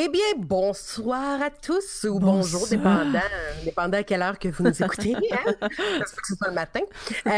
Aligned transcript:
Eh 0.00 0.08
bien, 0.08 0.22
bonsoir 0.36 1.42
à 1.42 1.50
tous 1.50 2.04
ou 2.08 2.20
bonjour, 2.20 2.68
dépendant, 2.68 3.18
dépendant 3.64 3.98
à 3.98 4.04
quelle 4.04 4.22
heure 4.22 4.38
que 4.38 4.46
vous 4.46 4.62
nous 4.62 4.80
écoutez. 4.82 5.16
Hein? 5.16 5.54
Parce 5.60 6.12
que 6.12 6.20
c'est 6.22 6.38
pas 6.38 6.46
le 6.46 6.54
matin. 6.54 6.82
Euh, 7.26 7.30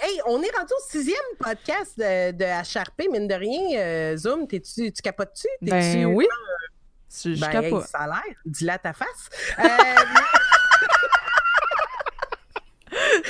hey, 0.00 0.20
on 0.26 0.40
est 0.42 0.50
rendu 0.56 0.72
au 0.72 0.90
sixième 0.90 1.18
podcast 1.38 1.92
de, 1.98 2.30
de 2.32 2.44
HRP, 2.44 3.12
mine 3.12 3.28
de 3.28 3.34
rien. 3.34 3.78
Euh, 3.78 4.16
Zoom, 4.16 4.46
t'es-tu, 4.48 4.90
tu 4.92 5.02
capotes-tu? 5.02 5.46
Ben 5.60 6.06
oui. 6.06 6.26
Je, 7.22 7.34
je 7.34 7.40
Ben, 7.40 7.50
hey, 7.50 7.70
capote. 7.70 7.86
ça 7.86 7.98
a 7.98 8.06
l'air. 8.06 8.34
Dis-le 8.46 8.70
à 8.72 8.78
ta 8.78 8.94
face. 8.94 9.28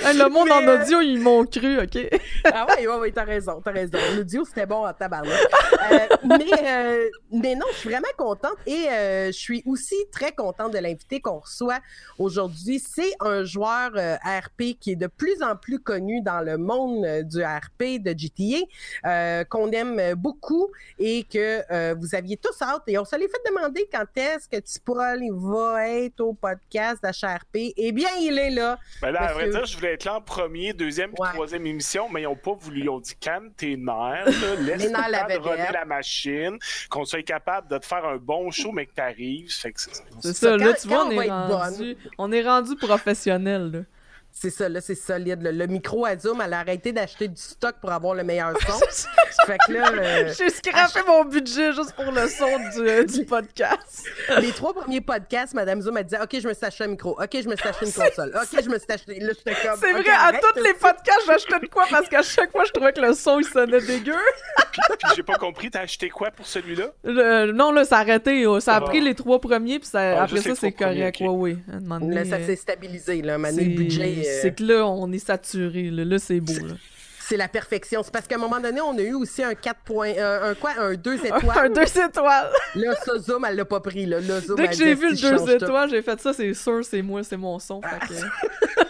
Hey, 0.05 0.17
le 0.17 0.29
monde 0.29 0.51
en 0.51 0.61
Mais, 0.61 0.69
euh, 0.69 0.83
audio, 0.83 1.01
ils 1.01 1.19
m'ont 1.19 1.45
cru, 1.47 1.79
OK? 1.81 1.99
ah 2.45 2.67
oui, 2.69 2.87
oui, 2.87 2.95
oui, 3.01 3.13
t'as 3.13 3.25
raison, 3.25 3.61
t'as 3.65 3.73
raison. 3.73 3.99
L'audio, 4.15 4.45
c'était 4.45 4.67
bon 4.67 4.87
en 4.87 4.93
tabarnak. 4.93 5.33
Euh, 5.33 5.99
mais, 6.25 6.69
euh, 6.69 7.09
mais 7.33 7.55
non, 7.55 7.67
je 7.73 7.77
suis 7.79 7.89
vraiment 7.89 8.07
contente 8.17 8.57
et 8.67 8.89
euh, 8.91 9.27
je 9.27 9.39
suis 9.39 9.63
aussi 9.67 9.97
très 10.13 10.33
contente 10.33 10.73
de 10.73 10.79
l'invité 10.79 11.21
qu'on 11.21 11.39
reçoit 11.39 11.79
aujourd'hui. 12.19 12.79
C'est 12.79 13.13
un 13.21 13.45
joueur 13.45 13.91
euh, 13.97 14.17
RP 14.17 14.79
qui 14.79 14.93
est 14.93 14.97
de 14.97 15.07
plus 15.07 15.43
en 15.43 15.57
plus 15.57 15.79
connu 15.79 16.21
dans 16.23 16.41
le 16.41 16.59
monde 16.59 17.07
du 17.25 17.43
RP 17.43 18.03
de 18.03 18.15
GTA, 18.17 18.65
euh, 19.07 19.45
qu'on 19.45 19.71
aime 19.71 20.15
beaucoup 20.15 20.69
et 20.99 21.25
que 21.25 21.63
euh, 21.73 21.95
vous 21.99 22.15
aviez 22.15 22.37
tous 22.37 22.61
hâte. 22.63 22.83
Et 22.87 22.99
on 22.99 23.05
se 23.05 23.17
l'est 23.17 23.29
fait 23.29 23.43
demander 23.49 23.89
quand 23.93 24.07
est-ce 24.17 24.49
que 24.49 24.57
Tipol 24.61 25.21
va 25.33 25.89
être 25.89 26.21
au 26.21 26.33
podcast 26.33 27.03
d'HRP. 27.03 27.73
Eh 27.77 27.93
bien, 27.93 28.09
il 28.21 28.39
est 28.39 28.51
là. 28.51 28.79
Ben 29.01 29.11
là, 29.11 29.23
à 29.23 29.33
vrai 29.33 29.49
dire, 29.51 29.65
je 29.65 29.77
voulais 29.77 29.86
être 29.91 30.05
là 30.05 30.17
en 30.17 30.21
premier, 30.21 30.73
deuxième 30.73 31.11
Ouais. 31.19 31.29
troisième 31.33 31.67
émission, 31.67 32.09
mais 32.11 32.23
ils 32.23 32.25
n'ont 32.25 32.37
pas 32.37 32.55
voulu. 32.55 32.81
Ils 32.83 32.91
ont 32.91 33.01
dit 33.01 33.15
calme 33.21 33.51
tes 33.57 33.77
nerfs, 33.77 34.27
laisse 34.61 34.91
nerfs, 34.91 35.07
le 35.07 35.13
la 35.13 35.25
temps 35.25 35.35
de 35.45 35.49
vedette. 35.51 35.73
la 35.73 35.85
machine, 35.85 36.59
qu'on 36.91 37.05
soit 37.05 37.23
capable 37.23 37.69
de 37.69 37.79
te 37.79 37.87
faire 37.87 38.05
un 38.05 38.17
bon 38.17 38.51
show, 38.51 38.73
mais 38.73 38.87
que 38.87 38.95
t'arrives. 38.95 39.53
Fait 39.53 39.73
que 39.73 39.81
c'est- 39.81 39.93
Ça, 40.21 40.33
ça, 40.35 40.57
là, 40.57 40.67
quand- 40.73 40.81
tu 40.81 40.89
vois, 40.89 41.05
on 41.05 41.09
on 41.09 41.11
est, 41.13 41.17
va 41.17 41.25
être 41.27 41.55
rendu, 41.55 41.97
on 42.19 42.33
est 42.33 42.43
rendu 42.43 42.77
professionnel, 42.77 43.71
là. 43.73 43.81
C'est 44.39 44.51
ça, 44.51 44.69
là, 44.69 44.83
c'est 44.83 44.95
solide. 44.95 45.41
là. 45.43 45.51
Le 45.51 45.67
micro 45.67 46.05
à 46.05 46.15
Zoom, 46.19 46.43
elle 46.45 46.53
a 46.53 46.59
arrêté 46.59 46.93
d'acheter 46.93 47.27
du 47.27 47.41
stock 47.41 47.77
pour 47.81 47.91
avoir 47.91 48.15
le 48.15 48.23
meilleur 48.23 48.53
son. 48.67 48.79
fait 49.47 49.57
que 49.67 49.73
là, 49.73 49.91
euh, 49.93 50.35
J'ai 50.37 50.51
scrappé 50.51 51.01
mon 51.07 51.25
budget 51.25 51.73
juste 51.73 51.93
pour 51.95 52.13
le 52.13 52.29
son 52.29 52.59
du, 52.77 53.07
du 53.07 53.25
podcast. 53.27 54.05
les 54.39 54.53
trois 54.53 54.75
premiers 54.75 55.01
podcasts, 55.01 55.55
Madame 55.55 55.81
Zoom, 55.81 55.97
elle 55.97 56.05
disait 56.05 56.21
OK, 56.23 56.39
je 56.39 56.47
me 56.49 56.53
suis 56.53 56.67
acheté 56.67 56.85
un 56.85 56.89
micro. 56.89 57.13
OK, 57.13 57.31
je 57.33 57.49
me 57.49 57.57
suis 57.57 57.67
acheté 57.67 57.87
une 57.87 57.93
console. 58.05 58.33
OK, 58.37 58.63
je 58.63 58.69
me 58.69 58.79
suis 58.79 58.93
acheté. 58.93 59.21
Là, 59.21 59.33
j'étais 59.35 59.67
comme. 59.67 59.81
C'est 59.81 59.93
vrai, 59.93 60.05
à 60.11 60.33
tous 60.35 60.63
les 60.63 60.75
podcasts, 60.75 61.23
j'achetais 61.27 61.61
de 61.61 61.67
quoi? 61.69 61.85
Parce 61.91 62.07
qu'à 62.09 62.23
chaque 62.23 62.53
fois, 62.53 62.65
je 62.67 62.73
trouvais 62.73 62.93
que 62.93 63.01
le 63.01 63.15
son, 63.15 63.39
il 63.41 63.47
sonnait 63.47 63.81
dégueu. 63.81 64.13
Puis, 64.71 64.83
puis 64.99 65.11
j'ai 65.17 65.23
pas 65.23 65.37
compris, 65.39 65.71
t'as 65.71 65.81
acheté 65.81 66.11
quoi 66.11 66.31
pour 66.31 66.47
celui-là? 66.47 66.91
Non, 67.55 67.73
là, 67.73 67.87
ça 67.87 67.97
a 67.97 68.01
arrêté. 68.01 68.47
oh, 68.47 68.61
Ça 68.61 68.75
a 68.75 68.77
Ah. 68.77 68.81
pris 68.83 69.01
les 69.01 69.15
trois 69.15 69.41
premiers, 69.41 69.79
puis 69.79 69.89
ça- 69.89 70.19
Ah, 70.21 70.25
après 70.25 70.43
ça, 70.43 70.55
c'est 70.55 70.73
correct. 70.73 71.23
ok. 71.23 71.27
Ouais, 71.27 71.57
oui. 71.57 71.59
Là, 72.13 72.25
ça 72.27 72.45
s'est 72.45 72.57
stabilisé, 72.57 73.23
là. 73.23 73.39
Le 73.39 73.65
budget. 73.77 74.26
Euh, 74.29 74.39
c'est 74.43 74.55
que 74.55 74.65
là, 74.65 74.87
on 74.87 75.11
est 75.13 75.19
saturé. 75.25 75.91
Là, 75.91 76.05
Là, 76.05 76.19
c'est 76.19 76.41
beau. 76.41 76.53
Là. 76.67 76.75
C'est 77.29 77.37
la 77.37 77.49
perfection. 77.49 78.05
C'est 78.05 78.13
parce 78.13 78.29
qu'à 78.29 78.37
un 78.37 78.39
moment 78.39 78.61
donné, 78.61 78.81
on 78.81 78.97
a 78.97 79.01
eu 79.03 79.15
aussi 79.15 79.43
un 79.43 79.55
4 79.55 79.81
points. 79.81 80.13
euh, 80.17 80.51
un 80.53 80.55
quoi? 80.55 80.73
Un 80.79 80.95
2 80.95 81.11
Un 81.33 81.37
étoiles. 81.39 81.73
deux 81.73 82.01
étoiles. 82.01 82.53
Là, 82.77 82.95
ça, 83.05 83.19
Zoom, 83.19 83.45
elle 83.45 83.57
l'a 83.57 83.65
pas 83.65 83.81
pris. 83.81 84.07
Là, 84.07 84.21
Là, 84.21 84.41
Zoom, 84.41 84.57
Dès 84.57 84.69
que 84.69 84.75
j'ai 84.75 84.95
vu 84.95 85.11
le 85.11 85.17
si, 85.17 85.23
je 85.23 85.29
change 85.37 85.45
deux 85.45 85.59
tout. 85.59 85.65
étoiles, 85.65 85.91
j'ai 85.91 86.03
fait 86.03 86.21
ça, 86.21 86.33
c'est 86.33 86.55
sûr, 86.55 86.85
c'est 86.85 87.03
moi, 87.03 87.25
c'est 87.25 87.37
mon 87.37 87.59
son. 87.59 87.81
fait 87.83 87.99
que- 88.07 88.85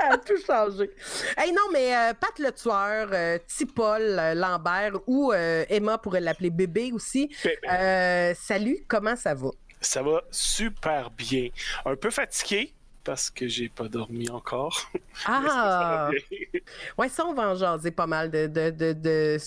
a 0.00 0.16
tout 0.18 0.34
changé. 0.46 0.90
Hey, 1.36 1.52
non, 1.52 1.62
mais 1.72 1.94
euh, 1.96 2.12
Pat 2.20 2.36
le 2.38 2.52
tueur, 2.52 3.08
euh, 3.12 3.38
Tipol 3.48 4.00
euh, 4.00 4.34
Lambert 4.34 4.92
ou 5.06 5.32
euh, 5.32 5.64
Emma 5.68 5.98
pourrait 5.98 6.20
l'appeler 6.20 6.50
bébé 6.50 6.90
aussi. 6.92 7.30
Bébé. 7.42 7.56
Euh, 7.70 8.34
salut, 8.40 8.84
comment 8.88 9.16
ça 9.16 9.34
va? 9.34 9.48
Ça 9.80 10.02
va 10.02 10.22
super 10.30 11.10
bien. 11.10 11.48
Un 11.84 11.96
peu 11.96 12.10
fatigué 12.10 12.72
parce 13.04 13.30
que 13.30 13.48
j'ai 13.48 13.68
pas 13.68 13.88
dormi 13.88 14.30
encore. 14.30 14.90
Ça 15.14 15.26
Ah! 15.26 16.10
bien? 16.10 16.38
Ouais, 16.98 17.08
ça, 17.08 17.26
on 17.26 17.34
va 17.34 17.50
en 17.50 17.54
jaser 17.54 17.90
pas 17.90 18.06
mal 18.06 18.30
de, 18.30 18.46
de, 18.46 18.70
de, 18.70 18.92
de 18.92 19.38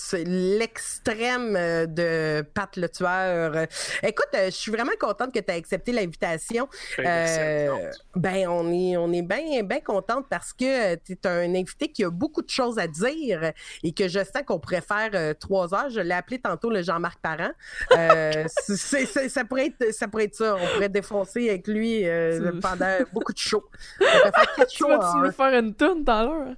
l'extrême 0.59 1.55
euh, 1.55 1.85
de 1.85 2.41
Pat 2.53 2.75
le 2.77 2.89
tueur. 2.89 3.67
Écoute, 4.03 4.27
euh, 4.35 4.45
je 4.45 4.51
suis 4.55 4.71
vraiment 4.71 4.91
contente 4.99 5.33
que 5.33 5.39
tu 5.39 5.51
as 5.51 5.55
accepté 5.55 5.91
l'invitation. 5.91 6.67
Ben, 6.97 7.05
Euh, 7.07 7.91
ben, 8.16 8.47
on 8.47 8.71
est, 8.71 8.97
on 8.97 9.11
est 9.11 9.21
bien 9.21 9.63
bien 9.63 9.79
contente 9.79 10.25
parce 10.29 10.53
que 10.53 10.95
tu 10.95 11.13
es 11.13 11.27
un 11.27 11.53
invité 11.55 11.87
qui 11.91 12.03
a 12.03 12.09
beaucoup 12.09 12.41
de 12.41 12.49
choses 12.49 12.77
à 12.77 12.87
dire 12.87 13.51
et 13.83 13.91
que 13.93 14.07
je 14.07 14.19
sens 14.19 14.43
qu'on 14.45 14.59
pourrait 14.59 14.81
faire 14.81 15.09
euh, 15.13 15.33
trois 15.33 15.73
heures. 15.73 15.89
Je 15.89 15.99
l'ai 16.01 16.13
appelé 16.13 16.39
tantôt 16.39 16.69
le 16.69 16.81
Jean-Marc 16.83 17.19
Parent. 17.22 17.51
Euh, 17.91 18.43
ça, 18.57 19.45
pourrait 19.45 19.67
être, 19.67 19.93
ça 19.93 20.07
pourrait 20.07 20.25
être 20.25 20.35
ça. 20.35 20.55
On 20.55 20.67
pourrait 20.73 20.89
défoncer 20.89 21.49
avec 21.49 21.67
lui 21.67 22.05
euh, 22.07 22.51
pendant 22.61 22.97
beaucoup 23.13 23.33
de 23.33 23.37
shows. 23.47 23.63
Quatre 24.00 24.66
Tu 24.69 24.78
shows 24.78 24.89
nous 24.89 25.25
un. 25.25 25.31
faire 25.31 25.59
une 25.59 25.73
toune 25.75 26.03
tout 26.03 26.11
à 26.11 26.23
l'heure? 26.23 26.56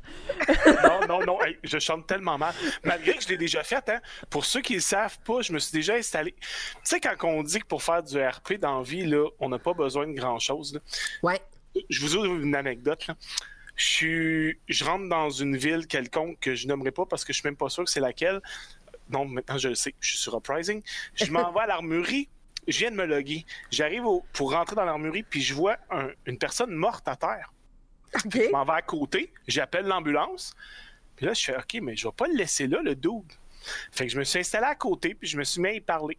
Non, 0.84 1.08
non, 1.08 1.26
non, 1.26 1.44
hey, 1.44 1.58
je 1.64 1.80
chante 1.80 2.08
tellement 2.08 2.38
mal. 2.38 2.54
Malgré 2.84 3.14
que 3.14 3.24
je 3.24 3.30
l'ai 3.30 3.38
déjà 3.38 3.64
fait, 3.64 3.88
hein, 3.90 4.00
pour 4.30 4.46
ceux 4.46 4.62
qui 4.62 4.74
ne 4.74 4.78
le 4.78 4.82
savent 4.82 5.20
pas, 5.26 5.42
je 5.42 5.54
me 5.54 5.60
suis 5.60 5.72
déjà 5.74 5.96
installé. 5.96 6.34
Tu 6.34 6.46
sais, 6.84 7.00
quand 7.00 7.16
on 7.24 7.44
dit 7.44 7.60
que 7.60 7.68
pour 7.68 7.84
faire 7.84 8.04
du 8.04 8.18
RP 8.18 8.54
dans 8.54 8.78
la 8.80 8.84
vie, 8.84 9.06
là, 9.06 9.28
on 9.40 9.50
n'a 9.50 9.60
pas 9.60 9.74
besoin 9.74 10.08
de 10.08 10.14
grand-chose. 10.14 10.80
Ouais. 11.24 11.40
Je 11.90 12.02
vous 12.02 12.16
ouvre 12.16 12.26
une 12.36 12.56
anecdote. 12.56 13.08
Là. 13.08 13.16
Je, 13.76 13.86
suis... 13.86 14.60
je 14.68 14.84
rentre 14.84 15.08
dans 15.08 15.30
une 15.30 15.56
ville 15.56 15.86
quelconque 15.88 16.40
que 16.40 16.56
je 16.56 16.68
nommerai 16.68 16.92
pas 16.92 17.06
parce 17.06 17.24
que 17.24 17.34
je 17.34 17.40
suis 17.40 17.48
même 17.48 17.58
pas 17.58 17.70
sûr 17.70 17.84
que 17.84 17.90
c'est 17.90 18.00
laquelle. 18.00 18.42
Non, 19.10 19.26
maintenant 19.26 19.58
je 19.58 19.70
le 19.70 19.76
sais, 19.76 19.94
je 20.00 20.10
suis 20.10 20.18
sur 20.18 20.36
Uprising. 20.38 20.82
Je 21.14 21.32
m'en 21.32 21.52
vais 21.54 21.62
à 21.62 21.68
l'armurerie. 21.68 22.30
Je 22.68 22.80
viens 22.80 22.92
de 22.92 22.96
me 22.96 23.06
loguer. 23.06 23.46
J'arrive 23.72 24.04
pour 24.34 24.52
rentrer 24.52 24.76
dans 24.76 24.86
l'armurerie, 24.86 25.24
puis 25.24 25.42
je 25.42 25.54
vois 25.54 25.78
un- 25.90 26.10
une 26.26 26.38
personne 26.38 26.72
morte 26.72 27.08
à 27.08 27.16
terre. 27.16 27.54
Je 28.32 28.52
m'en 28.52 28.64
vais 28.64 28.74
à 28.74 28.82
côté, 28.82 29.32
j'appelle 29.48 29.86
l'ambulance. 29.86 30.54
Puis 31.16 31.26
là, 31.26 31.34
je 31.34 31.44
fais 31.44 31.56
OK, 31.58 31.80
mais 31.82 31.96
je 31.96 32.08
vais 32.08 32.14
pas 32.16 32.28
le 32.28 32.36
laisser 32.36 32.68
là, 32.68 32.82
le 32.82 32.96
dude. 32.96 33.32
Fait 33.92 34.06
que 34.08 34.12
je 34.14 34.20
me 34.20 34.24
suis 34.24 34.40
installé 34.40 34.66
à 34.66 34.76
côté, 34.76 35.14
puis 35.16 35.28
je 35.28 35.38
me 35.38 35.44
suis 35.44 35.60
mis 35.62 35.68
à 35.70 35.74
y 35.74 35.82
parler. 35.82 36.18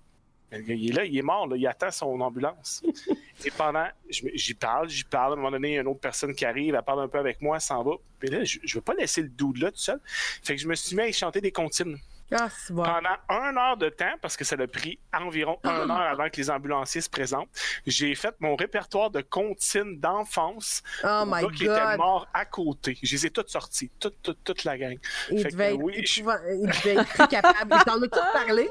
Il 0.51 0.91
est 0.91 0.93
là, 0.93 1.05
il 1.05 1.17
est 1.17 1.23
mort, 1.23 1.47
là, 1.47 1.57
il 1.57 1.67
attend 1.67 1.91
son 1.91 2.19
ambulance. 2.21 2.83
Et 3.45 3.51
pendant, 3.51 3.87
j'y 4.09 4.55
parle, 4.55 4.89
j'y 4.89 5.05
parle. 5.05 5.33
À 5.33 5.35
un 5.35 5.37
moment 5.37 5.51
donné, 5.51 5.69
il 5.69 5.75
y 5.75 5.79
a 5.79 5.83
une 5.83 5.87
autre 5.89 6.01
personne 6.01 6.35
qui 6.35 6.45
arrive, 6.45 6.75
elle 6.75 6.83
parle 6.83 7.03
un 7.03 7.09
peu 7.09 7.19
avec 7.19 7.41
moi, 7.43 7.57
elle 7.57 7.61
s'en 7.63 7.83
va. 7.85 7.93
Puis 8.19 8.31
là, 8.31 8.43
je, 8.45 8.59
je 8.65 8.75
veux 8.75 8.81
pas 8.81 8.95
laisser 8.95 9.23
le 9.23 9.29
dude 9.29 9.59
là 9.59 9.71
tout 9.71 9.79
seul. 9.79 10.01
Fait 10.43 10.57
que 10.57 10.61
je 10.63 10.67
me 10.67 10.75
suis 10.75 10.97
mis 10.97 11.03
à 11.03 11.09
y 11.09 11.13
chanter 11.13 11.41
des 11.41 11.53
comptines 11.53 11.97
Ah, 12.31 12.49
bon. 12.71 12.83
pendant 12.83 13.49
une 13.51 13.57
heure 13.59 13.77
de 13.77 13.89
temps, 13.89 14.15
parce 14.21 14.37
que 14.37 14.45
ça 14.45 14.57
a 14.59 14.67
pris 14.67 14.99
environ 15.15 15.59
une 15.65 15.91
heure 15.91 15.91
avant 15.93 16.29
que 16.29 16.37
les 16.37 16.51
ambulanciers 16.51 17.01
se 17.01 17.09
présentent. 17.09 17.49
J'ai 17.87 18.15
fait 18.15 18.35
mon 18.41 18.55
répertoire 18.57 19.11
de 19.11 19.21
comptines 19.23 19.99
d'enfance 19.99 20.83
Oh 21.05 21.25
my 21.27 21.43
gars 21.43 21.49
qui 21.57 21.65
était 21.65 21.75
God. 21.75 21.97
mort 21.99 22.29
à 22.35 22.45
côté. 22.45 22.99
Je 23.03 23.15
les 23.15 23.27
ai 23.27 23.31
toutes 23.31 23.49
sorties, 23.49 23.91
toute, 23.99 24.21
toute, 24.23 24.45
toute 24.45 24.65
la 24.65 24.77
gang. 24.77 24.99
Il 25.31 25.43
Fait 25.43 25.51
devait, 25.51 25.69
que 25.71 25.75
être 25.75 25.83
oui, 25.83 26.05
je- 26.07 26.21
épouvant- 26.21 26.37
il 26.51 26.67
devait 26.69 26.95
être 26.97 27.09
plus 27.09 27.29
capable. 27.29 27.75
Il 27.77 27.85
t'en 27.85 28.01
tout 28.01 28.33
parlé? 28.33 28.71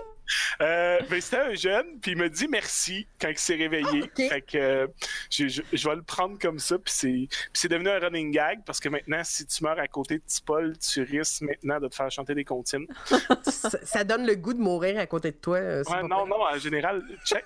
Euh, 0.61 0.99
ben, 1.09 1.21
c'était 1.21 1.37
un 1.41 1.53
jeune, 1.53 1.99
puis 2.01 2.11
il 2.11 2.17
me 2.17 2.29
dit 2.29 2.47
merci 2.47 3.07
quand 3.19 3.29
il 3.29 3.37
s'est 3.37 3.55
réveillé. 3.55 4.03
Ah. 4.05 4.21
Fait 4.29 4.41
que 4.41 4.57
euh, 4.57 4.87
je, 5.29 5.47
je- 5.47 5.61
je 5.71 5.89
vais 5.89 5.95
le 5.95 6.01
prendre 6.03 6.37
comme 6.39 6.59
ça, 6.59 6.77
puis 6.77 6.93
c'est, 6.93 7.07
puis 7.29 7.29
c'est 7.53 7.67
devenu 7.67 7.89
un 7.89 7.99
running 7.99 8.31
gag 8.31 8.59
parce 8.65 8.79
que 8.79 8.89
maintenant, 8.89 9.21
si 9.23 9.45
tu 9.45 9.63
meurs 9.63 9.79
à 9.79 9.87
côté 9.87 10.17
de 10.17 10.23
Tipol, 10.25 10.77
tu 10.77 11.03
risques 11.03 11.41
maintenant 11.41 11.79
de 11.79 11.87
te 11.87 11.95
faire 11.95 12.09
chanter 12.11 12.35
des 12.35 12.43
comptines. 12.45 12.87
ça, 13.43 13.69
ça 13.83 14.03
donne 14.03 14.25
le 14.25 14.35
goût 14.35 14.53
de 14.53 14.59
mourir 14.59 14.99
à 14.99 15.05
côté 15.05 15.31
de 15.31 15.37
toi. 15.37 15.57
euh, 15.57 15.83
Ouais, 15.89 16.03
non, 16.03 16.25
non, 16.27 16.41
en 16.41 16.57
général, 16.57 17.01
Chang 17.23 17.39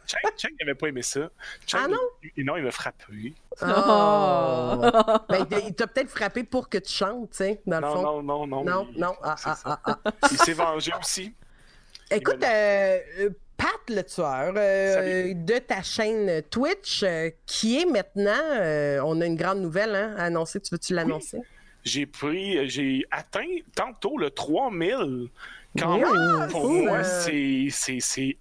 n'avait 0.59 0.75
pas 0.75 0.87
aimé 0.87 1.01
ça. 1.01 1.29
Chang, 1.67 1.79
Ah 1.83 1.87
non? 1.87 1.97
il- 2.35 2.45
non, 2.45 2.57
il 2.57 2.63
m'a 2.63 2.71
frappé. 2.71 3.33
Oh. 3.61 3.65
Oh. 3.65 4.81
Ben, 5.29 5.45
il- 5.67 5.73
t'a 5.75 5.87
peut-être 5.87 6.09
frappé 6.09 6.43
pour 6.43 6.69
que 6.69 6.77
tu 6.77 6.91
chantes, 6.91 7.31
tu 7.31 7.37
sais, 7.37 7.61
dans 7.65 7.79
le 7.79 7.85
Non, 7.87 7.93
fond. 7.93 8.01
non, 8.23 8.23
non, 8.23 8.47
non. 8.47 8.63
non, 8.63 8.87
il- 8.93 8.99
non. 8.99 9.13
Ah, 9.23 9.35
ah, 9.45 9.57
ah, 9.65 9.79
ah. 9.85 9.97
Il 10.31 10.37
s'est 10.37 10.53
vengé 10.53 10.91
aussi. 10.99 11.33
Écoute, 12.11 12.43
euh, 12.43 12.99
euh, 13.19 13.29
Pat 13.57 13.69
le 13.89 14.03
tueur 14.03 14.53
euh, 14.57 15.33
de 15.33 15.57
ta 15.59 15.81
chaîne 15.83 16.41
Twitch, 16.49 17.03
euh, 17.03 17.29
qui 17.45 17.79
est 17.79 17.85
maintenant, 17.85 19.05
on 19.05 19.21
a 19.21 19.25
une 19.25 19.35
grande 19.35 19.61
nouvelle 19.61 19.95
hein, 19.95 20.15
à 20.17 20.25
annoncer. 20.25 20.59
Tu 20.59 20.73
veux-tu 20.73 20.93
l'annoncer? 20.93 21.39
J'ai 21.83 22.05
pris, 22.05 22.69
j'ai 22.69 23.03
atteint 23.11 23.45
tantôt 23.75 24.17
le 24.17 24.29
3000. 24.29 25.29
Quand 25.79 25.97
Yeah, 25.97 26.11
même, 26.11 26.49
pour 26.49 26.67
moi, 26.69 27.01
c'est, 27.03 27.69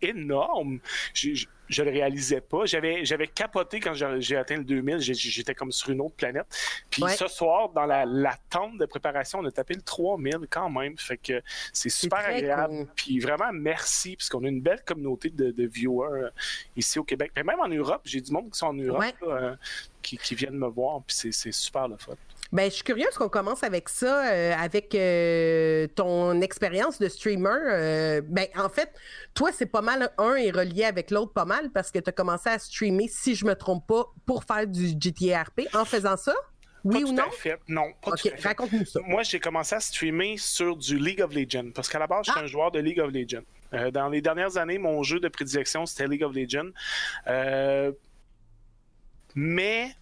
énorme. 0.03 0.81
J'ai- 1.15 1.35
Je, 1.37 1.47
je 1.71 1.83
le 1.85 1.91
réalisais 1.91 2.41
pas. 2.43 2.67
J'avais, 2.67 3.05
j'avais 3.05 3.29
capoté 3.29 3.81
quand 3.81 3.95
j'ai, 3.95 4.37
atteint 4.37 4.57
le 4.59 4.65
2000. 4.65 4.99
J'ai- 4.99 5.15
J'étais 5.15 5.55
comme 5.55 5.71
sur 5.73 5.89
une 5.91 6.01
autre 6.01 6.17
planète. 6.17 6.45
Puis 6.91 7.03
Ouais. 7.03 7.15
ce 7.17 7.29
soir, 7.29 7.69
dans 7.71 7.87
la, 7.87 8.05
la 8.05 8.37
tente 8.51 8.77
de 8.77 8.85
préparation, 8.87 9.39
on 9.39 9.45
a 9.47 9.51
tapé 9.53 9.75
le 9.75 9.83
3000 9.83 10.41
quand 10.51 10.69
même. 10.69 10.99
Fait 10.99 11.17
que 11.17 11.41
c'est 11.73 11.89
super 11.89 12.19
agréable. 12.19 12.75
cool. 12.77 12.89
Puis 12.97 13.19
vraiment, 13.21 13.53
merci, 13.53 14.17
parce 14.17 14.29
qu'on 14.29 14.45
a 14.45 14.49
une 14.49 14.61
belle 14.61 14.83
communauté 14.85 15.31
de, 15.31 15.53
de 15.53 15.67
viewers 15.67 16.25
euh, 16.25 16.31
ici 16.77 16.99
au 16.99 17.05
Québec. 17.05 17.31
Mais 17.37 17.45
même 17.45 17.61
en 17.61 17.69
Europe, 17.69 18.03
j'ai 18.05 18.21
du 18.21 18.33
monde 18.33 18.51
qui 18.51 18.59
sont 18.59 18.67
en 18.67 18.75
Europe 18.75 19.01
Ouais. 19.01 19.15
là, 19.23 19.29
euh, 19.33 19.57
qui, 20.03 20.19
qui 20.19 20.35
viennent 20.35 20.59
me 20.59 20.69
voir. 20.69 21.01
Puis 21.07 21.17
c'est- 21.17 21.33
c'est 21.33 21.53
super 21.53 21.87
le 21.89 21.97
fun. 21.97 22.15
Ben, 22.53 22.65
je 22.69 22.75
suis 22.77 22.83
curieuse 22.85 23.15
qu'on 23.15 23.29
commence 23.29 23.63
avec 23.63 23.89
ça, 23.89 24.27
euh, 24.29 24.53
avec 24.59 24.93
euh, 24.97 25.87
ton 25.95 26.41
expérience 26.41 26.99
de 26.99 27.09
streamer. 27.09 27.49
Euh, 27.49 28.21
ben, 28.25 28.47
en 28.57 28.69
fait, 28.69 28.93
toi, 29.35 29.51
c'est 29.53 29.67
pas 29.67 29.83
mal, 29.83 30.11
un 30.19 30.35
est 30.35 30.51
relié 30.51 30.85
avec 30.85 31.13
l'autre 31.13 31.33
pas 31.33 31.45
mal 31.45 31.71
parce 31.71 31.93
que 31.93 32.01
tu 32.01 32.09
as 32.09 32.13
commencé 32.13 32.49
à 32.49 32.59
streamer, 32.59 33.07
si 33.07 33.37
je 33.37 33.45
me 33.45 33.55
trompe 33.55 33.87
pas, 33.87 34.05
pour 34.27 34.43
faire 34.43 34.67
du 34.67 34.89
GTA 35.01 35.45
RP 35.45 35.61
en 35.75 35.85
faisant 35.85 36.17
ça? 36.17 36.35
Oui 36.83 36.95
Pas 36.95 37.01
ou 37.03 37.09
tout 37.11 37.13
non? 37.15 37.23
à 37.29 37.31
fait. 37.31 37.59
Non, 37.69 37.93
pas 38.03 38.13
raconte-nous 38.43 38.87
ça. 38.87 39.01
Moi, 39.07 39.23
j'ai 39.23 39.39
commencé 39.39 39.75
à 39.77 39.81
streamer 39.81 40.37
sur 40.39 40.77
du 40.77 40.99
League 40.99 41.21
of 41.21 41.33
Legends 41.33 41.71
parce 41.75 41.89
qu'à 41.89 41.99
la 42.01 42.07
base, 42.09 42.27
j'étais 42.27 42.41
Ah. 42.41 42.45
un 42.45 42.47
joueur 42.49 42.71
de 42.73 42.81
League 42.81 42.99
of 43.01 43.13
Legends. 43.13 43.45
Dans 43.93 44.09
les 44.09 44.21
dernières 44.21 44.57
années, 44.57 44.79
mon 44.79 45.03
jeu 45.05 45.21
de 45.21 45.29
prédilection, 45.29 45.87
c'était 45.87 46.09
League 46.09 46.25
of 46.25 46.35
Legends. 46.35 46.71
Mais 49.37 49.95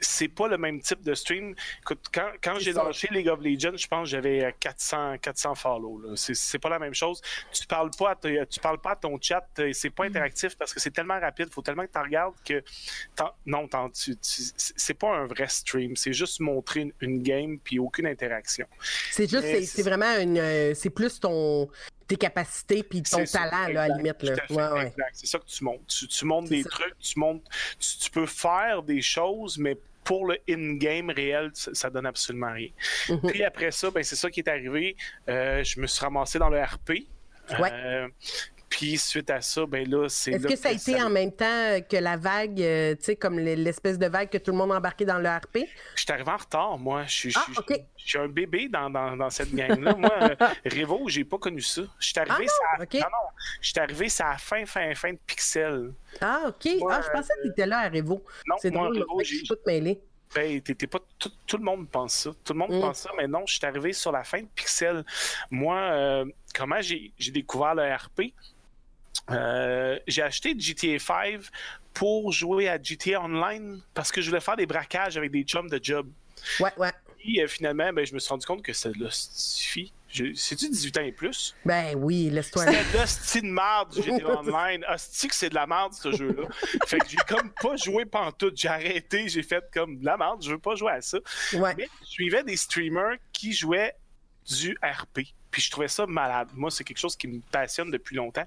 c'est 0.00 0.28
pas 0.28 0.48
le 0.48 0.58
même 0.58 0.80
type 0.80 1.02
de 1.02 1.14
stream. 1.14 1.54
Écoute, 1.82 2.06
quand, 2.12 2.30
quand 2.42 2.58
j'ai 2.58 2.72
lancé 2.72 3.08
League 3.10 3.28
of 3.28 3.40
Legends, 3.40 3.76
je 3.76 3.86
pense 3.86 4.02
que 4.04 4.10
j'avais 4.10 4.44
euh, 4.44 4.50
400, 4.60 5.18
400 5.18 5.54
follow. 5.54 6.00
là. 6.02 6.12
C'est, 6.16 6.58
pas 6.58 6.68
la 6.68 6.78
même 6.78 6.94
chose. 6.94 7.20
Tu 7.52 7.66
parles 7.66 7.90
pas 7.98 8.10
à, 8.12 8.16
tu 8.46 8.60
parles 8.60 8.80
pas 8.80 8.92
à 8.92 8.96
ton 8.96 9.18
chat. 9.20 9.46
euh, 9.58 9.72
C'est 9.72 9.88
Mm. 9.88 9.92
pas 9.92 10.04
interactif 10.04 10.56
parce 10.56 10.72
que 10.74 10.80
c'est 10.80 10.90
tellement 10.90 11.18
rapide. 11.20 11.48
faut 11.52 11.62
tellement 11.62 11.86
que 11.86 11.92
tu 11.92 11.98
regardes 11.98 12.34
que. 12.44 12.62
non, 13.46 13.68
c'est 13.92 14.94
pas 14.94 15.14
un 15.16 15.26
vrai 15.26 15.48
stream. 15.48 15.96
C'est 15.96 16.12
juste 16.12 16.40
montrer 16.40 16.80
une, 16.80 16.92
une 17.00 17.22
game 17.22 17.58
puis 17.58 17.78
aucune 17.78 18.06
interaction. 18.06 18.66
C'est 19.10 19.28
juste, 19.30 19.64
c'est 19.64 19.82
vraiment 19.82 20.16
une. 20.18 20.38
euh, 20.38 20.74
c'est 20.74 20.90
plus 20.90 21.18
ton 21.20 21.68
tes 22.06 22.16
capacités 22.16 22.82
puis 22.82 23.02
ton 23.02 23.26
ça, 23.26 23.50
talent, 23.50 23.72
là, 23.72 23.82
à 23.82 23.88
la 23.88 23.96
limite. 23.96 24.22
Là. 24.22 24.34
Ouais, 24.50 24.80
ouais. 24.80 24.92
C'est 25.12 25.26
ça 25.26 25.38
que 25.38 25.46
tu 25.46 25.64
montes. 25.64 25.86
Tu, 25.86 26.06
tu 26.06 26.24
montes 26.24 26.48
des 26.48 26.62
ça. 26.62 26.68
trucs, 26.70 26.98
tu 26.98 27.18
montes. 27.18 27.44
Tu, 27.78 27.98
tu 27.98 28.10
peux 28.10 28.26
faire 28.26 28.82
des 28.82 29.02
choses, 29.02 29.58
mais 29.58 29.76
pour 30.04 30.26
le 30.26 30.38
in-game 30.48 31.10
réel, 31.10 31.50
ça, 31.52 31.90
donne 31.90 32.06
absolument 32.06 32.52
rien. 32.52 32.68
Mhm. 33.08 33.20
Puis 33.28 33.42
après 33.42 33.72
ça, 33.72 33.90
ben, 33.90 34.04
c'est 34.04 34.14
ça 34.14 34.30
qui 34.30 34.40
est 34.40 34.48
arrivé. 34.48 34.96
Euh, 35.28 35.64
je 35.64 35.80
me 35.80 35.86
suis 35.88 36.00
ramassé 36.00 36.38
dans 36.38 36.48
le 36.48 36.62
RP. 36.62 37.08
Ouais. 37.58 37.72
Euh, 37.72 38.08
puis 38.68 38.98
suite 38.98 39.30
à 39.30 39.40
ça, 39.40 39.64
ben 39.66 39.88
là, 39.88 40.08
c'est. 40.08 40.32
Est-ce 40.32 40.46
que 40.46 40.56
ça 40.56 40.68
a 40.70 40.72
été 40.72 41.00
en 41.02 41.08
même 41.10 41.32
temps 41.32 41.80
que 41.88 41.96
la 41.96 42.16
vague, 42.16 42.60
euh, 42.60 42.94
tu 42.96 43.04
sais, 43.04 43.16
comme 43.16 43.38
l'espèce 43.38 43.98
de 43.98 44.06
vague 44.06 44.28
que 44.28 44.38
tout 44.38 44.50
le 44.50 44.56
monde 44.56 44.72
a 44.72 44.76
embarqué 44.76 45.04
dans 45.04 45.18
le 45.18 45.28
RP? 45.28 45.58
Je 45.94 46.02
suis 46.02 46.12
arrivé 46.12 46.30
en 46.30 46.36
retard, 46.36 46.78
moi. 46.78 47.04
Je 47.06 47.30
Ah, 47.34 47.42
suis- 47.44 47.58
OK. 47.58 47.80
je 47.96 48.08
suis 48.08 48.18
un 48.18 48.28
bébé 48.28 48.68
dans, 48.68 48.90
dans, 48.90 49.16
dans 49.16 49.30
cette 49.30 49.54
gang-là. 49.54 49.94
Moi, 49.94 50.12
euh, 50.22 50.34
Revo, 50.66 51.08
j'ai 51.08 51.24
pas 51.24 51.38
connu 51.38 51.60
ça. 51.62 51.82
Je 51.98 52.06
suis 52.06 52.18
arrivé, 52.18 52.46
Ah 52.48 52.76
ça- 52.78 52.82
OK. 52.82 52.94
non, 52.94 53.00
non, 53.00 53.28
je 53.60 53.68
suis 53.70 53.78
arrivé, 53.80 54.08
ça 54.08 54.30
à 54.30 54.38
fin, 54.38 54.66
fin, 54.66 54.94
fin 54.94 55.12
de 55.12 55.18
Pixel. 55.26 55.92
Ah, 56.20 56.42
OK. 56.48 56.68
Moi, 56.78 56.92
ah, 56.94 57.02
je 57.04 57.10
pensais 57.10 57.32
que 57.36 57.42
tu 57.42 57.48
étais 57.50 57.66
là 57.66 57.78
à 57.80 57.88
Revo. 57.88 58.22
Non, 58.48 58.56
C'est 58.60 58.70
drôle, 58.70 58.98
Revo, 58.98 59.20
je 59.20 59.24
j'ai- 59.24 59.44
suis 59.44 59.54
mêlée. 59.66 60.00
Ben, 60.34 60.60
t'es 60.60 60.86
pas 60.88 60.98
tout, 61.20 61.30
tout 61.46 61.56
le 61.56 61.62
monde 61.62 61.88
pense 61.88 62.12
ça. 62.14 62.30
Tout 62.44 62.52
le 62.52 62.58
monde 62.58 62.72
Mm. 62.74 62.80
pense 62.80 62.98
ça, 62.98 63.10
mais 63.16 63.28
non, 63.28 63.46
je 63.46 63.54
suis 63.54 63.64
arrivé 63.64 63.92
sur 63.92 64.10
la 64.10 64.24
fin 64.24 64.40
de 64.42 64.46
Pixel. 64.56 65.04
Moi, 65.52 65.76
euh, 65.78 66.24
comment 66.54 66.80
j'ai 66.80 67.12
j'ai 67.16 67.30
découvert 67.30 67.76
le 67.76 67.84
RP? 67.94 68.34
Euh, 69.30 69.98
j'ai 70.06 70.22
acheté 70.22 70.54
GTA 70.58 70.98
5 70.98 71.40
pour 71.94 72.32
jouer 72.32 72.68
à 72.68 72.80
GTA 72.80 73.22
Online 73.22 73.80
parce 73.94 74.12
que 74.12 74.20
je 74.20 74.28
voulais 74.28 74.40
faire 74.40 74.56
des 74.56 74.66
braquages 74.66 75.16
avec 75.16 75.30
des 75.30 75.42
chums 75.42 75.68
de 75.68 75.80
job. 75.82 76.08
Ouais, 76.60 76.70
ouais. 76.76 76.92
Puis 77.18 77.40
euh, 77.42 77.48
finalement, 77.48 77.92
ben, 77.92 78.06
je 78.06 78.14
me 78.14 78.18
suis 78.20 78.28
rendu 78.28 78.46
compte 78.46 78.62
que 78.62 78.72
ça 78.72 78.90
là, 78.98 79.08
suffit. 79.10 79.92
Je- 80.08 80.32
C'est-tu 80.34 80.68
18 80.70 80.98
ans 80.98 81.02
et 81.02 81.12
plus? 81.12 81.54
Ben 81.64 81.94
oui, 81.96 82.30
laisse-toi 82.30 82.62
aller. 82.62 82.76
C'était 82.84 82.98
l'hostie 82.98 83.40
de 83.42 83.46
merde 83.48 83.92
du 83.92 84.02
GTA 84.02 84.38
Online. 84.40 84.84
Hostie 84.88 85.28
que 85.28 85.34
c'est 85.34 85.48
de 85.50 85.54
la 85.56 85.66
merde, 85.66 85.92
ce 85.94 86.12
jeu-là. 86.12 86.48
Fait 86.86 86.98
que 86.98 87.08
j'ai 87.08 87.16
comme 87.28 87.50
pas 87.60 87.74
joué 87.76 88.04
pantoute. 88.04 88.56
J'ai 88.56 88.68
arrêté, 88.68 89.28
j'ai 89.28 89.42
fait 89.42 89.64
comme 89.74 89.98
de 89.98 90.04
la 90.04 90.16
merde, 90.16 90.42
je 90.44 90.50
veux 90.52 90.58
pas 90.58 90.76
jouer 90.76 90.92
à 90.92 91.00
ça. 91.00 91.18
Ouais. 91.54 91.74
Mais 91.76 91.88
je 92.02 92.06
suivais 92.06 92.44
des 92.44 92.56
streamers 92.56 93.16
qui 93.32 93.52
jouaient 93.52 93.94
du 94.48 94.78
RP. 94.82 95.22
Puis 95.56 95.62
je 95.62 95.70
trouvais 95.70 95.88
ça 95.88 96.04
malade. 96.06 96.48
Moi, 96.52 96.70
c'est 96.70 96.84
quelque 96.84 96.98
chose 96.98 97.16
qui 97.16 97.26
me 97.28 97.40
passionne 97.50 97.90
depuis 97.90 98.14
longtemps. 98.14 98.44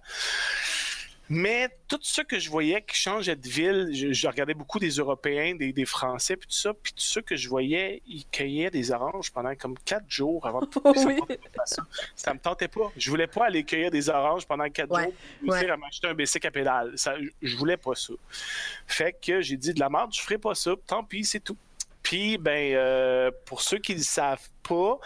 Mais 1.28 1.70
tout 1.88 1.98
ce 2.04 2.22
que 2.22 2.38
je 2.38 2.52
voyais 2.52 2.84
qui 2.84 2.96
changeait 2.96 3.36
de 3.36 3.50
ville, 3.50 3.90
je, 3.94 4.14
je 4.14 4.28
regardais 4.28 4.54
beaucoup 4.54 4.78
des 4.78 4.92
Européens, 4.92 5.56
des, 5.56 5.74
des 5.74 5.86
Français, 5.86 6.36
puis 6.36 6.48
tout 6.48 6.56
ça. 6.56 6.72
Puis 6.72 6.94
tout 6.94 7.02
ce 7.02 7.20
que 7.20 7.36
je 7.36 7.50
voyais, 7.50 8.04
ils 8.06 8.26
cueillaient 8.28 8.70
des 8.70 8.92
oranges 8.92 9.32
pendant 9.32 9.56
comme 9.56 9.76
quatre 9.80 10.06
jours 10.08 10.46
avant 10.46 10.62
de 10.62 10.68
Oui. 10.86 11.16
me 11.16 11.20
tentait 11.20 11.38
pas, 11.56 11.66
ça. 11.66 11.82
Ça 12.16 12.34
me 12.36 12.40
tentait 12.40 12.68
pas. 12.68 12.92
Je 12.96 13.10
voulais 13.10 13.26
pas 13.26 13.48
aller 13.48 13.64
cueillir 13.64 13.90
des 13.90 14.08
oranges 14.08 14.46
pendant 14.46 14.70
quatre 14.70 14.92
Ouais, 14.92 15.06
jours 15.06 15.14
pour 15.42 15.50
ouais. 15.56 15.68
à 15.68 15.78
m'acheter 15.78 16.08
un 16.10 16.14
bicycle 16.14 16.46
à 16.46 16.52
pédale. 16.52 16.94
Ça, 16.96 17.16
je 17.42 17.58
voulais 17.58 17.78
pas 17.78 17.96
ça. 17.96 18.14
Fait 18.86 19.16
que 19.20 19.42
j'ai 19.42 19.58
dit 19.58 19.74
de 19.74 19.80
la 19.80 19.90
merde, 19.90 20.14
je 20.14 20.22
ferai 20.22 20.38
pas 20.38 20.54
ça. 20.54 20.74
Tant 20.86 21.04
pis, 21.04 21.26
c'est 21.26 21.40
tout. 21.40 21.58
Puis, 22.10 22.40
ben, 22.40 22.74
euh, 22.74 23.30
pour 23.46 23.62
ceux 23.62 23.78
qui 23.78 23.92
ne 23.94 23.98
le 24.00 24.04
savent 24.04 24.48
pas, 24.68 24.98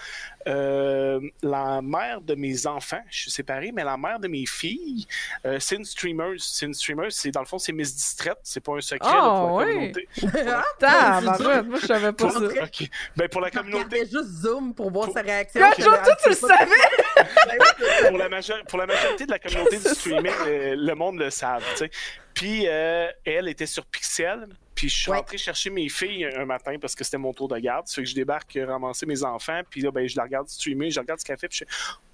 euh, 0.48 1.20
la 1.42 1.82
mère 1.82 2.22
de 2.22 2.34
mes 2.34 2.66
enfants, 2.66 3.02
je 3.10 3.24
suis 3.24 3.32
séparé, 3.32 3.74
mais 3.74 3.84
la 3.84 3.98
mère 3.98 4.20
de 4.22 4.30
mes 4.30 4.46
filles, 4.46 5.06
euh, 5.46 5.58
c'est 5.60 5.76
une 5.76 5.84
streamer. 5.84 6.36
C'est 6.38 6.66
une 6.66 6.74
streamer, 6.74 7.08
c'est 7.10 7.30
dans 7.32 7.42
le 7.42 7.46
fond, 7.46 7.58
c'est 7.60 7.74
Miss 7.74 7.94
Distraite. 7.94 8.38
C'est 8.44 8.62
pas 8.62 8.72
un 8.78 8.80
secret 8.80 9.10
là, 9.12 9.20
Oh, 9.22 9.48
pour 9.50 9.60
la 9.60 9.66
oui. 9.68 9.74
communauté. 9.74 10.08
Ah, 10.48 10.64
Tabarouette, 10.80 11.66
moi, 11.66 11.80
je 11.82 11.88
savais 11.88 12.14
pas 12.14 12.28
Pour, 12.30 12.32
ça. 12.32 12.40
ok. 12.64 12.90
Ben, 13.18 13.28
pour 13.28 13.42
la 13.42 13.50
Je 13.50 13.58
communauté, 13.58 14.00
juste 14.06 14.30
Zoom 14.42 14.74
pour 14.74 14.90
voir 14.90 15.08
Pour- 15.08 15.14
sa 15.14 15.22
réaction. 15.24 15.60
Joe, 15.80 16.04
toi, 16.06 16.16
tu 16.24 16.30
le 16.30 16.36
savais? 16.36 16.72
pour 18.08 18.18
la, 18.18 18.30
major- 18.30 18.64
pour 18.70 18.80
la 18.80 18.86
majorité 18.86 19.26
de 19.26 19.32
la 19.32 19.40
communauté 19.40 19.78
du 19.78 19.84
streaming, 19.94 20.32
le, 20.46 20.76
le 20.76 20.96
monde 20.96 21.18
le 21.20 21.30
savent. 21.30 21.66
tu 21.74 21.80
sais. 21.80 21.92
Puis 22.34 22.64
euh, 22.68 23.08
elle 23.26 23.50
était 23.50 23.66
sur 23.66 23.86
Pixel. 23.86 24.48
Puis 24.84 24.90
je 24.90 25.02
suis 25.04 25.12
Ouais. 25.12 25.16
rentré 25.18 25.38
chercher 25.38 25.70
mes 25.70 25.88
filles 25.88 26.26
un 26.26 26.44
matin 26.44 26.76
parce 26.78 26.94
que 26.94 27.06
c'était 27.06 27.18
mon 27.18 27.32
tour 27.32 27.48
de 27.48 27.58
garde. 27.58 27.88
Ça 27.88 27.96
fait 27.96 28.04
que 28.04 28.10
je 28.10 28.16
débarque 28.16 28.54
euh, 28.58 28.66
ramasser 28.66 29.06
mes 29.06 29.24
enfants. 29.24 29.62
Puis 29.70 29.80
là, 29.80 29.92
ben, 29.92 30.06
je 30.06 30.18
la 30.18 30.24
regarde 30.24 30.50
streamer, 30.50 30.92
je 30.92 31.00
regarde 31.00 31.22
ce 31.22 31.26
qu'elle 31.26 31.38
fait. 31.38 31.48
Puis 31.48 31.60
je 31.60 31.64
fais 31.66 31.72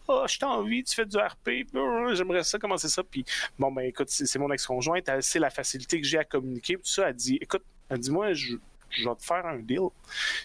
Oh, 0.08 0.24
je 0.28 0.38
t'ai 0.38 0.46
envie, 0.46 0.84
tu 0.84 0.94
fais 0.94 1.06
du 1.08 1.18
RP. 1.18 1.66
J'aimerais 2.14 2.44
ça 2.44 2.60
commencer 2.60 2.88
ça. 2.90 3.02
Puis 3.04 3.26
bon, 3.58 3.72
ben 3.72 3.82
écoute, 3.84 4.10
c'est 4.12 4.28
c'est 4.28 4.38
mon 4.38 4.52
ex-conjointe. 4.52 5.10
Sait 5.22 5.40
la 5.40 5.50
facilité 5.50 6.00
que 6.00 6.06
j'ai 6.06 6.20
à 6.20 6.24
communiquer. 6.24 6.76
Puis 6.78 6.84
tout 6.84 6.92
ça, 6.92 7.10
elle 7.10 7.16
dit 7.16 7.40
Écoute, 7.42 7.64
elle 7.90 7.98
dit 8.00 8.12
Moi, 8.12 8.34
je, 8.34 8.54
je 8.90 9.08
vais 9.08 9.16
te 9.16 9.24
faire 9.24 9.46
un 9.46 9.58
deal. 9.60 9.82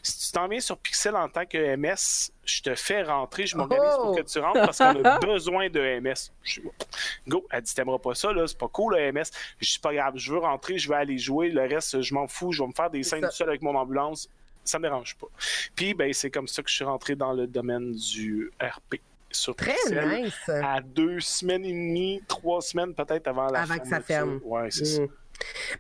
Si 0.03 0.27
tu 0.27 0.33
t'en 0.33 0.49
viens 0.49 0.61
sur 0.61 0.77
Pixel 0.79 1.17
en 1.17 1.29
tant 1.29 1.47
que 1.47 1.77
MS, 1.77 2.31
je 2.45 2.61
te 2.63 2.75
fais 2.75 3.03
rentrer, 3.03 3.47
je 3.47 3.57
m'organise 3.57 3.95
Oh! 3.99 4.03
pour 4.05 4.17
que 4.17 4.23
tu 4.23 4.39
rentres 4.39 4.61
parce 4.61 4.79
qu'on 4.79 5.03
a 5.05 5.19
besoin 5.21 5.69
de 5.71 6.01
MS. 6.01 6.31
Je 6.43 6.61
dis, 6.61 6.69
Go, 7.29 7.47
elle 7.51 7.63
dit 7.63 7.75
T'aimeras 7.75 7.99
pas 7.99 8.15
ça, 8.15 8.33
là, 8.33 8.47
c'est 8.47 8.59
pas 8.59 8.69
cool 8.69 8.97
le 8.97 9.13
MS. 9.13 9.25
Je 9.61 9.73
dis 9.73 9.79
pas 9.79 9.95
grave, 9.95 10.15
je 10.17 10.33
veux 10.33 10.39
rentrer, 10.39 10.79
je 10.79 10.89
vais 10.89 10.97
aller 10.97 11.19
jouer, 11.19 11.51
le 11.51 11.63
reste, 11.63 12.01
je 12.03 12.15
m'en 12.15 12.27
fous, 12.29 12.53
je 12.53 12.63
vais 12.63 12.69
me 12.69 12.73
faire 12.75 12.91
des 12.91 13.03
scènes 13.03 13.23
tout 13.23 13.31
seul 13.31 13.49
avec 13.49 13.63
mon 13.63 13.75
ambulance. 13.75 14.29
Ça 14.65 14.79
me 14.79 14.85
dérange 14.85 15.15
pas. 15.17 15.27
Puis 15.77 15.93
ben 15.95 16.13
c'est 16.13 16.31
comme 16.31 16.49
ça 16.49 16.63
que 16.63 16.71
je 16.71 16.75
suis 16.75 16.85
rentré 16.85 17.15
dans 17.17 17.33
le 17.35 17.47
domaine 17.47 17.93
du 17.93 18.51
RP 18.63 18.97
sur 19.31 19.55
Très 19.57 19.73
Pixel. 19.75 20.23
nice. 20.25 20.49
À 20.49 20.81
deux 20.81 21.21
semaines 21.21 21.65
et 21.65 21.73
demie, 21.73 22.23
trois 22.29 22.61
semaines 22.63 22.95
peut-être 22.95 23.27
avant 23.27 23.47
la 23.51 23.63
Avant 23.63 23.79
que 23.79 23.87
ça 23.89 24.01
ferme. 24.01 24.41
Ouais, 24.45 24.71
c'est 24.71 24.85
ça. 24.85 25.03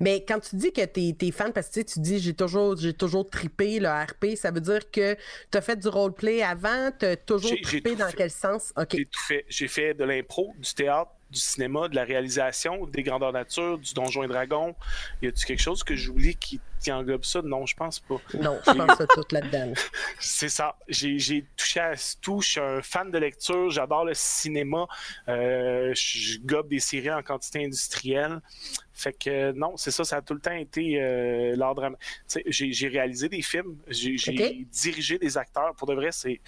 Mais 0.01 0.25
quand 0.27 0.41
tu 0.41 0.57
dis 0.57 0.73
que 0.73 0.85
tu 0.85 1.27
es, 1.27 1.31
fan, 1.31 1.53
parce 1.53 1.69
que 1.69 1.75
tu 1.75 1.81
sais, 1.81 1.85
tu 1.85 2.01
dis 2.01 2.19
j'ai 2.19 2.35
toujours, 2.35 2.77
j'ai 2.77 2.95
toujours 2.95 3.29
trippé 3.29 3.81
le 3.81 3.89
RP, 3.89 4.37
ça 4.37 4.51
veut 4.51 4.61
dire 4.61 4.91
que 4.91 5.15
tu 5.51 5.59
as 5.59 5.61
fait 5.61 5.77
du 5.77 5.89
roleplay 5.89 6.43
avant, 6.43 6.91
tu 6.99 7.07
as 7.07 7.17
toujours 7.17 7.51
tout 7.51 7.95
dans 7.97 8.09
fait. 8.09 8.17
quel 8.17 8.31
sens? 8.31 8.73
OK. 8.77 8.89
J'ai 8.93 9.07
tout 9.07 9.23
fait. 9.27 9.45
J'ai 9.49 9.69
fait 9.69 9.95
de 9.95 10.05
l'impro, 10.05 10.55
du 10.59 10.75
théâtre, 10.75 11.11
du 11.31 11.41
cinéma, 11.41 11.89
de 11.89 11.97
la 11.97 12.05
réalisation, 12.05 12.87
des 12.87 13.03
grandeurs 13.03 13.33
nature, 13.33 13.79
du 13.79 13.93
Donjon 13.93 14.23
et 14.23 14.29
Dragon. 14.29 14.75
Y 15.21 15.29
a-tu 15.29 15.45
quelque 15.45 15.63
chose 15.63 15.83
que 15.83 15.97
j'oublie 15.97 16.37
qui, 16.37 16.61
qui 16.83 16.93
englobe 16.93 17.25
ça? 17.25 17.43
Non, 17.43 17.67
je 17.67 17.75
pense 17.75 17.99
pas. 17.99 18.21
Non, 18.41 18.59
je 18.65 18.73
pense 18.73 18.97
que 18.97 19.05
tout 19.15 19.27
là-dedans. 19.33 19.73
C'est 20.21 20.49
ça. 20.49 20.77
J'ai 20.89 21.45
touché 21.57 21.81
à 21.81 21.95
tout. 22.23 22.41
Je 22.41 22.49
suis 22.51 22.61
un 22.61 22.83
fan 22.83 23.11
de 23.11 23.19
lecture. 23.19 23.71
J'adore 23.71 24.05
le 24.05 24.15
cinéma. 24.15 24.87
Euh, 25.29 25.93
je 25.95 26.35
je 26.35 26.39
gobe 26.39 26.69
des 26.69 26.79
séries 26.81 27.11
en 27.11 27.23
quantité 27.23 27.65
industrielle. 27.65 28.41
Fait 28.95 29.13
que 29.13 29.29
euh, 29.29 29.53
non, 29.55 29.77
c'est 29.77 29.91
ça. 29.91 30.05
Ça 30.05 30.17
a 30.19 30.23
tout 30.23 30.35
le 30.35 30.41
temps 30.41 30.55
été 30.55 31.03
euh, 31.03 31.57
sais, 32.27 32.43
J'ai 32.47 32.89
réalisé 32.89 33.29
des 33.29 33.43
films. 33.43 33.77
J'ai 33.89 34.15
dirigé 34.71 35.19
des 35.19 35.37
acteurs. 35.37 35.75
Pour 35.75 35.89
de 35.89 35.95
vrai, 35.95 36.11
c'est- 36.13 36.41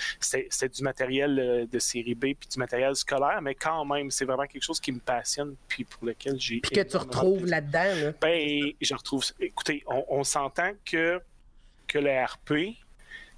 du 0.69 0.83
matériel 0.83 1.39
euh, 1.39 1.67
de 1.67 1.79
série 1.81 2.15
B 2.15 2.35
puis 2.39 2.49
du 2.51 2.59
matériel 2.59 2.95
scolaire. 2.95 3.41
Mais 3.43 3.55
quand 3.55 3.85
même, 3.85 4.11
c'est 4.11 4.25
vraiment 4.25 4.47
quelque 4.47 4.63
chose 4.63 4.81
qui 4.81 4.93
me 4.93 5.01
passionne 5.01 5.57
puis 5.69 5.85
pour 5.85 6.07
lequel 6.07 6.39
j'ai. 6.39 6.61
Puis 6.61 6.71
que 6.71 6.81
tu 6.81 6.97
retrouves 6.97 7.47
là-dedans. 7.47 7.95
Là. 8.05 8.13
Ben, 8.21 8.71
je 8.81 8.95
retrouve. 8.95 9.25
Écoutez, 9.41 9.83
on, 9.89 10.05
on 10.09 10.25
s'entend 10.25 10.71
que, 10.85 11.21
que 11.89 11.99
le 11.99 12.25
RP, 12.25 12.77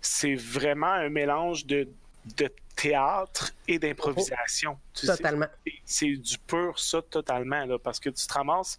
c'est 0.01 0.35
vraiment 0.35 0.93
un 0.93 1.09
mélange 1.09 1.65
de, 1.67 1.89
de 2.37 2.49
théâtre 2.81 3.51
et 3.67 3.81
d'improvisation. 3.81 4.79
Totalement. 4.95 5.47
c'est 5.85 6.07
du 6.17 6.39
pur 6.39 6.79
ça 6.79 7.03
totalement, 7.03 7.65
là, 7.65 7.77
parce 7.79 7.99
que 7.99 8.09
tu 8.09 8.25
te 8.25 8.33
ramasses 8.33 8.79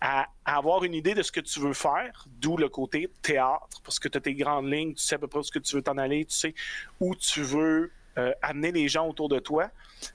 à, 0.00 0.26
à 0.46 0.56
avoir 0.56 0.82
une 0.84 0.94
idée 0.94 1.14
de 1.14 1.22
ce 1.22 1.30
que 1.30 1.40
tu 1.40 1.60
veux 1.60 1.74
faire, 1.74 2.24
d'où 2.26 2.56
le 2.56 2.70
côté 2.70 3.10
théâtre, 3.20 3.82
parce 3.84 3.98
que 3.98 4.08
tu 4.08 4.16
as 4.16 4.20
tes 4.22 4.34
grandes 4.34 4.72
lignes, 4.72 4.94
tu 4.94 5.02
sais 5.02 5.16
à 5.16 5.18
peu 5.18 5.26
près 5.26 5.40
où 5.40 5.42
ce 5.42 5.52
que 5.52 5.58
tu 5.58 5.76
veux 5.76 5.82
t'en 5.82 5.98
aller, 5.98 6.24
tu 6.24 6.34
sais 6.34 6.54
où 7.00 7.14
tu 7.14 7.42
veux 7.42 7.92
euh, 8.16 8.32
amener 8.40 8.72
les 8.72 8.88
gens 8.88 9.06
autour 9.08 9.28
de 9.28 9.38
toi, 9.38 9.68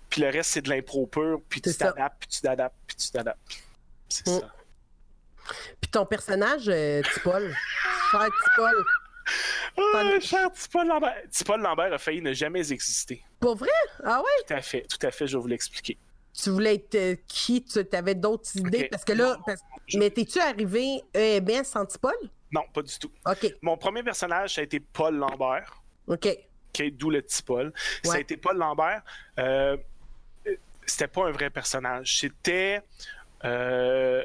puis 0.09 0.21
le 0.21 0.29
reste, 0.29 0.49
c'est 0.51 0.61
de 0.63 0.69
l'impro 0.69 1.05
pur, 1.05 1.39
puis 1.49 1.61
tu 1.61 1.71
t'adaptes, 1.75 2.17
puis 2.21 2.29
tu 2.29 2.41
t'adaptes, 2.41 2.75
puis 2.87 2.95
tu 2.95 3.11
t'adaptes. 3.11 3.39
C'est 4.07 4.27
Mm. 4.27 4.39
ça. 4.39 4.53
Puis 5.81 5.91
ton 5.91 6.05
personnage, 6.05 6.67
euh, 6.67 7.01
Tipol, 7.13 7.55
cher 8.11 8.21
Tipol, 8.43 8.85
Ah, 9.77 10.19
cher 10.19 10.51
Tipol 10.51 10.87
Lambert. 10.87 11.15
Tipol 11.31 11.61
Lambert 11.61 11.93
a 11.93 11.97
failli 11.97 12.21
ne 12.21 12.33
jamais 12.33 12.71
exister. 12.71 13.23
pour 13.39 13.55
vrai? 13.55 13.69
Ah 14.03 14.19
ouais? 14.19 14.43
Tout 14.47 14.53
à 14.53 14.61
fait, 14.61 14.81
tout 14.89 15.05
à 15.05 15.11
fait, 15.11 15.27
je 15.27 15.37
vais 15.37 15.41
vous 15.41 15.47
l'expliquer. 15.47 15.97
Tu 16.33 16.49
voulais 16.51 16.75
être 16.75 16.95
euh, 16.95 17.15
qui? 17.27 17.63
Tu 17.63 17.79
avais 17.93 18.15
d'autres 18.15 18.55
idées? 18.55 18.87
Parce 18.89 19.03
que 19.03 19.13
là, 19.13 19.35
Non, 19.35 19.43
parce- 19.45 19.61
je- 19.87 19.97
mais 19.97 20.09
t'es-tu 20.09 20.39
arrivé 20.39 21.01
EMS 21.13 21.63
sans 21.65 21.85
Tipol? 21.85 22.13
Non, 22.51 22.61
pas 22.73 22.81
du 22.81 22.97
tout. 22.97 23.11
OK, 23.25 23.55
Mon 23.61 23.77
premier 23.77 24.03
personnage, 24.03 24.55
ça 24.55 24.61
a 24.61 24.63
été 24.63 24.79
Paul 24.79 25.15
Lambert. 25.15 25.81
OK. 26.07 26.27
D'où 26.93 27.09
le 27.09 27.21
petit 27.21 27.43
Paul. 27.43 27.73
Ça 28.03 28.11
a 28.11 28.15
Ouais. 28.15 28.21
été 28.21 28.37
Paul 28.37 28.57
Lambert. 28.57 29.01
Euh, 29.39 29.75
c'était 30.85 31.07
pas 31.07 31.27
un 31.27 31.31
vrai 31.31 31.49
personnage. 31.49 32.19
C'était 32.19 32.81
euh, 33.43 34.23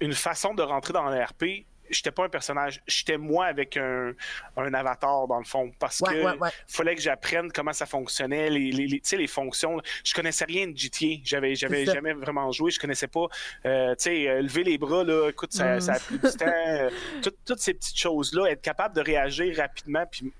une 0.00 0.12
façon 0.12 0.52
de 0.54 0.62
rentrer 0.62 0.92
dans 0.92 1.08
l'RP. 1.08 1.64
J'étais 1.90 2.10
pas 2.10 2.24
un 2.24 2.28
personnage. 2.28 2.80
J'étais 2.86 3.16
moi 3.18 3.46
avec 3.46 3.76
un, 3.76 4.12
un 4.56 4.74
avatar, 4.74 5.26
dans 5.26 5.38
le 5.38 5.44
fond. 5.44 5.70
Parce 5.78 6.00
Ouais, 6.00 6.14
que 6.14 6.24
ouais, 6.24 6.38
ouais. 6.38 6.48
fallait 6.66 6.94
que 6.94 7.00
j'apprenne 7.02 7.50
comment 7.52 7.72
ça 7.72 7.86
fonctionnait, 7.86 8.50
les, 8.50 8.70
les, 8.72 8.86
les- 8.86 9.26
fonctions. 9.26 9.80
Je 10.04 10.14
connaissais 10.14 10.44
rien 10.44 10.66
de 10.68 10.76
GTA. 10.76 11.20
J'avais, 11.24 11.54
j'avais 11.54 11.84
jamais 11.86 12.12
vraiment 12.12 12.50
joué. 12.52 12.70
Je 12.70 12.78
connaissais 12.80 13.06
pas, 13.08 13.26
euh, 13.66 13.90
tu 13.96 14.04
sais, 14.04 14.28
euh, 14.28 14.42
lever 14.42 14.64
les 14.64 14.78
bras, 14.78 15.04
là, 15.04 15.28
écoute, 15.30 15.52
ça, 15.52 15.76
Mm. 15.76 15.80
ça 15.80 15.92
a 15.94 15.98
pris 15.98 16.18
du 16.18 16.36
temps. 16.36 16.46
euh, 16.46 16.90
tout- 17.22 17.32
toutes 17.46 17.60
ces 17.60 17.74
petites 17.74 17.98
choses-là, 17.98 18.46
être 18.50 18.62
capable 18.62 18.94
de 18.96 19.00
réagir 19.00 19.56
rapidement, 19.56 20.04
puis 20.10 20.32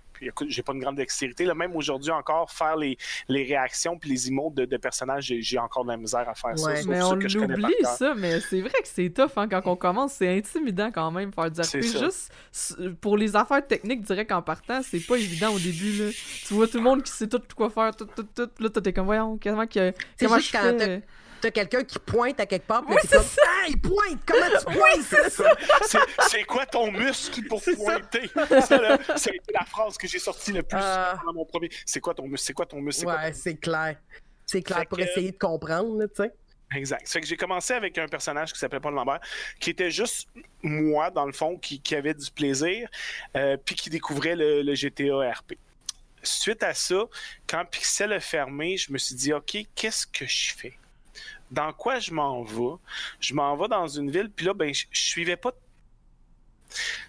j'ai 0.48 0.62
pas 0.62 0.72
une 0.72 0.80
grande 0.80 0.96
dextérité. 0.96 1.44
Là, 1.44 1.54
même 1.54 1.74
aujourd'hui 1.76 2.10
encore, 2.10 2.50
faire 2.50 2.76
les, 2.76 2.96
les 3.28 3.44
réactions 3.44 3.98
puis 3.98 4.10
les 4.10 4.28
emotes 4.28 4.54
de, 4.54 4.64
de 4.64 4.76
personnages, 4.76 5.32
j'ai, 5.38 5.58
encore 5.58 5.84
de 5.84 5.90
la 5.90 5.96
misère 5.96 6.28
à 6.28 6.34
faire 6.34 6.58
ça. 6.58 6.68
Ouais. 6.68 6.76
Sauf 6.76 6.86
Mais 6.86 7.00
ça 7.00 7.08
on 7.08 7.46
l'oublie, 7.46 7.74
ça, 7.82 8.14
mais 8.16 8.40
c'est 8.40 8.60
vrai 8.60 8.70
que 8.70 8.88
c'est 8.88 9.10
tough 9.10 9.30
hein, 9.36 9.48
quand 9.48 9.62
on 9.66 9.76
commence. 9.76 10.14
C'est 10.14 10.36
intimidant 10.36 10.90
quand 10.92 11.10
même 11.10 11.32
faire 11.32 11.50
du 11.50 11.62
ça. 11.62 11.78
Juste 11.80 12.32
pour 13.00 13.16
les 13.16 13.34
affaires 13.36 13.66
techniques, 13.66 14.02
direct 14.02 14.32
en 14.32 14.42
partant, 14.42 14.80
c'est 14.82 15.00
pas 15.00 15.16
évident 15.16 15.52
au 15.52 15.58
début. 15.58 15.92
Là. 15.92 16.10
Tu 16.46 16.54
vois 16.54 16.68
tout 16.68 16.78
le 16.78 16.82
monde 16.84 17.02
qui 17.02 17.12
sait 17.12 17.28
tout 17.28 17.40
quoi 17.56 17.70
faire, 17.70 17.94
tout, 17.94 18.06
tout, 18.06 18.26
tout. 18.34 18.50
Là, 18.58 18.70
t'es 18.70 18.92
comme, 18.92 19.06
voyons, 19.06 19.38
comment, 19.42 19.66
que, 19.66 19.92
comment 20.18 20.38
je 20.38 20.48
fais? 20.48 21.02
T'as 21.44 21.50
quelqu'un 21.50 21.84
qui 21.84 21.98
pointe 21.98 22.40
à 22.40 22.46
quelque 22.46 22.66
part, 22.66 22.82
puis 22.86 22.94
Oui, 22.94 23.00
c'est 23.04 23.16
comme 23.16 23.22
ça. 23.24 23.42
Ah, 23.46 23.64
il 23.68 23.78
pointe! 23.78 24.20
Comment 24.26 24.58
tu 24.58 24.64
pointes? 24.64 25.02
C'est 25.06 25.28
ça. 25.30 25.52
C'est, 25.82 25.98
c'est 26.28 26.44
quoi 26.44 26.64
ton 26.64 26.90
muscle 26.90 27.42
pour 27.48 27.62
pointer? 27.62 28.30
C'est 28.66 28.80
la 29.52 29.64
phrase 29.66 29.98
que 29.98 30.08
j'ai 30.08 30.18
sortie 30.18 30.52
le 30.52 30.62
plus 30.62 30.78
Ah. 30.80 31.20
dans 31.26 31.34
mon 31.34 31.44
premier. 31.44 31.68
C'est 31.84 32.00
quoi 32.00 32.14
ton 32.14 32.26
muscle? 32.26 32.46
C'est 32.46 32.52
quoi 32.54 32.64
ton 32.64 32.80
muscle? 32.80 33.06
Ouais, 33.06 33.32
c'est 33.34 33.56
clair. 33.56 33.96
C'est 34.46 34.62
clair 34.62 34.78
Fait 34.78 34.86
pour 34.88 34.96
que- 34.96 35.02
essayer 35.04 35.32
de 35.32 35.38
comprendre, 35.38 35.98
là, 35.98 36.08
tu 36.08 36.22
sais. 36.22 36.32
Exact. 36.74 37.06
Ça 37.06 37.12
fait 37.12 37.20
que 37.20 37.26
j'ai 37.26 37.36
commencé 37.36 37.74
avec 37.74 37.98
un 37.98 38.08
personnage 38.08 38.52
qui 38.52 38.58
s'appelait 38.58 38.80
Paul 38.80 38.94
Lambert, 38.94 39.20
qui 39.60 39.68
était 39.70 39.90
juste 39.90 40.26
moi, 40.62 41.10
dans 41.10 41.26
le 41.26 41.32
fond, 41.32 41.58
qui, 41.58 41.78
qui 41.78 41.94
avait 41.94 42.14
du 42.14 42.30
plaisir, 42.30 42.88
euh, 43.36 43.58
puis 43.62 43.74
qui 43.74 43.90
découvrait 43.90 44.34
le, 44.34 44.62
le 44.62 44.74
GTA 44.74 45.30
RP. 45.30 45.52
Suite 46.22 46.62
à 46.62 46.72
ça, 46.72 47.04
quand 47.46 47.64
Pixel 47.66 48.14
a 48.14 48.20
fermé, 48.20 48.78
je 48.78 48.90
me 48.90 48.96
suis 48.98 49.14
dit, 49.14 49.32
OK, 49.34 49.58
qu'est-ce 49.74 50.06
que 50.06 50.24
je 50.26 50.54
fais? 50.54 50.72
Dans 51.54 51.72
quoi 51.72 52.00
je 52.00 52.12
m'en 52.12 52.42
vais? 52.42 52.76
Je 53.20 53.32
m'en 53.34 53.56
vais 53.56 53.68
dans 53.68 53.86
une 53.86 54.10
ville, 54.10 54.28
puis 54.34 54.44
là, 54.46 54.54
ben, 54.54 54.74
je, 54.74 54.86
je 54.90 55.00
suivais 55.04 55.36
pas. 55.36 55.52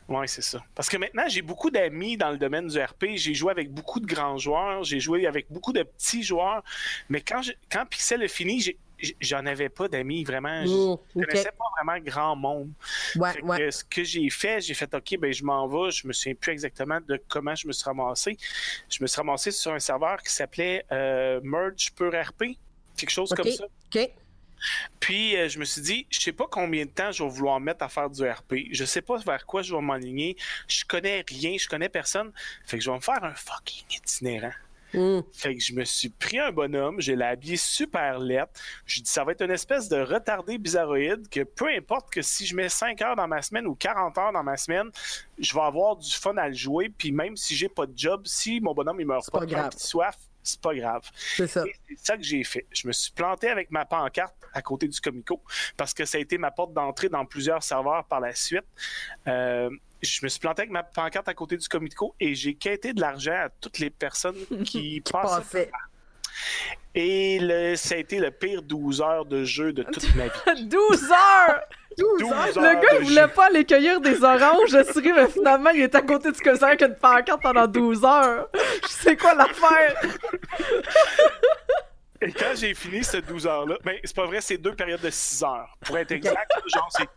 Oui, 0.07 0.27
c'est 0.27 0.43
ça. 0.43 0.63
Parce 0.75 0.87
que 0.87 0.97
maintenant, 0.97 1.23
j'ai 1.27 1.41
beaucoup 1.41 1.71
d'amis 1.71 2.17
dans 2.17 2.29
le 2.29 2.37
domaine 2.37 2.67
du 2.67 2.79
RP. 2.79 3.05
J'ai 3.15 3.33
joué 3.33 3.49
avec 3.51 3.71
beaucoup 3.71 3.99
de 3.99 4.05
grands 4.05 4.37
joueurs, 4.37 4.83
j'ai 4.83 4.99
joué 4.99 5.25
avec 5.25 5.47
beaucoup 5.51 5.73
de 5.73 5.81
petits 5.81 6.21
joueurs. 6.21 6.63
Mais 7.09 7.21
quand, 7.21 7.41
je- 7.41 7.53
quand 7.71 7.83
Pixel 7.87 8.21
a 8.21 8.27
fini, 8.27 8.63
j'en 9.19 9.43
avais 9.47 9.69
pas 9.69 9.87
d'amis 9.87 10.23
vraiment. 10.23 10.63
Je 10.65 10.71
Mm, 10.71 10.97
je 11.15 11.19
ok. 11.21 11.25
connaissais 11.27 11.51
pas 11.57 11.65
vraiment 11.83 11.99
grand 12.05 12.35
monde. 12.35 12.69
Ouais, 13.15 13.33
Fait 13.33 13.41
que 13.41 13.45
ouais. 13.45 13.71
ce 13.71 13.83
que 13.83 14.03
j'ai 14.03 14.29
fait, 14.29 14.61
j'ai 14.61 14.75
fait 14.75 14.93
OK, 14.93 15.17
ben 15.17 15.33
je 15.33 15.43
m'en 15.43 15.67
vais. 15.67 15.89
Je 15.89 16.07
me 16.07 16.13
souviens 16.13 16.35
plus 16.35 16.51
exactement 16.51 16.99
de 17.01 17.19
comment 17.27 17.55
je 17.55 17.65
me 17.67 17.73
suis 17.73 17.85
ramassé. 17.85 18.37
Je 18.87 19.01
me 19.01 19.07
suis 19.07 19.17
ramassé 19.17 19.49
sur 19.49 19.71
un 19.73 19.79
serveur 19.79 20.21
qui 20.21 20.31
s'appelait 20.31 20.85
euh, 20.91 21.39
Merge 21.43 21.91
Pur 21.95 22.11
RP, 22.13 22.55
quelque 22.95 23.09
chose 23.09 23.29
comme 23.35 23.49
ça. 23.49 23.65
OK. 23.65 24.11
Puis 24.99 25.35
euh, 25.35 25.49
je 25.49 25.59
me 25.59 25.65
suis 25.65 25.81
dit, 25.81 26.07
je 26.09 26.19
sais 26.19 26.31
pas 26.31 26.47
combien 26.49 26.85
de 26.85 26.89
temps 26.89 27.11
je 27.11 27.23
vais 27.23 27.29
vouloir 27.29 27.59
mettre 27.59 27.83
à 27.83 27.89
faire 27.89 28.09
du 28.09 28.27
RP. 28.27 28.55
Je 28.71 28.85
sais 28.85 29.01
pas 29.01 29.17
vers 29.17 29.45
quoi 29.45 29.61
je 29.61 29.75
vais 29.75 29.81
m'aligner. 29.81 30.35
Je 30.67 30.83
connais 30.85 31.23
rien, 31.27 31.55
je 31.59 31.67
connais 31.67 31.89
personne. 31.89 32.31
Fait 32.65 32.77
que 32.77 32.83
je 32.83 32.89
vais 32.89 32.95
me 32.95 33.01
faire 33.01 33.23
un 33.23 33.35
fucking 33.35 33.85
itinérant. 33.91 34.53
Mm. 34.95 35.19
Fait 35.33 35.55
que 35.55 35.61
je 35.61 35.73
me 35.73 35.83
suis 35.83 36.09
pris 36.09 36.39
un 36.39 36.51
bonhomme, 36.51 37.01
je 37.01 37.11
l'ai 37.11 37.25
habillé 37.25 37.57
super 37.57 38.19
laid. 38.19 38.47
Je 38.85 39.01
dis, 39.01 39.09
ça 39.09 39.23
va 39.23 39.33
être 39.33 39.41
une 39.41 39.51
espèce 39.51 39.89
de 39.89 39.97
retardé 39.97 40.57
bizarroïde 40.57 41.27
que 41.29 41.43
peu 41.43 41.67
importe 41.69 42.11
que 42.11 42.21
si 42.21 42.45
je 42.45 42.55
mets 42.55 42.69
5 42.69 43.01
heures 43.01 43.15
dans 43.15 43.27
ma 43.27 43.41
semaine 43.41 43.67
ou 43.67 43.75
40 43.75 44.17
heures 44.17 44.31
dans 44.31 44.43
ma 44.43 44.57
semaine, 44.57 44.89
je 45.37 45.53
vais 45.53 45.61
avoir 45.61 45.97
du 45.97 46.11
fun 46.11 46.37
à 46.37 46.47
le 46.47 46.55
jouer. 46.55 46.89
Puis 46.89 47.11
même 47.11 47.35
si 47.35 47.55
j'ai 47.55 47.69
pas 47.69 47.85
de 47.85 47.97
job, 47.97 48.21
si 48.25 48.61
mon 48.61 48.73
bonhomme 48.73 48.99
il 48.99 49.05
meurt 49.05 49.29
pas 49.29 49.39
pas 49.39 49.45
de 49.45 49.51
grave. 49.51 49.73
soif, 49.75 50.15
c'est 50.45 50.61
pas 50.61 50.73
grave. 50.73 51.01
C'est 51.15 51.47
ça. 51.47 51.63
C'est 51.87 51.97
ça 52.05 52.15
que 52.17 52.23
j'ai 52.23 52.43
fait. 52.43 52.65
Je 52.71 52.87
me 52.87 52.93
suis 52.93 53.11
planté 53.11 53.49
avec 53.49 53.71
ma 53.71 53.83
pancarte 53.83 54.35
à 54.53 54.61
côté 54.61 54.87
du 54.87 54.99
Comico 55.01 55.41
parce 55.75 55.93
que 55.93 56.05
ça 56.05 56.17
a 56.17 56.21
été 56.21 56.37
ma 56.37 56.51
porte 56.51 56.73
d'entrée 56.73 57.09
dans 57.09 57.25
plusieurs 57.25 57.61
serveurs 57.63 58.05
par 58.05 58.19
la 58.21 58.33
suite. 58.33 58.63
Euh, 59.27 59.69
je 60.01 60.19
me 60.23 60.29
suis 60.29 60.39
planté 60.39 60.61
avec 60.61 60.71
ma 60.71 60.83
pancarte 60.83 61.27
à 61.27 61.33
côté 61.33 61.57
du 61.57 61.67
Comico 61.67 62.15
et 62.19 62.35
j'ai 62.35 62.53
quitté 62.55 62.93
de 62.93 63.01
l'argent 63.01 63.33
à 63.45 63.49
toutes 63.49 63.79
les 63.79 63.89
personnes 63.89 64.37
qui 64.65 65.01
passaient. 65.01 65.41
Passait. 65.41 65.71
Et 66.93 67.39
le- 67.41 67.75
ça 67.75 67.95
a 67.95 67.97
été 67.97 68.19
le 68.19 68.31
pire 68.31 68.61
12 68.61 69.01
heures 69.01 69.25
de 69.25 69.43
jeu 69.43 69.73
de 69.73 69.83
toute 69.83 70.15
ma 70.15 70.27
vie. 70.27 70.65
12 70.67 71.03
heures! 71.11 71.61
12 71.97 72.19
12 72.19 72.31
heures. 72.31 72.39
heures. 72.39 72.73
Le 72.73 72.81
gars, 72.81 72.99
il 72.99 73.05
voulait 73.07 73.27
pas 73.27 73.45
aller 73.47 73.65
cueillir 73.65 74.01
des 74.01 74.23
oranges, 74.23 74.69
je 74.69 74.83
suis 74.91 75.13
mais 75.13 75.27
finalement, 75.27 75.69
il 75.71 75.81
est 75.81 75.95
à 75.95 76.01
côté 76.01 76.31
du 76.31 76.39
commissariat 76.39 76.75
avec 76.75 76.81
une 76.81 76.95
pancarte 76.95 77.41
pendant 77.41 77.67
12 77.67 78.03
heures. 78.03 78.49
Je 78.83 78.87
sais 78.87 79.15
quoi 79.17 79.33
l'affaire? 79.33 80.01
Et 82.21 82.31
quand 82.31 82.55
j'ai 82.55 82.73
fini 82.73 83.03
ces 83.03 83.21
12 83.21 83.45
heures-là, 83.45 83.75
ben, 83.83 83.97
c'est 84.03 84.15
pas 84.15 84.25
vrai, 84.25 84.41
c'est 84.41 84.57
deux 84.57 84.73
périodes 84.73 85.01
de 85.01 85.09
6 85.09 85.43
heures. 85.43 85.77
Pour 85.85 85.97
être 85.97 86.11
exact, 86.11 86.51
genre, 86.73 86.89
c'est 86.91 87.07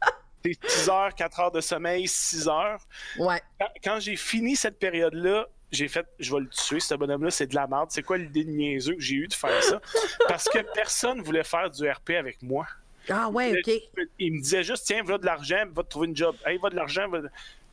c'est 0.45 0.71
6 0.71 0.89
heures, 0.91 1.15
4 1.15 1.41
heures 1.41 1.51
de 1.51 1.61
sommeil, 1.61 2.07
6 2.07 2.49
heures. 2.49 2.81
Ouais. 3.19 3.41
Quand, 3.61 3.69
quand 3.83 4.01
j'ai 4.01 4.17
fini 4.17 4.55
cette 4.55 4.79
période-là, 4.79 5.47
j'ai 5.71 5.89
fait, 5.89 6.07
je 6.19 6.33
vais 6.33 6.41
le 6.41 6.49
tuer, 6.49 6.81
ce 6.81 6.95
bonhomme-là, 6.95 7.31
c'est 7.31 7.47
de 7.47 7.55
la 7.55 7.67
merde. 7.67 7.89
C'est 7.91 8.03
quoi 8.03 8.19
l'idée 8.19 8.45
de 8.45 8.51
niaiseux 8.51 8.95
que 8.95 9.01
j'ai 9.01 9.17
eu 9.17 9.29
de 9.29 9.35
faire 9.35 9.63
ça? 9.63 9.81
Parce 10.29 10.49
que 10.49 10.59
personne 10.75 11.21
voulait 11.23 11.45
faire 11.45 11.71
du 11.71 11.89
RP 11.89 12.11
avec 12.11 12.43
moi. 12.43 12.67
Ah 13.11 13.29
ouais, 13.29 13.53
OK. 13.59 13.73
Il 14.19 14.35
me 14.35 14.41
disait 14.41 14.63
juste, 14.63 14.85
tiens, 14.87 15.03
va 15.03 15.19
de 15.19 15.27
l'argent, 15.27 15.65
va 15.73 15.83
te 15.83 15.89
trouver 15.89 16.09
une 16.09 16.17
job. 16.17 16.37
Hey, 16.45 16.59
va 16.59 16.71
de 16.71 16.77
l'argent, 16.77 17.09
va. 17.09 17.19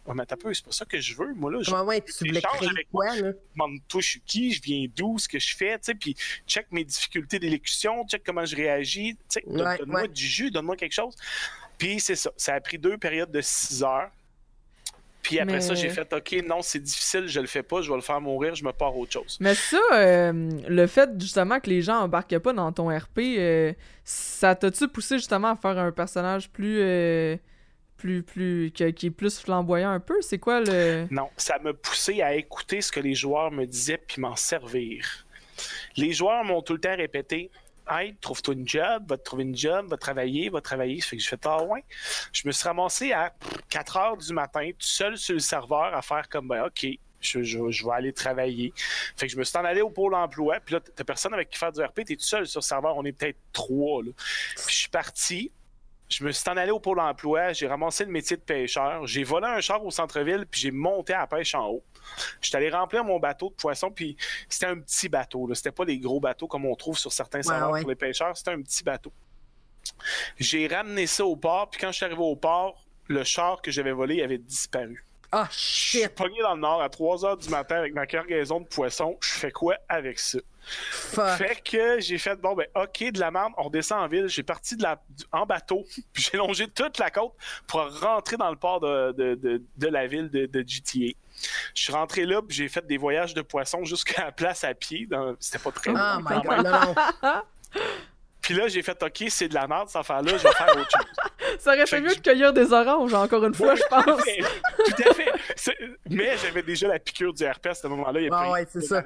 Ouais, 0.06 0.14
mais 0.14 0.26
t'as 0.26 0.36
peu, 0.36 0.54
c'est 0.54 0.64
pas 0.64 0.72
ça 0.72 0.86
que 0.86 1.00
je 1.00 1.16
veux, 1.16 1.34
moi, 1.34 1.52
là. 1.52 1.60
Je 1.64 1.72
Ouais, 1.72 1.80
ouais, 1.82 2.02
tu 2.02 2.28
voulais 2.28 2.38
Échange 2.40 2.58
créer 2.58 2.70
avec 2.70 2.88
quoi, 2.92 3.16
là? 3.16 3.32
demande, 3.56 3.80
toi, 3.88 4.02
je 4.02 4.08
suis 4.08 4.22
qui, 4.22 4.54
je 4.54 4.62
viens 4.62 4.86
d'où, 4.96 5.18
ce 5.18 5.28
que 5.28 5.40
je 5.40 5.56
fais, 5.56 5.80
tu 5.80 5.86
sais, 5.86 5.96
puis 5.96 6.16
check 6.46 6.68
mes 6.72 6.84
difficultés 6.84 7.40
d'élocution, 7.40 8.06
check 8.08 8.22
comment 8.24 8.46
je 8.46 8.56
réagis, 8.56 9.16
tu 9.16 9.20
sais, 9.30 9.44
Ouais, 9.48 9.78
donne-moi 9.80 10.02
ouais. 10.02 10.08
du 10.08 10.26
jus, 10.28 10.52
donne-moi 10.52 10.76
quelque 10.76 10.94
chose. 10.94 11.16
Puis 11.80 12.00
c'est 12.00 12.16
ça, 12.16 12.32
ça 12.38 12.54
a 12.54 12.62
pris 12.62 12.78
deux 12.78 12.98
périodes 13.00 13.32
de 13.32 13.42
six 13.42 13.82
heures. 13.84 14.12
Puis 15.28 15.40
après 15.40 15.56
Mais- 15.56 15.62
ça, 15.62 15.74
j'ai 15.74 15.90
fait, 15.90 16.12
OK, 16.14 16.36
non, 16.48 16.62
c'est 16.62 16.80
difficile, 16.80 17.28
je 17.28 17.40
le 17.40 17.48
fais 17.48 17.64
pas, 17.64 17.82
je 17.82 17.90
vais 17.90 17.96
le 17.96 18.02
faire 18.02 18.22
mourir, 18.22 18.54
je 18.54 18.64
me 18.64 18.72
pars 18.72 18.90
à 18.90 18.96
autre 18.96 19.12
chose. 19.14 19.38
Mais 19.40 19.56
ça, 19.56 19.80
euh, 19.94 20.50
le 20.68 20.88
fait 20.88 21.10
justement 21.20 21.60
que 21.60 21.70
les 21.70 21.82
gens 21.82 21.98
embarquaient 22.02 22.40
pas 22.40 22.54
dans 22.54 22.72
ton 22.72 22.96
RP, 22.96 23.20
euh, 23.40 23.74
ça 24.04 24.54
t'a-tu 24.56 24.88
poussé 24.88 25.18
justement 25.18 25.50
à 25.50 25.56
faire 25.56 25.78
un 25.80 25.92
personnage 25.92 26.50
plus. 26.52 26.80
euh, 26.80 27.38
plus, 27.98 28.22
plus, 28.24 28.72
que- 28.72 28.90
qui 28.92 29.08
est 29.08 29.10
plus 29.12 29.40
flamboyant 29.40 29.90
un 29.90 30.02
peu? 30.02 30.16
C'est 30.22 30.38
quoi 30.38 30.60
le. 30.60 31.08
Non, 31.10 31.30
ça 31.38 31.58
m'a 31.60 31.74
poussé 31.74 32.22
à 32.22 32.36
écouter 32.36 32.82
ce 32.82 32.92
que 32.92 33.00
les 33.00 33.16
joueurs 33.16 33.52
me 33.52 33.66
disaient 33.66 33.98
puis 34.06 34.22
m'en 34.22 34.36
servir. 34.36 35.26
Les 35.96 36.12
joueurs 36.12 36.44
m'ont 36.44 36.62
tout 36.62 36.74
le 36.74 36.80
temps 36.80 36.96
répété 36.96 37.50
Hey, 37.88 38.16
trouve-toi 38.20 38.56
une 38.56 38.68
job, 38.68 39.06
va 39.08 39.18
te 39.18 39.24
trouver 39.24 39.44
une 39.44 39.56
job, 39.56 39.88
va 39.90 39.98
travailler, 39.98 40.50
va 40.50 40.62
travailler. 40.62 41.02
Ça 41.02 41.10
fait 41.10 41.18
que 41.18 41.24
je 41.24 41.30
fais 41.30 41.38
Ah 41.46 41.64
ouais. 41.64 41.84
Je 42.34 42.48
me 42.48 42.52
suis 42.52 42.68
ramassé 42.68 43.12
à 43.12 43.34
4 43.70 43.98
heures 43.98 44.18
du 44.18 44.34
matin, 44.34 44.70
tout 44.72 44.88
seul 44.88 45.18
sur 45.18 45.34
le 45.34 45.40
serveur, 45.40 45.94
à 45.94 46.02
faire 46.02 46.28
comme 46.30 46.48
ben, 46.48 46.66
OK, 46.66 46.88
je 47.22 47.86
vais 47.86 47.92
aller 47.92 48.14
travailler. 48.14 48.74
Fait 49.16 49.28
que 49.28 49.34
je 49.34 49.38
me 49.38 49.44
suis 49.44 49.58
en 49.58 49.66
allé 49.66 49.82
au 49.82 49.90
pôle 49.90 50.16
emploi, 50.16 50.60
puis 50.64 50.76
là, 50.76 50.82
t'as 50.82 51.04
personne 51.04 51.34
avec 51.34 51.50
qui 51.50 51.58
faire 51.58 51.72
du 51.72 51.82
RP, 51.82 52.02
t'es 52.06 52.16
tout 52.16 52.24
seul 52.24 52.48
sur 52.48 52.60
le 52.60 52.66
serveur, 52.66 52.96
on 52.98 53.06
est 53.06 53.12
peut-être 53.12 53.38
trois. 53.54 54.04
Là. 54.04 54.12
Puis 54.56 54.66
je 54.68 54.76
suis 54.76 54.90
parti. 54.90 55.52
Je 56.10 56.24
me 56.24 56.32
suis 56.32 56.48
en 56.50 56.58
allé 56.58 56.72
au 56.72 56.80
pôle 56.80 57.00
emploi, 57.00 57.54
j'ai 57.54 57.68
ramassé 57.68 58.06
le 58.06 58.12
métier 58.12 58.38
de 58.38 58.42
pêcheur, 58.42 59.06
j'ai 59.08 59.24
volé 59.24 59.48
un 59.48 59.60
char 59.60 59.84
au 59.84 59.92
centre-ville, 59.92 60.46
puis 60.50 60.62
j'ai 60.62 60.72
monté 60.72 61.14
à 61.14 61.20
la 61.20 61.28
pêche 61.28 61.56
en 61.56 61.68
haut. 61.68 61.84
J'étais 62.42 62.58
allé 62.58 62.70
remplir 62.70 63.04
mon 63.04 63.20
bateau 63.20 63.50
de 63.50 63.56
poisson, 63.56 63.90
puis 63.92 64.16
c'était 64.48 64.68
un 64.68 64.80
petit 64.80 65.10
bateau. 65.10 65.52
C'était 65.56 65.72
pas 65.72 65.86
les 65.86 65.98
gros 65.98 66.20
bateaux 66.20 66.48
comme 66.48 66.66
on 66.66 66.76
trouve 66.76 66.98
sur 66.98 67.12
certains 67.12 67.42
ouais. 67.42 67.82
pour 67.82 67.90
les 67.90 67.96
pêcheurs, 67.96 68.38
c'était 68.38 68.52
un 68.52 68.62
petit 68.62 68.84
bateau. 68.84 69.12
J'ai 70.38 70.68
ramené 70.68 71.08
ça 71.08 71.26
au 71.26 71.36
port, 71.36 71.70
puis 71.70 71.80
quand 71.80 71.92
je 71.92 71.98
suis 71.98 72.06
arrivé 72.06 72.22
au 72.22 72.36
port, 72.36 72.86
le 73.08 73.24
char 73.24 73.62
que 73.62 73.72
j'avais 73.72 73.92
volé 73.92 74.22
avait 74.22 74.38
disparu. 74.38 75.04
Ah, 75.32 75.48
Je 75.52 75.58
suis 75.58 76.00
shit! 76.02 76.16
pogné 76.16 76.42
dans 76.42 76.54
le 76.56 76.62
nord 76.62 76.82
à 76.82 76.90
3 76.90 77.18
h 77.18 77.44
du 77.44 77.50
matin 77.50 77.78
avec 77.78 77.94
ma 77.94 78.06
cargaison 78.06 78.62
de 78.62 78.68
poissons. 78.68 79.18
Je 79.22 79.32
fais 79.32 79.52
quoi 79.52 79.76
avec 79.90 80.20
ça? 80.20 80.40
Fuck! 80.68 81.38
Fait 81.38 81.62
que 81.64 82.00
j'ai 82.00 82.18
fait, 82.18 82.36
bon, 82.36 82.54
ben, 82.56 82.66
OK, 82.76 83.04
de 83.12 83.20
la 83.20 83.32
merde, 83.32 83.54
on 83.58 83.70
descend 83.70 84.00
en 84.02 84.08
ville. 84.08 84.28
J'ai 84.28 84.44
parti 84.44 84.76
de 84.76 84.84
la, 84.84 84.96
du- 85.10 85.24
en 85.32 85.46
bateau, 85.46 85.86
puis 86.14 86.28
j'ai 86.32 86.38
longé 86.38 86.68
toute 86.68 86.98
la 87.00 87.10
côte 87.12 87.34
pour 87.68 87.82
rentrer 88.02 88.38
dans 88.38 88.50
le 88.50 88.56
port 88.58 88.80
de, 88.80 89.12
de, 89.12 89.36
de, 89.36 89.62
de 89.78 89.88
la 89.88 90.08
ville 90.08 90.30
de, 90.30 90.46
de 90.46 90.60
GTA. 90.68 91.14
Je 91.74 91.82
suis 91.84 91.94
rentré 91.94 92.26
là, 92.26 92.42
puis 92.42 92.56
j'ai 92.56 92.70
fait 92.70 92.86
des 92.88 92.98
voyages 92.98 93.34
de 93.34 93.42
poissons 93.42 93.84
jusqu'à 93.84 94.26
la 94.26 94.32
place 94.32 94.64
à 94.64 94.74
pied. 94.74 95.06
dans- 95.06 95.36
C'était 95.40 95.60
pas 95.60 95.72
très 95.72 95.92
Oh 95.92 95.94
loin, 95.94 96.22
my 96.22 96.42
god. 96.42 96.96
Puis 98.42 98.54
là, 98.54 98.68
j'ai 98.68 98.84
fait, 98.84 99.02
OK, 99.02 99.24
c'est 99.30 99.48
de 99.48 99.56
la 99.56 99.66
merde, 99.66 99.88
cette 99.90 99.96
affaire-là, 100.02 100.38
je 100.38 100.44
vais 100.44 100.52
faire 100.54 100.68
autre 100.78 100.90
chose. 100.92 101.58
Ça 101.60 101.72
aurait 101.72 101.80
Fait 101.88 101.88
fait 101.88 101.98
que 101.98 102.04
mieux 102.04 102.10
je- 102.12 102.16
de 102.18 102.22
cueillir 102.22 102.54
des 102.54 102.72
oranges, 102.74 103.14
encore 103.16 103.44
une 103.44 103.56
fois, 103.56 103.74
je 103.74 103.82
pense. 103.90 104.22
Mais, 104.26 104.38
Tout 104.86 105.10
à 105.10 105.14
fait. 105.16 105.78
Mais 106.12 106.38
j'avais 106.38 106.62
déjà 106.62 106.88
la 106.88 107.00
piqûre 107.00 107.34
du 107.34 107.44
herpès 107.44 107.72
à 107.72 107.74
ce 107.82 107.88
moment-là. 107.88 108.20
il 108.20 108.26
y 108.28 108.30
a 108.30 108.32
Ah 108.38 108.52
ouais, 108.52 108.68
c'est 108.72 108.82
ça. 108.82 109.02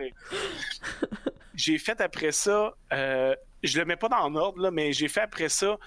J'ai 1.59 1.77
fait 1.77 1.99
après 1.99 2.31
ça, 2.31 2.73
euh, 2.93 3.35
je 3.63 3.77
le 3.77 3.83
mets 3.83 3.97
pas 3.97 4.07
dans 4.07 4.29
l'ordre, 4.29 4.61
là, 4.61 4.71
mais 4.71 4.93
j'ai 4.93 5.09
fait 5.09 5.19
après 5.19 5.49
ça 5.49 5.77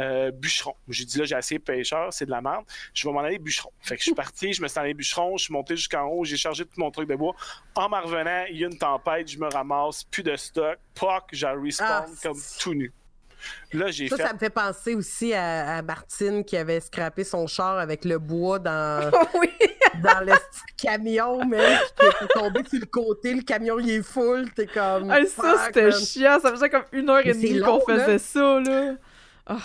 euh, 0.00 0.32
bûcheron. 0.32 0.74
J'ai 0.88 1.04
dit 1.04 1.18
là, 1.18 1.24
j'ai 1.24 1.36
assez 1.36 1.60
pêcheur, 1.60 2.12
c'est 2.12 2.26
de 2.26 2.32
la 2.32 2.40
merde. 2.40 2.64
Je 2.92 3.06
vais 3.06 3.14
m'en 3.14 3.20
aller 3.20 3.38
bûcheron. 3.38 3.70
Fait 3.80 3.94
que 3.94 4.00
je 4.00 4.06
suis 4.06 4.14
parti, 4.14 4.52
je 4.52 4.60
me 4.60 4.66
suis 4.66 4.80
allé 4.80 4.92
bûcheron, 4.92 5.36
je 5.36 5.44
suis 5.44 5.52
monté 5.52 5.76
jusqu'en 5.76 6.04
haut, 6.06 6.24
j'ai 6.24 6.36
chargé 6.36 6.64
tout 6.64 6.80
mon 6.80 6.90
truc 6.90 7.08
de 7.08 7.14
bois. 7.14 7.36
En 7.76 7.88
m'en 7.88 8.00
revenant, 8.00 8.44
il 8.50 8.58
y 8.58 8.64
a 8.64 8.66
une 8.66 8.76
tempête, 8.76 9.30
je 9.30 9.38
me 9.38 9.48
ramasse, 9.48 10.02
plus 10.02 10.24
de 10.24 10.34
stock, 10.34 10.78
poc, 10.96 11.28
j'ai 11.30 11.46
respawn 11.46 12.06
Ah, 12.08 12.12
comme 12.24 12.38
tout 12.58 12.74
nu. 12.74 12.92
Là, 13.72 13.90
j'ai 13.90 14.08
Ça, 14.08 14.16
fait. 14.16 14.22
ça 14.24 14.32
me 14.32 14.38
fait 14.38 14.50
penser 14.50 14.94
aussi 14.94 15.32
à, 15.34 15.76
à 15.78 15.82
Martine 15.82 16.44
qui 16.44 16.56
avait 16.56 16.80
scrappé 16.80 17.24
son 17.24 17.46
char 17.46 17.78
avec 17.78 18.04
le 18.04 18.18
bois 18.18 18.58
dans, 18.58 19.10
oui. 19.40 19.48
dans 20.02 20.24
le 20.24 20.32
camion, 20.76 21.44
mais 21.46 21.58
qui 21.98 22.06
était 22.06 22.32
tombé 22.34 22.60
sur 22.68 22.80
le 22.80 22.86
côté. 22.86 23.34
Le 23.34 23.42
camion, 23.42 23.78
il 23.78 23.90
est 23.90 24.02
full. 24.02 24.50
T'es 24.54 24.66
comme. 24.66 25.10
Hey, 25.10 25.26
ça, 25.26 25.64
c'était 25.66 25.90
chiant. 25.92 26.38
Ça 26.40 26.50
faisait 26.50 26.68
comme 26.70 26.84
une 26.92 27.08
heure 27.10 27.22
Mais 27.24 27.30
et 27.30 27.34
demie 27.34 27.60
qu'on 27.60 27.80
faisait 27.80 28.06
là. 28.12 28.18
ça, 28.18 28.60
là. 28.60 28.92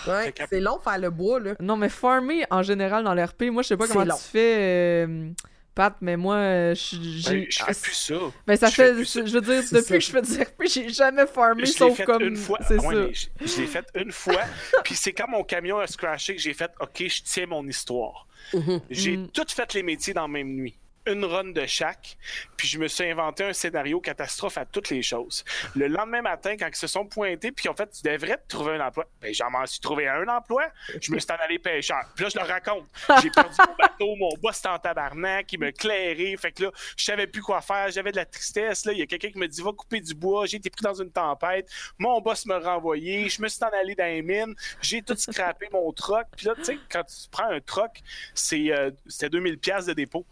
Ouais, 0.07 0.31
qu'après- 0.31 0.47
c'est 0.49 0.59
long 0.61 0.79
faire 0.79 0.97
le 0.97 1.11
bois, 1.11 1.39
là. 1.39 1.51
Non, 1.59 1.77
mais 1.77 1.89
farmer 1.89 2.43
en 2.49 2.63
général 2.63 3.03
dans 3.03 3.13
l'RP, 3.13 3.43
moi, 3.51 3.61
je 3.61 3.67
sais 3.67 3.77
pas 3.77 3.85
C'est 3.85 3.93
comment 3.93 4.05
long. 4.05 4.15
tu 4.15 4.23
fais, 4.31 5.05
euh, 5.07 5.29
Pat, 5.75 5.93
mais 5.99 6.15
moi, 6.15 6.35
euh, 6.37 6.73
je- 6.75 6.95
j'ai. 7.01 7.39
Ben, 7.41 7.45
je 7.49 7.63
fais 7.63 7.73
plus 7.81 7.93
ça. 7.93 8.15
Ben, 8.47 8.55
ça 8.55 8.67
je 8.69 8.73
fait. 8.75 8.93
Je 9.03 9.19
veux 9.33 9.41
dire, 9.41 9.61
depuis 9.61 9.67
ça. 9.67 9.81
que 9.81 9.99
je 9.99 10.09
fais 10.11 10.21
du 10.21 10.41
RP, 10.41 10.63
j'ai 10.67 10.89
jamais 10.89 11.27
farmé, 11.27 11.65
Je 11.65 11.71
l'ai 11.71 11.77
sauf 11.77 11.97
fait 11.97 12.05
comme. 12.05 12.23
une 12.23 12.37
fois. 12.37 12.57
C'est 12.65 12.79
Ouais, 12.79 12.95
ça. 12.95 13.01
mais 13.07 13.13
je, 13.13 13.27
je 13.53 13.61
l'ai 13.61 13.67
fait 13.67 13.85
une 13.95 14.11
fois. 14.13 14.41
Puis 14.85 14.95
c'est 14.95 15.11
quand 15.11 15.27
mon 15.27 15.43
camion 15.43 15.77
a 15.79 15.87
scratché 15.87 16.35
que 16.35 16.41
j'ai 16.41 16.53
fait 16.53 16.71
OK, 16.79 17.03
je 17.07 17.21
tiens 17.23 17.45
mon 17.47 17.67
histoire. 17.67 18.25
Mhm. 18.53 18.79
J'ai 18.89 19.17
Mm. 19.17 19.27
tout 19.31 19.45
fait 19.49 19.73
les 19.73 19.83
métiers 19.83 20.13
dans 20.13 20.21
la 20.23 20.27
même 20.29 20.55
nuit. 20.55 20.77
Une 21.07 21.25
run 21.25 21.51
de 21.51 21.65
chaque, 21.65 22.17
puis 22.57 22.67
je 22.67 22.79
me 22.79 22.87
suis 22.87 23.03
inventé 23.09 23.43
un 23.43 23.53
scénario 23.53 23.99
catastrophe 23.99 24.57
à 24.57 24.65
toutes 24.65 24.89
les 24.89 25.01
choses. 25.01 25.43
Le 25.75 25.87
lendemain 25.87 26.21
matin, 26.21 26.55
quand 26.57 26.67
ils 26.67 26.75
se 26.75 26.87
sont 26.87 27.05
pointés, 27.05 27.51
puis 27.51 27.69
en 27.69 27.75
fait, 27.75 27.89
tu 27.89 28.01
devrais 28.03 28.37
te 28.37 28.47
trouver 28.47 28.75
un 28.75 28.87
emploi. 28.87 29.05
Ben, 29.21 29.33
j'en 29.33 29.49
m'en 29.49 29.65
suis 29.65 29.79
trouvé 29.79 30.07
un 30.07 30.27
emploi. 30.27 30.67
Je 31.01 31.11
me 31.11 31.19
suis 31.19 31.31
en 31.31 31.35
allé 31.35 31.59
pêcheur. 31.59 32.01
Puis 32.15 32.25
là, 32.25 32.29
je 32.33 32.39
le 32.39 32.45
raconte. 32.45 32.85
J'ai 33.21 33.29
perdu 33.29 33.55
mon 33.67 33.75
bateau, 33.75 34.15
mon 34.15 34.33
boss 34.41 34.59
était 34.59 34.69
en 34.69 34.79
tabarnak, 34.79 35.51
il 35.53 35.59
me 35.59 35.71
clairait. 35.71 36.35
Fait 36.37 36.51
que 36.51 36.63
là, 36.63 36.71
je 36.97 37.03
savais 37.03 37.27
plus 37.27 37.41
quoi 37.41 37.61
faire. 37.61 37.89
J'avais 37.91 38.11
de 38.11 38.17
la 38.17 38.25
tristesse. 38.25 38.85
Là, 38.85 38.93
il 38.93 38.99
y 38.99 39.01
a 39.01 39.05
quelqu'un 39.05 39.29
qui 39.29 39.37
me 39.37 39.47
dit 39.47 39.61
va 39.61 39.71
couper 39.71 40.01
du 40.01 40.13
bois. 40.13 40.45
J'ai 40.45 40.57
été 40.57 40.69
pris 40.69 40.83
dans 40.83 40.93
une 40.93 41.11
tempête. 41.11 41.69
Mon 41.99 42.19
boss 42.21 42.45
me 42.45 42.55
renvoyé. 42.55 43.29
Je 43.29 43.41
me 43.41 43.47
suis 43.47 43.63
en 43.63 43.69
allé 43.79 43.95
dans 43.95 44.05
les 44.05 44.21
mines. 44.21 44.55
J'ai 44.81 45.01
tout 45.01 45.15
scrappé 45.15 45.67
mon 45.71 45.91
troc. 45.91 46.25
Puis 46.35 46.47
là, 46.47 46.55
tu 46.55 46.63
sais, 46.63 46.79
quand 46.89 47.03
tu 47.03 47.29
prends 47.29 47.49
un 47.49 47.59
troc, 47.59 48.01
c'est 48.33 48.71
euh, 48.71 48.91
c'était 49.07 49.29
2000 49.29 49.57
pièces 49.59 49.85
de 49.85 49.93
dépôt. 49.93 50.25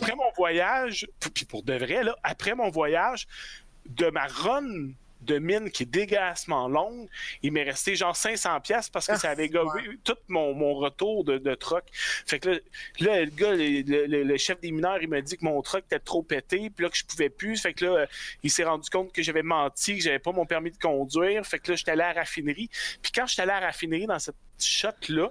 Après 0.00 0.14
mon 0.16 0.30
voyage, 0.36 1.06
puis 1.34 1.44
pour 1.44 1.62
de 1.62 1.74
vrai 1.74 2.02
là, 2.04 2.16
après 2.22 2.54
mon 2.54 2.70
voyage 2.70 3.26
de 3.86 4.10
ma 4.10 4.26
run 4.26 4.90
de 5.22 5.38
mine 5.40 5.68
qui 5.72 5.82
est 5.82 5.86
dégueulassement 5.86 6.68
longue, 6.68 7.08
il 7.42 7.50
m'est 7.52 7.64
resté 7.64 7.96
genre 7.96 8.14
500 8.14 8.60
pièces 8.60 8.88
parce 8.88 9.08
que 9.08 9.12
Ah, 9.12 9.18
ça 9.18 9.30
avait 9.30 9.48
c'est 9.48 9.48
gobé 9.48 9.82
tout 10.04 10.14
mon, 10.28 10.54
mon 10.54 10.74
retour 10.74 11.24
de, 11.24 11.38
de 11.38 11.54
troc. 11.56 11.82
Fait 11.92 12.38
que 12.38 12.50
là, 12.50 12.58
là, 13.00 13.24
le 13.24 13.30
gars, 13.30 13.52
le, 13.52 14.06
le- 14.06 14.22
le 14.22 14.36
chef 14.36 14.60
des 14.60 14.70
mineurs, 14.70 15.02
il 15.02 15.08
m'a 15.08 15.20
dit 15.20 15.36
que 15.36 15.44
mon 15.44 15.60
truck 15.60 15.84
était 15.86 15.98
trop 15.98 16.22
pété, 16.22 16.70
puis 16.70 16.84
là 16.84 16.90
que 16.90 16.96
je 16.96 17.04
pouvais 17.04 17.30
plus. 17.30 17.60
Fait 17.60 17.74
que 17.74 17.84
là, 17.84 18.06
il 18.44 18.50
s'est 18.50 18.62
rendu 18.62 18.88
compte 18.90 19.12
que 19.12 19.20
j'avais 19.22 19.42
menti, 19.42 19.96
que 19.96 20.04
j'avais 20.04 20.20
pas 20.20 20.30
mon 20.30 20.46
permis 20.46 20.70
de 20.70 20.78
conduire. 20.78 21.44
Fait 21.44 21.58
que 21.58 21.72
là, 21.72 21.76
j'étais 21.76 21.90
allé 21.90 22.02
à 22.02 22.14
la 22.14 22.20
raffinerie. 22.20 22.70
Puis 23.02 23.10
quand 23.10 23.26
j'étais 23.26 23.42
allé 23.42 23.50
à 23.52 23.60
la 23.60 23.66
raffinerie 23.66 24.06
dans 24.06 24.20
cette 24.20 24.36
shot-là, 24.60 25.30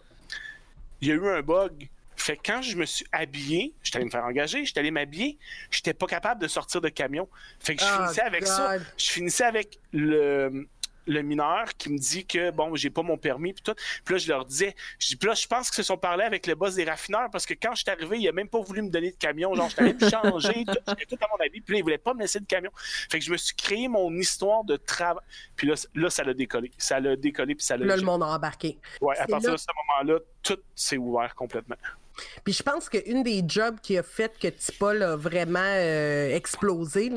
il 1.00 1.08
y 1.08 1.12
a 1.12 1.16
eu 1.16 1.30
un 1.30 1.42
bug. 1.42 1.88
Fait 2.18 2.36
que 2.36 2.42
quand 2.46 2.62
je 2.62 2.76
me 2.76 2.86
suis 2.86 3.06
habillé, 3.12 3.74
j'étais 3.84 3.98
allé 3.98 4.06
me 4.06 4.12
faire 4.12 4.26
engager, 4.26 4.66
j'étais 4.66 4.80
allé 4.82 4.92
m'habiller, 4.92 5.38
j'étais 5.72 5.94
pas 5.94 6.08
capable 6.08 6.42
de 6.42 6.48
sortir 6.48 6.82
de 6.82 6.90
camion. 6.90 7.30
Fait 7.60 7.76
que 7.76 7.84
je 7.84 7.88
Oh, 7.90 8.02
finissais 8.04 8.22
avec 8.22 8.46
ça. 8.48 8.78
Je 8.98 9.06
finissais 9.12 9.44
avec 9.46 9.80
le, 9.94 10.68
le 11.06 11.22
mineur 11.22 11.66
qui 11.78 11.90
me 11.90 11.98
dit 11.98 12.26
que 12.26 12.52
bon, 12.52 12.76
j'ai 12.76 12.90
pas 12.90 13.02
mon 13.04 13.18
permis 13.18 13.54
puis 13.54 13.62
tout. 13.64 13.76
Puis 14.04 14.16
là, 14.16 14.18
je 14.20 14.28
leur 14.28 14.44
disais, 14.46 14.76
je 15.00 15.16
dis, 15.16 15.26
là, 15.26 15.34
je 15.36 15.48
pense 15.48 15.70
qu'ils 15.70 15.78
se 15.78 15.84
sont 15.84 15.98
parlé 15.98 16.24
avec 16.26 16.48
le 16.48 16.56
boss 16.56 16.76
des 16.76 16.84
raffineurs 16.84 17.30
parce 17.32 17.46
que 17.46 17.54
quand 17.54 17.74
je 17.76 17.84
suis 17.84 17.90
arrivé, 17.92 18.18
il 18.20 18.28
a 18.28 18.32
même 18.34 18.50
pas 18.50 18.60
voulu 18.60 18.82
me 18.82 18.90
donner 18.90 19.12
de 19.12 19.16
camion. 19.18 19.54
Genre, 19.54 19.70
j'étais 19.70 19.82
allé 19.84 19.94
me 19.94 20.10
changer, 20.10 20.66
tout, 20.66 20.74
j'étais 21.00 21.16
tout 21.16 21.24
à 21.24 21.28
mon 21.32 21.46
avis, 21.46 21.62
puis 21.62 21.74
là, 21.76 21.80
il 21.80 21.84
voulait 21.84 21.98
pas 21.98 22.14
me 22.14 22.20
laisser 22.22 22.40
de 22.42 22.46
camion. 22.46 22.72
Fait 22.76 23.20
que 23.20 23.26
je 23.26 23.32
me 23.32 23.38
suis 23.38 23.56
créé 23.56 23.88
mon 23.88 24.12
histoire 24.16 24.64
de 24.66 24.76
travail. 24.76 25.24
Puis 25.56 25.68
là, 25.68 25.76
là, 25.96 26.10
ça 26.10 26.24
l'a 26.24 26.34
décollé. 26.34 26.72
Ça 26.80 27.00
l'a 27.00 27.16
décollé, 27.16 27.56
puis 27.56 27.64
ça 27.64 27.78
l'a. 27.78 27.86
Là, 27.86 27.96
le 27.96 28.02
monde 28.02 28.24
a 28.24 28.28
embarqué. 28.28 28.78
Ouais, 29.00 29.18
à 29.18 29.28
partir 29.28 29.52
là- 29.52 29.56
de 29.56 29.62
ce 29.62 29.68
moment-là, 30.02 30.20
tout 30.44 30.58
s'est 30.76 30.98
ouvert 30.98 31.34
complètement. 31.36 31.78
Puis 32.44 32.54
je 32.54 32.64
pense 32.64 32.90
qu'une 32.90 33.24
des 33.24 33.44
jobs 33.48 33.80
qui 33.82 33.98
a 33.98 34.04
fait 34.04 34.32
que 34.40 34.48
Tipol 34.48 35.02
a 35.04 35.16
vraiment 35.16 35.60
euh, 35.64 36.36
explosé, 36.36 37.12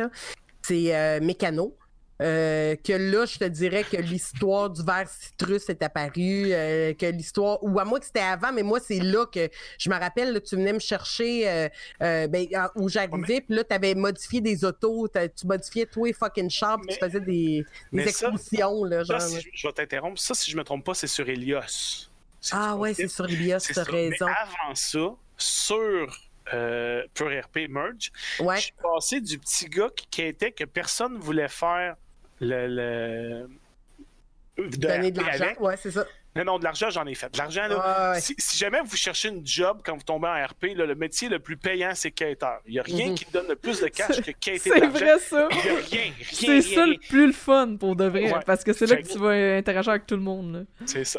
c'est 0.62 0.94
euh, 0.94 1.20
Mécano. 1.20 1.76
Euh, 2.22 2.76
que 2.76 2.92
là, 2.92 3.24
je 3.24 3.38
te 3.38 3.44
dirais 3.44 3.82
que 3.82 3.96
l'histoire 3.96 4.68
du 4.68 4.82
verre 4.84 5.08
citrus 5.08 5.70
est 5.70 5.82
apparue, 5.82 6.52
euh, 6.52 6.92
que 6.92 7.06
l'histoire, 7.06 7.64
ou 7.64 7.80
à 7.80 7.86
moi 7.86 7.98
que 7.98 8.04
c'était 8.04 8.20
avant, 8.20 8.52
mais 8.52 8.62
moi, 8.62 8.78
c'est 8.78 8.98
là 9.00 9.24
que 9.24 9.48
je 9.78 9.88
me 9.88 9.94
rappelle, 9.98 10.34
là, 10.34 10.40
tu 10.42 10.54
venais 10.56 10.74
me 10.74 10.80
chercher 10.80 11.48
euh, 12.02 12.26
ben, 12.28 12.46
en- 12.54 12.68
où 12.78 12.90
j'arrivais, 12.90 13.40
puis 13.40 13.56
là, 13.56 13.64
tu 13.64 13.74
avais 13.74 13.94
modifié 13.94 14.42
des 14.42 14.66
autos, 14.66 15.08
tu 15.08 15.46
modifiais 15.46 15.86
toi 15.86 16.10
et 16.10 16.12
fucking 16.12 16.50
Mais- 16.86 16.92
tu 16.92 16.98
faisais 16.98 17.20
des, 17.20 17.64
des 17.90 18.02
ça- 18.02 18.10
expositions, 18.28 18.84
là, 18.84 19.02
Ça, 19.02 19.18
genre. 19.18 19.26
si 19.26 19.40
je, 19.40 19.48
je 19.54 19.66
vais 19.66 19.72
t'interrompre. 19.72 20.20
Ça, 20.20 20.34
si 20.34 20.50
je 20.50 20.58
me 20.58 20.62
trompe 20.62 20.84
pas, 20.84 20.92
c'est 20.92 21.06
sur 21.06 21.26
Elios. 21.26 22.09
Ah 22.52 22.76
ouais, 22.76 22.94
c'est 22.94 23.08
sur 23.08 23.26
C'est 23.28 23.74
t'as. 23.74 23.84
Mais 23.92 24.08
raison. 24.10 24.26
avant 24.26 24.74
ça, 24.74 24.98
sur 25.36 26.16
euh, 26.54 27.02
Pure 27.14 27.30
RP 27.44 27.68
Merge, 27.68 28.10
Ouais. 28.40 28.56
je 28.56 28.60
suis 28.62 28.72
passé 28.82 29.20
du 29.20 29.38
petit 29.38 29.66
gars 29.66 29.90
qui, 30.10 30.22
était 30.22 30.52
que 30.52 30.64
personne 30.64 31.18
voulait 31.18 31.48
faire 31.48 31.96
le. 32.40 32.66
le... 32.66 33.48
de 34.68 34.76
Donner 34.76 35.10
de 35.10 35.20
l'argent, 35.20 35.52
ouais, 35.60 35.76
c'est 35.76 35.90
ça. 35.90 36.06
Non, 36.36 36.44
non, 36.44 36.58
de 36.60 36.64
l'argent, 36.64 36.90
j'en 36.90 37.04
ai 37.06 37.14
fait. 37.16 37.28
De 37.32 37.38
l'argent, 37.38 37.66
là. 37.66 38.12
Ouais. 38.12 38.20
Si, 38.20 38.36
si 38.38 38.56
jamais 38.56 38.78
vous 38.84 38.94
cherchez 38.96 39.28
une 39.30 39.44
job 39.44 39.80
quand 39.84 39.96
vous 39.96 40.04
tombez 40.04 40.28
en 40.28 40.46
RP, 40.46 40.76
là, 40.76 40.86
le 40.86 40.94
métier 40.94 41.28
le 41.28 41.40
plus 41.40 41.56
payant, 41.56 41.90
c'est 41.94 42.12
quêteur. 42.12 42.60
Il 42.66 42.74
n'y 42.74 42.78
a 42.78 42.82
rien 42.84 43.08
Mhm. 43.08 43.14
qui 43.16 43.24
donne 43.32 43.48
le 43.48 43.56
plus 43.56 43.80
de 43.80 43.88
cash 43.88 44.20
que 44.22 44.30
quêter 44.40 44.58
C'est 44.70 44.86
vrai, 44.86 45.18
ça. 45.18 45.48
Il 45.50 45.56
n'y 45.56 45.62
a 45.62 45.74
rien, 45.74 45.80
rien, 46.12 46.14
C'est 46.22 46.62
ça 46.62 46.86
le 46.86 46.98
plus 47.08 47.26
le 47.26 47.32
fun 47.32 47.74
pour 47.76 47.96
de 47.96 48.04
vrai, 48.04 48.32
Ouais. 48.32 48.40
parce 48.46 48.62
que 48.62 48.72
c'est 48.72 48.86
là 48.86 48.96
que 49.02 49.08
tu 49.08 49.18
vas 49.18 49.56
interagir 49.56 49.90
avec 49.90 50.06
tout 50.06 50.14
le 50.16 50.22
monde. 50.22 50.66
C'est 50.86 51.04
ça. 51.04 51.18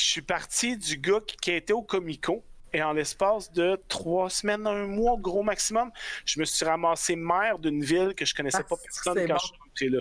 Je 0.00 0.06
suis 0.06 0.22
parti 0.22 0.78
du 0.78 0.96
gars 0.96 1.20
qui, 1.26 1.36
qui 1.36 1.50
était 1.52 1.74
au 1.74 1.82
Comico 1.82 2.42
et 2.72 2.82
en 2.82 2.92
l'espace 2.94 3.52
de 3.52 3.78
trois 3.88 4.30
semaines, 4.30 4.66
un 4.66 4.86
mois, 4.86 5.16
gros 5.18 5.42
maximum, 5.42 5.90
je 6.24 6.40
me 6.40 6.44
suis 6.46 6.64
ramassé 6.64 7.16
maire 7.16 7.58
d'une 7.58 7.82
ville 7.84 8.14
que 8.14 8.24
je 8.24 8.34
connaissais 8.34 8.58
Ah, 8.60 8.64
pas 8.64 8.76
personne 8.76 9.14
quand 9.26 9.34
bon. 9.34 9.38
je 9.38 9.46
suis 9.46 9.56
là. 9.88 10.00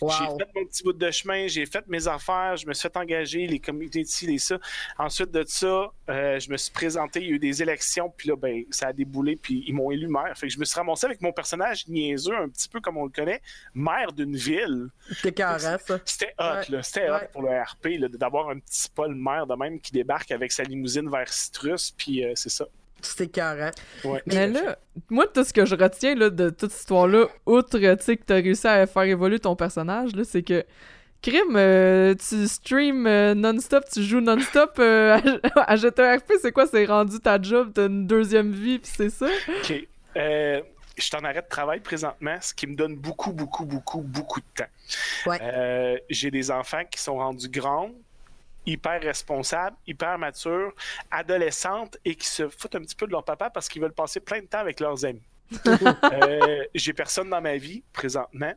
Wow. 0.00 0.10
J'ai 0.10 0.24
fait 0.44 0.50
mon 0.54 0.66
petit 0.66 0.82
bout 0.82 0.92
de 0.92 1.10
chemin, 1.10 1.46
j'ai 1.46 1.66
fait 1.66 1.86
mes 1.88 2.08
affaires, 2.08 2.56
je 2.56 2.66
me 2.66 2.74
suis 2.74 2.82
fait 2.82 2.96
engager, 2.96 3.46
les 3.46 3.58
comités 3.58 4.00
ici, 4.00 4.26
les 4.26 4.38
ça. 4.38 4.58
Ensuite 4.98 5.30
de 5.30 5.44
ça, 5.46 5.92
euh, 6.08 6.38
je 6.40 6.50
me 6.50 6.56
suis 6.56 6.72
présenté, 6.72 7.20
il 7.20 7.28
y 7.28 7.32
a 7.32 7.34
eu 7.34 7.38
des 7.38 7.62
élections, 7.62 8.12
puis 8.16 8.28
là, 8.28 8.36
ben, 8.36 8.64
ça 8.70 8.88
a 8.88 8.92
déboulé, 8.92 9.36
puis 9.36 9.64
ils 9.66 9.74
m'ont 9.74 9.90
élu 9.90 10.08
maire. 10.08 10.36
Fait 10.36 10.48
que 10.48 10.52
je 10.52 10.58
me 10.58 10.64
suis 10.64 10.78
ramassé 10.78 11.06
avec 11.06 11.20
mon 11.20 11.32
personnage 11.32 11.86
niaiseux, 11.88 12.36
un 12.36 12.48
petit 12.48 12.68
peu 12.68 12.80
comme 12.80 12.96
on 12.96 13.04
le 13.04 13.10
connaît, 13.10 13.40
maire 13.74 14.12
d'une 14.12 14.36
ville. 14.36 14.88
C'était 15.10 15.32
carré, 15.32 15.76
ça. 15.86 16.00
C'était 16.04 16.34
hot, 16.38 16.42
Ouais, 16.42 16.64
là. 16.68 16.82
C'était 16.82 17.10
hot 17.10 17.14
ouais. 17.14 17.28
pour 17.32 17.42
le 17.42 17.50
RP, 17.50 17.98
là, 17.98 18.08
d'avoir 18.08 18.50
un 18.50 18.58
petit 18.58 18.88
Paul 18.94 19.14
maire 19.14 19.46
de 19.46 19.54
même 19.54 19.80
qui 19.80 19.92
débarque 19.92 20.30
avec 20.30 20.52
sa 20.52 20.62
limousine 20.62 21.08
vers 21.10 21.28
Citrus, 21.32 21.92
puis 21.96 22.24
euh, 22.24 22.32
c'est 22.34 22.48
ça. 22.48 22.66
C'était 23.02 23.28
carré. 23.28 23.70
Ouais. 24.04 24.22
Mais 24.26 24.48
là, 24.48 24.78
moi, 25.08 25.26
tout 25.26 25.44
ce 25.44 25.52
que 25.52 25.64
je 25.64 25.74
retiens 25.74 26.14
là, 26.14 26.30
de 26.30 26.50
toute 26.50 26.70
cette 26.70 26.80
histoire-là, 26.80 27.26
outre 27.46 27.78
tu 27.78 28.04
sais, 28.04 28.16
que 28.16 28.24
t'as 28.24 28.34
réussi 28.36 28.66
à 28.66 28.86
faire 28.86 29.02
évoluer 29.02 29.38
ton 29.38 29.56
personnage, 29.56 30.14
là, 30.14 30.24
c'est 30.24 30.42
que 30.42 30.64
Crime, 31.22 31.54
euh, 31.54 32.14
tu 32.14 32.48
stream 32.48 33.06
euh, 33.06 33.34
non-stop, 33.34 33.84
tu 33.92 34.02
joues 34.02 34.20
non-stop 34.22 34.76
euh, 34.78 35.18
à, 35.56 35.72
à 35.72 35.76
GTRP, 35.76 36.32
c'est 36.40 36.50
quoi? 36.52 36.66
C'est 36.66 36.86
rendu 36.86 37.20
ta 37.20 37.40
job, 37.40 37.72
t'as 37.74 37.86
une 37.86 38.06
deuxième 38.06 38.52
vie, 38.52 38.78
puis 38.78 38.90
c'est 38.94 39.10
ça? 39.10 39.26
OK. 39.26 39.86
Euh, 40.16 40.62
je 40.96 41.02
suis 41.04 41.16
en 41.16 41.24
arrêt 41.24 41.42
de 41.42 41.48
travail 41.48 41.80
présentement, 41.80 42.36
ce 42.40 42.54
qui 42.54 42.66
me 42.66 42.74
donne 42.74 42.96
beaucoup, 42.96 43.32
beaucoup, 43.32 43.64
beaucoup, 43.66 44.00
beaucoup 44.00 44.40
de 44.40 44.46
temps. 44.56 44.70
Ouais. 45.30 45.38
Euh, 45.42 45.96
J'ai 46.08 46.30
des 46.30 46.50
enfants 46.50 46.82
qui 46.90 47.00
sont 47.00 47.16
rendus 47.16 47.48
grands, 47.48 47.90
hyper 48.66 49.00
responsables, 49.02 49.76
hyper 49.86 50.18
matures, 50.18 50.72
adolescentes 51.10 51.98
et 52.04 52.14
qui 52.14 52.26
se 52.26 52.48
foutent 52.48 52.74
un 52.74 52.80
petit 52.80 52.96
peu 52.96 53.06
de 53.06 53.12
leur 53.12 53.24
papa 53.24 53.50
parce 53.50 53.68
qu'ils 53.68 53.82
veulent 53.82 53.92
passer 53.92 54.20
plein 54.20 54.40
de 54.40 54.46
temps 54.46 54.58
avec 54.58 54.80
leurs 54.80 55.04
amis. 55.04 55.22
Euh, 56.12 56.64
J'ai 56.74 56.92
personne 56.92 57.28
dans 57.28 57.40
ma 57.40 57.56
vie 57.56 57.82
présentement. 57.92 58.52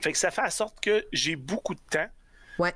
Fait 0.00 0.12
que 0.12 0.18
ça 0.18 0.30
fait 0.30 0.42
en 0.42 0.50
sorte 0.50 0.80
que 0.80 1.06
j'ai 1.12 1.36
beaucoup 1.36 1.74
de 1.74 1.80
temps. 1.90 2.08
Ouais. 2.58 2.74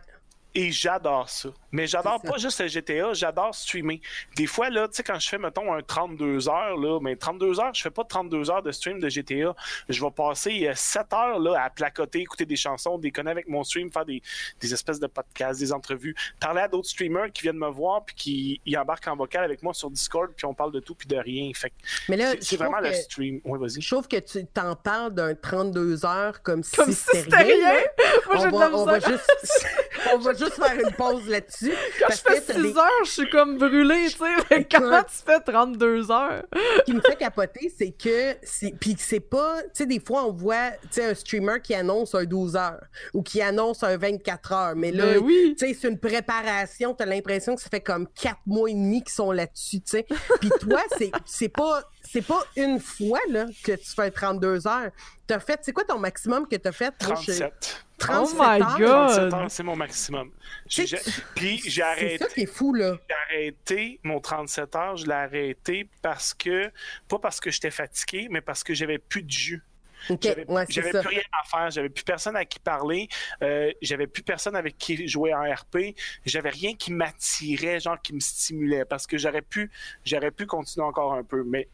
Et 0.59 0.73
j'adore 0.73 1.29
ça. 1.29 1.51
Mais 1.71 1.87
j'adore 1.87 2.21
pas 2.23 2.38
juste 2.38 2.59
le 2.61 2.69
GTA, 2.69 3.12
j'adore 3.12 3.55
streamer. 3.55 4.01
Des 4.37 4.47
fois, 4.47 4.71
là, 4.71 4.88
tu 4.88 4.95
sais, 4.97 5.03
quand 5.03 5.19
je 5.19 5.29
fais, 5.29 5.37
mettons, 5.37 5.71
un 5.75 5.83
32 5.83 6.49
heures, 6.49 6.77
là, 6.79 6.99
mais 7.03 7.14
32 7.14 7.61
heures, 7.61 7.75
je 7.75 7.83
fais 7.83 7.90
pas 7.90 8.05
32 8.05 8.51
heures 8.51 8.62
de 8.62 8.73
stream 8.73 8.99
de 8.99 9.09
GTA. 9.11 9.55
Je 9.90 10.03
vais 10.03 10.11
passer 10.11 10.66
euh, 10.66 10.73
7 10.75 11.12
heures, 11.12 11.38
là, 11.38 11.62
à 11.62 11.69
placoter, 11.69 12.21
écouter 12.21 12.47
des 12.47 12.57
chansons, 12.57 12.97
déconner 12.97 13.31
avec 13.31 13.49
mon 13.49 13.62
stream, 13.64 13.92
faire 13.92 14.07
des, 14.07 14.23
des 14.59 14.73
espèces 14.73 14.99
de 14.99 15.07
podcasts, 15.07 15.61
des 15.61 15.73
entrevues, 15.73 16.14
parler 16.40 16.62
à 16.62 16.69
d'autres 16.69 16.88
streamers 16.88 17.31
qui 17.33 17.42
viennent 17.42 17.59
me 17.59 17.69
voir, 17.69 18.05
puis 18.07 18.14
qui 18.16 18.61
ils 18.64 18.79
embarquent 18.79 19.09
en 19.09 19.16
vocal 19.16 19.45
avec 19.45 19.62
moi 19.62 19.75
sur 19.75 19.90
Discord, 19.90 20.31
puis 20.35 20.47
on 20.47 20.55
parle 20.55 20.73
de 20.73 20.81
tout, 20.81 20.95
puis 20.95 21.07
de 21.09 21.16
rien. 21.16 21.51
Fait 21.55 21.69
que 21.69 21.75
Mais 22.09 22.16
là, 22.16 22.33
c'est- 22.40 22.57
vraiment 22.57 22.79
trouve 22.79 22.87
le 22.87 22.92
que- 22.92 23.03
stream. 23.03 23.40
Oui, 23.45 23.59
vas-y. 23.61 23.83
Je 23.83 23.90
trouve 23.95 24.09
que 24.09 24.16
tu 24.16 24.47
t'en 24.47 24.75
parles 24.75 25.12
d'un 25.12 25.35
32 25.35 26.07
heures 26.07 26.40
comme 26.42 26.62
si 26.62 26.75
Comme 26.75 26.90
si 26.92 26.95
c'était 26.95 27.23
c'était 27.25 27.37
rien. 27.37 27.55
rien! 27.55 27.75
là. 27.75 27.81
Moi, 28.27 28.37
On 28.47 28.59
va, 28.59 28.71
on, 28.73 28.85
va 28.87 29.01
juste, 29.01 29.66
on 30.14 30.19
va 30.19 30.33
juste 30.33 30.45
faire 30.50 30.74
une 30.78 30.92
pause 30.92 31.28
là-dessus. 31.28 31.72
Quand 32.00 32.06
je 32.11 32.16
fais 32.16 32.40
que 32.40 32.46
t'as 32.46 32.54
6 32.54 32.62
des- 32.62 32.76
heures, 32.78 33.04
je 33.04 33.11
suis 33.11 33.30
comme 33.30 33.59
brûlée, 33.59 34.06
tu 34.11 34.18
sais. 34.18 34.24
Mais 34.50 34.66
Comment 34.70 35.02
tu 35.02 35.14
fais 35.24 35.40
32 35.40 36.11
heures? 36.11 36.42
Ce 36.78 36.82
qui 36.85 36.92
me 36.94 37.00
fait 37.00 37.16
capoter, 37.16 37.72
c'est 37.76 37.90
que. 37.92 38.35
Puis 38.78 38.96
c'est 38.98 39.20
pas. 39.20 39.62
Tu 39.64 39.68
sais, 39.74 39.87
des 39.87 40.00
fois, 40.00 40.24
on 40.26 40.32
voit 40.32 40.70
tu 40.82 40.88
sais, 40.92 41.04
un 41.04 41.14
streamer 41.14 41.61
qui 41.62 41.74
annonce 41.74 42.14
un 42.14 42.24
12 42.24 42.56
heures 42.56 42.80
ou 43.14 43.22
qui 43.22 43.40
annonce 43.42 43.82
un 43.82 43.96
24 43.96 44.52
heures. 44.52 44.76
Mais 44.76 44.92
là, 44.92 45.04
Ben 45.14 45.18
oui. 45.22 45.54
tu 45.59 45.66
sais, 45.66 45.76
c'est 45.80 45.88
une 45.88 45.98
préparation. 45.98 46.94
T'as 46.94 47.06
l'impression 47.06 47.54
que 47.54 47.62
ça 47.62 47.68
fait 47.70 47.80
comme 47.80 48.06
4 48.09 48.38
mois 48.46 48.70
et 48.70 48.74
demi 48.74 49.02
qu'ils 49.02 49.12
sont 49.14 49.32
là-dessus, 49.32 49.80
tu 49.80 49.90
sais. 49.90 50.06
Puis 50.40 50.50
toi, 50.61 50.80
c'est 51.24 51.48
pas. 51.48 51.82
C'est 52.11 52.27
pas 52.27 52.42
une 52.57 52.79
fois 52.81 53.21
là, 53.29 53.47
que 53.64 53.73
tu 53.73 53.90
fais 53.95 54.11
32 54.11 54.66
heures. 54.66 54.90
T'as 55.27 55.40
fait, 55.40 55.59
c'est 55.62 55.73
quoi 55.73 55.85
ton 55.85 55.99
maximum 55.99 56.47
que 56.47 56.57
t'as 56.57 56.73
fait? 56.73 56.95
Moi, 57.07 57.16
je- 57.21 57.33
37. 57.33 57.85
37 57.99 58.37
Oh 58.38 58.42
my 58.42 58.62
heures? 58.62 58.79
God. 58.79 59.09
37 59.09 59.35
heures, 59.35 59.51
c'est 59.51 59.62
mon 59.62 59.77
maximum. 59.77 60.31
J'ai- 60.66 60.87
j'ai- 60.87 60.99
Puis 61.35 61.59
j'ai 61.64 61.71
C'est 61.71 61.83
arrêté. 61.83 62.19
ça 62.19 62.27
qui 62.29 62.40
est 62.42 62.47
fou, 62.47 62.75
là. 62.75 62.97
j'ai 63.09 63.14
arrêté 63.37 64.01
mon 64.05 64.21
37 64.21 64.77
heures, 64.77 64.97
je 64.97 65.07
l'ai 65.07 65.12
arrêté 65.12 65.88
parce 66.03 66.33
que, 66.35 66.71
pas 67.09 67.19
parce 67.19 67.40
que 67.40 67.51
j'étais 67.51 67.71
fatigué, 67.71 68.29
mais 68.31 68.40
parce 68.40 68.62
que 68.62 68.75
j'avais 68.75 68.99
plus 68.99 69.23
de 69.23 69.31
jus. 69.31 69.62
OK, 70.11 70.21
J'avais 70.23 70.47
ouais, 70.49 70.64
c'est 70.66 70.75
j'avais 70.75 70.90
plus 70.90 71.09
rien 71.09 71.23
à 71.33 71.49
faire, 71.49 71.71
j'avais 71.71 71.88
plus 71.88 72.05
personne 72.05 72.37
à 72.37 72.45
qui 72.45 72.61
parler, 72.61 73.09
euh, 73.42 73.73
j'avais 73.83 74.07
plus 74.07 74.23
personne 74.23 74.55
avec 74.55 74.77
qui 74.79 75.09
jouer 75.09 75.35
en 75.35 75.42
RP, 75.42 75.97
j'avais 76.25 76.51
rien 76.51 76.75
qui 76.75 76.92
m'attirait, 76.92 77.81
genre 77.81 78.01
qui 78.01 78.12
me 78.14 78.21
stimulait, 78.21 78.85
parce 78.85 79.07
que 79.07 79.19
j'aurais 79.19 79.42
pu, 79.42 79.71
j'aurais 80.05 80.31
pu 80.31 80.47
continuer 80.47 80.87
encore 80.87 81.14
un 81.14 81.25
peu, 81.25 81.42
mais 81.45 81.66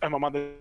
à 0.00 0.06
un 0.06 0.08
moment 0.10 0.30
donné, 0.30 0.56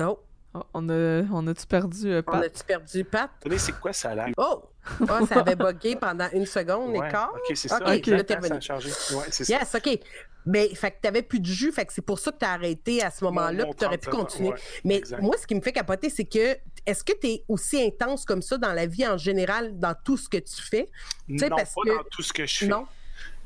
Oh, 0.00 0.18
Oh, 0.52 0.64
on 0.74 0.88
a, 0.88 1.22
on 1.32 1.46
a-tu 1.46 1.64
perdu 1.64 2.10
euh, 2.10 2.22
on 2.26 2.32
Pat? 2.32 2.42
a-tu 2.44 2.64
perdu 2.64 3.04
Pat? 3.04 3.30
c'est 3.56 3.78
quoi 3.78 3.92
ça 3.92 4.16
là? 4.16 4.26
Oh! 4.36 4.64
Ah, 5.08 5.20
ça 5.24 5.40
avait 5.42 5.54
bugué 5.54 5.94
pendant 5.94 6.28
une 6.32 6.44
seconde 6.46 6.92
et 6.96 6.98
quart. 7.08 7.30
ok, 7.34 7.54
c'est 7.56 7.68
ça. 7.68 7.76
Ok, 7.76 7.82
Ok. 7.98 8.06
là, 8.08 8.22
ça 8.26 8.34
a 8.34 8.40
revenu. 8.40 8.60
changé. 8.60 8.88
Ouais, 9.14 9.24
c'est 9.30 9.44
ça. 9.44 9.58
Yes, 9.58 9.72
OK. 9.76 10.00
Mais, 10.46 10.74
fait 10.74 10.90
que 10.90 10.96
t'avais 11.02 11.22
plus 11.22 11.38
de 11.38 11.46
jus, 11.46 11.70
fait 11.70 11.86
que 11.86 11.92
c'est 11.92 12.02
pour 12.02 12.18
ça 12.18 12.32
que 12.32 12.38
t'as 12.38 12.54
arrêté 12.54 13.00
à 13.00 13.12
ce 13.12 13.22
moment-là, 13.26 13.64
puis 13.66 13.74
t'aurais 13.76 13.98
pu 13.98 14.08
37 14.08 14.14
ans, 14.14 14.24
continuer. 14.24 14.48
ouais, 14.50 14.60
Mais 14.84 14.96
exact. 14.96 15.22
moi, 15.22 15.36
ce 15.38 15.46
qui 15.46 15.54
me 15.54 15.60
fait 15.60 15.70
capoter, 15.72 16.10
c'est 16.10 16.24
que, 16.24 16.56
est-ce 16.84 17.04
que 17.04 17.12
t'es 17.12 17.44
aussi 17.46 17.80
intense 17.80 18.24
comme 18.24 18.42
ça 18.42 18.58
dans 18.58 18.72
la 18.72 18.86
vie 18.86 19.06
en 19.06 19.18
général, 19.18 19.78
dans 19.78 19.94
tout 20.02 20.16
ce 20.16 20.28
que 20.28 20.38
tu 20.38 20.60
fais? 20.62 20.88
sais, 21.38 21.48
Non, 21.48 21.56
parce 21.58 21.74
pas 21.74 21.82
que- 21.84 21.96
dans 21.96 22.04
tout 22.10 22.22
ce 22.22 22.32
que 22.32 22.44
je 22.44 22.58
fais. 22.58 22.66
Non? 22.66 22.86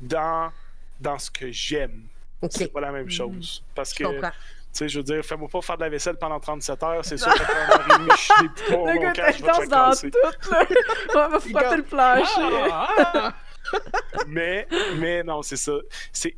Dans, 0.01 0.51
dans 0.99 1.19
ce 1.19 1.29
que 1.29 1.51
j'aime. 1.51 2.07
OK, 2.41 2.51
C'est 2.53 2.71
pas 2.71 2.81
la 2.81 2.91
même 2.91 3.09
chose. 3.09 3.63
Parce 3.73 3.93
je 3.97 4.03
que, 4.03 4.21
tu 4.21 4.31
sais, 4.73 4.89
je 4.89 4.99
veux 4.99 5.03
dire, 5.03 5.23
fais-moi 5.23 5.47
pas 5.47 5.61
faire 5.61 5.77
de 5.77 5.83
la 5.83 5.89
vaisselle 5.89 6.17
pendant 6.17 6.39
37 6.39 6.83
heures, 6.83 7.05
c'est 7.05 7.17
sûr 7.17 7.33
que 7.33 7.39
quand 7.39 7.79
on 7.87 7.91
arrive, 7.91 8.11
je 8.11 8.17
suis 8.17 8.33
des 8.41 8.49
poumons, 8.65 8.85
Le 8.87 8.93
mon 8.93 9.01
gars 9.01 9.11
cœur, 9.11 9.31
je 9.31 9.43
vais 9.43 9.51
te 9.51 9.57
t'intense 9.57 10.01
faire 10.01 10.11
dans 10.11 10.31
tout, 10.31 10.51
là. 10.51 10.65
On 11.15 11.29
va 11.29 11.39
frotter 11.39 11.77
le 11.77 11.83
plancher. 11.83 12.69
Ah! 12.71 13.33
mais, 14.27 14.67
mais 14.97 15.23
non, 15.23 15.41
c'est 15.41 15.57
ça. 15.57 15.73
C'est 16.11 16.35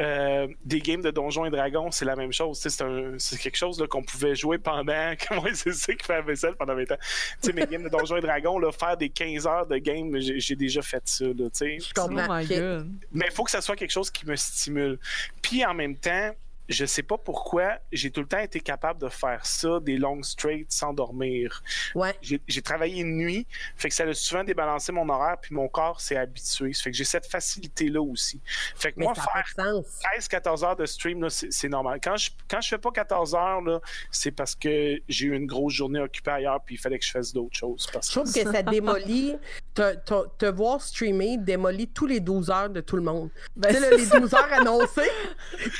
euh, 0.00 0.48
des 0.64 0.80
games 0.80 1.02
de 1.02 1.10
Donjons 1.10 1.44
et 1.44 1.50
Dragons, 1.50 1.90
c'est 1.90 2.04
la 2.06 2.16
même 2.16 2.32
chose. 2.32 2.58
Tu 2.58 2.62
sais, 2.70 2.70
C'est 2.76 2.84
un- 2.84 3.14
c'est 3.18 3.38
quelque 3.38 3.56
chose 3.56 3.78
là, 3.80 3.86
qu'on 3.86 4.02
pouvait 4.02 4.34
jouer 4.34 4.58
pendant. 4.58 5.12
Comment 5.28 5.42
c'est 5.54 5.72
ça 5.74 5.92
qui 5.94 6.04
fait 6.04 6.14
la 6.14 6.22
vaisselle 6.22 6.54
pendant 6.56 6.74
20 6.74 6.90
ans? 6.92 6.96
Tu 7.00 7.48
sais, 7.48 7.52
mes 7.52 7.66
games 7.66 7.82
de 7.82 7.88
Donjons 7.90 8.16
et 8.16 8.20
Dragons, 8.20 8.58
là, 8.58 8.72
faire 8.72 8.96
des 8.96 9.10
15 9.10 9.46
heures 9.46 9.66
de 9.66 9.76
game, 9.78 10.16
j'ai 10.18 10.56
déjà 10.56 10.80
fait 10.82 11.02
ça. 11.04 11.26
Là, 11.26 11.32
tu 11.34 11.48
sais. 11.52 11.78
Je 11.78 11.90
Oh 11.98 12.06
comprends. 12.08 12.34
my 12.38 12.46
god. 12.46 12.90
Mais 13.12 13.26
il 13.28 13.32
faut 13.32 13.44
que 13.44 13.50
ça 13.50 13.60
soit 13.60 13.76
quelque 13.76 13.90
chose 13.92 14.10
qui 14.10 14.26
me 14.26 14.34
stimule. 14.36 14.98
Puis 15.42 15.64
en 15.64 15.74
même 15.74 15.96
temps, 15.96 16.30
je 16.70 16.86
sais 16.86 17.02
pas 17.02 17.18
pourquoi, 17.18 17.78
j'ai 17.90 18.12
tout 18.12 18.20
le 18.20 18.28
temps 18.28 18.38
été 18.38 18.60
capable 18.60 19.00
de 19.00 19.08
faire 19.08 19.44
ça, 19.44 19.80
des 19.80 19.98
longs 19.98 20.22
straight 20.22 20.70
sans 20.70 20.92
dormir. 20.92 21.62
Ouais. 21.96 22.14
J'ai 22.22 22.62
travaillé 22.62 23.02
une 23.02 23.16
nuit, 23.16 23.46
fait 23.76 23.88
que 23.88 23.94
ça 23.94 24.04
a 24.04 24.14
souvent 24.14 24.44
débalancé 24.44 24.92
mon 24.92 25.08
horaire, 25.08 25.36
puis 25.42 25.52
mon 25.52 25.68
corps 25.68 26.00
s'est 26.00 26.16
habitué. 26.16 26.72
Fait 26.72 26.92
que 26.92 26.96
j'ai 26.96 27.04
cette 27.04 27.26
facilité-là 27.26 28.00
aussi. 28.00 28.40
Fait 28.76 28.92
que 28.92 29.00
Mais 29.00 29.06
moi, 29.06 29.14
faire 29.14 29.44
pas 29.56 29.72
de 29.72 29.82
sens. 29.82 30.00
13-14 30.30 30.64
heures 30.64 30.76
de 30.76 30.86
stream, 30.86 31.22
là, 31.22 31.28
c'est 31.30 31.68
normal. 31.68 31.98
Quand 32.02 32.16
je, 32.16 32.30
quand 32.48 32.60
je 32.60 32.68
fais 32.68 32.78
pas 32.78 32.92
14 32.92 33.34
heures, 33.34 33.62
là, 33.62 33.80
c'est 34.12 34.30
parce 34.30 34.54
que 34.54 35.00
j'ai 35.08 35.26
eu 35.26 35.34
une 35.34 35.46
grosse 35.46 35.74
journée 35.74 36.00
occupée 36.00 36.30
ailleurs, 36.30 36.60
puis 36.64 36.76
il 36.76 36.78
fallait 36.78 37.00
que 37.00 37.04
je 37.04 37.10
fasse 37.10 37.32
d'autres 37.32 37.56
choses. 37.56 37.88
Parce 37.92 38.08
Je 38.08 38.20
trouve 38.20 38.32
que 38.32 38.44
ça 38.52 38.62
démolit, 38.62 39.34
te, 39.74 39.94
te- 39.96 40.28
te 40.38 40.46
voir 40.46 40.80
streamer 40.80 41.36
démolit 41.38 41.88
tous 41.88 42.06
les 42.06 42.20
12 42.20 42.50
heures 42.50 42.70
de 42.70 42.80
tout 42.80 42.96
le 42.96 43.02
monde. 43.02 43.30
Ben, 43.56 43.68
tu 43.68 43.74
sais, 43.74 43.80
là, 43.90 43.96
les 43.96 44.04
ça. 44.04 44.18
12 44.18 44.34
heures 44.34 44.52
annoncées, 44.52 45.10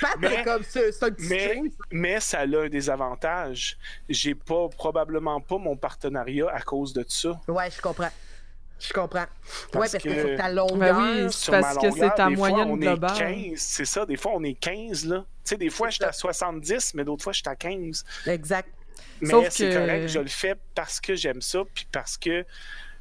Pat, 0.00 0.16
Mais- 0.20 0.28
c'est 0.36 0.44
comme 0.44 0.62
ça, 0.62 0.80
c'est 0.92 1.02
un 1.04 1.10
petit 1.10 1.28
Mais, 1.28 1.46
stream. 1.48 1.70
mais 1.90 2.20
ça 2.20 2.40
a 2.40 2.44
un 2.44 2.68
désavantage. 2.68 3.76
J'ai 4.08 4.34
pas 4.34 4.68
probablement 4.68 5.40
pas 5.40 5.58
mon 5.58 5.76
partenariat 5.76 6.48
à 6.52 6.60
cause 6.60 6.92
de 6.92 7.04
ça. 7.08 7.40
Ouais, 7.48 7.70
je 7.70 7.80
comprends. 7.80 8.10
Je 8.78 8.92
comprends. 8.94 9.18
ouais, 9.20 9.26
Parce 9.72 9.92
parce 9.92 10.02
que, 10.04 10.08
que- 10.08 10.14
faut 10.22 10.28
que 10.28 10.36
ta 10.36 10.48
Ben 10.48 10.54
longueur. 10.54 10.98
oui, 10.98 11.32
Sur 11.32 11.50
Parce 11.52 11.74
ma 11.74 11.80
que 11.82 11.86
longueur, 11.88 12.08
c'est 12.10 12.16
ta 12.16 12.28
des 12.28 12.36
fois, 12.36 12.48
moyenne 12.48 12.70
on 12.70 12.76
globale. 12.76 13.10
est 13.14 13.18
15, 13.50 13.58
c'est 13.58 13.84
ça. 13.84 14.06
Des 14.06 14.16
fois, 14.16 14.32
on 14.34 14.42
est 14.42 14.54
15, 14.54 15.04
là. 15.06 15.18
Tu 15.18 15.24
sais, 15.50 15.56
des 15.58 15.68
fois, 15.68 15.90
j'étais 15.90 16.04
ça. 16.04 16.08
à 16.10 16.12
70, 16.12 16.94
mais 16.94 17.04
d'autres 17.04 17.22
fois, 17.24 17.34
j'étais 17.34 17.50
à 17.50 17.56
15. 17.56 18.04
Exact. 18.26 18.70
Mais 19.20 19.28
Sauf 19.30 19.48
c'est 19.50 19.68
que- 19.68 19.74
correct, 19.74 20.08
je 20.08 20.18
le 20.20 20.28
fais 20.28 20.54
parce 20.74 20.98
que 20.98 21.14
j'aime 21.14 21.42
ça, 21.42 21.60
puis 21.74 21.86
parce 21.92 22.16
que. 22.16 22.46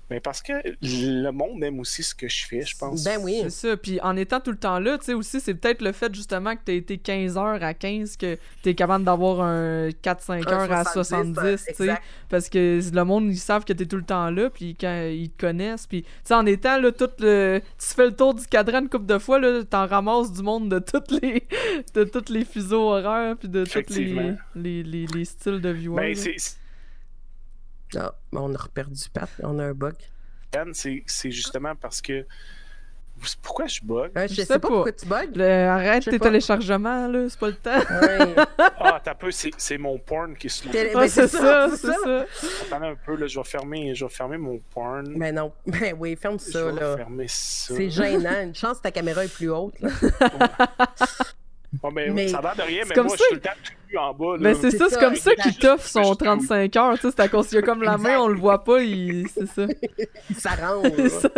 Mais 0.10 0.20
parce 0.20 0.42
que 0.42 0.54
le 0.82 1.30
monde 1.32 1.64
aime 1.64 1.80
aussi 1.80 2.02
ce 2.04 2.16
que 2.16 2.28
je 2.28 2.46
fais, 2.46 2.62
je 2.62 2.76
pense. 2.78 3.04
Ben 3.04 3.20
oui. 3.22 3.42
C'est 3.44 3.50
ça. 3.70 3.78
Puis 3.78 4.00
en 4.02 4.16
étant 4.18 4.40
tout 4.40 4.52
le 4.52 4.58
temps 4.58 4.80
là, 4.80 4.98
tu 4.98 5.06
sais, 5.06 5.14
aussi, 5.14 5.40
c'est 5.40 5.54
peut-être 5.54 5.82
le 5.82 5.92
fait 5.92 6.14
justement 6.14 6.56
que 6.56 6.62
t'as 6.66 6.74
été 6.74 6.98
15 6.98 7.38
heures 7.38 7.64
à 7.64 7.74
15 7.74 8.18
que 8.18 8.38
t'es 8.64 8.74
capable 8.74 9.06
d'avoir 9.06 9.42
un 9.42 9.90
4-5 9.90 10.48
Un 10.48 10.52
heures 10.52 10.72
à 10.72 10.84
70, 10.86 11.34
70, 11.36 11.66
tu 11.68 11.74
sais. 11.86 11.98
Parce 12.30 12.50
que 12.50 12.80
le 12.94 13.04
monde, 13.04 13.30
ils 13.32 13.38
savent 13.38 13.66
que 13.66 13.74
t'es 13.74 13.86
tout 13.86 13.98
le 13.98 14.04
temps 14.04 14.30
là, 14.30 14.50
puis 14.50 14.76
quand 14.80 15.08
ils 15.12 15.30
te 15.30 15.40
connaissent, 15.42 15.86
puis 15.88 16.04
tu 16.04 16.10
sais, 16.24 16.34
en 16.34 16.46
étant 16.46 16.80
là, 16.80 16.92
tout 16.92 17.10
le... 17.20 17.62
Tu 17.78 17.94
fais 17.96 18.06
le 18.06 18.16
tour 18.16 18.34
du 18.34 18.46
cadran 18.46 18.80
une 18.80 18.90
couple 18.90 19.06
de 19.06 19.18
fois, 19.20 19.40
là, 19.40 19.64
t'en 19.64 19.86
ramasses 19.88 20.32
du 20.34 20.42
monde 20.42 20.70
de 20.70 20.80
toutes 20.80 21.12
les... 21.22 21.44
de 21.94 22.04
toutes 22.04 22.30
les 22.30 22.46
fuseaux 22.46 22.90
horaires, 22.94 23.36
puis 23.38 23.48
de 23.50 23.64
tous 23.64 23.94
les... 23.94 24.36
Les, 24.56 24.84
les, 24.84 25.06
les 25.08 25.26
styles 25.26 25.62
de 25.62 25.70
viewers. 25.70 25.96
Ben, 25.96 26.16
c'est- 26.16 26.59
Ah, 27.98 28.14
on 28.34 28.54
a 28.54 28.58
reperdu 28.58 29.02
Pat, 29.14 29.30
on 29.44 29.58
a 29.60 29.66
un 29.66 29.74
bug. 29.74 29.96
c'est 30.74 31.04
c'est 31.08 31.32
justement 31.32 31.76
parce 31.76 32.02
que. 32.02 32.26
Pourquoi 33.42 33.68
je 33.68 33.82
bug? 33.84 34.12
Je, 34.16 34.28
Je 34.28 34.34
sais, 34.36 34.42
sais 34.46 34.48
pas 34.48 34.60
pas. 34.60 34.68
pourquoi 34.70 34.92
tu 34.94 35.06
bugs. 35.06 35.26
Le- 35.36 35.68
arrête 35.68 36.06
Je 36.06 36.10
tes 36.10 36.20
pas. 36.20 36.28
téléchargements, 36.28 37.06
là, 37.10 37.28
c'est 37.28 37.38
pas 37.40 37.48
le 37.48 37.54
temps. 37.56 37.78
Ouais. 38.02 38.36
Ah, 38.82 39.02
t'as 39.04 39.14
peu, 39.14 39.30
c'est 39.30 39.52
c'est 39.58 39.78
mon 39.78 39.98
porn 40.00 40.38
qui 40.38 40.50
se 40.50 40.66
Télé- 40.70 40.92
Ah, 40.96 41.00
ben, 41.02 41.10
c'est 41.10 41.28
ça, 41.28 41.68
c'est 41.70 41.88
ça. 41.88 41.94
ça. 42.02 42.26
Attendez 42.68 42.88
un 42.88 42.96
peu, 42.96 43.18
là, 43.18 43.28
je 43.28 43.38
vais 43.38 43.44
fermer, 43.44 43.94
je 43.94 44.06
vais 44.06 44.10
fermer 44.12 44.38
mon 44.38 44.58
porn. 44.74 45.04
Ben 45.18 45.36
non. 45.36 45.52
Ben 45.66 45.94
oui, 46.00 46.16
ferme 46.16 46.40
je 46.40 46.50
ça, 46.52 46.66
vais 46.72 46.80
là. 46.80 46.96
fermer 46.96 47.26
ça. 47.28 47.74
C'est 47.76 47.90
gênant. 47.90 48.42
Une 48.42 48.56
chance 48.56 48.78
que 48.78 48.84
ta 48.84 48.92
caméra 48.92 49.26
est 49.26 49.34
plus 49.34 49.50
haute. 49.52 49.78
Là. 49.82 49.90
Bon, 51.82 51.92
Mais- 51.92 52.28
ça 52.30 52.40
a 52.40 52.42
l'air 52.42 52.56
de 52.56 52.62
rien, 52.64 52.84
mais 52.88 52.96
comme 52.96 53.08
moi, 53.08 53.16
ça- 53.18 53.24
je 53.30 53.36
suis 53.36 53.42
tout 53.42 53.48
le 53.48 53.50
temps 53.52 53.79
plus 53.90 53.98
en 53.98 54.14
bas. 54.14 54.34
Là. 54.34 54.38
Mais 54.40 54.54
c'est 54.56 54.72
ça, 54.72 54.88
c'est 54.90 55.00
comme 55.00 55.16
ça 55.16 55.36
qu'il 55.36 55.58
t'offre 55.58 55.88
son 55.88 56.04
Juste- 56.04 56.20
35 56.22 56.76
heures, 56.78 56.96
tu 56.96 57.02
sais, 57.02 57.08
c'est 57.16 57.20
à 57.22 57.28
cause 57.28 57.48
qu'il 57.48 57.58
a 57.58 57.62
comme 57.62 57.84
la 57.84 57.98
main, 57.98 58.20
on 58.20 58.28
le 58.28 58.40
voit 58.40 58.64
pas, 58.64 58.82
il... 58.82 59.28
c'est 59.34 59.48
ça. 59.48 59.66
Ça. 60.40 61.30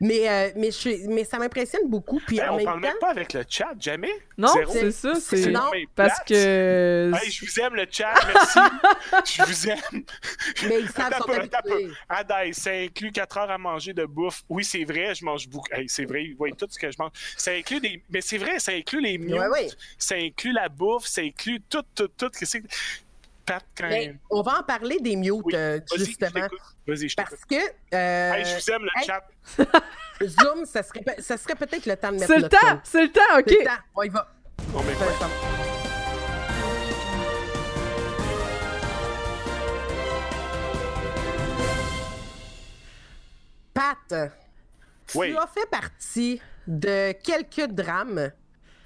Mais, 0.00 0.28
euh, 0.28 0.50
mais, 0.56 0.70
je 0.70 1.08
mais 1.08 1.24
ça 1.24 1.38
m'impressionne 1.38 1.88
beaucoup. 1.88 2.20
Puis 2.26 2.38
Hey, 2.38 2.48
en 2.48 2.54
on 2.54 2.56
même 2.58 2.64
parle 2.66 2.80
temps, 2.80 2.86
même 2.88 2.96
pas 3.00 3.10
avec 3.10 3.32
le 3.32 3.42
chat, 3.48 3.72
jamais. 3.78 4.12
Non, 4.38 4.48
c'est 4.70 4.92
ça, 4.92 5.14
c'est 5.16 5.50
Non. 5.50 5.70
Parce 5.96 6.20
que 6.20 7.12
Hey, 7.12 7.30
je 7.30 7.44
vous 7.44 7.60
aime 7.60 7.74
le 7.74 7.86
chat, 7.90 8.14
merci. 8.32 8.58
je 9.36 9.42
vous 9.42 9.68
aime. 9.68 10.02
mais 10.68 10.80
ils 10.80 10.88
savent. 10.88 11.20
Adai, 12.08 12.52
ça 12.52 12.70
inclut 12.70 13.10
4 13.12 13.38
heures 13.38 13.50
à 13.50 13.58
manger 13.58 13.92
de 13.92 14.04
bouffe. 14.04 14.42
Oui, 14.48 14.64
c'est 14.64 14.84
vrai, 14.84 15.14
je 15.14 15.24
mange 15.24 15.48
beaucoup. 15.48 15.66
Hey, 15.72 15.88
c'est 15.88 16.04
vrai, 16.04 16.24
ils 16.24 16.34
voient 16.36 16.50
tout 16.56 16.66
ce 16.70 16.78
que 16.78 16.90
je 16.90 16.96
mange. 16.98 17.10
Ça 17.36 17.50
inclut 17.52 17.80
des. 17.80 18.02
Mais 18.10 18.20
c'est 18.20 18.38
vrai, 18.38 18.58
ça 18.60 18.72
inclut 18.72 19.00
les 19.00 19.18
mutes, 19.18 19.32
Ouais, 19.34 19.48
ouais. 19.48 19.68
ça 19.98 20.14
inclut 20.14 20.52
la 20.52 20.68
bouffe, 20.68 20.99
ça 21.06 21.22
inclut 21.22 21.60
tout, 21.68 21.82
tout, 21.94 22.08
tout. 22.08 22.30
Qu'est-ce 22.30 22.58
que 22.58 22.66
Pat, 23.46 23.64
quand. 23.76 23.88
Mais 23.88 24.14
on 24.30 24.42
va 24.42 24.60
en 24.60 24.62
parler 24.62 24.98
des 25.00 25.16
mutes, 25.16 25.32
Oui, 25.44 25.54
euh, 25.56 25.78
Vas-y, 25.90 25.98
je 26.00 26.04
justement. 26.04 26.46
Vas-y, 26.86 27.08
je. 27.08 27.16
Parce 27.16 27.44
que 27.44 27.54
euh, 27.94 28.32
Hey, 28.34 28.44
je 28.44 28.54
vous 28.54 28.70
aime 28.70 28.82
le 28.82 28.90
hey. 29.00 29.06
chat. 29.06 29.26
Zoom, 30.26 30.66
ça 30.66 30.82
serait, 30.82 31.00
pe- 31.00 31.20
ça 31.22 31.36
serait 31.38 31.54
peut-être 31.54 31.86
le 31.86 31.96
temps 31.96 32.12
de 32.12 32.16
mettre 32.18 32.26
c'est 32.26 32.38
le 32.40 32.48
temps, 32.48 32.80
c'est 32.84 33.02
le 33.02 33.10
temps, 33.10 33.20
C'est 33.34 33.38
ok. 33.40 33.50
le 33.60 33.64
temps. 33.64 33.82
On 33.96 34.02
y 34.02 34.08
va. 34.10 34.32
On 34.74 34.82
met 34.82 34.94
Ça, 34.94 35.06
quoi? 35.06 35.28
Pat, 43.72 44.14
Oui. 45.14 45.30
tu 45.32 45.36
as 45.38 45.46
fait 45.46 45.66
partie 45.70 46.40
de 46.66 47.12
quelques 47.12 47.66
drames, 47.72 48.30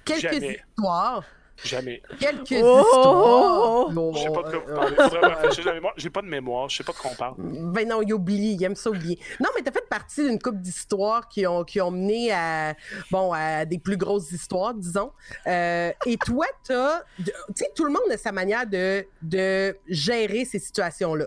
quelques 0.03 0.21
Jamais. 0.21 0.59
histoires, 0.77 1.23
Jamais. 1.63 2.01
quelques 2.19 2.61
Oh! 2.61 3.87
histoires. 3.89 4.13
Je 4.13 4.19
sais 4.21 4.29
pas 4.29 4.43
de 4.43 4.49
quoi 4.49 4.59
vous 4.59 4.65
Oh, 4.71 4.75
parlez. 4.75 4.95
Faudrait 4.95 5.63
la 5.65 5.73
mémoire. 5.73 5.93
J'ai 5.97 6.09
pas 6.09 6.21
de 6.21 6.27
mémoire, 6.27 6.69
je 6.69 6.77
sais 6.77 6.83
pas 6.83 6.91
de 6.91 6.97
quoi 6.97 7.11
on 7.11 7.15
parle. 7.15 7.35
Ben 7.37 7.87
non, 7.87 8.01
il 8.01 8.13
oublie, 8.13 8.53
il 8.53 8.63
aime 8.63 8.75
ça 8.75 8.89
oublier. 8.89 9.19
Non, 9.39 9.49
mais 9.55 9.61
t'as 9.61 9.71
fait 9.71 9.87
partie 9.89 10.27
d'une 10.27 10.39
couple 10.39 10.57
d'histoires 10.59 11.27
qui 11.29 11.47
ont, 11.47 11.63
qui 11.63 11.79
ont 11.81 11.91
mené 11.91 12.31
à, 12.31 12.75
bon, 13.11 13.31
à 13.33 13.65
des 13.65 13.79
plus 13.79 13.97
grosses 13.97 14.31
histoires, 14.31 14.73
disons. 14.73 15.11
Euh, 15.47 15.91
et 16.05 16.17
toi, 16.17 16.45
t'as, 16.67 17.01
tu 17.17 17.31
sais, 17.55 17.71
tout 17.75 17.85
le 17.85 17.91
monde 17.91 18.11
a 18.11 18.17
sa 18.17 18.31
manière 18.31 18.67
de, 18.67 19.05
de 19.21 19.75
gérer 19.87 20.45
ces 20.45 20.59
situations-là. 20.59 21.25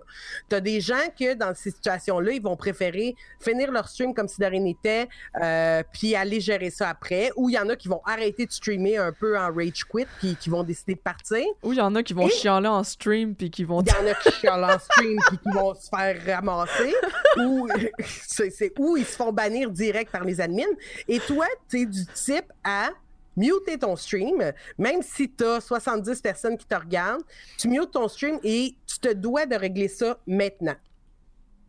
T'as 0.49 0.61
des 0.61 0.81
gens 0.81 0.95
que, 1.19 1.35
dans 1.35 1.55
ces 1.55 1.71
situations-là, 1.71 2.33
ils 2.33 2.43
vont 2.43 2.57
préférer 2.57 3.17
finir 3.41 3.71
leur 3.73 3.89
stream 3.89 4.15
comme 4.15 4.29
si 4.29 4.41
de 4.41 4.47
rien 4.47 4.61
n'était, 4.61 5.09
euh, 5.43 5.83
puis 5.93 6.15
aller 6.15 6.41
gérer 6.41 6.71
ça 6.71 6.91
après. 6.91 7.31
Ou 7.37 7.49
il 7.49 7.55
y 7.55 7.59
en 7.59 7.69
a 7.69 7.77
qui 7.77 7.89
vont 7.89 8.03
arrêter 8.05 8.47
de 8.47 8.53
streamer 8.53 8.99
un 8.99 9.13
peu 9.13 9.39
en 9.39 9.53
rage 9.55 9.85
quit, 9.85 10.07
puis 10.19 10.37
qui 10.37 10.51
vont 10.51 10.63
décider 10.63 10.95
de 10.95 11.01
partir. 11.01 11.45
Ou 11.63 11.73
il 11.73 11.79
y 11.79 11.81
en 11.81 11.95
a 11.95 12.03
qui 12.03 12.13
vont 12.13 12.27
Et- 12.29 12.31
chialer 12.31 12.69
en 12.69 12.85
stream 12.85 13.35
puis 13.35 13.51
qui 13.51 13.65
vont 13.65 13.81
Il 13.83 13.89
y 13.89 13.93
en 14.09 14.11
a 14.11 14.15
qui 14.15 14.31
chialent 14.33 14.65
en 14.65 14.79
stream 14.79 15.17
puis 15.29 15.39
qui 15.39 15.51
vont 15.51 15.75
se 15.75 15.89
faire 15.89 16.21
ramasser 16.27 16.95
ou 17.39 17.69
c'est 18.07 18.51
c'est- 18.51 18.73
ou 18.79 18.97
ils 18.97 19.05
se 19.05 19.17
font 19.17 19.33
bannir 19.33 19.71
direct 19.71 20.11
par 20.13 20.25
les 20.25 20.41
admins. 20.41 20.63
Et 21.09 21.21
toi, 21.21 21.47
tu 21.71 21.81
es 21.83 21.87
du 21.87 22.05
type 22.07 22.53
à 22.65 22.91
muter 23.37 23.79
ton 23.79 23.95
stream, 23.95 24.53
même 24.79 25.01
si 25.03 25.31
tu 25.31 25.45
as 25.45 25.61
70 25.61 26.21
personnes 26.21 26.57
qui 26.59 26.67
te 26.67 26.75
regardent, 26.75 27.23
tu 27.57 27.69
mutes 27.69 27.93
ton 27.93 28.09
stream 28.09 28.41
et 28.43 28.75
tu 28.87 28.99
te 28.99 29.13
dois 29.13 29.47
de 29.47 29.55
régler 29.55 29.87
ça 29.89 30.19
maintenant. 30.27 30.75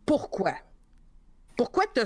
Pourquoi? 0.05 0.53
Pourquoi 1.59 1.83
tu 1.93 1.99
as, 1.99 2.05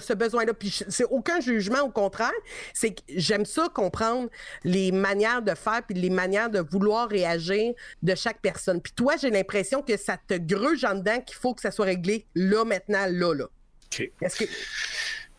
ce 0.00 0.12
besoin-là? 0.12 0.54
Puis 0.54 0.84
c'est 0.88 1.06
aucun 1.06 1.40
jugement, 1.40 1.80
au 1.80 1.90
contraire. 1.90 2.30
C'est 2.72 2.94
que 2.94 3.02
j'aime 3.08 3.44
ça 3.44 3.68
comprendre 3.74 4.28
les 4.62 4.92
manières 4.92 5.42
de 5.42 5.56
faire 5.56 5.82
puis 5.84 5.98
les 5.98 6.08
manières 6.08 6.50
de 6.50 6.60
vouloir 6.60 7.08
réagir 7.08 7.74
de 8.04 8.14
chaque 8.14 8.40
personne. 8.40 8.80
Puis 8.80 8.92
toi, 8.92 9.16
j'ai 9.20 9.30
l'impression 9.30 9.82
que 9.82 9.96
ça 9.96 10.16
te 10.16 10.34
gruge 10.34 10.84
en 10.84 10.94
dedans 10.94 11.20
qu'il 11.20 11.36
faut 11.36 11.52
que 11.52 11.62
ça 11.62 11.72
soit 11.72 11.86
réglé 11.86 12.26
là, 12.36 12.64
maintenant, 12.64 13.06
là, 13.08 13.34
là. 13.34 13.46
OK. 13.86 14.08
Est-ce 14.22 14.36
que... 14.36 14.44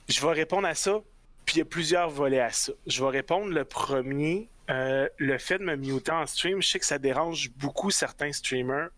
Je 0.09 0.19
vais 0.19 0.33
répondre 0.33 0.67
à 0.67 0.75
ça, 0.75 0.99
puis 1.45 1.55
il 1.55 1.59
y 1.59 1.61
a 1.61 1.65
plusieurs 1.65 2.09
volets 2.09 2.41
à 2.41 2.51
ça. 2.51 2.73
Je 2.85 3.01
vais 3.01 3.11
répondre 3.11 3.47
le 3.47 3.63
premier. 3.63 4.49
euh, 4.69 5.07
le 5.19 5.37
fait 5.37 5.57
de 5.57 5.63
me 5.63 5.77
muter 5.77 6.11
en 6.11 6.25
stream, 6.27 6.61
je 6.61 6.67
sais 6.67 6.79
que 6.79 6.85
ça 6.85 6.97
dérange 6.97 7.49
beaucoup 7.51 7.91
certains 7.91 8.33
streamers. 8.33 8.89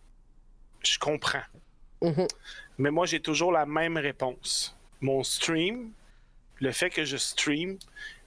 Je 0.84 0.98
comprends. 0.98 1.44
Mhm. 2.02 2.26
Mais 2.80 2.92
moi, 2.92 3.06
j'ai 3.06 3.20
toujours 3.20 3.52
la 3.52 3.65
même 3.65 3.98
réponse. 3.98 4.76
Mon 5.02 5.24
stream, 5.24 5.92
le 6.60 6.72
fait 6.72 6.89
que 6.89 7.06
je 7.06 7.18
stream, 7.18 7.78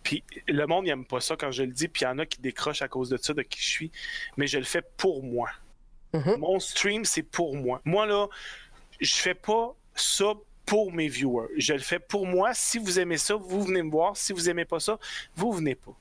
puis 0.03 0.23
le 0.47 0.67
monde 0.67 0.85
n'aime 0.85 1.05
pas 1.05 1.21
ça 1.21 1.37
quand 1.37 1.51
je 1.51 1.62
le 1.62 1.73
dis, 1.73 1.88
puis 1.88 2.03
il 2.03 2.05
y 2.05 2.09
en 2.09 2.19
a 2.19 2.27
qui 2.27 2.41
décrochent 2.41 2.83
à 2.83 2.88
cause 2.88 3.09
de 3.09 3.17
ça, 3.17 3.33
de 3.33 3.43
qui 3.43 3.61
je 3.61 3.69
suis, 3.69 3.93
mais 4.37 4.47
je 4.47 4.59
le 4.59 4.65
fais 4.65 4.83
pour 4.97 5.23
moi. 5.23 5.51
Mhm. 6.12 6.37
Mon 6.38 6.61
stream, 6.61 7.05
c'est 7.05 7.23
pour 7.23 7.57
moi. 7.57 7.81
Moi, 7.85 8.07
là, 8.07 8.29
je 9.01 9.15
fais 9.15 9.35
pas 9.35 9.75
ça 9.95 10.35
pour 10.67 10.93
mes 10.93 11.09
viewers. 11.09 11.49
Je 11.57 11.73
le 11.73 11.81
fais 11.81 11.99
pour 11.99 12.27
moi. 12.27 12.53
Si 12.55 12.79
vous 12.79 12.99
aimez 12.99 13.17
ça, 13.19 13.35
vous 13.35 13.62
venez 13.62 13.83
me 13.83 13.91
voir. 13.91 14.17
Si 14.17 14.33
vous 14.33 14.49
aimez 14.51 14.65
pas 14.65 14.81
ça, 14.81 14.99
vous 15.35 15.53
venez 15.53 15.75
pas. 15.75 15.97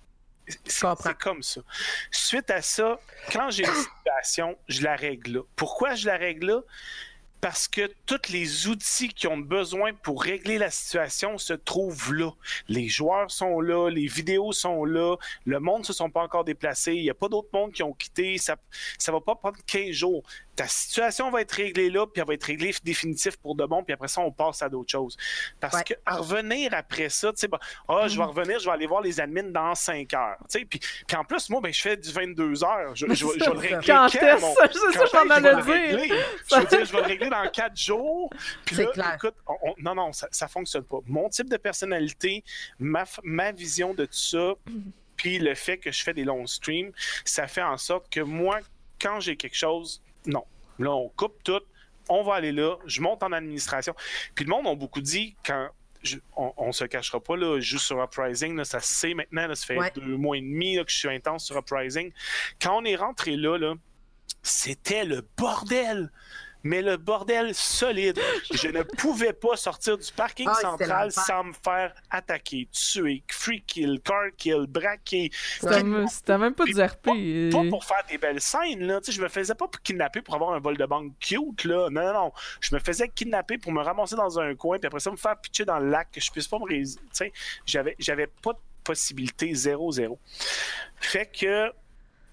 C'est 0.66 1.18
comme 1.18 1.42
ça. 1.42 1.62
Suite 2.12 2.50
à 2.52 2.62
ça, 2.62 3.00
quand 3.32 3.50
j'ai 3.52 3.66
une 3.66 3.74
situation, 3.76 4.58
je 4.68 4.82
la 4.82 4.96
règle 4.96 5.38
là. 5.38 5.42
Pourquoi 5.56 5.96
je 5.96 6.08
la 6.08 6.18
règle 6.18 6.48
là? 6.48 6.62
Parce 7.42 7.68
que 7.68 7.92
tous 8.06 8.32
les 8.32 8.68
outils 8.68 9.10
qui 9.10 9.28
ont 9.28 9.38
besoin 9.38 9.94
pour 9.94 10.22
régler 10.22 10.60
la 10.60 10.70
situation 10.70 11.40
se 11.40 11.54
trouvent 11.54 12.14
là. 12.14 12.32
Les 12.70 12.88
joueurs 12.88 13.32
sont 13.32 13.60
là, 13.60 13.90
les 13.90 14.06
vidéos 14.06 14.52
sont 14.52 14.86
là, 14.86 15.16
le 15.46 15.60
monde 15.60 15.80
ne 15.80 15.86
se 15.86 15.94
sont 15.94 16.12
pas 16.12 16.22
encore 16.22 16.44
déplacés, 16.44 16.94
il 16.94 17.02
n'y 17.02 17.10
a 17.10 17.16
pas 17.16 17.30
d'autres 17.30 17.50
mondes 17.52 17.72
qui 17.72 17.82
ont 17.82 17.94
quitté, 17.94 18.38
ça 18.38 18.58
ne 19.08 19.12
va 19.12 19.22
pas 19.22 19.36
prendre 19.36 19.58
15 19.66 19.92
jours. 19.92 20.24
Ta 20.56 20.68
situation 20.68 21.32
va 21.32 21.42
être 21.42 21.52
réglée 21.54 21.90
là, 21.90 22.06
puis 22.06 22.22
elle 22.22 22.28
va 22.28 22.34
être 22.34 22.44
réglée 22.44 22.74
définitif 22.84 23.38
pour 23.38 23.56
de 23.56 23.66
bon, 23.66 23.84
puis 23.84 23.94
après 23.94 24.10
ça, 24.10 24.22
on 24.22 24.32
passe 24.32 24.62
à 24.62 24.68
d'autres 24.70 24.92
choses. 24.92 25.16
Parce 25.60 25.76
Ouais. 25.76 25.84
que 25.84 25.94
à 26.06 26.18
revenir 26.18 26.74
après 26.74 27.08
ça, 27.10 27.32
tu 27.32 27.40
sais, 27.40 27.48
bah, 27.48 27.60
ah, 27.88 28.08
je 28.08 28.18
vais 28.18 28.24
revenir, 28.26 28.60
je 28.60 28.66
vais 28.66 28.72
aller 28.72 28.86
voir 28.86 29.02
les 29.02 29.20
admins 29.22 29.44
dans 29.44 29.74
5 29.76 30.14
heures. 30.14 30.38
Tu 30.50 30.60
sais, 30.60 30.66
Puis, 30.66 30.80
puis 31.08 31.18
en 31.18 31.24
plus, 31.24 31.50
moi, 31.50 31.62
ben, 31.62 31.74
je 31.74 31.82
fais 31.82 31.96
du 31.96 32.12
22 32.12 32.64
heures. 32.66 32.96
Je, 32.96 33.06
je, 33.08 33.14
je, 33.14 33.26
vais 33.26 33.46
le 33.46 33.52
régler 33.58 33.78
Quand 33.88 34.08
quand, 34.12 34.28
est-ce? 34.28 34.42
mon- 34.42 34.56
ça? 34.56 34.68
C'est 34.72 35.08
ça 35.08 35.22
allais 35.22 35.36
je 35.36 35.42
vais 35.42 35.56
le 35.56 35.64
dire. 35.64 36.00
régler? 36.00 36.16
Je 36.50 36.56
veux 36.56 36.66
dire, 36.66 36.86
je 36.86 36.92
vais 36.92 36.98
le 37.02 37.08
régler 37.08 37.30
dans 37.30 37.50
4 37.50 37.78
jours. 37.78 38.30
Puis 38.66 38.76
là, 38.76 38.86
clair. 38.88 39.14
écoute, 39.16 39.36
on- 39.48 39.58
on- 39.70 39.76
non, 39.78 39.96
non, 39.96 40.12
ça, 40.14 40.28
ça 40.32 40.48
fonctionne 40.48 40.84
pas. 40.84 40.98
Mon 41.08 41.30
type 41.30 41.50
de 41.50 41.58
personnalité, 41.58 42.44
ma, 42.80 43.06
ma 43.24 43.52
vision 43.54 43.94
de 43.94 44.06
tout 44.06 44.14
ça, 44.14 44.54
puis 45.16 45.40
le 45.40 45.56
fait 45.56 45.78
que 45.78 45.92
je 45.92 46.04
fais 46.04 46.14
des 46.14 46.24
longs 46.26 46.46
streams, 46.48 46.92
ça 47.26 47.48
fait 47.48 47.62
en 47.64 47.78
sorte 47.78 48.10
que 48.10 48.20
moi, 48.22 48.60
quand 49.02 49.20
j'ai 49.20 49.36
quelque 49.38 49.56
chose, 49.58 50.02
non. 50.26 50.44
Là, 50.80 50.92
on 50.92 51.10
coupe 51.10 51.42
tout, 51.44 51.62
on 52.10 52.24
va 52.24 52.36
aller 52.36 52.52
là, 52.52 52.76
je 52.86 53.02
monte 53.02 53.24
en 53.24 53.32
administration. 53.32 53.94
Puis 54.36 54.46
le 54.46 54.50
monde 54.50 54.68
a 54.68 54.76
beaucoup 54.76 55.02
dit 55.02 55.36
quand. 55.46 55.70
je- 56.04 56.18
on, 56.36 56.52
on 56.58 56.72
se 56.72 56.84
cachera 56.86 57.20
pas, 57.20 57.38
là, 57.38 57.60
juste 57.60 57.86
sur 57.86 58.02
Uprising, 58.04 58.56
là, 58.56 58.66
ça 58.66 58.80
se 58.80 58.92
sait 58.92 59.14
maintenant, 59.14 59.46
là, 59.48 59.54
ça 59.56 59.68
fait 59.68 59.78
Ouais. 59.78 59.92
deux 59.96 60.18
mois 60.18 60.36
et 60.38 60.42
demi 60.42 60.76
là, 60.76 60.84
que 60.84 60.92
je 60.92 60.98
suis 60.98 61.10
intense 61.10 61.46
sur 61.46 61.56
Uprising. 61.58 62.12
Quand 62.60 62.82
on 62.82 62.86
est 62.86 62.96
rentré 62.96 63.36
là, 63.36 63.58
là 63.58 63.76
c'était 64.42 65.06
le 65.06 65.24
bordel. 65.38 66.12
Mais 66.64 66.82
le 66.82 66.98
bordel 66.98 67.56
solide. 67.56 68.20
Je 68.52 68.68
ne 68.68 68.84
pouvais 68.84 69.34
pas 69.34 69.56
sortir 69.56 69.98
du 69.98 70.12
parking 70.12 70.48
Ah, 70.50 70.56
central 70.56 71.12
sans 71.12 71.44
me 71.46 71.54
faire 71.54 71.94
attaquer, 72.10 72.68
tuer, 72.72 73.24
free 73.28 73.62
kill, 73.64 74.00
car 74.04 74.24
kill, 74.38 74.66
braquer. 74.68 75.32
C'était 75.60 75.84
même- 76.38 76.54
pas 76.54 76.66
du 76.66 76.82
RP. 76.82 77.04
Pas 77.06 77.12
euh, 77.16 77.70
pour 77.70 77.84
faire 77.84 78.04
des 78.10 78.18
belles 78.18 78.42
scènes, 78.42 78.84
là. 78.86 79.00
Tu 79.02 79.08
sais, 79.12 79.18
je 79.18 79.22
me 79.22 79.28
faisais 79.30 79.56
pas 79.56 79.68
kidnapper 79.84 80.22
pour 80.22 80.36
avoir 80.36 80.54
un 80.54 80.60
vol 80.60 80.78
de 80.78 80.86
banque 80.86 81.14
cute, 81.20 81.64
là. 81.66 81.90
Non, 81.90 82.04
non, 82.04 82.14
non. 82.14 82.32
Je 82.60 82.74
me 82.76 82.80
faisais 82.80 83.08
kidnapper 83.10 83.58
pour 83.58 83.72
me 83.72 83.82
ramasser 83.82 84.16
dans 84.16 84.40
un 84.40 84.54
coin, 84.56 84.78
puis 84.78 84.88
après 84.88 85.00
ça, 85.00 85.12
me 85.12 85.18
faire 85.18 85.38
pitcher 85.38 85.66
dans 85.66 85.80
le 85.80 85.90
lac, 85.90 86.10
que 86.12 86.22
je 86.22 86.32
puisse 86.32 86.48
pas 86.48 86.60
me 86.60 86.66
rés... 86.66 86.84
Tu 86.84 86.98
sais, 87.12 87.34
j'avais, 87.66 87.96
j'avais 88.00 88.28
pas 88.28 88.54
de 88.54 88.60
possibilité, 88.84 89.54
zéro, 89.54 89.92
zéro. 89.92 90.20
Fait 91.00 91.26
que, 91.28 91.72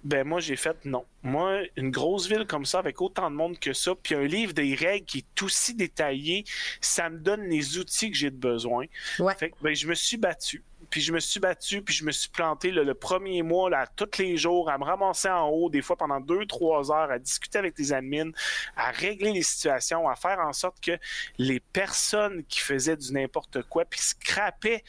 ben 0.05 0.27
moi, 0.27 0.41
j'ai 0.41 0.57
fait 0.57 0.85
non. 0.85 1.05
Moi, 1.23 1.63
une 1.77 1.91
grosse 1.91 2.29
ville 2.29 2.47
comme 2.47 2.65
ça, 2.65 2.79
avec 2.79 3.01
autant 3.01 3.31
de 3.31 3.37
monde 3.37 3.59
que 3.59 3.73
ça, 3.73 3.95
puis 4.01 4.15
un 4.15 4.25
livre 4.25 4.53
des 4.53 4.75
règles 4.75 5.07
qui 5.07 5.19
est 5.19 5.43
aussi 5.43 5.75
détaillé, 5.75 6.45
ça 6.81 7.11
me 7.11 7.19
donne 7.19 7.43
les 7.49 7.79
outils 7.79 8.11
que 8.11 8.17
j'ai 8.17 8.31
de 8.31 8.37
besoin. 8.37 8.87
Ouais. 9.19 9.35
Fait 9.35 9.51
que, 9.51 9.57
ben, 9.61 9.75
je 9.75 9.87
me 9.89 9.95
suis 9.95 10.17
battu. 10.17 10.63
Puis 10.91 11.01
je 11.01 11.13
me 11.13 11.21
suis 11.21 11.41
battu, 11.41 11.83
puis 11.83 11.95
je 11.95 12.05
me 12.05 12.13
suis 12.13 12.31
planté 12.31 12.71
là, 12.71 12.83
le 12.83 12.95
premier 12.95 13.43
mois, 13.43 13.69
là, 13.69 13.87
tous 13.95 14.19
les 14.19 14.37
jours, 14.37 14.71
à 14.71 14.79
me 14.79 14.85
ramasser 14.85 15.29
en 15.29 15.49
haut, 15.49 15.69
des 15.69 15.83
fois 15.83 15.97
pendant 15.97 16.21
deux, 16.21 16.47
trois 16.47 16.91
heures, 16.91 17.11
à 17.11 17.19
discuter 17.19 17.59
avec 17.59 17.79
les 17.79 17.93
admins, 17.93 18.31
à 18.77 18.91
régler 18.91 19.33
les 19.33 19.43
situations, 19.43 20.09
à 20.09 20.15
faire 20.15 20.39
en 20.39 20.53
sorte 20.53 20.81
que 20.81 20.99
les 21.37 21.61
personnes 21.61 22.43
qui 22.49 22.61
faisaient 22.61 22.97
du 22.97 23.13
n'importe 23.13 23.63
quoi, 23.65 23.85
puis 23.85 24.01
scrapaient 24.01 24.83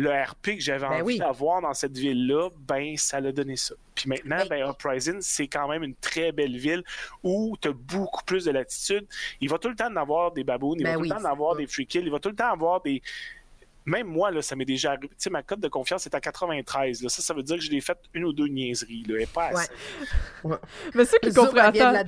le 0.00 0.10
RP 0.10 0.56
que 0.56 0.60
j'avais 0.60 0.88
Ben 0.88 0.94
envie 0.94 1.02
oui. 1.02 1.18
d'avoir 1.18 1.60
dans 1.60 1.74
cette 1.74 1.96
ville-là, 1.96 2.48
ben 2.66 2.96
ça 2.96 3.20
l'a 3.20 3.32
donné 3.32 3.56
ça. 3.56 3.74
Puis 3.94 4.08
maintenant, 4.08 4.38
Ben- 4.48 4.64
ben, 4.64 4.70
Uprising, 4.70 5.18
c'est 5.20 5.46
quand 5.46 5.68
même 5.68 5.82
une 5.82 5.94
très 5.94 6.32
belle 6.32 6.56
ville 6.56 6.82
où 7.22 7.54
tu 7.60 7.68
as 7.68 7.72
beaucoup 7.72 8.24
plus 8.24 8.46
de 8.46 8.50
latitude. 8.50 9.06
Il 9.42 9.50
va 9.50 9.58
tout 9.58 9.68
le 9.68 9.76
temps 9.76 9.92
en 9.92 9.96
avoir 9.96 10.32
des 10.32 10.42
babounes, 10.42 10.78
il 10.80 10.84
Ben 10.84 10.90
va 10.90 10.94
tout 10.96 11.02
oui, 11.02 11.08
le 11.10 11.14
temps 11.16 11.20
en 11.20 11.30
avoir 11.30 11.54
des 11.56 11.66
free 11.66 11.86
kills, 11.86 12.04
il 12.04 12.10
va 12.10 12.18
tout 12.18 12.30
le 12.30 12.34
temps 12.34 12.50
avoir 12.50 12.80
des 12.80 13.02
même 13.86 14.06
moi, 14.06 14.30
là, 14.30 14.42
ça 14.42 14.56
m'est 14.56 14.64
déjà 14.64 14.90
arrivé. 14.90 15.08
Tu 15.08 15.14
sais, 15.18 15.30
ma 15.30 15.42
cote 15.42 15.60
de 15.60 15.68
confiance 15.68 16.06
est 16.06 16.14
à 16.14 16.20
93. 16.20 17.02
Là. 17.02 17.08
Ça, 17.08 17.22
ça 17.22 17.34
veut 17.34 17.42
dire 17.42 17.56
que 17.56 17.62
je 17.62 17.70
l'ai 17.70 17.80
fait 17.80 17.98
une 18.14 18.24
ou 18.24 18.32
deux 18.32 18.46
niaiseries. 18.48 19.04
Là, 19.08 19.20
et 19.20 19.26
pas 19.26 19.46
assez. 19.48 19.70
Ouais. 20.44 20.56
Mais 20.94 21.04
ceux 21.04 21.18
qui 21.22 21.32
comprennent. 21.32 21.74
elle 21.76 22.06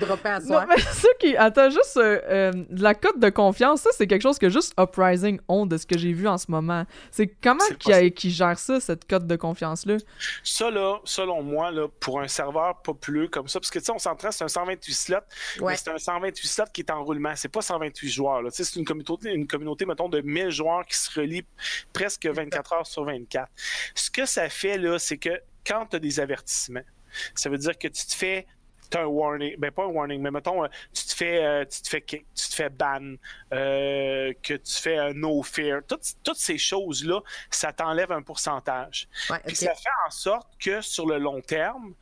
mais 0.68 0.78
ceux 0.92 1.08
qui. 1.18 1.36
Attends, 1.36 1.70
juste 1.70 1.96
euh, 1.96 2.20
euh, 2.28 2.52
la 2.70 2.94
cote 2.94 3.18
de 3.18 3.30
confiance, 3.30 3.82
ça, 3.82 3.90
c'est 3.92 4.06
quelque 4.06 4.22
chose 4.22 4.38
que 4.38 4.48
juste 4.48 4.74
Uprising 4.78 5.40
ont 5.48 5.66
de 5.66 5.76
ce 5.76 5.86
que 5.86 5.98
j'ai 5.98 6.12
vu 6.12 6.28
en 6.28 6.38
ce 6.38 6.50
moment. 6.50 6.84
C'est 7.10 7.26
comment 7.42 7.64
qui, 7.78 8.12
qui 8.12 8.30
gère 8.30 8.58
ça, 8.58 8.80
cette 8.80 9.08
cote 9.08 9.26
de 9.26 9.36
confiance-là? 9.36 9.96
Ça, 10.44 10.70
là, 10.70 10.98
selon 11.04 11.42
moi, 11.42 11.70
là, 11.70 11.88
pour 12.00 12.20
un 12.20 12.28
serveur 12.28 12.80
populeux 12.82 13.28
comme 13.28 13.48
ça, 13.48 13.60
parce 13.60 13.70
que 13.70 13.78
tu 13.78 13.84
sais, 13.86 13.92
on 13.92 13.98
s'entend, 13.98 14.30
c'est 14.30 14.44
un 14.44 14.48
128 14.48 14.92
slots, 14.94 15.16
Ouais. 15.60 15.72
mais 15.72 15.76
c'est 15.76 15.90
un 15.90 15.98
128 15.98 16.46
slots 16.46 16.64
qui 16.72 16.82
est 16.82 16.90
en 16.90 17.02
roulement. 17.04 17.32
C'est 17.36 17.48
pas 17.48 17.62
128 17.62 18.08
joueurs. 18.10 18.42
là. 18.42 18.50
Tu 18.50 18.56
sais, 18.56 18.64
C'est 18.64 18.78
une 18.78 18.84
communauté, 18.84 19.30
une 19.32 19.46
communauté, 19.46 19.84
mettons, 19.86 20.08
de 20.08 20.20
1000 20.20 20.50
joueurs 20.50 20.84
qui 20.86 20.96
se 20.96 21.10
relient 21.18 21.44
presque 21.92 22.26
24 22.26 22.72
heures 22.72 22.86
sur 22.86 23.04
24. 23.04 23.50
Ce 23.94 24.10
que 24.10 24.26
ça 24.26 24.48
fait, 24.48 24.78
là, 24.78 24.98
c'est 24.98 25.18
que 25.18 25.40
quand 25.66 25.86
tu 25.86 25.96
as 25.96 25.98
des 25.98 26.20
avertissements, 26.20 26.84
ça 27.34 27.50
veut 27.50 27.58
dire 27.58 27.78
que 27.78 27.88
tu 27.88 28.06
te 28.06 28.14
fais 28.14 28.46
un 28.96 29.06
warning, 29.06 29.56
ben 29.58 29.70
pas 29.70 29.84
un 29.84 29.88
warning, 29.88 30.20
mais 30.20 30.30
mettons, 30.30 30.64
euh, 30.64 30.68
tu 30.92 31.04
te 31.06 31.14
fais, 31.14 31.44
euh, 31.44 31.64
tu 31.64 31.82
te 31.82 31.88
fais 31.88 32.00
kick, 32.00 32.26
tu 32.34 32.48
te 32.48 32.54
fais 32.54 32.68
ban, 32.68 33.14
euh, 33.52 34.32
que 34.42 34.54
tu 34.54 34.74
fais 34.74 34.98
un 34.98 35.12
no 35.12 35.42
fear, 35.42 35.80
toutes, 35.86 36.04
toutes 36.22 36.36
ces 36.36 36.58
choses-là, 36.58 37.20
ça 37.50 37.72
t'enlève 37.72 38.12
un 38.12 38.22
pourcentage. 38.22 39.08
Ouais, 39.30 39.40
Puis 39.46 39.56
ça 39.56 39.74
fait 39.74 39.88
en 40.06 40.10
sorte 40.10 40.48
que 40.58 40.80
sur 40.80 41.06
le 41.06 41.18
long 41.18 41.40
terme, 41.40 41.94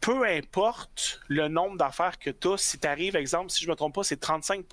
peu 0.00 0.24
importe 0.24 1.20
le 1.28 1.48
nombre 1.48 1.76
d'affaires 1.76 2.18
que 2.18 2.30
tu 2.30 2.48
as, 2.48 2.58
si 2.58 2.78
tu 2.78 2.86
arrives, 2.86 3.16
exemple, 3.16 3.50
si 3.50 3.64
je 3.64 3.70
me 3.70 3.74
trompe 3.74 3.94
pas, 3.94 4.04
c'est 4.04 4.20
35 4.20 4.66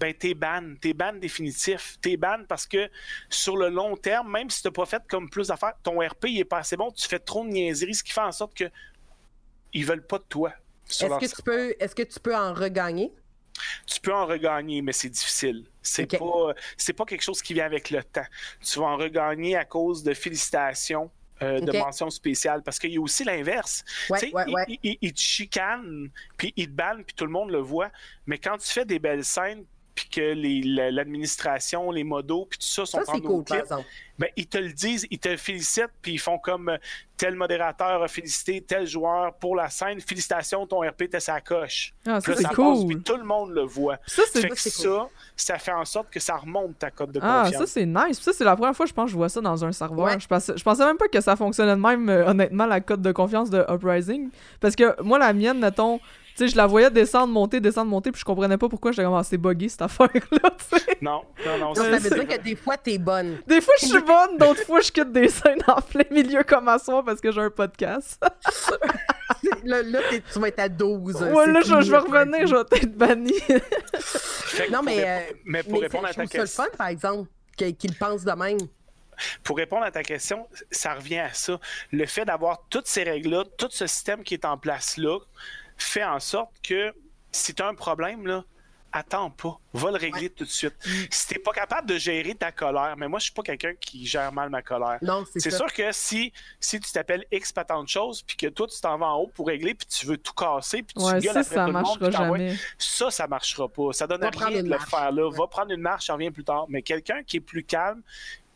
ben 0.00 0.14
t'es 0.14 0.34
ban, 0.34 0.74
t'es 0.80 0.94
ban 0.94 1.12
définitif. 1.12 1.96
T'es 2.00 2.16
ban 2.16 2.38
parce 2.48 2.66
que 2.66 2.90
sur 3.28 3.56
le 3.56 3.68
long 3.68 3.96
terme, 3.96 4.30
même 4.30 4.48
si 4.50 4.62
t'as 4.62 4.70
pas 4.70 4.86
fait 4.86 5.02
comme 5.08 5.28
plus 5.28 5.48
d'affaires, 5.48 5.74
ton 5.82 6.00
RP 6.00 6.24
il 6.28 6.40
est 6.40 6.44
pas 6.44 6.58
assez 6.58 6.76
bon, 6.76 6.90
tu 6.90 7.06
fais 7.06 7.18
trop 7.18 7.44
de 7.44 7.50
niaiseries, 7.50 7.94
ce 7.94 8.02
qui 8.02 8.12
fait 8.12 8.20
en 8.20 8.32
sorte 8.32 8.54
que 8.54 8.64
ils 9.72 9.84
veulent 9.84 10.06
pas 10.06 10.18
de 10.18 10.24
toi. 10.24 10.52
Est-ce 10.88 11.04
que, 11.06 11.36
tu 11.36 11.42
peux, 11.42 11.74
est-ce 11.78 11.94
que 11.94 12.02
tu 12.02 12.18
peux 12.18 12.34
en 12.36 12.52
regagner? 12.54 13.12
tu 13.86 14.00
peux 14.00 14.14
en 14.14 14.24
regagner, 14.26 14.80
mais 14.80 14.92
c'est 14.92 15.10
difficile. 15.10 15.66
C'est 15.82 16.12
Ok. 16.14 16.18
pas 16.18 16.54
c'est 16.78 16.94
pas 16.94 17.04
quelque 17.04 17.20
chose 17.22 17.42
qui 17.42 17.52
vient 17.52 17.66
avec 17.66 17.90
le 17.90 18.02
temps. 18.02 18.24
Tu 18.64 18.78
vas 18.78 18.86
en 18.86 18.96
regagner 18.96 19.54
à 19.56 19.64
cause 19.66 20.02
de 20.02 20.14
félicitations. 20.14 21.10
euh, 21.42 21.58
de 21.58 21.70
Ok. 21.70 21.78
mentions 21.78 22.10
spéciales 22.10 22.62
parce 22.62 22.78
qu'il 22.78 22.92
y 22.92 22.98
a 22.98 23.00
aussi 23.00 23.24
l'inverse. 23.24 23.82
Ouais, 24.10 24.18
ouais, 24.34 24.44
il, 24.46 24.54
ouais. 24.54 24.64
il- 24.68 24.78
il- 24.82 24.98
il 25.00 25.12
te 25.14 25.20
chicane, 25.20 26.10
puis 26.36 26.52
il 26.54 26.66
te 26.66 26.72
banne, 26.72 27.02
puis 27.02 27.14
tout 27.16 27.24
le 27.24 27.30
monde 27.30 27.50
le 27.50 27.60
voit. 27.60 27.90
Mais 28.26 28.36
quand 28.36 28.58
tu 28.58 28.68
fais 28.70 28.84
des 28.84 28.98
belles 28.98 29.24
scènes, 29.24 29.64
puis 30.00 30.08
que 30.08 30.90
l'administration, 30.90 31.90
les 31.90 32.04
modos, 32.04 32.46
puis 32.48 32.58
tout 32.58 32.66
ça 32.66 32.86
sont 32.86 33.04
Ça, 33.04 33.10
en 33.12 33.14
c'est 33.14 33.20
cool, 33.20 33.44
par 33.44 33.56
clip, 33.58 33.64
exemple. 33.64 33.84
ben, 34.18 34.28
ils 34.36 34.46
te 34.46 34.56
le 34.58 34.72
disent, 34.72 35.06
ils 35.10 35.18
te 35.18 35.36
félicitent, 35.36 35.90
puis 36.00 36.12
ils 36.12 36.18
font 36.18 36.38
comme 36.38 36.70
euh, 36.70 36.78
tel 37.18 37.34
modérateur 37.34 38.02
a 38.02 38.08
félicité 38.08 38.62
tel 38.62 38.86
joueur 38.86 39.34
pour 39.34 39.56
la 39.56 39.68
scène. 39.68 40.00
Félicitations, 40.00 40.66
ton 40.66 40.80
RP 40.80 41.02
était 41.02 41.20
sa 41.20 41.40
coche. 41.42 41.92
Ah, 42.06 42.18
ça, 42.20 42.32
là, 42.32 42.36
passe, 42.48 42.54
cool. 42.56 42.86
puis 42.86 43.02
tout 43.02 43.16
le 43.16 43.24
monde 43.24 43.50
le 43.50 43.62
voit. 43.62 43.98
Ça, 44.06 44.22
c'est 44.32 44.40
Fait 44.40 44.48
que 44.48 44.58
ça, 44.58 45.08
ça 45.36 45.58
fait 45.58 45.72
en 45.72 45.84
sorte 45.84 46.08
que 46.10 46.20
ça 46.20 46.36
remonte 46.36 46.78
ta 46.78 46.90
cote 46.90 47.12
de 47.12 47.20
Ah, 47.22 47.42
confiance. 47.44 47.60
ça 47.60 47.66
c'est 47.66 47.86
nice. 47.86 48.20
Ça 48.20 48.32
c'est 48.32 48.44
la 48.44 48.56
première 48.56 48.74
fois 48.74 48.86
que 48.86 48.90
je 48.90 48.94
pense 48.94 49.04
que 49.06 49.10
je 49.12 49.16
vois 49.16 49.28
ça 49.28 49.42
dans 49.42 49.62
un 49.64 49.72
serveur. 49.72 50.06
Ouais. 50.06 50.18
Je, 50.18 50.26
pensais, 50.26 50.54
je 50.56 50.62
pensais 50.62 50.84
même 50.84 50.96
pas 50.96 51.08
que 51.08 51.20
ça 51.20 51.36
fonctionnait 51.36 51.76
de 51.76 51.80
même, 51.80 52.08
euh, 52.08 52.26
honnêtement, 52.26 52.64
la 52.64 52.80
cote 52.80 53.02
de 53.02 53.12
confiance 53.12 53.50
de 53.50 53.64
Uprising. 53.68 54.30
Parce 54.60 54.74
que 54.74 55.00
moi, 55.02 55.18
la 55.18 55.34
mienne, 55.34 55.58
mettons, 55.58 56.00
sais, 56.44 56.48
je 56.48 56.56
la 56.56 56.66
voyais 56.66 56.90
descendre, 56.90 57.32
monter, 57.32 57.60
descendre, 57.60 57.90
monter, 57.90 58.10
puis 58.12 58.20
je 58.20 58.24
comprenais 58.24 58.58
pas 58.58 58.68
pourquoi 58.68 58.92
j'étais 58.92 59.04
comme 59.04 59.14
ah, 59.14 59.22
c'est 59.24 59.38
buggé 59.38 59.68
cette 59.68 59.82
affaire-là. 59.82 60.50
Non, 61.02 61.22
non, 61.46 61.58
non. 61.58 61.74
C'est- 61.74 61.82
ça 61.82 61.90
veut 61.90 61.98
c'est- 62.00 62.14
dire 62.14 62.28
que 62.28 62.42
des 62.42 62.56
fois, 62.56 62.76
t'es 62.76 62.98
bonne. 62.98 63.38
Des 63.46 63.60
fois, 63.62 63.74
je 63.80 63.86
suis 63.86 64.02
bonne, 64.02 64.36
d'autres 64.38 64.64
fois, 64.64 64.80
je 64.80 64.92
quitte 64.92 65.10
des 65.12 65.28
scènes 65.28 65.62
en 65.66 65.80
plein 65.80 66.04
milieu 66.10 66.42
comme 66.42 66.68
à 66.68 66.78
soir 66.78 67.02
parce 67.04 67.20
que 67.20 67.32
j'ai 67.32 67.40
un 67.40 67.50
podcast. 67.50 68.22
là, 69.64 69.82
là 69.82 70.00
tu 70.32 70.38
vas 70.38 70.48
être 70.48 70.58
à 70.58 70.68
12. 70.68 71.14
ouais, 71.14 71.44
c'est 71.44 71.52
là, 71.52 71.60
je, 71.62 71.90
vais 71.90 71.96
revenir, 71.98 72.46
je 72.46 72.54
vais 72.54 72.60
être 72.82 72.96
banni. 72.96 73.32
Non, 74.70 74.82
mais, 74.82 75.04
euh, 75.06 75.20
mais 75.44 75.62
pour 75.62 75.74
Mais 75.74 75.78
répondre 75.80 76.06
à 76.06 76.08
ta 76.12 76.14
trouve 76.14 76.26
ça 76.30 76.38
le 76.38 76.42
question, 76.42 76.64
fun, 76.64 76.70
par 76.76 76.88
exemple, 76.88 77.28
qu'il 77.56 77.94
pense 77.96 78.24
de 78.24 78.32
même. 78.32 78.58
pour 79.42 79.56
répondre 79.56 79.84
à 79.84 79.90
ta 79.90 80.02
question, 80.02 80.46
ça 80.70 80.94
revient 80.94 81.20
à 81.20 81.32
ça. 81.32 81.58
Le 81.92 82.04
fait 82.06 82.24
d'avoir 82.24 82.66
toutes 82.68 82.86
ces 82.86 83.02
règles-là, 83.04 83.44
tout 83.56 83.68
ce 83.70 83.86
système 83.86 84.22
qui 84.22 84.34
est 84.34 84.44
en 84.44 84.58
place 84.58 84.96
là, 84.96 85.18
fait 85.84 86.04
en 86.04 86.20
sorte 86.20 86.52
que 86.62 86.92
si 87.32 87.54
tu 87.54 87.62
as 87.62 87.68
un 87.68 87.74
problème, 87.74 88.26
là, 88.26 88.44
attends 88.92 89.30
pas. 89.30 89.56
Va 89.72 89.90
le 89.92 89.96
régler 89.98 90.30
tout 90.30 90.44
de 90.44 90.48
suite. 90.48 90.74
Si 91.10 91.28
t'es 91.28 91.38
pas 91.38 91.52
capable 91.52 91.88
de 91.88 91.96
gérer 91.96 92.34
ta 92.34 92.50
colère, 92.50 92.96
mais 92.96 93.06
moi, 93.06 93.20
je 93.20 93.24
suis 93.26 93.32
pas 93.32 93.42
quelqu'un 93.42 93.72
qui 93.80 94.04
gère 94.04 94.32
mal 94.32 94.50
ma 94.50 94.62
colère. 94.62 94.98
Non, 95.00 95.24
c'est 95.36 95.50
sûr 95.50 95.72
que 95.72 95.92
si, 95.92 96.32
si 96.58 96.80
tu 96.80 96.90
t'appelles 96.90 97.24
X 97.30 97.52
patente 97.52 97.84
de 97.84 97.88
choses, 97.88 98.22
puis 98.22 98.36
que 98.36 98.48
toi, 98.48 98.66
tu 98.66 98.80
t'en 98.80 98.98
vas 98.98 99.06
en 99.06 99.18
haut 99.18 99.30
pour 99.32 99.46
régler, 99.46 99.74
puis 99.74 99.86
tu 99.86 100.06
veux 100.06 100.16
tout 100.18 100.32
casser, 100.34 100.82
puis 100.82 100.94
tu 100.96 101.04
Ouais, 101.04 101.20
gueules 101.20 101.32
ça, 101.34 101.40
après 101.40 101.54
ça 101.54 101.66
tout 101.66 101.72
le 101.72 101.80
monde, 101.80 102.10
jamais. 102.10 102.56
ça, 102.78 103.10
ça 103.10 103.26
marchera 103.28 103.68
pas. 103.68 103.92
Ça 103.92 104.06
donne 104.08 104.22
Va 104.22 104.30
rien 104.30 104.62
de 104.62 104.68
le 104.68 104.78
faire 104.78 105.12
là. 105.12 105.28
Ouais. 105.28 105.36
Va 105.36 105.46
prendre 105.46 105.70
une 105.70 105.80
marche, 105.82 106.06
je 106.06 106.12
reviens 106.12 106.32
plus 106.32 106.44
tard. 106.44 106.66
Mais 106.68 106.82
quelqu'un 106.82 107.22
qui 107.22 107.36
est 107.36 107.40
plus 107.40 107.62
calme, 107.62 108.02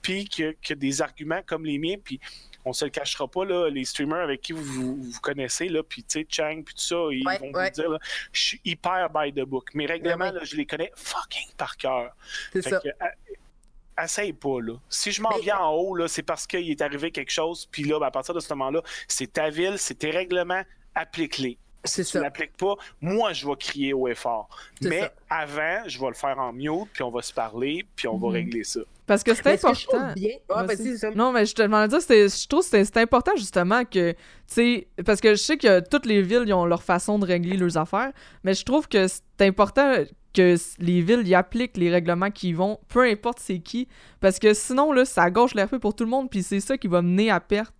puis 0.03 0.25
qui 0.25 0.45
a 0.45 0.75
des 0.75 1.01
arguments 1.01 1.43
comme 1.47 1.65
les 1.65 1.79
miens, 1.79 1.97
puis 2.03 2.19
on 2.64 2.72
se 2.72 2.85
le 2.85 2.90
cachera 2.90 3.29
pas, 3.29 3.44
là, 3.44 3.68
les 3.68 3.85
streamers 3.85 4.22
avec 4.22 4.40
qui 4.40 4.53
vous 4.53 4.62
vous, 4.62 5.20
connaissez, 5.20 5.68
là, 5.68 5.83
puis 5.83 6.03
tu 6.03 6.20
sais, 6.20 6.27
Chang, 6.29 6.62
puis 6.64 6.74
tout 6.74 6.81
ça, 6.83 6.96
ils 7.11 7.27
Ouais, 7.27 7.38
vont 7.38 7.50
ouais. 7.53 7.68
vous 7.68 7.74
dire, 7.74 7.90
là, 7.90 7.98
je 8.33 8.40
suis 8.42 8.61
hyper 8.64 9.11
by 9.11 9.33
the 9.33 9.40
book. 9.44 9.74
Mes 9.74 9.87
règlements, 9.87 10.24
Ouais, 10.27 10.31
ouais. 10.33 10.38
là, 10.38 10.44
je 10.44 10.57
les 10.57 10.66
connais 10.66 10.90
fucking 10.96 11.48
par 11.57 11.77
cœur. 11.77 12.14
C'est 12.53 12.62
ça. 12.62 12.81
que, 12.81 12.88
à- 13.00 14.05
essaye 14.05 14.33
pas, 14.33 14.61
là. 14.61 14.74
Si 14.88 15.12
je 15.12 15.22
m'en 15.22 15.37
viens 15.38 15.59
en 15.59 15.72
haut, 15.72 15.94
là, 15.94 16.09
c'est 16.09 16.22
parce 16.24 16.46
qu'il 16.46 16.68
est 16.70 16.81
arrivé 16.83 17.11
quelque 17.12 17.31
chose, 17.31 17.66
puis 17.70 17.85
là, 17.85 17.98
ben, 18.00 18.07
à 18.07 18.11
partir 18.11 18.35
de 18.35 18.40
ce 18.40 18.48
moment-là, 18.55 18.83
c'est 19.07 19.33
ta 19.33 19.50
ville, 19.50 19.79
c'est 19.79 19.94
tes 19.94 20.11
règlements, 20.11 20.62
applique-les. 20.96 21.59
C'est 21.85 22.03
Si 22.05 22.12
tu 22.12 22.18
ça. 22.18 22.25
n'appliques 22.25 22.57
pas, 22.57 22.75
moi, 23.01 23.33
je 23.33 23.47
vais 23.47 23.57
crier 23.57 23.92
haut 23.92 24.09
et 24.09 24.14
fort. 24.14 24.49
Mais 24.83 25.01
ça. 25.01 25.12
avant, 25.29 25.83
je 25.87 26.01
vais 26.01 26.09
le 26.09 26.14
faire 26.14 26.38
en 26.38 26.53
mute, 26.53 26.88
puis 26.92 27.03
on 27.03 27.11
va 27.11 27.20
se 27.23 27.33
parler, 27.33 27.85
puis 27.94 28.09
on 28.09 28.16
va 28.16 28.29
Mhm. 28.29 28.33
régler 28.35 28.64
ça. 28.64 28.81
Parce 29.07 29.23
que 29.23 29.35
c'est 29.35 29.44
Mais 29.44 29.57
ce 29.59 29.66
que 29.66 29.75
je 29.75 29.87
trouve 29.87 30.01
important. 30.01 30.14
bien. 30.18 30.31
Ah, 30.49 30.66
Sam. 30.97 31.14
Non, 31.14 31.31
mais 31.33 31.44
je 31.44 31.55
te 31.55 31.61
demandais 31.61 31.88
dire, 31.88 32.01
je 32.01 32.49
trouve 32.49 32.62
que 32.62 32.66
c'est 32.70 32.85
c'est 32.87 32.97
important 32.97 33.33
justement 33.37 33.85
que, 33.85 34.12
tu 34.12 34.18
sais, 34.47 34.88
parce 35.05 35.20
que 35.20 35.31
je 35.35 35.40
sais 35.42 35.59
que 35.59 35.81
toutes 35.81 36.07
les 36.07 36.23
villes 36.23 36.44
ils 36.47 36.55
ont 36.55 36.64
leur 36.64 36.83
façon 36.83 37.18
de 37.18 37.27
régler 37.27 37.59
leurs 37.59 37.77
affaires, 37.77 38.12
mais 38.44 38.55
je 38.55 38.64
trouve 38.64 38.88
que 38.88 39.07
c'est 39.07 39.23
important 39.47 40.05
que 40.33 40.57
les 40.79 41.01
villes 41.03 41.29
y 41.29 41.35
appliquent 41.35 41.77
les 41.77 41.90
règlements 41.90 42.31
qui 42.31 42.55
vont, 42.55 42.81
peu 42.88 43.03
importe 43.03 43.38
c'est 43.40 43.59
qui, 43.59 43.88
parce 44.20 44.38
que 44.38 44.55
sinon, 44.55 44.90
là, 44.90 45.05
ça 45.05 45.31
gauche 45.31 45.55
l'RP 45.55 45.77
pour 45.79 45.94
tout 45.94 46.05
le 46.05 46.11
monde, 46.11 46.31
puis 46.31 46.42
c'est 46.42 46.61
ça 46.61 46.79
qui 46.79 46.88
va 46.88 47.03
mener 47.03 47.31
à 47.31 47.40
perte 47.40 47.75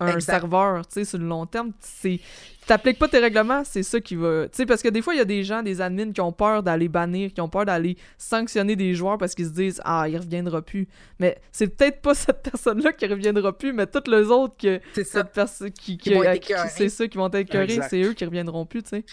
un 0.00 0.08
Exact. 0.08 0.40
serveur, 0.40 0.86
tu 0.86 0.94
sais, 0.94 1.04
sur 1.04 1.18
le 1.18 1.26
long 1.26 1.46
terme. 1.46 1.72
C'est 1.80 2.18
t'appliques 2.66 2.98
pas 2.98 3.08
tes 3.08 3.18
règlements, 3.18 3.62
c'est 3.64 3.82
ça 3.82 4.00
qui 4.00 4.16
va. 4.16 4.44
Tu 4.48 4.56
sais, 4.56 4.66
parce 4.66 4.82
que 4.82 4.88
des 4.88 5.02
fois, 5.02 5.14
il 5.14 5.18
y 5.18 5.20
a 5.20 5.24
des 5.26 5.44
gens, 5.44 5.62
des 5.62 5.80
admins 5.80 6.10
qui 6.12 6.20
ont 6.20 6.32
peur 6.32 6.62
d'aller 6.62 6.88
bannir, 6.88 7.32
qui 7.32 7.40
ont 7.40 7.48
peur 7.48 7.64
d'aller 7.66 7.96
sanctionner 8.18 8.74
des 8.74 8.94
joueurs 8.94 9.18
parce 9.18 9.34
qu'ils 9.34 9.46
se 9.46 9.50
disent 9.52 9.80
Ah, 9.84 10.06
il 10.08 10.16
reviendra 10.16 10.62
plus. 10.62 10.88
Mais 11.18 11.36
c'est 11.52 11.68
peut-être 11.68 12.00
pas 12.00 12.14
cette 12.14 12.42
personne-là 12.42 12.92
qui 12.92 13.06
reviendra 13.06 13.56
plus, 13.56 13.72
mais 13.72 13.86
toutes 13.86 14.08
les 14.08 14.26
autres 14.28 14.56
que 14.56 14.80
C'est 14.94 15.04
ça. 15.04 15.20
cette 15.20 15.32
personne 15.32 15.70
qui, 15.70 15.98
c'est 16.70 16.88
ça 16.88 17.06
qui 17.06 17.18
vont 17.18 17.26
être 17.28 17.34
écœurés, 17.36 17.64
Exact. 17.64 17.88
c'est 17.90 18.02
eux 18.02 18.12
qui 18.14 18.24
reviendront 18.24 18.66
plus, 18.66 18.82
tu 18.82 18.88
sais. 18.90 19.04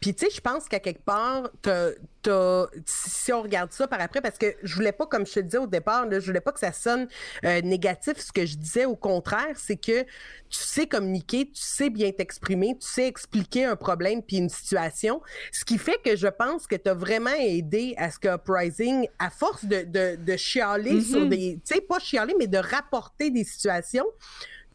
Puis, 0.00 0.14
tu 0.14 0.24
sais, 0.24 0.30
je 0.34 0.40
pense 0.40 0.66
qu'à 0.66 0.80
quelque 0.80 1.04
part, 1.04 1.50
t'as- 1.60 1.90
t'as- 2.22 2.66
si 2.86 3.32
on 3.34 3.42
regarde 3.42 3.70
ça 3.70 3.86
par 3.86 4.00
après, 4.00 4.22
parce 4.22 4.38
que 4.38 4.54
je 4.62 4.74
voulais 4.74 4.92
pas, 4.92 5.04
comme 5.06 5.26
je 5.26 5.32
te 5.34 5.40
disais 5.40 5.58
au 5.58 5.66
départ, 5.66 6.06
là, 6.06 6.20
je 6.20 6.26
voulais 6.26 6.40
pas 6.40 6.52
que 6.52 6.58
ça 6.60 6.72
sonne 6.72 7.06
euh, 7.44 7.60
négatif. 7.60 8.18
Ce 8.18 8.32
que 8.32 8.46
je 8.46 8.56
disais, 8.56 8.86
au 8.86 8.96
contraire, 8.96 9.54
c'est 9.56 9.76
que 9.76 10.02
tu 10.02 10.58
sais 10.58 10.86
communiquer, 10.86 11.46
tu 11.46 11.60
sais 11.60 11.90
bien 11.90 12.12
t'exprimer, 12.12 12.76
tu 12.80 12.86
sais 12.86 13.06
expliquer 13.06 13.66
un 13.66 13.76
problème 13.76 14.22
puis 14.22 14.38
une 14.38 14.48
situation. 14.48 15.20
Ce 15.52 15.64
qui 15.66 15.76
fait 15.76 16.00
que 16.02 16.16
je 16.16 16.28
pense 16.28 16.66
que 16.66 16.76
tu 16.76 16.88
as 16.88 16.94
vraiment 16.94 17.34
aidé 17.38 17.94
à 17.98 18.10
ce 18.10 18.18
que 18.18 18.28
Uprising, 18.34 19.06
à 19.18 19.28
force 19.28 19.66
de, 19.66 19.82
de, 19.82 20.16
de 20.16 20.36
chialer 20.38 21.02
sur 21.02 21.26
des. 21.28 21.60
Tu 21.64 21.74
sais, 21.74 21.80
pas 21.82 21.98
chialer, 21.98 22.34
mais 22.38 22.46
de 22.46 22.58
rapporter 22.58 23.30
des 23.30 23.44
situations 23.44 24.06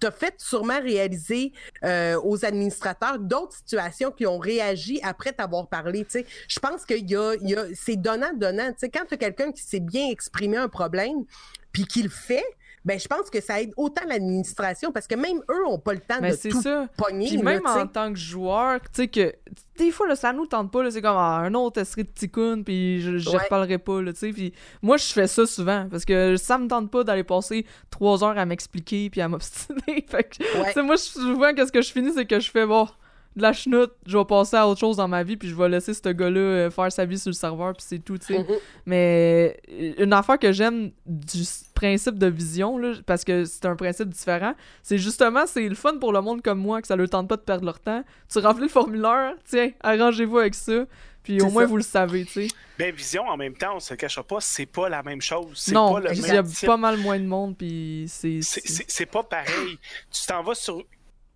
t'as 0.06 0.12
fait 0.12 0.36
sûrement 0.38 0.80
réaliser 0.80 1.52
euh, 1.84 2.20
aux 2.24 2.46
administrateurs 2.46 3.18
d'autres 3.18 3.56
situations 3.56 4.12
qui 4.12 4.28
ont 4.28 4.38
réagi 4.38 5.00
après 5.02 5.32
t'avoir 5.34 5.68
parlé. 5.68 6.06
Je 6.48 6.60
pense 6.60 6.86
qu'il 6.86 7.10
y 7.10 7.15
a, 7.15 7.36
y 7.41 7.56
a 7.56 7.65
c'est 7.74 7.96
donnant-donnant. 7.96 8.72
Quand 8.94 9.06
tu 9.08 9.15
as 9.15 9.18
quelqu'un 9.18 9.52
qui 9.52 9.63
sait 9.63 9.80
bien 9.80 10.08
exprimer 10.10 10.58
un 10.58 10.68
problème, 10.68 11.26
puis 11.72 11.86
qui 11.86 12.04
le 12.04 12.10
fait, 12.10 12.46
ben 12.86 13.00
je 13.00 13.08
pense 13.08 13.30
que 13.30 13.41
ça 13.41 13.62
aide 13.62 13.74
autant 13.78 14.04
l'administration 14.08 14.91
parce 14.91 15.08
que 15.08 15.15
même 15.15 15.39
eux 15.50 15.65
ont 15.67 15.80
pas 15.80 15.93
le 15.93 16.00
temps 16.00 16.19
Mais 16.21 16.32
de 16.32 16.50
tout 16.50 16.62
ça. 16.62 16.88
pogner. 16.98 17.28
Puis 17.28 17.38
même 17.39 17.65
en 17.65 17.88
tant 17.88 18.13
que 18.13 18.19
joueur, 18.19 18.80
tu 18.82 18.88
sais 18.93 19.08
que 19.08 19.34
des 19.78 19.91
fois 19.91 20.08
là, 20.08 20.15
ça 20.15 20.32
nous 20.32 20.45
tente 20.45 20.71
pas 20.71 20.84
là, 20.84 20.91
c'est 20.91 21.02
comme 21.02 21.17
ah, 21.17 21.39
un 21.43 21.54
autre 21.56 21.84
serait 21.84 22.04
de 22.04 22.10
Tikkun 22.10 22.62
puis 22.63 23.02
je 23.02 23.17
je 23.17 23.30
Ouais. 23.30 23.38
reparlerai 23.43 23.80
pas 23.80 24.02
là, 24.02 24.13
tu 24.13 24.19
sais. 24.19 24.30
Puis 24.32 24.54
moi 24.82 24.98
je 24.98 25.06
fais 25.12 25.28
ça 25.28 25.45
souvent 25.45 25.88
parce 25.89 26.06
que 26.06 26.38
ça 26.38 26.58
me 26.58 26.67
tente 26.67 26.89
pas 26.91 27.04
d'aller 27.04 27.24
passer 27.24 27.65
trois 27.89 28.24
heures 28.24 28.38
à 28.38 28.45
m'expliquer 28.45 29.10
puis 29.10 29.19
à 29.21 29.28
m'obstiner. 29.28 30.06
fait 30.08 30.24
que 30.24 30.78
Ouais. 30.78 30.84
moi 30.84 30.98
souvent 30.98 31.54
qu'est-ce 31.54 31.71
que 31.71 31.82
je 31.82 31.91
finis 31.91 32.12
c'est 32.13 32.26
que 32.26 32.39
je 32.39 32.52
fais 32.52 32.65
bon 32.67 32.88
de 33.36 33.41
la 33.41 33.52
chenoute, 33.52 33.91
je 34.06 34.17
vais 34.17 34.24
passer 34.24 34.56
à 34.56 34.65
autre 34.65 34.80
chose 34.80 34.95
dans 34.95 35.10
ma 35.10 35.21
vie, 35.21 35.36
puis 35.36 35.50
je 35.50 35.56
vais 35.56 35.67
laisser 35.67 35.93
ce 35.93 36.08
gars-là 36.08 36.39
euh, 36.39 36.69
faire 36.71 36.89
sa 36.89 37.04
vie 37.04 37.19
sur 37.19 37.28
le 37.32 37.34
serveur, 37.34 37.74
puis 37.74 37.84
c'est 37.86 38.00
tout, 38.00 38.17
tu 38.17 38.28
sais. 38.28 38.39
Mhm. 38.39 38.45
Mais 38.86 39.60
euh, 39.69 39.91
une 39.98 40.13
affaire 40.13 40.39
que 40.39 40.54
j'aime 40.54 40.91
du 41.06 41.43
principe 41.86 42.17
de 42.17 42.28
vision, 42.28 42.78
là, 42.78 42.93
parce 43.06 43.24
que 43.24 43.45
c'est 43.45 43.65
un 43.65 43.76
principe 43.76 44.10
différent, 44.10 44.54
c'est 44.84 44.98
justement, 44.98 45.45
c'est 45.45 45.67
le 45.67 45.76
fun 45.76 45.98
pour 46.00 46.12
le 46.13 46.21
monde 46.21 46.41
comme 46.41 46.60
moi, 46.60 46.82
que 46.82 46.88
ça 46.88 46.95
leur 46.95 47.10
tente 47.10 47.28
pas 47.28 47.38
de 47.38 47.41
perdre 47.41 47.65
leur 47.65 47.80
temps. 47.80 48.04
Tu 48.32 48.39
remplis 48.39 48.63
le 48.63 48.69
formulaire, 48.69 49.34
tiens, 49.45 49.71
arrangez-vous 49.82 50.38
avec 50.39 50.56
ça, 50.56 50.86
puis 51.24 51.41
au 51.41 51.50
moins 51.50 51.63
ça. 51.63 51.67
vous 51.67 51.78
le 51.78 51.84
savez, 51.84 52.26
tu 52.26 52.48
sais. 52.48 52.56
Ben, 52.78 52.93
Vision, 52.93 53.24
en 53.28 53.38
même 53.38 53.56
temps, 53.56 53.76
on 53.76 53.80
se 53.80 53.93
le 53.93 53.98
cachera 53.98 54.24
pas, 54.24 54.39
c'est 54.41 54.65
pas 54.65 54.89
la 54.89 55.02
même 55.04 55.21
chose. 55.21 55.69
Non, 55.71 56.00
il 56.12 56.19
y 56.28 56.32
a 56.32 56.43
type. 56.43 56.65
pas 56.67 56.78
mal 56.78 56.98
moins 56.98 57.19
de 57.19 57.26
monde, 57.26 57.58
puis 57.58 58.06
c'est... 58.08 58.42
C'est- 58.42 58.62
C'est 58.67 58.86
c'est 58.88 59.06
pas 59.06 59.23
pareil. 59.23 59.77
Tu 60.12 60.25
t'en 60.27 60.44
vas 60.44 60.56
sur. 60.56 60.83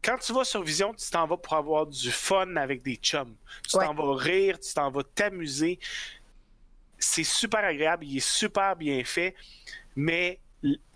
Quand 0.04 0.18
tu 0.18 0.32
vas 0.34 0.44
sur 0.46 0.62
Vision, 0.64 0.94
tu 0.94 1.10
t'en 1.10 1.28
vas 1.28 1.36
pour 1.38 1.54
avoir 1.54 1.86
du 1.86 2.10
fun 2.12 2.56
avec 2.56 2.82
des 2.84 2.96
chums. 2.96 3.36
Tu 3.70 3.78
Ouais. 3.78 3.86
t'en 3.86 3.94
vas 3.94 4.16
rire, 4.16 4.58
tu 4.60 4.74
t'en 4.74 4.90
vas 4.92 5.04
t'amuser. 5.16 5.78
C'est 6.98 7.24
super 7.24 7.64
agréable, 7.64 8.06
il 8.06 8.18
est 8.18 8.26
super 8.28 8.76
bien 8.76 9.02
fait, 9.06 9.34
mais. 10.00 10.40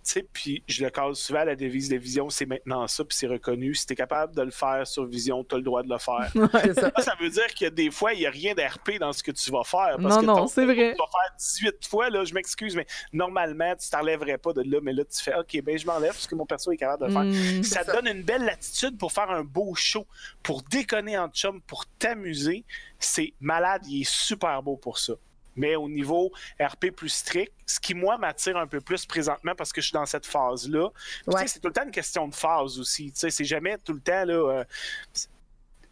Tu 0.06 0.12
sais, 0.12 0.28
puis 0.34 0.62
je 0.68 0.84
le 0.84 0.90
case 0.90 1.18
souvent, 1.18 1.46
la 1.46 1.56
devise 1.56 1.88
de 1.88 1.96
Vision, 1.96 2.30
c'est 2.30 2.46
maintenant 2.46 2.86
ça, 2.88 3.06
puis 3.06 3.16
c'est 3.18 3.26
reconnu. 3.26 3.74
Si 3.74 3.86
t'es 3.86 3.96
capable 3.96 4.36
de 4.36 4.42
le 4.42 4.52
faire 4.52 4.86
sur 4.86 5.06
Vision, 5.06 5.46
t'as 5.46 5.56
le 5.56 5.62
droit 5.62 5.82
de 5.82 5.88
le 5.88 5.98
faire. 5.98 6.30
Ça. 7.02 7.16
Veut 7.22 7.30
dire 7.30 7.56
que 7.58 7.70
des 7.70 7.90
fois, 7.90 8.12
il 8.12 8.20
n'y 8.20 8.26
a 8.26 8.30
rien 8.30 8.54
d'RP 8.54 9.00
dans 9.00 9.14
ce 9.14 9.24
que 9.24 9.32
tu 9.32 9.50
vas 9.50 9.64
faire. 9.64 9.96
Parce 10.02 10.16
Non, 10.16 10.20
que 10.20 10.26
non, 10.26 10.48
c'est 10.48 10.66
vrai. 10.66 10.92
Tu 10.92 10.98
vas 10.98 11.08
faire 11.10 11.36
18 11.40 11.88
fois, 11.88 12.10
là, 12.10 12.26
je 12.26 12.34
m'excuse, 12.34 12.76
mais 12.76 12.86
normalement, 13.14 13.74
tu 13.78 13.90
t'enlèverais 13.90 14.38
pas 14.40 14.52
de 14.52 14.64
là, 14.64 14.80
mais 14.84 14.92
là, 14.92 15.06
tu 15.06 15.24
fais 15.24 15.36
OK, 15.36 15.62
ben 15.64 15.78
je 15.78 15.86
m'enlève 15.86 16.12
parce 16.12 16.28
que 16.28 16.36
mon 16.36 16.46
perso 16.46 16.70
est 16.74 16.78
capable 16.78 17.04
de 17.04 17.08
le 17.08 17.14
faire. 17.14 17.60
Hmm. 17.60 17.64
Ça 17.64 17.86
ça. 17.86 17.94
donne 17.94 18.08
une 18.14 18.24
belle 18.24 18.44
latitude 18.44 18.98
pour 18.98 19.14
faire 19.14 19.32
un 19.32 19.46
beau 19.46 19.74
show, 19.74 20.06
pour 20.42 20.64
déconner 20.64 21.18
en 21.18 21.30
chum, 21.30 21.62
pour 21.62 21.86
t'amuser. 21.98 22.66
C'est 23.00 23.32
malade, 23.40 23.84
il 23.88 24.02
est 24.02 24.10
super 24.10 24.62
beau 24.62 24.76
pour 24.76 24.98
ça. 24.98 25.14
Mais 25.56 25.76
au 25.76 25.90
niveau 25.90 26.32
RP 26.60 26.92
plus 26.96 27.10
strict, 27.10 27.52
ce 27.66 27.80
qui, 27.80 27.94
moi, 27.94 28.18
m'attire 28.18 28.58
un 28.58 28.68
peu 28.68 28.82
plus 28.82 29.06
présentement 29.06 29.54
parce 29.56 29.72
que 29.72 29.82
je 29.82 29.88
suis 29.88 29.94
dans 29.94 30.06
cette 30.06 30.26
phase-là. 30.26 30.90
Tu 31.24 31.34
Ouais. 31.34 31.48
C'est 31.48 31.60
tout 31.60 31.68
le 31.68 31.74
temps 31.74 31.84
une 31.84 31.92
question 31.92 32.28
de 32.28 32.36
phase 32.36 32.80
aussi. 32.80 33.12
Tu 33.12 33.30
C'est 33.30 33.46
jamais 33.46 33.78
tout 33.78 33.94
le 33.94 34.02
temps, 34.02 34.26
là. 34.26 34.34
euh, 34.34 34.64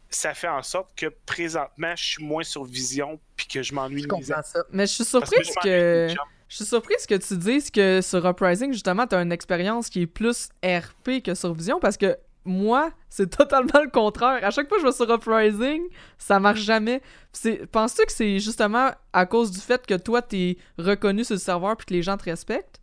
ça 0.10 0.34
fait 0.34 0.48
en 0.48 0.62
sorte 0.62 0.90
que 0.96 1.08
présentement, 1.26 1.96
je 1.96 2.04
suis 2.04 2.24
moins 2.24 2.44
sur 2.44 2.66
vision 2.66 3.20
puis 3.38 3.48
que 3.48 3.64
je 3.64 3.74
m'ennuie 3.74 4.04
Je 4.04 4.08
comprends 4.08 4.44
ça. 4.44 4.64
Mais 4.72 4.86
je 4.86 4.92
suis 4.92 5.04
que 5.04 5.10
surprise 5.10 5.56
que... 5.64 6.08
Je 6.50 6.56
suis 6.58 6.66
surprise 6.66 7.06
que 7.06 7.16
tu 7.16 7.38
dises 7.38 7.72
que 7.72 8.02
sur 8.02 8.28
Uprising, 8.28 8.74
justement, 8.74 9.08
t'as 9.08 9.24
une 9.24 9.32
expérience 9.32 9.90
qui 9.90 10.02
est 10.02 10.08
plus 10.08 10.50
RP 10.62 11.24
que 11.24 11.34
sur 11.34 11.54
Vision, 11.54 11.80
parce 11.80 11.96
que 11.96 12.18
moi, 12.44 12.92
c'est 13.10 13.30
totalement 13.30 13.82
le 13.84 13.90
contraire. 13.90 14.44
À 14.44 14.50
chaque 14.52 14.68
fois 14.68 14.78
que 14.78 14.84
je 14.84 14.88
vais 14.88 14.94
sur 14.94 15.14
Uprising, 15.14 15.84
ça 16.18 16.40
marche 16.40 16.62
jamais. 16.62 17.02
C'est- 17.32 17.66
Penses-tu 17.68 18.06
que 18.06 18.12
c'est 18.12 18.40
justement 18.40 18.92
à 19.14 19.26
cause 19.26 19.52
du 19.52 19.60
fait 19.60 19.86
que 19.86 19.94
toi, 19.96 20.22
t'es 20.22 20.58
reconnu 20.78 21.24
sur 21.24 21.36
le 21.36 21.40
serveur 21.40 21.78
puis 21.78 21.86
que 21.86 21.94
les 21.94 22.02
gens 22.02 22.18
te 22.18 22.24
respectent? 22.26 22.80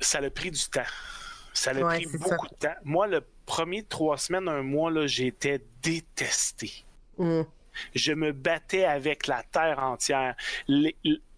ça 0.00 0.18
a 0.18 0.28
pris 0.30 0.50
du 0.50 0.60
temps. 0.70 0.82
Ça 1.54 1.70
a 1.70 1.74
Ouais, 1.74 1.96
pris 2.04 2.06
beaucoup 2.18 2.48
de 2.48 2.54
temps. 2.56 2.74
Moi, 2.84 3.06
le 3.06 3.22
premier 3.46 3.82
trois 3.84 4.18
semaines, 4.18 4.48
un 4.48 4.62
mois, 4.62 4.90
là, 4.90 5.06
j'étais 5.06 5.64
détesté. 5.82 6.84
Mm. 7.16 7.42
Je 7.94 8.12
me 8.12 8.32
battais 8.32 8.84
avec 8.84 9.26
la 9.28 9.42
terre 9.44 9.78
entière. 9.78 10.34
Les- 10.68 10.96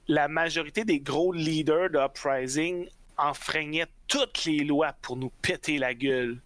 la 0.09 0.27
majorité 0.29 0.85
des 0.85 0.99
gros 1.01 1.33
leaders 1.33 1.91
de 1.91 1.99
Uprising 1.99 2.89
enfreignaient 3.19 3.87
toutes 4.09 4.45
les 4.45 4.61
lois 4.65 4.93
pour 5.03 5.17
nous 5.17 5.31
péter 5.43 5.79
la 5.79 5.95
gueule. 5.95 6.41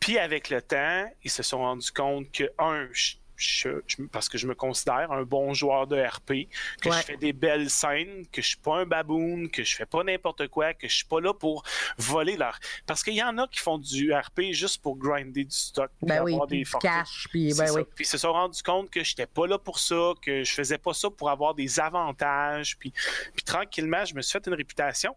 Puis 0.00 0.18
avec 0.18 0.48
le 0.50 0.62
temps, 0.62 1.04
ils 1.24 1.30
se 1.30 1.42
sont 1.42 1.58
rendus 1.58 1.90
compte 1.92 2.30
que, 2.30 2.44
un, 2.58 2.88
je- 2.92 3.14
je- 3.36 3.68
je- 3.86 4.02
parce 4.10 4.28
que 4.28 4.36
je 4.38 4.48
me 4.48 4.54
considère 4.54 5.12
un 5.12 5.22
bon 5.22 5.54
joueur 5.54 5.86
de 5.86 5.96
RP, 6.00 6.48
que 6.80 6.88
Ouais. 6.88 6.96
je 6.96 7.02
fais 7.02 7.16
des 7.16 7.32
belles 7.32 7.70
scènes, 7.70 8.24
que 8.32 8.42
je 8.42 8.48
suis 8.48 8.56
pas 8.56 8.78
un 8.78 8.84
baboon, 8.86 9.46
que 9.48 9.62
je 9.62 9.76
fais 9.76 9.86
pas 9.86 10.02
n'importe 10.02 10.48
quoi, 10.48 10.74
que 10.74 10.88
je 10.88 10.94
suis 10.96 11.04
pas 11.04 11.20
là 11.20 11.32
pour 11.34 11.62
voler 11.98 12.36
leur. 12.36 12.58
Parce 12.86 13.04
qu'il 13.04 13.14
y 13.14 13.22
en 13.22 13.38
a 13.38 13.46
qui 13.46 13.60
font 13.60 13.78
du 13.78 14.12
RP 14.12 14.50
juste 14.52 14.82
pour 14.82 14.96
grinder 14.96 15.44
du 15.44 15.54
stock, 15.56 15.88
puis 15.98 16.06
Ben 16.08 16.18
avoir 16.26 16.46
des 16.48 16.64
fortunes. 16.64 16.90
cash, 16.90 17.26
puis 17.30 17.54
ben 17.56 17.70
oui. 17.72 17.82
Puis 17.94 18.04
ils 18.04 18.08
se 18.08 18.18
sont 18.18 18.32
rendus 18.32 18.62
compte 18.62 18.90
que 18.90 19.04
j'étais 19.04 19.26
pas 19.26 19.46
là 19.46 19.56
pour 19.58 19.78
ça, 19.78 20.14
que 20.20 20.42
je 20.42 20.52
faisais 20.52 20.78
pas 20.78 20.92
ça 20.94 21.08
pour 21.10 21.30
avoir 21.30 21.54
des 21.54 21.78
avantages. 21.78 22.76
Puis, 22.78 22.92
puis 23.34 23.44
tranquillement, 23.44 24.04
je 24.04 24.14
me 24.14 24.22
suis 24.22 24.32
fait 24.32 24.46
une 24.48 24.54
réputation. 24.54 25.14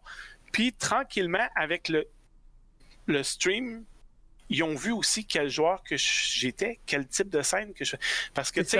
Puis 0.52 0.74
tranquillement, 0.74 1.48
avec 1.56 1.90
le, 1.90 2.08
le 3.08 3.24
stream, 3.24 3.84
ils 4.50 4.64
ont 4.64 4.76
vu 4.76 4.92
aussi 4.92 5.26
quel 5.26 5.50
joueur 5.50 5.82
que 5.84 5.96
j'étais, 5.98 6.80
quel 6.86 7.08
type 7.08 7.30
de 7.30 7.42
scène 7.42 7.74
que 7.74 7.86
je 7.86 7.96
Parce 8.34 8.52
que, 8.52 8.62
tu 8.62 8.78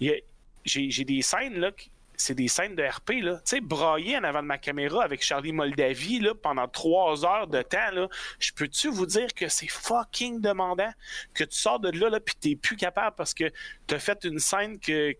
sais, 0.00 0.24
j'ai 0.64 1.04
des 1.04 1.22
scènes, 1.22 1.58
là, 1.58 1.72
c'est 2.20 2.34
des 2.34 2.48
scènes 2.48 2.76
de 2.76 2.82
RP, 2.82 3.22
là. 3.22 3.36
Tu 3.36 3.56
sais, 3.56 3.60
brailler 3.60 4.16
en 4.18 4.24
avant 4.24 4.42
de 4.42 4.46
ma 4.46 4.58
caméra 4.58 5.02
avec 5.02 5.22
Charlie 5.22 5.52
Moldavie, 5.52 6.20
là, 6.20 6.34
pendant 6.34 6.68
trois 6.68 7.24
heures 7.24 7.46
de 7.48 7.62
temps, 7.62 7.90
là, 7.92 8.08
je 8.38 8.52
peux-tu 8.52 8.88
vous 8.88 9.06
dire 9.06 9.32
que 9.34 9.48
c'est 9.48 9.68
fucking 9.68 10.40
demandant 10.40 10.92
que 11.34 11.44
tu 11.44 11.56
sors 11.56 11.80
de 11.80 11.90
là, 11.98 12.10
là, 12.10 12.20
puis 12.20 12.34
t'es 12.38 12.56
plus 12.56 12.76
capable 12.76 13.16
parce 13.16 13.34
que 13.34 13.50
t'as 13.86 13.98
fait 13.98 14.24
une 14.24 14.38
scène 14.38 14.78
que 14.78 15.14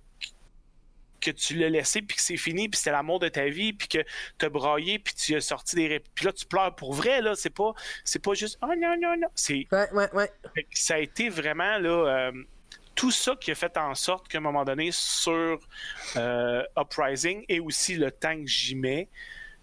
que 1.21 1.31
tu 1.31 1.55
l'as 1.55 1.69
laissé 1.69 2.03
puis 2.03 2.17
que 2.17 2.23
c'est 2.23 2.37
fini 2.37 2.69
puis 2.69 2.79
c'était 2.79 2.93
l'amour 2.93 3.19
de 3.21 3.29
ta 3.29 3.47
vie 3.49 3.73
puis 3.73 3.89
que 3.89 3.99
t'as 4.39 4.49
braillé 4.49 4.99
puis 4.99 5.15
tu 5.15 5.35
as 5.37 5.41
sorti 5.41 5.77
des 5.77 6.01
puis 6.15 6.25
là 6.27 6.33
tu 6.33 6.47
pleures 6.47 6.75
pour 6.75 6.95
vrai 6.95 7.21
là 7.21 7.35
c'est 7.35 7.51
pas 7.55 7.73
c'est 8.05 8.23
pas 8.23 8.35
juste 8.35 8.59
oh 8.63 8.73
non 8.79 8.97
non 9.01 9.17
non 9.19 9.29
c'est 9.35 9.67
Ouais, 9.73 9.91
ouais, 9.93 10.11
ouais. 10.15 10.31
ça 10.73 10.95
a 10.95 10.99
été 10.99 11.29
vraiment 11.29 11.79
là, 11.79 11.91
euh, 12.31 12.33
tout 12.95 13.11
ça 13.11 13.37
qui 13.41 13.51
a 13.51 13.55
fait 13.55 13.77
en 13.77 13.95
sorte 13.95 14.29
qu'à 14.29 14.39
un 14.39 14.41
moment 14.43 14.65
donné, 14.65 14.91
sur 14.93 15.59
euh, 16.17 16.63
Uprising 16.77 17.45
et 17.49 17.61
aussi 17.61 17.95
le 17.95 18.11
temps 18.11 18.37
que 18.39 18.47
j'y 18.47 18.75
mets, 18.75 19.09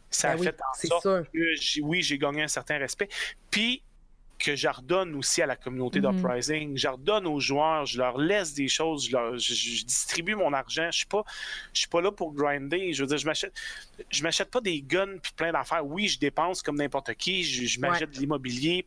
ça 0.09 0.29
Ben 0.29 0.33
a 0.33 0.37
oui, 0.39 0.45
fait 0.47 0.55
en 0.61 0.87
sorte 0.87 1.01
sûr. 1.03 1.25
que 1.31 1.55
j'ai- 1.55 1.81
oui, 1.81 2.01
j'ai 2.01 2.17
gagné 2.17 2.43
un 2.43 2.47
certain 2.47 2.77
respect. 2.79 3.09
Puis 3.51 3.83
que 4.39 4.55
je 4.55 4.67
redonne 4.67 5.15
aussi 5.15 5.41
à 5.41 5.45
la 5.45 5.55
communauté 5.55 5.99
Mhm. 5.99 6.11
d'Uprising. 6.15 6.77
Je 6.77 6.87
redonne 6.87 7.25
aux 7.27 7.39
joueurs, 7.39 7.85
je 7.85 7.97
leur 7.97 8.17
laisse 8.17 8.53
des 8.53 8.67
choses, 8.67 9.07
je, 9.07 9.11
leur- 9.13 9.37
je- 9.37 9.53
je 9.53 9.83
distribue 9.83 10.35
mon 10.35 10.53
argent. 10.53 10.89
Je 10.91 10.97
suis 10.99 11.05
pas, 11.07 11.23
je 11.73 11.79
suis 11.79 11.87
pas 11.89 12.01
là 12.01 12.11
pour 12.11 12.33
grinder. 12.33 12.93
Je 12.93 13.01
veux 13.03 13.07
dire, 13.07 13.17
je 13.17 13.25
m'achète, 13.25 13.53
je 14.09 14.23
m'achète 14.23 14.51
pas 14.51 14.61
des 14.61 14.81
guns 14.81 15.17
puis 15.21 15.31
plein 15.35 15.51
d'affaires. 15.51 15.85
Oui, 15.85 16.07
je 16.07 16.19
dépense 16.19 16.61
comme 16.61 16.77
n'importe 16.77 17.13
qui. 17.15 17.43
Je, 17.43 17.65
je 17.65 17.79
m'achète 17.79 18.11
de 18.11 18.19
l'immobilier, 18.19 18.85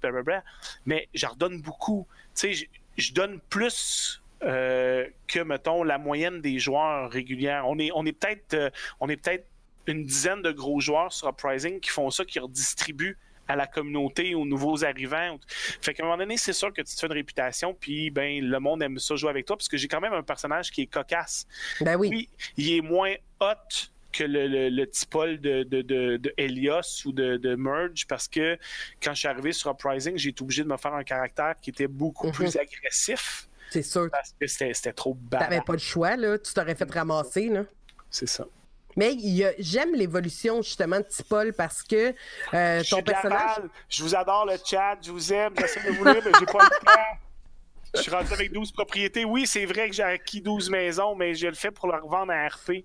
mais 0.86 1.08
je 1.14 1.26
redonne 1.26 1.60
beaucoup. 1.60 2.06
Tu 2.34 2.40
sais, 2.40 2.52
je, 2.52 2.64
je 2.96 3.12
donne 3.12 3.40
plus. 3.48 4.16
euh, 4.42 5.06
que 5.26 5.40
mettons 5.40 5.82
la 5.84 5.98
moyenne 5.98 6.40
des 6.40 6.58
joueurs 6.58 7.10
réguliers. 7.10 7.60
On 7.66 7.78
est, 7.78 7.90
on 7.94 8.06
est 8.06 8.12
peut-être, 8.12 8.54
euh, 8.54 8.70
on 8.98 9.10
est 9.10 9.18
peut-être 9.18 9.44
une 9.86 10.06
dizaine 10.06 10.40
de 10.40 10.50
gros 10.50 10.80
joueurs 10.80 11.12
sur 11.12 11.28
Uprising 11.28 11.78
qui 11.78 11.90
font 11.90 12.10
ça, 12.10 12.24
qui 12.24 12.38
redistribuent 12.38 13.18
à 13.50 13.56
la 13.56 13.66
communauté, 13.66 14.34
aux 14.34 14.46
nouveaux 14.46 14.84
arrivants. 14.84 15.38
Fait 15.48 15.92
qu'à 15.94 16.02
un 16.02 16.06
moment 16.06 16.18
donné, 16.18 16.36
c'est 16.36 16.52
sûr 16.52 16.72
que 16.72 16.82
tu 16.82 16.94
te 16.94 17.00
fais 17.00 17.06
une 17.06 17.12
réputation, 17.12 17.74
puis 17.74 18.10
ben 18.10 18.42
le 18.44 18.60
monde 18.60 18.82
aime 18.82 18.98
ça 18.98 19.16
jouer 19.16 19.30
avec 19.30 19.46
toi, 19.46 19.56
parce 19.56 19.68
que 19.68 19.76
j'ai 19.76 19.88
quand 19.88 20.00
même 20.00 20.12
un 20.12 20.22
personnage 20.22 20.70
qui 20.70 20.82
est 20.82 20.86
cocasse. 20.86 21.46
Ben 21.80 21.96
oui. 21.96 22.28
Il 22.56 22.72
est 22.76 22.80
moins 22.80 23.14
hot 23.40 23.54
que 24.12 24.24
le, 24.24 24.48
le, 24.48 24.68
le 24.70 24.86
petit 24.86 25.06
Paul 25.06 25.40
de, 25.40 25.62
de, 25.62 25.82
de, 25.82 26.16
de 26.16 26.34
Helios 26.36 27.04
ou 27.06 27.12
de, 27.12 27.36
de 27.36 27.54
Merge, 27.54 28.06
parce 28.08 28.26
que 28.26 28.58
quand 29.02 29.14
je 29.14 29.20
suis 29.20 29.28
arrivé 29.28 29.52
sur 29.52 29.70
Uprising, 29.70 30.16
j'ai 30.16 30.30
été 30.30 30.42
obligé 30.42 30.62
de 30.64 30.68
me 30.68 30.76
faire 30.76 30.94
un 30.94 31.04
caractère 31.04 31.54
qui 31.62 31.70
était 31.70 31.86
beaucoup 31.86 32.26
Mhm. 32.26 32.32
plus 32.32 32.56
agressif, 32.56 33.48
C'est 33.70 33.82
sûr. 33.82 34.08
parce 34.10 34.34
que 34.40 34.46
c'était 34.48 34.92
trop 34.92 35.16
T'avais 35.30 35.58
bad. 35.58 35.64
pas 35.64 35.72
le 35.74 35.78
choix, 35.78 36.16
là. 36.16 36.38
Tu 36.38 36.52
t'aurais 36.52 36.74
fait 36.74 36.90
ramasser, 36.90 37.48
là. 37.48 37.64
C'est 38.10 38.28
ça. 38.28 38.46
Mais 38.96 39.12
il 39.12 39.28
y 39.36 39.44
a- 39.44 39.52
j'aime 39.58 39.94
l'évolution, 39.94 40.62
justement, 40.62 40.98
de 40.98 41.04
Tipol 41.04 41.52
parce 41.52 41.82
que 41.82 42.14
euh, 42.54 42.82
Je 42.82 42.90
ton 42.90 42.96
suis 42.96 43.04
personnage. 43.04 43.56
Je 43.88 44.02
vous 44.02 44.14
adore 44.14 44.46
le 44.46 44.56
chat, 44.64 44.96
je 45.02 45.10
vous 45.12 45.32
aime, 45.32 45.52
j'essaie 45.58 45.82
de 45.84 45.90
vous 45.96 46.04
lire, 46.04 46.22
mais 46.24 46.32
j'ai 46.38 46.46
pas 46.46 46.64
le 46.64 46.84
temps. 46.84 47.00
Je 47.94 48.02
suis 48.02 48.10
rendu 48.10 48.32
avec 48.32 48.52
12 48.52 48.72
propriétés. 48.72 49.24
Oui, 49.24 49.46
c'est 49.46 49.66
vrai 49.66 49.88
que 49.88 49.94
j'ai 49.94 50.02
acquis 50.02 50.40
12 50.40 50.70
maisons, 50.70 51.14
mais 51.16 51.34
je 51.34 51.48
le 51.48 51.54
fais 51.54 51.70
pour 51.70 51.88
leur 51.88 52.06
vendre 52.06 52.32
à 52.32 52.48
RP. 52.48 52.84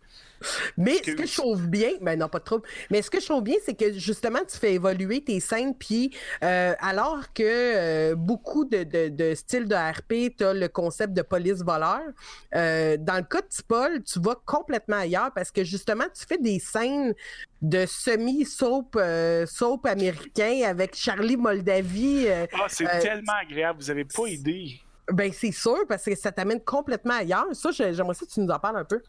Mais 0.78 0.98
ce 1.04 1.12
que 1.12 1.26
je 1.26 1.36
trouve 1.36 1.68
bien, 1.68 1.92
ben 2.02 2.20
non, 2.20 2.28
pas 2.28 2.40
de 2.40 2.44
trouble, 2.44 2.68
mais 2.90 3.02
ce 3.02 3.10
que 3.10 3.20
je 3.20 3.26
trouve 3.26 3.44
bien, 3.44 3.56
c'est 3.64 3.74
que 3.74 3.94
justement, 3.94 4.40
tu 4.48 4.58
fais 4.58 4.74
évoluer 4.74 5.24
tes 5.24 5.40
scènes, 5.40 5.76
puis 5.76 6.16
euh, 6.44 6.74
alors 6.80 7.34
que 7.34 7.44
euh, 7.44 8.16
beaucoup 8.16 8.66
de, 8.66 8.84
de, 8.84 9.10
de 9.10 9.34
styles 9.34 9.68
de 9.68 9.76
RP, 9.76 10.36
tu 10.38 10.44
as 10.44 10.54
le 10.54 10.68
concept 10.68 11.14
de 11.14 11.22
police-voleur, 11.22 12.02
euh, 12.54 12.98
dans 13.00 13.16
le 13.16 13.24
cas 13.24 13.42
de 13.42 13.48
Tipol, 13.48 14.04
tu 14.04 14.20
vas 14.20 14.36
complètement 14.46 14.98
ailleurs 14.98 15.32
parce 15.34 15.52
que 15.52 15.64
justement, 15.64 16.06
tu 16.14 16.26
fais 16.28 16.38
des 16.38 16.60
scènes 16.60 17.14
de 17.62 17.86
semi-soap 17.86 19.00
soap 19.48 19.86
américain 19.86 20.64
avec 20.68 20.96
Charlie 20.96 21.38
Moldavie. 21.38 22.28
Ah, 22.30 22.66
c'est 22.68 22.86
tellement 23.00 23.34
agréable, 23.42 23.80
vous 23.80 23.90
avez 23.90 24.06
pas 24.06 24.28
idée. 24.28 24.80
Ben, 25.12 25.32
c'est 25.34 25.52
sûr, 25.52 25.78
parce 25.88 26.04
que 26.06 26.16
ça 26.16 26.32
t'amène 26.32 26.62
complètement 26.64 27.16
ailleurs. 27.16 27.46
Ça, 27.54 27.72
j'ai- 27.72 27.94
j'aimerais 27.94 28.16
ça 28.16 28.26
que 28.26 28.32
tu 28.32 28.40
nous 28.40 28.50
en 28.52 28.60
parles 28.60 28.78
un 28.78 28.86
peu. 28.86 29.02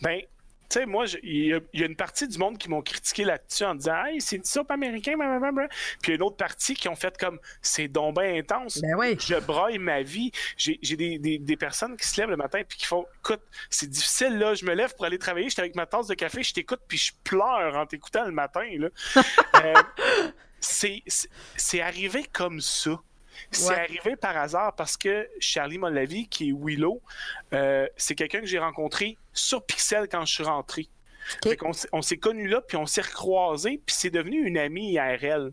Ben, 0.00 0.20
Tu 0.68 0.80
sais, 0.80 0.84
moi, 0.86 1.04
il 1.22 1.46
y, 1.46 1.54
a- 1.54 1.60
il 1.74 1.80
y 1.80 1.82
a 1.84 1.86
une 1.86 1.94
partie 1.94 2.26
du 2.26 2.38
monde 2.38 2.58
qui 2.58 2.68
m'ont 2.68 2.82
critiqué 2.82 3.22
là-dessus 3.22 3.62
en 3.62 3.76
disant 3.76 4.04
Hey, 4.04 4.20
c'est 4.20 4.34
une 4.34 4.42
soap 4.42 4.68
américain, 4.72 5.14
blablabla. 5.16 5.68
Puis 5.68 5.78
il 6.06 6.08
y 6.08 6.12
a 6.12 6.14
une 6.16 6.22
autre 6.24 6.34
partie 6.36 6.74
qui 6.74 6.88
ont 6.88 6.96
fait 6.96 7.16
comme 7.16 7.38
C'est 7.62 7.86
donc 7.86 8.18
intense. 8.20 8.80
Ben 8.80 8.96
oui. 8.98 9.16
Je 9.20 9.36
braille 9.36 9.78
ma 9.78 10.02
vie. 10.02 10.32
J'ai 10.56 10.76
des, 10.96 11.20
des- 11.20 11.38
des 11.38 11.56
personnes 11.56 11.96
qui 11.96 12.08
se 12.08 12.20
lèvent 12.20 12.30
le 12.30 12.36
matin 12.36 12.62
puis 12.68 12.78
qui 12.78 12.86
font 12.86 13.06
Écoute, 13.20 13.42
c'est 13.70 13.88
difficile, 13.88 14.38
là. 14.38 14.54
Je 14.54 14.64
me 14.64 14.74
lève 14.74 14.92
pour 14.96 15.04
aller 15.04 15.18
travailler. 15.20 15.48
J'étais 15.48 15.62
avec 15.62 15.76
ma 15.76 15.86
tasse 15.86 16.08
de 16.08 16.14
café, 16.14 16.42
je 16.42 16.52
t'écoute 16.52 16.80
puis 16.88 16.98
je 16.98 17.12
pleure 17.22 17.76
en 17.76 17.86
t'écoutant 17.86 18.24
le 18.24 18.32
matin, 18.32 18.66
là. 18.76 18.88
Euh, 19.62 19.74
c'est 20.60 21.80
arrivé 21.80 22.24
comme 22.32 22.60
ça. 22.60 22.98
C'est 23.50 23.68
Ouais. 23.70 23.80
arrivé 23.80 24.16
par 24.16 24.36
hasard 24.36 24.74
parce 24.74 24.96
que 24.96 25.28
Charlie 25.40 25.78
Mollavi, 25.78 26.28
qui 26.28 26.50
est 26.50 26.52
Willow, 26.52 27.00
euh, 27.52 27.86
c'est 27.96 28.14
quelqu'un 28.14 28.40
que 28.40 28.46
j'ai 28.46 28.58
rencontré 28.58 29.16
sur 29.32 29.64
Pixel 29.64 30.08
quand 30.10 30.24
je 30.24 30.34
suis 30.34 30.44
rentré. 30.44 30.88
Fait 31.42 31.58
on 31.92 32.02
s'est 32.02 32.18
connus 32.18 32.46
là, 32.46 32.60
puis 32.60 32.76
on 32.76 32.86
s'est 32.86 33.00
recroisés, 33.00 33.80
puis 33.84 33.96
c'est 33.98 34.10
devenu 34.10 34.46
une 34.46 34.56
amie 34.58 34.92
IRL. 34.92 35.50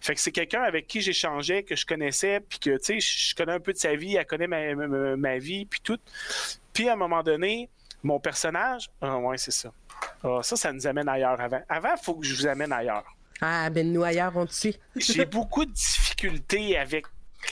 Fait 0.00 0.16
que 0.16 0.20
c'est 0.20 0.32
quelqu'un 0.32 0.62
avec 0.62 0.88
qui 0.88 1.00
j'échangeais, 1.00 1.62
que 1.62 1.76
je 1.76 1.86
connaissais, 1.86 2.40
puis 2.40 2.58
que, 2.58 2.70
tu 2.76 3.00
sais, 3.00 3.00
je 3.00 3.34
connais 3.36 3.52
un 3.52 3.60
peu 3.60 3.72
de 3.72 3.78
sa 3.78 3.94
vie, 3.94 4.16
elle 4.16 4.26
connaît 4.26 4.48
ma, 4.48 4.74
ma- 4.74 5.16
ma 5.16 5.38
vie, 5.38 5.64
puis 5.64 5.80
tout. 5.80 5.98
Puis 6.72 6.88
à 6.88 6.94
un 6.94 6.96
moment 6.96 7.22
donné, 7.22 7.68
mon 8.02 8.18
personnage, 8.18 8.90
ah 9.00 9.16
ouais, 9.18 9.38
c'est 9.38 9.52
ça. 9.52 9.70
Ah, 10.24 10.40
ça, 10.42 10.56
ça 10.56 10.72
nous 10.72 10.88
amène 10.88 11.08
ailleurs 11.08 11.40
avant. 11.40 11.62
Avant, 11.68 11.94
il 11.96 12.02
faut 12.04 12.14
que 12.16 12.26
je 12.26 12.34
vous 12.34 12.46
amène 12.48 12.72
ailleurs. 12.72 13.04
Ah, 13.40 13.70
ben 13.70 13.92
nous 13.92 14.02
ailleurs, 14.02 14.32
on 14.36 14.46
te 14.46 14.52
suit. 14.52 14.76
J'ai 14.96 15.24
beaucoup 15.24 15.64
de 15.64 15.70
difficultés 15.72 16.76
avec 16.76 17.06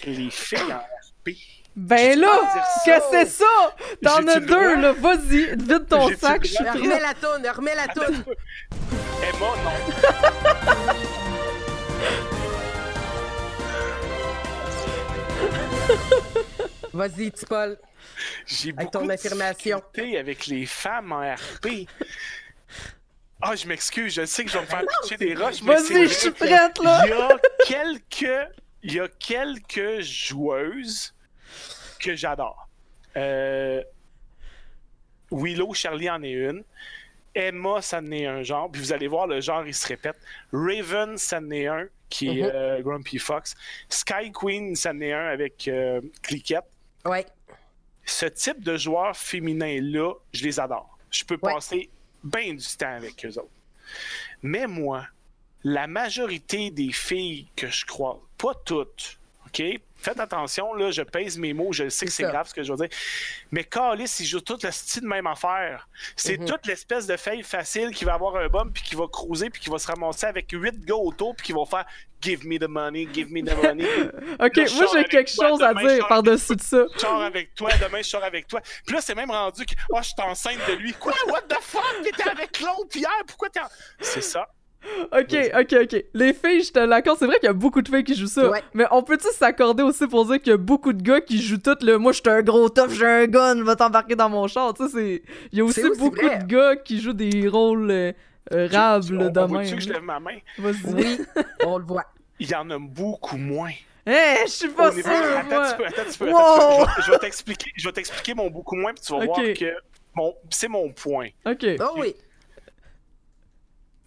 les 0.05 0.31
filles 0.31 0.73
en 0.73 0.79
RP. 0.79 1.35
Ben 1.77 2.19
là, 2.19 2.53
que 2.85 2.91
c'est 3.11 3.27
ça? 3.27 3.77
T'en 4.03 4.27
as 4.27 4.41
deux, 4.41 4.77
là. 4.81 4.93
Vas-y, 4.93 5.57
vide 5.57 5.87
ton 5.89 6.09
sac, 6.17 6.45
je 6.45 6.49
suis? 6.55 6.69
Remets 6.69 7.01
la 7.01 7.15
toune, 7.15 7.47
remets 7.55 7.75
la 7.77 7.87
toune. 7.89 8.25
Emma, 9.23 9.47
non. 9.65 10.91
Vas-y, 16.93 17.31
Paul. 17.49 17.79
J'ai 18.47 18.71
Avec 18.71 18.79
beaucoup 18.87 18.91
ton 18.99 19.07
de 19.07 19.13
affirmation. 19.13 19.79
difficultés 19.93 20.19
avec 20.19 20.47
les 20.47 20.67
femmes 20.67 21.13
en 21.13 21.21
RP. 21.35 21.87
Ah, 23.43 23.57
je 23.57 23.67
m'excuse, 23.67 24.13
je 24.15 24.27
sais 24.27 24.45
que 24.45 24.51
je 24.51 24.57
vais 24.59 24.65
me 24.65 24.67
faire 24.69 24.83
pitcher 25.03 25.17
des 25.17 25.35
roches, 25.35 25.63
mais 25.63 25.79
c'est 25.79 25.95
Vas-y, 25.95 26.09
je 26.09 26.15
suis 26.15 26.31
prête, 26.31 26.79
là. 26.83 27.03
Il 27.07 27.11
y 27.11 27.13
a 27.13 27.39
quelques, 27.67 28.49
il 28.83 28.95
y 28.95 29.01
a 29.01 29.09
quelques 29.09 30.01
joueuses 30.01 31.15
que 31.99 32.15
j'adore. 32.15 32.69
Euh, 33.17 33.83
Willow, 35.31 35.75
Charlie 35.75 36.11
en 36.11 36.23
est 36.23 36.31
une. 36.33 36.65
Emma, 37.35 37.81
ça 37.83 37.99
en 37.99 38.11
est 38.11 38.27
un 38.27 38.43
genre. 38.43 38.71
Puis 38.71 38.81
vous 38.81 38.93
allez 38.93 39.07
voir, 39.07 39.27
le 39.27 39.41
genre, 39.41 39.65
il 39.67 39.75
se 39.75 39.87
répète. 39.87 40.17
Raven, 40.53 41.17
ça 41.17 41.39
en 41.39 41.51
est 41.51 41.67
un, 41.67 41.87
qui 42.09 42.29
est 42.41 42.43
Mhm. 42.43 42.51
euh, 42.53 42.81
Grumpy 42.83 43.19
Fox. 43.19 43.55
Sky 43.89 44.33
Queen, 44.33 44.75
ça 44.75 44.91
en 44.91 45.01
est 45.01 45.13
un 45.13 45.27
avec 45.29 45.69
euh, 45.69 46.01
Cliquette. 46.23 46.65
Ouais. 47.05 47.25
Ce 48.05 48.27
type 48.27 48.65
de 48.65 48.77
joueurs 48.77 49.17
féminins-là, 49.17 50.15
je 50.33 50.43
les 50.43 50.59
adore. 50.59 50.99
Je 51.11 51.23
peux 51.25 51.39
Ouais. 51.43 51.53
passer 51.53 51.91
bien 52.25 52.55
du 52.55 52.67
temps 52.77 52.95
avec 52.97 53.25
eux 53.25 53.39
autres. 53.39 53.51
Mais 54.43 54.67
moi, 54.67 55.07
la 55.63 55.87
majorité 55.87 56.71
des 56.71 56.91
filles 56.93 57.49
que 57.55 57.69
je 57.69 57.85
crois, 57.87 58.21
pas 58.41 58.55
toutes, 58.65 59.19
OK? 59.47 59.63
Faites 60.03 60.19
attention, 60.19 60.73
là, 60.73 60.91
je 60.91 61.03
pèse 61.03 61.37
mes 61.37 61.53
mots, 61.53 61.73
je 61.75 61.91
sais 61.91 62.07
que 62.07 62.11
C'est 62.13 62.23
grave 62.23 62.49
ce 62.49 62.55
que 62.55 62.63
je 62.63 62.73
veux 62.73 62.79
dire. 62.79 62.89
Mais 63.51 63.65
Calis, 63.65 64.17
ils 64.21 64.25
jouent 64.25 64.41
tout 64.41 64.57
le 64.63 64.71
style 64.71 65.03
de 65.03 65.07
même 65.07 65.27
affaire. 65.27 65.87
C'est 66.17 66.39
Mhm. 66.39 66.47
toute 66.47 66.67
l'espèce 66.67 67.07
de 67.07 67.19
fille 67.19 67.43
facile 67.43 67.91
qui 67.91 68.07
va 68.07 68.15
avoir 68.15 68.37
un 68.37 68.49
bum, 68.49 68.73
puis 68.73 68.83
qui 68.83 68.95
va 68.95 69.07
cruiser, 69.13 69.51
puis 69.51 69.61
qui 69.61 69.69
va 69.69 69.79
se 69.79 69.87
ramasser 69.87 70.25
avec 70.25 70.51
huit 70.53 70.81
gars 70.87 70.95
autour, 70.95 71.37
puis 71.37 71.45
qui 71.47 71.53
vont 71.53 71.67
faire 71.67 71.85
Give 72.23 72.47
me 72.47 72.59
the 72.59 72.69
money, 72.69 73.09
give 73.13 73.29
me 73.31 73.43
the 73.43 73.55
money. 73.63 73.85
Ok, 74.41 74.57
Là, 74.57 74.65
moi 74.75 74.87
j'ai 74.95 75.05
quelque 75.05 75.35
toi, 75.35 75.49
chose 75.51 75.63
à 75.63 75.75
dire 75.75 76.07
par-dessus 76.09 76.57
de 76.57 76.63
ça. 76.63 76.85
je 76.95 76.99
sors 76.99 77.21
avec 77.23 77.55
toi, 77.55 77.71
demain 77.79 77.99
je 78.03 78.09
sors 78.09 78.25
avec 78.25 78.47
toi. 78.47 78.61
Puis 78.87 78.95
là, 78.95 79.01
c'est 79.03 79.15
même 79.15 79.31
rendu 79.31 79.67
que, 79.67 79.75
oh, 79.91 79.99
je 79.99 80.05
suis 80.05 80.15
enceinte 80.19 80.59
de 80.67 80.75
lui. 80.75 80.95
Quoi? 80.95 81.13
What 81.27 81.43
the 81.43 81.57
fuck? 81.61 81.83
T'étais 82.03 82.29
avec 82.29 82.59
l'autre 82.61 82.95
hier? 82.97 83.11
Pourquoi 83.27 83.51
t'es 83.51 83.61
en... 83.61 83.69
C'est 84.01 84.23
ça. 84.23 84.47
Ok, 85.13 85.37
ok, 85.59 85.77
ok. 85.83 86.05
Les 86.15 86.33
filles, 86.33 86.63
je 86.65 86.73
te 86.73 86.79
l'accorde, 86.79 87.19
c'est 87.19 87.27
vrai 87.27 87.37
qu'il 87.39 87.47
y 87.47 87.51
a 87.51 87.53
beaucoup 87.53 87.83
de 87.83 87.89
filles 87.89 88.05
qui 88.05 88.15
jouent 88.15 88.27
ça. 88.27 88.49
Ouais. 88.49 88.63
Mais 88.75 88.87
on 88.91 89.03
peut-tu 89.03 89.29
s'accorder 89.33 89.83
aussi 89.83 90.07
pour 90.07 90.25
dire 90.27 90.39
qu'il 90.41 90.51
y 90.51 90.55
a 90.55 90.57
beaucoup 90.57 90.93
de 90.93 91.03
gars 91.03 91.21
qui 91.21 91.41
jouent 91.43 91.59
tout 91.59 91.77
le 91.83 91.97
Moi, 91.99 92.13
je 92.13 92.21
suis 92.21 92.31
un 92.31 92.43
gros 92.43 92.69
tough, 92.69 92.91
j'ai 92.91 93.07
un 93.07 93.27
gun, 93.27 93.63
va 93.63 93.77
t'embarquer 93.77 94.17
dans 94.17 94.29
mon 94.31 94.47
char. 94.47 94.73
Tu 94.75 94.85
sais, 94.85 94.91
c'est. 94.93 95.23
Il 95.53 95.59
y 95.59 95.61
a 95.61 95.65
aussi, 95.65 95.83
beaucoup 95.99 96.17
vrai. 96.17 96.39
de 96.39 96.45
gars 96.45 96.77
qui 96.77 97.01
jouent 97.01 97.13
des 97.13 97.47
rôles 97.49 97.91
euh, 97.91 98.13
Tu- 98.69 98.75
rables 98.77 99.19
on, 99.21 99.31
de 99.31 99.41
on 99.41 99.47
voit-tu 99.47 99.75
que 99.77 99.81
je 99.83 99.87
même. 99.89 99.97
lève 99.97 100.05
ma 100.05 100.21
main? 100.21 100.39
Vas-y. 100.59 100.95
Oui, 100.95 101.19
on 101.67 101.79
le 101.79 101.85
voit. 101.85 102.05
Il 102.39 102.49
y 102.49 102.55
en 102.55 102.69
a 102.71 102.79
beaucoup 102.79 103.37
moins. 103.37 103.71
Eh, 104.07 104.13
je 104.47 104.51
suis 104.51 104.69
pas 104.71 104.91
sûre, 104.93 105.05
Attends 105.07 105.39
un 105.39 105.43
moi. 105.45 105.63
petit 105.67 105.77
peu, 105.77 105.87
attends. 105.87 106.25
Wow. 106.25 106.83
attends. 106.85 107.03
Je 107.07 107.11
vais- 107.13 107.19
t'expliquer, 107.19 107.71
je 107.77 107.87
vais 107.87 107.93
t'expliquer 107.93 108.35
mon 108.35 108.49
beaucoup 108.49 108.75
moins, 108.77 108.93
puis 108.95 109.05
tu 109.05 109.13
vas 109.13 109.25
voir 109.27 109.37
que 109.43 109.75
mon, 110.15 110.35
c'est 110.49 110.69
mon 110.69 110.91
point. 110.91 111.29
Ok. 111.45 111.67
Oh 111.81 111.97
oui. 111.99 112.15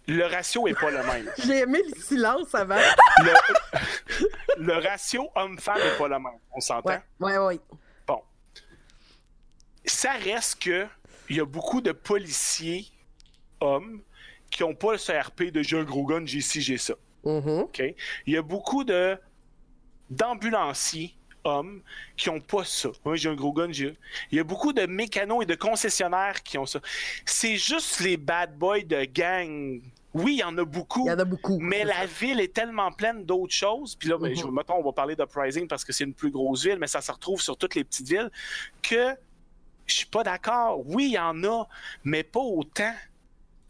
Le 0.06 0.24
ratio 0.24 0.66
est 0.68 0.78
pas 0.78 0.90
le 0.90 1.02
même. 1.02 1.30
J'ai 1.38 1.60
aimé 1.60 1.80
le 1.88 2.00
silence 2.00 2.54
avant. 2.54 2.78
Le, 3.18 3.32
le 4.58 4.74
ratio 4.74 5.30
homme-femme 5.34 5.78
est 5.78 5.98
pas 5.98 6.08
le 6.08 6.18
même. 6.18 6.38
On 6.52 6.60
s'entend? 6.60 6.90
Ouais, 6.90 7.02
ouais, 7.20 7.38
ouais. 7.38 7.60
Bon. 8.06 8.20
Ça 9.84 10.12
reste 10.12 10.62
que 10.62 10.86
il 11.30 11.36
y 11.36 11.40
a 11.40 11.46
beaucoup 11.46 11.80
de 11.80 11.92
policiers 11.92 12.86
hommes 13.60 14.02
qui 14.50 14.62
n'ont 14.62 14.74
pas 14.74 14.92
le 14.92 14.98
CRP 14.98 15.44
de 15.44 15.62
j'ai 15.62 15.78
un 15.78 15.84
gros 15.84 16.04
gun, 16.04 16.24
j'ai 16.26 16.40
ci, 16.40 16.60
j'ai 16.60 16.78
ça. 16.78 16.94
Mhm. 17.24 17.60
OK? 17.60 17.82
Il 18.26 18.32
y 18.34 18.36
a 18.36 18.42
beaucoup 18.42 18.84
de 18.84 19.18
d'ambulanciers 20.10 21.14
hommes 21.44 21.82
qui 22.16 22.30
n'ont 22.30 22.40
pas 22.40 22.64
ça. 22.64 22.90
Moi, 23.04 23.16
j'ai 23.16 23.28
un 23.28 23.34
gros 23.34 23.52
gun, 23.52 23.72
j'ai. 23.72 23.96
Il 24.30 24.36
y 24.36 24.40
a 24.40 24.44
beaucoup 24.44 24.72
de 24.72 24.86
mécanos 24.86 25.42
et 25.42 25.46
de 25.46 25.54
concessionnaires 25.54 26.42
qui 26.42 26.58
ont 26.58 26.66
ça. 26.66 26.80
C'est 27.24 27.56
juste 27.56 28.00
les 28.00 28.16
bad 28.16 28.56
boys 28.56 28.82
de 28.82 29.04
gang. 29.04 29.80
Oui, 30.14 30.34
il 30.34 30.38
y 30.38 30.44
en 30.44 30.56
a 30.58 30.64
beaucoup. 30.64 31.04
Il 31.06 31.10
y 31.10 31.12
en 31.12 31.18
a 31.18 31.24
beaucoup. 31.24 31.58
Mais 31.60 31.84
la 31.84 31.94
ça. 32.02 32.06
ville 32.06 32.40
est 32.40 32.54
tellement 32.54 32.92
pleine 32.92 33.24
d'autres 33.24 33.52
choses. 33.52 33.96
Puis 33.96 34.08
là, 34.08 34.16
ben, 34.16 34.34
je, 34.34 34.46
mettons, 34.46 34.76
on 34.78 34.82
va 34.84 34.92
parler 34.92 35.16
d'Uprising 35.16 35.66
parce 35.66 35.84
que 35.84 35.92
c'est 35.92 36.04
une 36.04 36.14
plus 36.14 36.30
grosse 36.30 36.64
ville, 36.64 36.78
mais 36.78 36.86
ça 36.86 37.00
se 37.00 37.10
retrouve 37.10 37.40
sur 37.40 37.56
toutes 37.56 37.74
les 37.74 37.82
petites 37.84 38.08
villes. 38.08 38.30
Que 38.80 39.16
je 39.86 39.94
suis 39.94 40.06
pas 40.06 40.22
d'accord. 40.22 40.80
Oui, 40.86 41.06
il 41.06 41.12
y 41.14 41.18
en 41.18 41.42
a, 41.44 41.66
mais 42.04 42.22
pas 42.22 42.40
autant. 42.40 42.94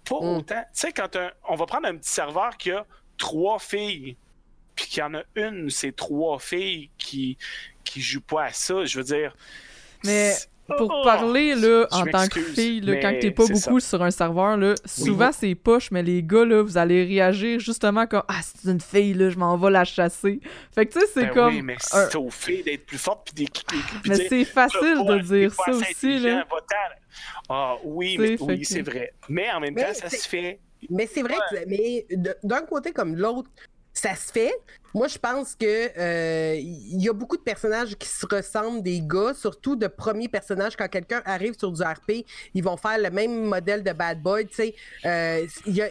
Pas 0.08 0.20
Mm. 0.20 0.36
autant. 0.36 0.60
Tu 0.62 0.68
sais, 0.80 0.92
quand 0.92 1.16
un- 1.16 1.30
on 1.48 1.56
va 1.56 1.64
prendre 1.66 1.88
un 1.88 1.96
petit 1.96 2.12
serveur 2.12 2.56
qui 2.58 2.70
a 2.70 2.84
trois 3.16 3.58
filles, 3.58 4.16
puis 4.76 4.86
qu'il 4.86 4.98
y 4.98 5.02
en 5.02 5.14
a 5.14 5.22
une, 5.36 5.70
c'est 5.70 5.92
trois 5.96 6.38
filles 6.38 6.90
qui 6.98 7.38
qui 7.84 8.00
jouent 8.00 8.20
pas 8.20 8.44
à 8.44 8.52
ça. 8.52 8.84
Je 8.84 8.98
veux 8.98 9.04
dire. 9.04 9.34
Mais 10.04 10.34
Pour 10.66 10.90
Oh! 10.90 11.04
parler, 11.04 11.54
là, 11.54 11.86
en 11.90 12.04
tant 12.06 12.26
que 12.26 12.40
fille, 12.40 12.80
là, 12.80 12.96
quand 12.96 13.12
t'es 13.20 13.30
pas 13.30 13.44
beaucoup 13.46 13.80
sur 13.80 14.02
un 14.02 14.10
serveur, 14.10 14.56
là, 14.56 14.74
souvent 14.86 15.30
c'est 15.30 15.54
poche, 15.54 15.90
mais 15.90 16.02
les 16.02 16.22
gars, 16.22 16.44
là, 16.46 16.62
vous 16.62 16.78
allez 16.78 17.04
réagir 17.04 17.60
justement 17.60 18.06
comme 18.06 18.22
Ah, 18.28 18.40
c'est 18.42 18.70
une 18.70 18.80
fille, 18.80 19.12
là, 19.12 19.28
je 19.28 19.36
m'en 19.36 19.56
vais 19.58 19.70
la 19.70 19.84
chasser. 19.84 20.40
Fait 20.74 20.86
que 20.86 20.92
tu 20.94 21.00
sais, 21.00 21.06
c'est 21.12 21.26
Ben 21.26 21.34
comme. 21.34 21.54
Oui, 21.56 21.62
mais 21.62 21.74
un- 21.92 22.08
c'est 22.08 22.16
aux 22.16 22.30
filles 22.30 22.62
d'être 22.62 22.86
plus 22.86 22.96
fortes 22.98 23.30
puis 23.34 23.46
puis 23.66 23.78
Mais 24.08 24.26
c'est 24.28 24.44
facile 24.44 25.04
de 25.06 25.18
dire 25.18 25.52
ça 25.52 25.70
aussi, 25.72 26.18
là. 26.20 26.46
Ah 27.48 27.76
oui, 27.84 28.16
mais, 28.18 28.36
oui, 28.40 28.60
que- 28.60 28.66
c'est 28.66 28.82
vrai. 28.82 29.12
Mais 29.28 29.50
en 29.52 29.60
même 29.60 29.74
Mais 29.74 29.84
temps, 29.84 29.94
ça 29.94 30.08
se 30.08 30.28
fait. 30.28 30.60
Mais 30.90 31.06
c'est 31.06 31.22
vrai 31.22 31.36
que 31.50 31.56
mais 31.68 32.06
d'un 32.42 32.60
côté 32.62 32.92
comme 32.92 33.14
de 33.14 33.20
l'autre, 33.20 33.50
ça 33.94 34.14
se 34.16 34.30
fait. 34.32 34.52
Moi, 34.92 35.08
je 35.08 35.18
pense 35.18 35.56
que 35.56 35.64
euh, 35.98 36.54
il 36.56 37.02
y 37.02 37.08
a 37.08 37.12
beaucoup 37.12 37.36
de 37.36 37.42
personnages 37.42 37.96
qui 37.96 38.06
se 38.06 38.24
ressemblent 38.26 38.80
des 38.82 39.00
gars, 39.02 39.32
surtout 39.34 39.74
de 39.74 39.88
premiers 39.88 40.28
personnages. 40.28 40.76
Quand 40.76 40.86
quelqu'un 40.88 41.20
arrive 41.24 41.54
sur 41.58 41.72
du 41.72 41.82
RP, 41.82 42.24
ils 42.54 42.62
vont 42.62 42.76
faire 42.76 42.98
le 42.98 43.10
même 43.10 43.44
modèle 43.44 43.82
de 43.82 43.92
bad 43.92 44.20
boy. 44.22 44.46
Tu 44.46 44.54
sais, 44.54 44.74
Euh, 45.04 45.46
il 45.66 45.74
y 45.74 45.82
a 45.82 45.88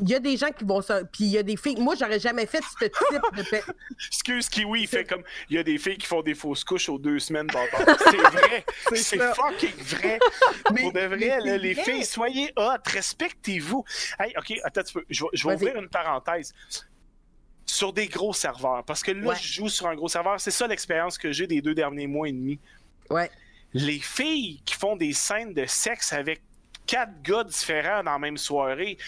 il 0.00 0.08
y 0.08 0.14
a 0.14 0.18
des 0.18 0.38
gens 0.38 0.50
qui 0.50 0.64
vont 0.64 0.80
se... 0.80 1.04
Puis 1.04 1.24
il 1.24 1.28
y 1.28 1.38
a 1.38 1.42
des 1.42 1.56
filles... 1.56 1.76
Moi, 1.78 1.94
j'aurais 1.98 2.18
jamais 2.18 2.46
fait 2.46 2.60
ce 2.62 2.84
type 2.86 2.92
de... 3.36 3.42
pe- 3.42 3.72
Excuse 4.08 4.48
Kiwi, 4.48 4.82
il 4.82 4.88
fait 4.88 5.04
comme. 5.04 5.22
Il 5.50 5.56
y 5.56 5.58
a 5.58 5.62
des 5.62 5.76
filles 5.76 5.98
qui 5.98 6.06
font 6.06 6.22
des 6.22 6.34
fausses 6.34 6.64
couches 6.64 6.88
aux 6.88 6.98
deux 6.98 7.18
semaines. 7.18 7.48
C'est 8.10 8.16
vrai. 8.16 8.64
c'est 8.94 9.18
fucking 9.34 9.76
vrai. 9.84 10.18
Mais- 10.72 10.80
Pour 10.82 10.92
de 10.94 11.00
vrai, 11.00 11.40
là, 11.40 11.56
les 11.58 11.74
vrai. 11.74 11.84
filles, 11.84 12.04
soyez 12.06 12.52
hot, 12.56 12.78
respectez-vous. 12.86 13.84
Hey, 14.18 14.32
ok, 14.38 14.58
attends 14.64 14.80
un 14.80 14.84
petit 14.84 14.92
peu. 14.94 15.04
Je 15.10 15.24
vais, 15.46 15.54
ouvrir 15.54 15.76
une 15.76 15.88
parenthèse. 15.90 16.54
Sur 17.72 17.92
des 17.92 18.06
gros 18.06 18.34
serveurs, 18.34 18.84
parce 18.84 19.02
que 19.02 19.12
là, 19.12 19.28
Ouais. 19.30 19.36
je 19.40 19.52
joue 19.54 19.68
sur 19.70 19.86
un 19.86 19.94
gros 19.94 20.08
serveur. 20.08 20.38
C'est 20.40 20.50
ça 20.50 20.66
l'expérience 20.66 21.16
que 21.16 21.32
j'ai 21.32 21.46
des 21.46 21.62
deux 21.62 21.74
derniers 21.74 22.06
mois 22.06 22.28
et 22.28 22.32
demi. 22.32 22.58
Ouais. 23.10 23.30
les 23.74 23.98
filles 24.00 24.60
qui 24.66 24.74
font 24.74 24.96
des 24.96 25.14
scènes 25.14 25.54
de 25.54 25.64
sexe 25.64 26.12
avec 26.12 26.42
quatre 26.86 27.22
gars 27.22 27.44
différents 27.44 28.02
dans 28.02 28.12
la 28.12 28.18
même 28.18 28.36
soirée, 28.36 28.98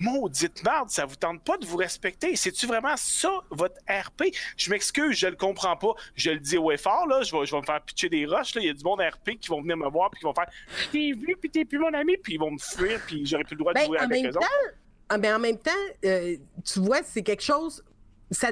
maudite 0.00 0.64
merde, 0.64 0.88
ça 0.90 1.04
vous 1.04 1.14
tente 1.14 1.44
pas 1.44 1.56
de 1.58 1.66
vous 1.66 1.76
respecter. 1.76 2.34
C'est-tu 2.34 2.66
vraiment 2.66 2.96
ça, 2.96 3.30
votre 3.50 3.76
RP? 3.88 4.34
Je 4.56 4.70
m'excuse, 4.70 5.16
je 5.16 5.26
le 5.28 5.36
comprends 5.36 5.76
pas. 5.76 5.92
Je 6.16 6.30
le 6.30 6.40
dis 6.40 6.56
au 6.58 6.76
fort, 6.78 7.06
là, 7.06 7.22
je 7.22 7.36
vais, 7.36 7.46
je 7.46 7.52
vais 7.52 7.60
me 7.60 7.64
faire 7.66 7.80
pitcher 7.82 8.08
des 8.08 8.26
roches, 8.26 8.54
là. 8.56 8.62
Il 8.62 8.66
y 8.66 8.70
a 8.70 8.74
du 8.74 8.82
monde 8.82 9.00
RP 9.00 9.38
qui 9.40 9.48
vont 9.48 9.60
venir 9.62 9.76
me 9.76 9.88
voir, 9.88 10.10
puis 10.10 10.18
qui 10.18 10.24
vont 10.24 10.34
faire 10.34 10.48
Je 10.84 10.88
t'ai 10.88 11.12
vu, 11.12 11.36
puis 11.40 11.50
t'es 11.50 11.64
plus 11.64 11.78
mon 11.78 11.92
ami, 11.94 12.16
puis 12.16 12.34
ils 12.34 12.40
vont 12.40 12.50
me 12.50 12.58
fuir, 12.58 13.00
puis 13.06 13.24
j'aurais 13.26 13.44
plus 13.44 13.54
le 13.54 13.60
droit 13.60 13.72
de 13.74 13.78
Ben, 13.78 13.86
jouer 13.86 13.98
en 13.98 14.02
avec 14.04 14.22
même 14.22 14.30
eux 14.30 14.32
temps, 14.34 14.40
autres. 14.40 14.74
ah, 15.10 15.18
ben, 15.18 15.36
en 15.36 15.38
même 15.38 15.58
temps, 15.58 15.70
euh, 16.04 16.36
tu 16.64 16.80
vois, 16.80 17.02
c'est 17.04 17.22
quelque 17.22 17.42
chose. 17.44 17.84
Ça 18.30 18.50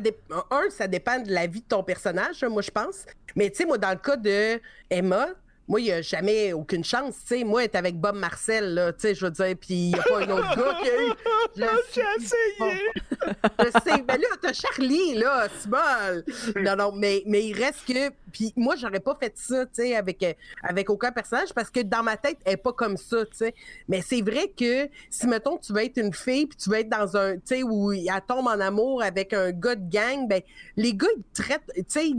Un, 0.50 0.70
ça 0.70 0.88
dépend 0.88 1.20
de 1.20 1.30
la 1.32 1.46
vie 1.46 1.60
de 1.60 1.66
ton 1.66 1.82
personnage, 1.82 2.42
moi, 2.44 2.62
je 2.62 2.70
pense. 2.70 3.04
Mais 3.36 3.50
tu 3.50 3.58
sais, 3.58 3.64
moi, 3.64 3.78
dans 3.78 3.90
le 3.90 3.96
cas 3.96 4.16
de 4.16 4.60
Emma, 4.90 5.28
moi, 5.68 5.80
il 5.80 5.84
n'y 5.84 5.92
a 5.92 6.00
jamais 6.00 6.54
aucune 6.54 6.82
chance. 6.82 7.16
Tu 7.26 7.38
sais, 7.38 7.44
moi, 7.44 7.64
être 7.64 7.76
avec 7.76 8.00
Bob 8.00 8.16
Marcel, 8.16 8.74
là, 8.74 8.92
tu 8.94 9.00
sais, 9.00 9.14
je 9.14 9.26
veux 9.26 9.30
dire, 9.30 9.54
puis 9.60 9.74
il 9.74 9.88
n'y 9.88 9.98
a 9.98 10.02
pas 10.02 10.20
un 10.20 10.30
autre 10.30 10.56
gars 10.56 10.78
qui 10.82 10.88
a 10.88 11.02
eu. 11.02 11.12
Je 11.56 12.22
essayé! 12.22 12.80
je 13.58 13.70
sais, 13.84 14.04
mais 14.06 14.18
là, 14.18 14.28
t'as 14.40 14.52
Charlie, 14.54 15.14
là, 15.14 15.46
c'est 15.58 15.68
mal. 15.68 16.24
Non, 16.56 16.76
non, 16.76 16.92
mais, 16.92 17.22
mais 17.26 17.44
il 17.44 17.52
reste 17.54 17.84
que. 17.86 18.10
Puis 18.32 18.52
moi, 18.56 18.76
j'aurais 18.76 19.00
pas 19.00 19.16
fait 19.18 19.32
ça, 19.36 19.66
tu 19.66 19.82
sais, 19.82 19.96
avec, 19.96 20.22
euh, 20.22 20.32
avec 20.62 20.88
aucun 20.90 21.12
personnage 21.12 21.52
parce 21.54 21.70
que 21.70 21.80
dans 21.80 22.02
ma 22.02 22.16
tête, 22.16 22.38
elle 22.44 22.54
est 22.54 22.56
pas 22.58 22.72
comme 22.72 22.96
ça, 22.96 23.24
tu 23.26 23.36
sais. 23.36 23.54
Mais 23.88 24.02
c'est 24.02 24.22
vrai 24.22 24.52
que 24.56 24.88
si, 25.10 25.26
mettons, 25.26 25.58
tu 25.58 25.72
veux 25.72 25.82
être 25.82 25.98
une 25.98 26.12
fille 26.12 26.46
puis 26.46 26.56
tu 26.56 26.70
veux 26.70 26.78
être 26.78 26.88
dans 26.88 27.16
un. 27.16 27.36
Tu 27.36 27.42
sais, 27.44 27.62
où 27.62 27.92
elle 27.92 28.08
tombe 28.26 28.46
en 28.46 28.60
amour 28.60 29.02
avec 29.02 29.32
un 29.32 29.50
gars 29.50 29.74
de 29.74 29.90
gang, 29.90 30.28
ben, 30.28 30.40
les 30.76 30.94
gars, 30.94 31.08
ils 31.16 31.22
te 31.32 31.42
traitent. 31.42 31.72
Tu 31.74 31.84
sais, 31.88 32.10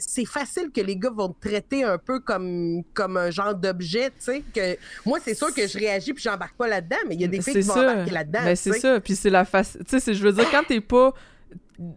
c'est 0.00 0.24
facile 0.24 0.70
que 0.70 0.80
les 0.80 0.96
gars 0.96 1.10
vont 1.10 1.28
te 1.28 1.48
traiter 1.48 1.84
un 1.84 1.98
peu 1.98 2.20
comme, 2.20 2.73
comme 2.94 3.16
un 3.16 3.30
genre 3.30 3.54
d'objet, 3.54 4.08
tu 4.10 4.16
sais. 4.18 4.42
Que 4.54 4.76
moi, 5.04 5.18
c'est 5.22 5.34
sûr 5.34 5.54
que 5.54 5.66
je 5.66 5.78
réagis 5.78 6.12
puis 6.12 6.22
j'embarque 6.22 6.56
pas 6.56 6.66
là-dedans, 6.66 6.96
mais 7.08 7.14
il 7.14 7.20
y 7.20 7.24
a 7.24 7.28
des 7.28 7.40
filles 7.40 7.54
qui 7.54 7.60
vont 7.60 7.74
ça. 7.74 7.92
embarquer 7.92 8.10
là-dedans. 8.10 8.40
Mais 8.44 8.56
tu 8.56 8.62
c'est 8.62 8.78
ça. 8.80 9.00
Puis 9.00 9.14
c'est 9.14 9.30
la 9.30 9.44
face. 9.44 9.78
Tu 9.88 10.00
sais, 10.00 10.14
je 10.14 10.22
veux 10.22 10.32
dire, 10.32 10.50
quand 10.50 10.64
t'es 10.66 10.80
pas. 10.80 11.14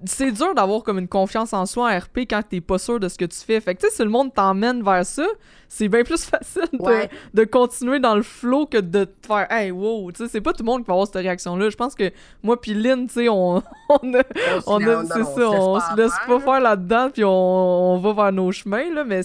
C'est 0.06 0.32
dur 0.32 0.56
d'avoir 0.56 0.82
comme 0.82 0.98
une 0.98 1.08
confiance 1.08 1.54
en 1.54 1.66
soi 1.68 1.92
en 1.94 1.98
RP 2.00 2.20
quand 2.30 2.42
t'es 2.50 2.62
pas 2.62 2.80
sûr 2.80 3.00
de 3.00 3.08
ce 3.08 3.18
que 3.18 3.26
tu 3.26 3.38
fais. 3.38 3.62
Fait 3.62 3.76
que 3.76 3.82
tu 3.82 3.88
sais, 3.88 3.96
si 3.96 4.04
le 4.04 4.10
monde 4.10 4.34
t'emmène 4.34 4.84
vers 4.84 5.06
ça, 5.06 5.26
c'est 5.70 5.88
bien 5.88 6.04
plus 6.04 6.24
facile 6.30 6.64
de, 6.74 6.82
Ouais. 6.82 7.10
de 7.34 7.44
continuer 7.44 8.00
dans 8.00 8.16
le 8.16 8.24
flow 8.24 8.66
que 8.66 8.78
de 8.80 9.04
te 9.04 9.28
faire 9.28 9.46
Hey, 9.52 9.70
wow! 9.70 10.12
Tu 10.12 10.24
sais, 10.24 10.30
c'est 10.32 10.42
pas 10.42 10.54
tout 10.54 10.64
le 10.64 10.66
monde 10.66 10.82
qui 10.82 10.88
va 10.88 10.94
avoir 10.94 11.06
cette 11.06 11.18
réaction-là. 11.18 11.70
Je 11.70 11.76
pense 11.76 11.94
que 11.94 12.12
moi 12.42 12.60
pis 12.60 12.74
Lynn, 12.74 13.06
tu 13.08 13.14
sais, 13.14 13.30
on, 13.30 13.58
on 13.90 14.14
a. 14.16 14.24
On 14.66 14.82
a, 14.88 15.06
c'est 15.06 15.22
on 15.22 15.26
ça, 15.26 15.36
se 15.36 15.40
laisse 15.40 15.50
on 15.60 15.74
pas 15.76 15.92
se 15.92 15.96
laisse 15.98 16.14
faire, 16.14 16.26
pas 16.28 16.40
faire 16.40 16.60
là-dedans, 16.62 17.10
puis 17.14 17.24
on, 17.24 17.30
on 17.94 17.98
va 18.00 18.14
vers 18.14 18.32
nos 18.32 18.52
chemins, 18.52 18.92
là, 18.94 19.04
mais 19.04 19.22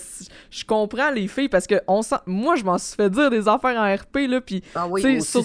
je 0.51 0.65
comprends 0.67 1.11
les 1.11 1.29
filles, 1.29 1.49
parce 1.49 1.67
que 1.67 1.77
on 1.87 2.03
sent, 2.03 2.17
moi, 2.27 2.57
je 2.57 2.65
m'en 2.65 2.77
suis 2.77 2.95
fait 2.97 3.09
dire 3.09 3.31
des 3.31 3.49
affaires 3.49 3.79
en 3.81 3.95
RP, 3.95 4.29
là, 4.29 4.41
puis 4.43 4.63
Ah 4.75 4.87
oui, 4.87 5.19
aussi, 5.19 5.23
sur-. 5.23 5.45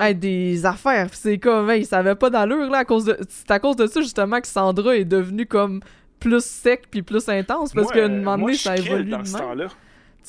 Hey, 0.00 0.14
des 0.14 0.64
affaires, 0.64 1.08
c'est 1.12 1.38
comme, 1.38 1.70
hey, 1.70 1.84
ça 1.84 1.98
avait 1.98 2.14
pas 2.14 2.30
d'allure, 2.30 2.70
là, 2.70 2.78
à 2.78 2.84
cause 2.84 3.04
de... 3.06 3.18
C'est 3.28 3.50
à 3.50 3.58
cause 3.58 3.76
de 3.76 3.86
ça, 3.86 4.00
justement, 4.00 4.38
que 4.44 4.52
Sandra 4.52 4.96
est 4.96 5.04
devenue, 5.04 5.46
comme, 5.46 5.80
plus 6.20 6.44
sec 6.44 6.84
puis 6.90 7.02
plus 7.02 7.28
intense, 7.28 7.72
parce 7.72 7.90
qu'à 7.90 8.04
un 8.04 8.08
moment 8.08 8.38
moi, 8.38 8.46
donné, 8.48 8.54
je 8.54 8.62
ça 8.62 8.74
kill 8.76 8.86
évolue 8.86 9.10
dans 9.10 9.18
de 9.18 9.24
ce 9.26 9.32
même. 9.32 9.42
temps-là. 9.42 9.66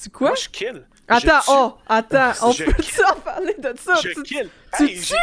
Tu 0.02 0.10
quoi? 0.10 0.28
Moi, 0.30 0.36
je 0.36 0.50
kill. 0.50 0.88
Attends, 1.08 1.40
Je 1.42 1.52
oh, 1.52 1.74
attends, 1.88 2.32
on 2.44 2.52
Je 2.52 2.64
peut-tu 2.66 3.02
en 3.06 3.16
parler 3.20 3.56
de 3.58 3.74
ça? 3.80 3.94
Je 4.04 4.10
Tu- 4.10 4.24
kill. 4.24 4.50
tu 4.78 4.84
Hey, 4.84 5.00
tues? 5.00 5.14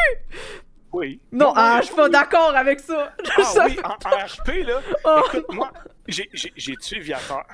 Oui. 0.92 1.20
Non, 1.32 1.52
ah, 1.56 1.78
je 1.80 1.86
suis 1.86 1.94
pas 1.94 2.04
oui. 2.04 2.10
d'accord 2.10 2.54
avec 2.54 2.80
ça! 2.80 3.14
Ah 3.38 3.44
Ça- 3.44 3.66
oui, 3.66 3.78
en, 3.84 3.88
en 3.90 4.26
RP, 4.26 4.64
là. 4.66 4.80
Oh. 5.04 5.20
Écoute, 5.26 5.46
moi, 5.52 5.72
j'ai- 6.06 6.28
tué 6.76 7.00
Viateur. 7.00 7.44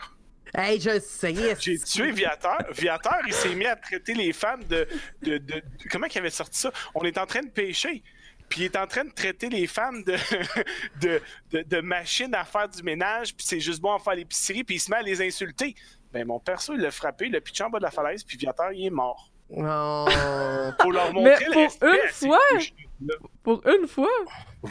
Hey, 0.55 0.81
je 0.81 0.99
sais. 1.01 1.35
J'ai 1.61 1.79
tué 1.79 2.11
Viateur. 2.13 2.59
Viateur, 2.73 3.19
il 3.27 3.33
s'est 3.35 3.55
mis 3.55 3.67
à 3.67 3.77
traiter 3.77 4.15
les 4.15 4.33
femmes 4.33 4.65
de, 4.65 4.87
de, 5.23 5.39
de- 5.39 5.63
Comment 5.91 6.07
il 6.07 6.19
avait 6.19 6.31
sorti 6.31 6.59
ça? 6.59 6.73
On 6.95 7.03
est 7.03 7.19
en 7.19 7.27
train 7.27 7.43
de 7.43 7.51
pêcher. 7.51 8.03
Puis 8.49 8.61
il 8.63 8.65
est 8.65 8.77
en 8.77 8.87
train 8.87 9.05
de 9.05 9.11
traiter 9.13 9.49
les 9.49 9.67
femmes 9.67 10.03
de, 10.05 10.15
de, 11.01 11.21
de, 11.51 11.63
de 11.63 11.81
machines 11.81 12.35
à 12.35 12.45
faire 12.45 12.69
du 12.69 12.83
ménage, 12.83 13.35
puis 13.37 13.47
c'est 13.47 13.61
juste 13.61 13.81
bon 13.81 13.95
à 13.95 13.99
faire 13.99 14.15
l'épicerie, 14.15 14.65
puis 14.65 14.77
il 14.77 14.81
se 14.81 14.91
met 14.91 14.99
à 14.99 15.03
les 15.03 15.21
insulter. 15.21 15.75
Ben, 16.13 16.27
mon 16.27 16.39
perso, 16.41 16.73
il 16.75 16.81
l'a 16.81 16.91
frappé, 16.91 17.27
il 17.27 17.33
l'a 17.33 17.41
pitché 17.41 17.63
en 17.65 17.71
bas 17.71 17.79
de 17.79 17.85
la 17.85 17.91
falaise, 17.91 18.25
puis 18.25 18.37
Viateur, 18.39 18.73
il 18.73 18.87
est 18.87 18.91
mort. 18.91 19.31
Oh. 19.51 20.07
Pour 20.79 20.93
leur 20.93 21.13
montrer 21.13 21.47
Mais 21.55 21.69
pour 21.69 21.89
une 21.89 22.09
fois? 22.13 22.39
Pour 23.43 23.63
une 23.67 23.87
fois! 23.89 24.09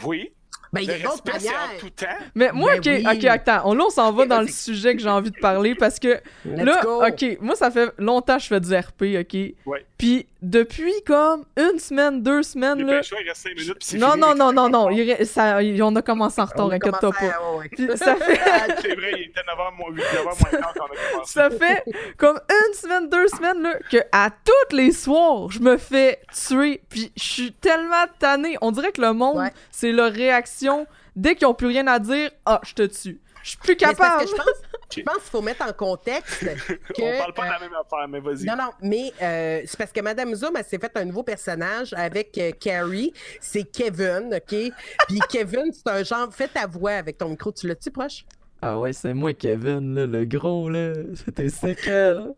Oui, 0.04 0.30
Ben, 0.72 0.80
il 0.82 0.84
y 0.84 0.86
le 0.88 0.94
a 0.94 0.98
d'autres 0.98 1.22
respect, 1.32 1.40
c'est 1.40 1.48
en 1.48 1.52
manières. 1.66 1.80
tout 1.80 1.90
temps. 1.90 2.06
Mais 2.34 2.52
moi, 2.52 2.72
Ben 2.78 2.78
ok, 3.02 3.02
oui. 3.10 3.16
ok, 3.18 3.24
attends, 3.24 3.62
on, 3.64 3.74
là, 3.74 3.84
on 3.86 3.90
s'en 3.90 4.12
va 4.12 4.26
dans 4.26 4.40
le 4.42 4.48
sujet 4.48 4.94
que 4.94 5.00
j'ai 5.02 5.08
envie 5.08 5.30
de 5.30 5.38
parler, 5.40 5.74
parce 5.74 5.98
que 5.98 6.20
Let's 6.44 6.64
Là, 6.64 6.80
go. 6.84 7.04
ok, 7.06 7.38
moi 7.40 7.56
ça 7.56 7.70
fait 7.70 7.92
longtemps 7.98 8.36
que 8.36 8.42
je 8.42 8.48
fais 8.48 8.60
du 8.60 8.74
RP, 8.76 9.02
ok? 9.20 9.54
Ouais. 9.66 9.86
Puis 9.98 10.26
depuis 10.42 10.92
comme 11.04 11.44
une 11.56 11.80
semaine, 11.80 12.22
deux 12.22 12.44
semaines, 12.44 12.86
là. 12.86 12.98
pêcheurs, 12.98 13.18
il 13.20 13.28
reste 13.28 13.42
5 13.42 13.54
minutes, 13.56 13.76
puis 13.84 13.98
Non, 13.98 14.12
fini. 14.12 14.20
non, 14.20 14.34
non, 14.36 14.52
non, 14.52 14.68
non, 14.68 14.90
il 14.90 15.00
re- 15.00 15.24
ça, 15.24 15.58
on 15.84 15.96
a 15.96 16.02
commencé 16.02 16.40
en 16.40 16.44
retard, 16.44 16.70
inquiète-toi 16.70 17.10
pas. 17.10 17.18
à- 17.26 17.52
ouais, 17.52 17.58
ouais. 17.58 17.68
Puis 17.70 17.88
ça 17.96 18.14
fait, 18.14 18.38
C'est 18.80 18.94
vrai, 18.94 19.12
il 19.16 19.22
était 19.24 19.40
9h 19.40 19.76
moins 19.76 19.90
8, 19.90 20.00
9h 20.00 20.24
moins 20.24 20.34
15 20.34 20.60
quand 20.62 20.82
on 20.82 20.84
a 20.84 21.10
commencé. 21.12 21.32
ça 21.32 21.50
fait 21.50 21.82
comme 22.16 22.38
une 22.48 22.74
semaine, 22.74 23.08
deux 23.08 23.26
semaines, 23.26 23.60
là, 23.60 23.74
que 23.90 23.96
à 24.12 24.30
tous 24.30 24.76
les 24.76 24.92
soirs, 24.92 25.50
je 25.50 25.58
me 25.58 25.76
fais 25.76 26.20
tuer. 26.32 26.80
Puis 26.88 27.10
je 27.16 27.24
suis 27.24 27.52
tellement 27.52 28.04
tanné. 28.20 28.56
On 28.60 28.70
dirait 28.70 28.92
que 28.92 29.00
le 29.00 29.12
monde, 29.12 29.38
Ouais. 29.38 29.52
c'est 29.72 29.90
leur 29.90 30.12
réaction. 30.12 30.86
Dès 31.16 31.34
qu'ils 31.34 31.48
ont 31.48 31.54
plus 31.54 31.66
rien 31.66 31.88
à 31.88 31.98
dire, 31.98 32.30
ah, 32.46 32.60
je 32.64 32.74
te 32.74 32.82
tue. 32.84 33.18
Je 33.42 33.50
suis 33.50 33.58
plus 33.58 33.76
Mais 33.80 33.88
c'est 33.88 33.96
parce 33.96 33.98
capable. 33.98 34.24
que 34.24 34.30
je 34.30 34.36
pense, 34.36 34.62
je 34.96 35.02
pense 35.02 35.14
qu'il 35.14 35.30
faut 35.30 35.42
mettre 35.42 35.62
en 35.66 35.72
contexte 35.72 36.40
que. 36.66 37.02
On 37.02 37.18
parle 37.18 37.34
pas 37.34 37.46
de 37.46 37.50
la 37.52 37.58
même 37.60 37.74
affaire, 37.74 38.08
mais 38.08 38.20
vas-y. 38.20 38.44
Non, 38.44 38.56
non, 38.56 38.70
mais 38.82 39.12
euh, 39.22 39.62
c'est 39.66 39.76
parce 39.78 39.92
que 39.92 40.00
Madame 40.00 40.34
Zoom, 40.34 40.56
elle 40.56 40.64
s'est 40.64 40.78
fait 40.78 40.96
un 40.96 41.04
nouveau 41.04 41.22
personnage 41.22 41.92
avec 41.94 42.36
euh, 42.38 42.50
Carrie. 42.52 43.12
C'est 43.40 43.64
Kevin, 43.64 44.34
OK? 44.34 44.72
Puis 45.08 45.20
Kevin, 45.28 45.72
c'est 45.72 45.90
un 45.90 46.02
genre. 46.02 46.28
Fais 46.32 46.48
ta 46.48 46.66
voix 46.66 46.92
avec 46.92 47.18
ton 47.18 47.28
micro. 47.28 47.52
Tu 47.52 47.66
l'as-tu 47.68 47.90
proche? 47.90 48.24
Ah 48.60 48.78
ouais, 48.78 48.92
c'est 48.92 49.14
moi, 49.14 49.34
Kevin, 49.34 49.94
là, 49.94 50.06
le 50.06 50.24
gros, 50.24 50.68
là. 50.68 50.92
C'était 51.14 51.48
séquel. 51.48 52.32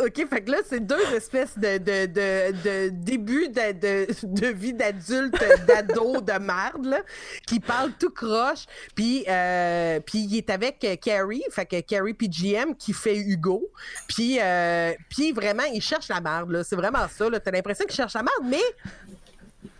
OK, 0.00 0.28
fait 0.28 0.42
que 0.42 0.50
là, 0.52 0.58
c'est 0.64 0.78
deux 0.78 1.12
espèces 1.12 1.58
de, 1.58 1.78
de, 1.78 2.06
de, 2.06 2.52
de 2.62 2.88
début 2.90 3.48
de, 3.48 4.06
de, 4.26 4.46
vie 4.46 4.72
d'adulte, 4.72 5.34
d'ado, 5.66 6.20
de 6.20 6.38
merde, 6.38 6.86
là, 6.86 7.00
qui 7.44 7.58
parlent 7.58 7.92
tout 7.98 8.10
croche. 8.10 8.66
Puis, 8.94 9.24
euh, 9.28 9.98
puis 9.98 10.20
il 10.20 10.36
est 10.36 10.50
avec 10.50 10.84
euh, 10.84 10.94
Carrie, 10.94 11.42
fait 11.50 11.66
que 11.66 11.80
Carrie 11.80 12.14
puis 12.14 12.28
GM 12.28 12.74
qui 12.78 12.92
fait 12.92 13.16
Hugo. 13.16 13.68
Puis, 14.06 14.38
euh, 14.40 14.92
puis 15.10 15.32
vraiment, 15.32 15.64
il 15.64 15.82
cherche 15.82 16.08
la 16.08 16.20
merde, 16.20 16.52
là. 16.52 16.62
C'est 16.62 16.76
vraiment 16.76 17.08
ça, 17.08 17.28
là. 17.28 17.40
T'as 17.40 17.50
l'impression 17.50 17.84
qu'il 17.84 17.96
cherche 17.96 18.14
la 18.14 18.22
merde, 18.22 18.44
mais 18.44 18.62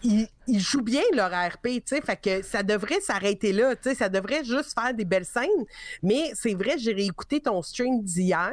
ils, 0.02 0.26
ils 0.48 0.60
jouent 0.60 0.82
bien 0.82 1.02
leur 1.14 1.30
RP, 1.30 1.66
tu 1.66 1.82
sais, 1.84 2.00
fait 2.00 2.16
que 2.20 2.42
ça 2.42 2.62
devrait 2.62 3.00
s'arrêter 3.00 3.52
là, 3.52 3.76
tu 3.76 3.90
sais, 3.90 3.94
ça 3.94 4.08
devrait 4.08 4.42
juste 4.44 4.74
faire 4.74 4.94
des 4.94 5.04
belles 5.04 5.24
scènes, 5.24 5.64
mais 6.02 6.30
c'est 6.34 6.54
vrai, 6.54 6.76
j'ai 6.78 6.92
réécouté 6.92 7.40
ton 7.40 7.60
stream 7.62 8.02
d'hier, 8.02 8.52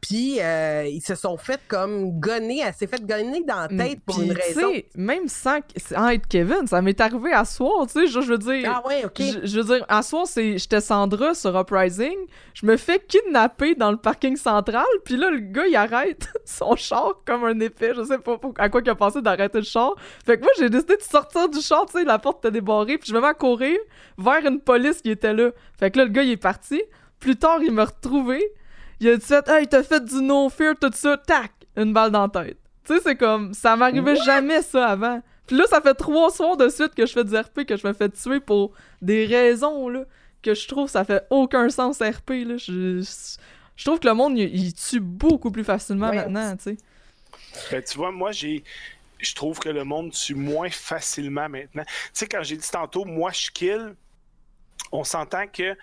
puis 0.00 0.40
euh, 0.40 0.84
ils 0.86 1.00
se 1.00 1.14
sont 1.14 1.36
fait 1.36 1.60
comme 1.68 2.18
gonner, 2.18 2.62
elle 2.66 2.74
s'est 2.74 2.88
fait 2.88 3.04
gonner 3.04 3.42
dans 3.44 3.60
la 3.60 3.68
tête 3.68 4.00
pour 4.04 4.16
Puis, 4.16 4.26
une 4.26 4.32
raison. 4.32 4.72
même 4.96 5.28
sans, 5.28 5.60
sans 5.76 6.08
être 6.08 6.26
Kevin, 6.26 6.66
ça 6.66 6.82
m'est 6.82 7.00
arrivé 7.00 7.32
à 7.32 7.44
soir, 7.44 7.86
tu 7.86 8.00
sais, 8.00 8.06
je, 8.08 8.20
je 8.20 8.32
veux 8.32 8.38
dire... 8.38 8.72
Ah 8.74 8.86
ouais, 8.86 9.04
ok. 9.04 9.20
Je, 9.20 9.46
je 9.46 9.60
veux 9.60 9.76
dire, 9.76 9.86
à 9.88 10.02
soir, 10.02 10.26
c'est, 10.26 10.58
j'étais 10.58 10.80
Sandra 10.80 11.34
sur 11.34 11.58
Uprising, 11.58 12.16
je 12.54 12.66
me 12.66 12.76
fais 12.76 12.98
kidnapper 12.98 13.76
dans 13.76 13.92
le 13.92 13.96
parking 13.96 14.36
central, 14.36 14.84
puis 15.04 15.16
là, 15.16 15.30
le 15.30 15.38
gars, 15.38 15.66
il 15.66 15.76
arrête 15.76 16.28
son 16.44 16.74
char 16.74 17.20
comme 17.24 17.44
un 17.44 17.58
épée, 17.60 17.92
je 17.96 18.02
sais 18.02 18.18
pas 18.18 18.38
à 18.58 18.68
quoi 18.68 18.82
qu'il 18.82 18.90
a 18.90 18.96
pensé 18.96 19.22
d'arrêter 19.22 19.58
le 19.58 19.64
char. 19.64 19.94
Fait 20.26 20.36
que 20.36 20.42
moi, 20.42 20.50
j'ai 20.58 20.68
décidé 20.68 20.96
de 20.96 21.02
sortir 21.02 21.27
du 21.52 21.60
char, 21.60 21.86
tu 21.86 21.92
sais, 21.98 22.04
la 22.04 22.18
porte 22.18 22.44
était 22.44 22.52
débarrée, 22.52 22.98
puis 22.98 23.08
je 23.08 23.14
me 23.14 23.20
mets 23.20 23.28
à 23.28 23.34
courir 23.34 23.76
vers 24.16 24.44
une 24.46 24.60
police 24.60 25.00
qui 25.02 25.10
était 25.10 25.32
là. 25.34 25.50
Fait 25.78 25.90
que 25.90 25.98
là, 25.98 26.04
le 26.04 26.10
gars, 26.10 26.22
il 26.22 26.30
est 26.30 26.36
parti. 26.36 26.82
Plus 27.20 27.36
tard, 27.36 27.60
il 27.62 27.72
m'a 27.72 27.84
retrouvé. 27.86 28.42
Il 29.00 29.08
a 29.08 29.16
dit 29.16 29.24
fait, 29.24 29.48
hey, 29.48 29.66
t'as 29.66 29.82
fait 29.82 30.04
du 30.04 30.16
no 30.22 30.48
fear, 30.48 30.74
tout 30.80 30.90
ça, 30.94 31.16
tac, 31.16 31.52
une 31.76 31.92
balle 31.92 32.10
dans 32.10 32.28
la 32.32 32.44
tête. 32.44 32.58
Tu 32.84 32.94
sais, 32.94 33.00
c'est 33.02 33.16
comme, 33.16 33.52
ça 33.54 33.76
m'arrivait 33.76 34.16
jamais 34.16 34.62
ça 34.62 34.88
avant. 34.88 35.22
Puis 35.46 35.56
là, 35.56 35.64
ça 35.68 35.80
fait 35.80 35.94
trois 35.94 36.30
soirs 36.30 36.56
de 36.56 36.68
suite 36.68 36.94
que 36.94 37.06
je 37.06 37.12
fais 37.12 37.24
du 37.24 37.36
RP, 37.36 37.64
que 37.66 37.76
je 37.76 37.86
me 37.86 37.92
fais 37.92 38.08
tuer 38.08 38.40
pour 38.40 38.72
des 39.02 39.24
raisons, 39.26 39.88
là, 39.88 40.04
que 40.42 40.54
je 40.54 40.68
trouve 40.68 40.88
ça 40.88 41.04
fait 41.04 41.24
aucun 41.30 41.68
sens 41.70 42.00
RP, 42.00 42.30
là. 42.46 42.56
Je, 42.56 43.00
je 43.76 43.84
trouve 43.84 43.98
que 44.00 44.08
le 44.08 44.14
monde, 44.14 44.36
il, 44.36 44.54
il 44.54 44.74
tue 44.74 45.00
beaucoup 45.00 45.50
plus 45.50 45.64
facilement 45.64 46.10
Ouais. 46.10 46.16
maintenant, 46.16 46.56
tu 46.56 46.62
sais. 46.64 46.76
Ben, 47.70 47.82
tu 47.82 47.96
vois, 47.98 48.10
moi, 48.12 48.32
j'ai. 48.32 48.62
Je 49.18 49.34
trouve 49.34 49.58
que 49.58 49.68
le 49.68 49.84
monde 49.84 50.12
tue 50.12 50.34
moins 50.34 50.70
facilement 50.70 51.48
maintenant. 51.48 51.84
Tu 51.84 51.92
sais, 52.12 52.26
quand 52.26 52.42
j'ai 52.42 52.56
dit 52.56 52.70
tantôt, 52.70 53.04
moi, 53.04 53.32
je 53.32 53.50
kill, 53.50 53.94
on 54.92 55.04
s'entend 55.04 55.46
que 55.48 55.76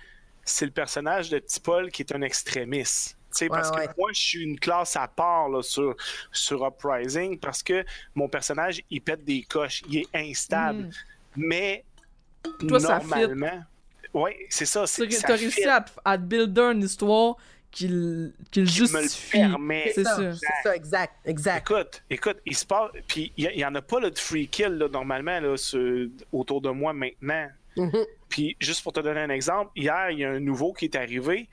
c'est 0.43 0.65
le 0.65 0.71
personnage 0.71 1.29
de 1.29 1.39
Tipol 1.39 1.91
qui 1.91 2.01
est 2.03 2.13
un 2.13 2.21
extrémiste. 2.21 3.17
Tu 3.31 3.39
sais, 3.39 3.47
parce 3.49 3.69
Ouais, 3.71 3.75
que 3.75 3.89
ouais. 3.89 3.93
moi, 3.97 4.09
je 4.13 4.21
suis 4.21 4.43
une 4.43 4.59
classe 4.59 4.95
à 4.95 5.07
part 5.07 5.49
là, 5.49 5.61
sur, 5.61 5.95
sur 6.31 6.65
Uprising 6.65 7.37
parce 7.39 7.61
que 7.61 7.83
mon 8.13 8.29
personnage, 8.29 8.81
il 8.89 9.01
pète 9.01 9.25
des 9.25 9.43
coches, 9.43 9.83
il 9.89 9.97
est 9.99 10.07
instable. 10.13 10.83
Mm. 10.83 10.91
Mais 11.35 11.83
Toi, 12.67 12.79
normalement. 12.79 13.63
Oui, 14.13 14.31
c'est 14.49 14.65
ça. 14.65 14.85
Tu 14.85 15.03
as 15.03 15.35
réussi 15.35 15.65
à, 15.65 15.83
à 16.05 16.17
te 16.17 16.23
builder 16.23 16.61
une 16.61 16.83
histoire 16.83 17.35
qui, 17.75 17.87
le- 17.89 18.33
qui 18.51 18.61
le 18.61 18.65
qui 18.67 18.81
me 18.81 18.87
le 18.87 19.01
justifie. 19.03 19.31
permet. 19.37 19.91
C'est 19.93 20.03
ça. 20.03 20.75
Exact, 20.75 21.13
exact. 21.25 21.69
Écoute, 21.69 22.03
écoute, 22.09 22.37
il 22.45 22.55
se 22.55 22.65
passe. 22.65 22.89
Puis 23.07 23.31
il 23.37 23.49
n'y 23.55 23.65
en 23.65 23.75
a 23.75 23.81
pas 23.81 23.99
là, 23.99 24.09
de 24.09 24.17
free 24.17 24.47
kill 24.47 24.69
là, 24.77 24.87
normalement 24.87 25.39
là, 25.39 25.57
sur- 25.57 26.07
autour 26.31 26.61
de 26.61 26.69
moi 26.69 26.93
maintenant. 26.93 27.47
Mhm. 27.77 28.05
Puis 28.29 28.55
juste 28.59 28.81
pour 28.81 28.93
te 28.93 29.01
donner 29.01 29.19
un 29.19 29.29
exemple, 29.29 29.71
hier, 29.75 30.09
il 30.11 30.19
y 30.19 30.23
a 30.25 30.31
un 30.31 30.39
nouveau 30.39 30.73
qui 30.73 30.85
est 30.85 30.95
arrivé. 30.95 31.47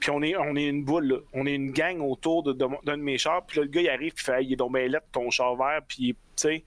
Puis 0.00 0.10
on 0.10 0.22
est, 0.22 0.34
on 0.36 0.56
est 0.56 0.64
une 0.66 0.84
boule, 0.84 1.06
là. 1.06 1.16
On 1.32 1.46
est 1.46 1.54
une 1.54 1.70
gang 1.72 2.00
autour 2.00 2.42
de- 2.42 2.52
de 2.52 2.66
d'un 2.84 2.96
de, 2.96 3.02
mes 3.02 3.18
chars. 3.18 3.44
Puis 3.46 3.58
là, 3.58 3.64
le 3.64 3.70
gars, 3.70 3.80
il 3.80 3.88
arrive, 3.88 4.12
puis 4.12 4.22
il 4.22 4.26
fait 4.26 4.40
Hey, 4.40 4.46
Il 4.46 4.52
est 4.54 4.56
donc 4.56 4.76
laid, 4.76 4.98
ton 5.12 5.30
char 5.30 5.54
vert. 5.56 5.80
Puis, 5.86 6.14
tu 6.14 6.16
sais, 6.36 6.64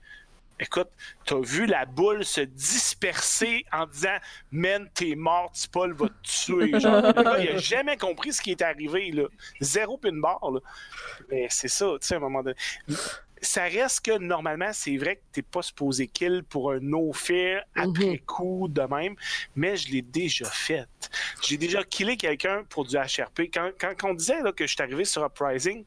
écoute, 0.62 0.88
t'as 1.26 1.40
vu 1.40 1.66
la 1.66 1.84
boule 1.84 2.24
se 2.24 2.40
disperser 2.40 3.64
en 3.72 3.86
disant 3.86 4.16
Man, 4.50 4.88
t'es 4.94 5.14
mort, 5.14 5.52
Paul 5.70 5.92
va 5.92 6.08
te 6.08 6.14
tuer. 6.22 6.80
Genre, 6.80 7.12
il 7.40 7.48
a 7.48 7.56
jamais 7.58 7.96
compris 7.96 8.32
ce 8.32 8.40
qui 8.40 8.52
est 8.52 8.62
arrivé, 8.62 9.10
là. 9.12 9.24
Zéro 9.60 9.98
pin 9.98 10.12
barre, 10.12 10.50
là. 10.50 10.60
Mais 11.30 11.46
c'est 11.50 11.68
ça, 11.68 11.86
tu 12.00 12.06
sais, 12.06 12.14
à 12.14 12.16
un 12.18 12.20
moment 12.20 12.42
donné. 12.42 12.56
Ça 13.44 13.64
reste 13.64 14.04
que 14.04 14.18
normalement, 14.18 14.70
c'est 14.72 14.96
vrai 14.96 15.16
que 15.16 15.22
t'es 15.32 15.42
pas 15.42 15.62
supposé 15.62 16.06
kill 16.06 16.44
pour 16.48 16.70
un 16.70 16.78
no-fear 16.78 17.64
après 17.74 18.18
coup 18.18 18.68
de 18.70 18.82
même, 18.82 19.16
mais 19.56 19.76
je 19.76 19.90
l'ai 19.90 20.02
déjà 20.02 20.44
fait. 20.44 20.86
J'ai 21.42 21.56
déjà 21.56 21.82
killé 21.82 22.16
quelqu'un 22.16 22.62
pour 22.68 22.84
du 22.84 22.96
HRP. 22.96 23.50
Quand, 23.52 23.72
quand, 23.80 23.94
quand 23.98 24.10
on 24.10 24.14
disait 24.14 24.40
là, 24.42 24.52
que 24.52 24.64
je 24.64 24.72
suis 24.74 24.82
arrivé 24.82 25.04
sur 25.04 25.26
Uprising, 25.26 25.84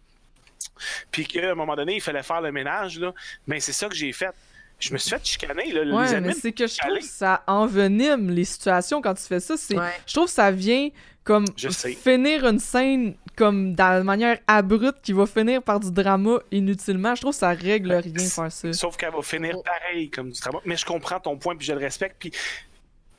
puis 1.11 1.26
qu'à 1.26 1.51
un 1.51 1.55
moment 1.55 1.76
donné, 1.76 1.95
il 1.95 2.01
fallait 2.01 2.23
faire 2.23 2.41
le 2.41 2.51
ménage, 2.51 2.99
là, 2.99 3.13
ben 3.47 3.59
c'est 3.59 3.73
ça 3.73 3.88
que 3.88 3.95
j'ai 3.95 4.11
fait. 4.11 4.34
Je 4.80 4.93
me 4.93 4.97
suis 4.97 5.09
fait 5.09 5.26
chicaner. 5.26 5.71
Là, 5.71 5.84
les 5.84 5.91
Ouais, 5.91 6.03
mais 6.09 6.15
admins, 6.15 6.34
c'est 6.34 6.51
que 6.51 6.67
je 6.67 6.78
trouve 6.78 6.97
que 6.99 7.03
ça 7.05 7.43
envenime 7.47 8.30
les 8.30 8.43
situations 8.43 9.01
quand 9.01 9.13
tu 9.13 9.23
fais 9.23 9.39
ça. 9.39 9.55
C'est, 9.57 9.78
Ouais. 9.78 9.91
Je 10.05 10.13
trouve 10.13 10.26
que 10.26 10.32
ça 10.32 10.51
vient 10.51 10.89
comme 11.23 11.45
Je 11.55 11.69
sais. 11.69 11.93
finir 11.93 12.45
une 12.45 12.59
scène 12.59 13.15
comme 13.36 13.73
d'une 13.73 14.03
manière 14.03 14.38
abrupte 14.47 14.99
qui 15.01 15.11
va 15.13 15.26
finir 15.26 15.63
par 15.63 15.80
du 15.80 15.91
drama 15.91 16.39
inutilement. 16.51 17.15
Je 17.15 17.21
trouve 17.21 17.34
que 17.34 17.39
ça 17.39 17.49
règle 17.49 17.93
rien 17.93 18.13
faire 18.30 18.51
ça. 18.51 18.73
Sauf 18.73 18.95
qu'elle 18.97 19.11
va 19.13 19.21
finir 19.21 19.55
pareil 19.63 20.09
comme 20.09 20.30
du 20.30 20.39
travail. 20.39 20.61
Mais 20.65 20.76
je 20.78 20.86
comprends 20.86 21.19
ton 21.19 21.38
point, 21.38 21.55
puis 21.55 21.65
je 21.65 21.73
le 21.73 21.80
respecte, 21.80 22.17
puis 22.19 22.32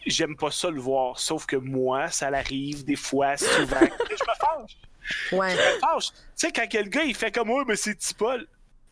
j'aime 0.07 0.37
pas 0.37 0.51
ça 0.51 0.71
le 0.71 0.81
voir. 0.81 1.19
Sauf 1.19 1.47
que 1.47 1.57
moi, 1.57 2.09
ça 2.09 2.31
l'arrive 2.31 2.85
des 2.85 2.97
fois, 2.97 3.37
souvent. 3.37 3.81
je 3.81 4.15
me 4.15 4.35
fâche. 4.39 4.77
Ouais. 5.33 5.51
Je 5.51 5.57
me 5.57 5.81
fâche. 5.81 6.11
Tu 6.13 6.17
sais, 6.37 6.53
quand 6.53 6.67
quel 6.71 6.89
gars, 6.89 7.03
il 7.03 7.15
fait 7.15 7.33
comme 7.35 7.49
moi, 7.49 7.65
mais 7.67 7.77
c'est 7.77 7.99
Paul. 8.17 8.47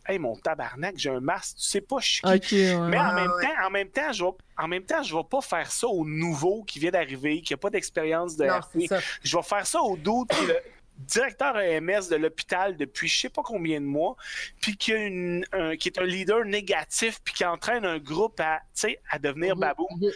Hey, 0.07 0.19
mon 0.19 0.35
tabarnak, 0.35 0.95
j'ai 0.97 1.09
un 1.09 1.19
masque, 1.19 1.57
tu 1.57 1.63
sais 1.63 1.81
pas, 1.81 1.97
je 1.99 2.07
suis 2.07 2.39
qui. 2.41 2.55
Ouais. 2.75 2.87
Mais 2.89 2.97
en 2.97 3.01
Ah, 3.05 3.13
même 3.15 3.31
ouais. 3.31 3.43
temps, 3.43 3.65
en 3.65 3.69
même 3.71 3.89
temps, 3.89 4.11
je 4.13 4.23
vais, 4.23 4.31
en 4.57 4.67
même 4.67 4.83
temps, 4.83 5.01
je 5.03 5.15
vais 5.15 5.23
pas 5.23 5.41
faire 5.41 5.71
ça 5.71 5.87
au 5.87 6.05
nouveau 6.05 6.63
qui 6.63 6.77
vient 6.79 6.91
d'arriver, 6.91 7.41
qui 7.41 7.53
a 7.53 7.57
pas 7.57 7.69
d'expérience 7.71 8.35
de 8.35 8.45
Non, 8.45 8.59
RP. 8.59 8.77
c'est 8.81 8.87
ça. 8.87 8.99
Je 9.23 9.35
vais 9.35 9.43
faire 9.43 9.65
ça 9.65 9.81
au 9.81 9.97
doute 9.97 10.29
qui 10.29 10.43
est 10.43 10.47
le 10.47 10.57
directeur 10.99 11.57
EMS 11.57 12.07
de 12.09 12.15
l'hôpital 12.15 12.77
depuis 12.77 13.07
je 13.07 13.19
sais 13.21 13.29
pas 13.29 13.41
combien 13.43 13.81
de 13.81 13.85
mois, 13.85 14.15
puis 14.61 14.77
qui, 14.77 14.93
a 14.93 14.97
une- 14.97 15.45
un- 15.51 15.75
qui 15.75 15.89
est 15.89 15.99
un 15.99 16.05
leader 16.05 16.45
négatif, 16.45 17.19
puis 17.23 17.33
qui 17.33 17.43
entraîne 17.45 17.83
un 17.85 17.97
groupe 17.97 18.39
à, 18.39 18.59
tu 18.59 18.81
sais, 18.81 18.99
à 19.09 19.19
devenir 19.19 19.55
Mhm, 19.55 19.59
babou. 19.61 19.87
mhm. 19.97 20.11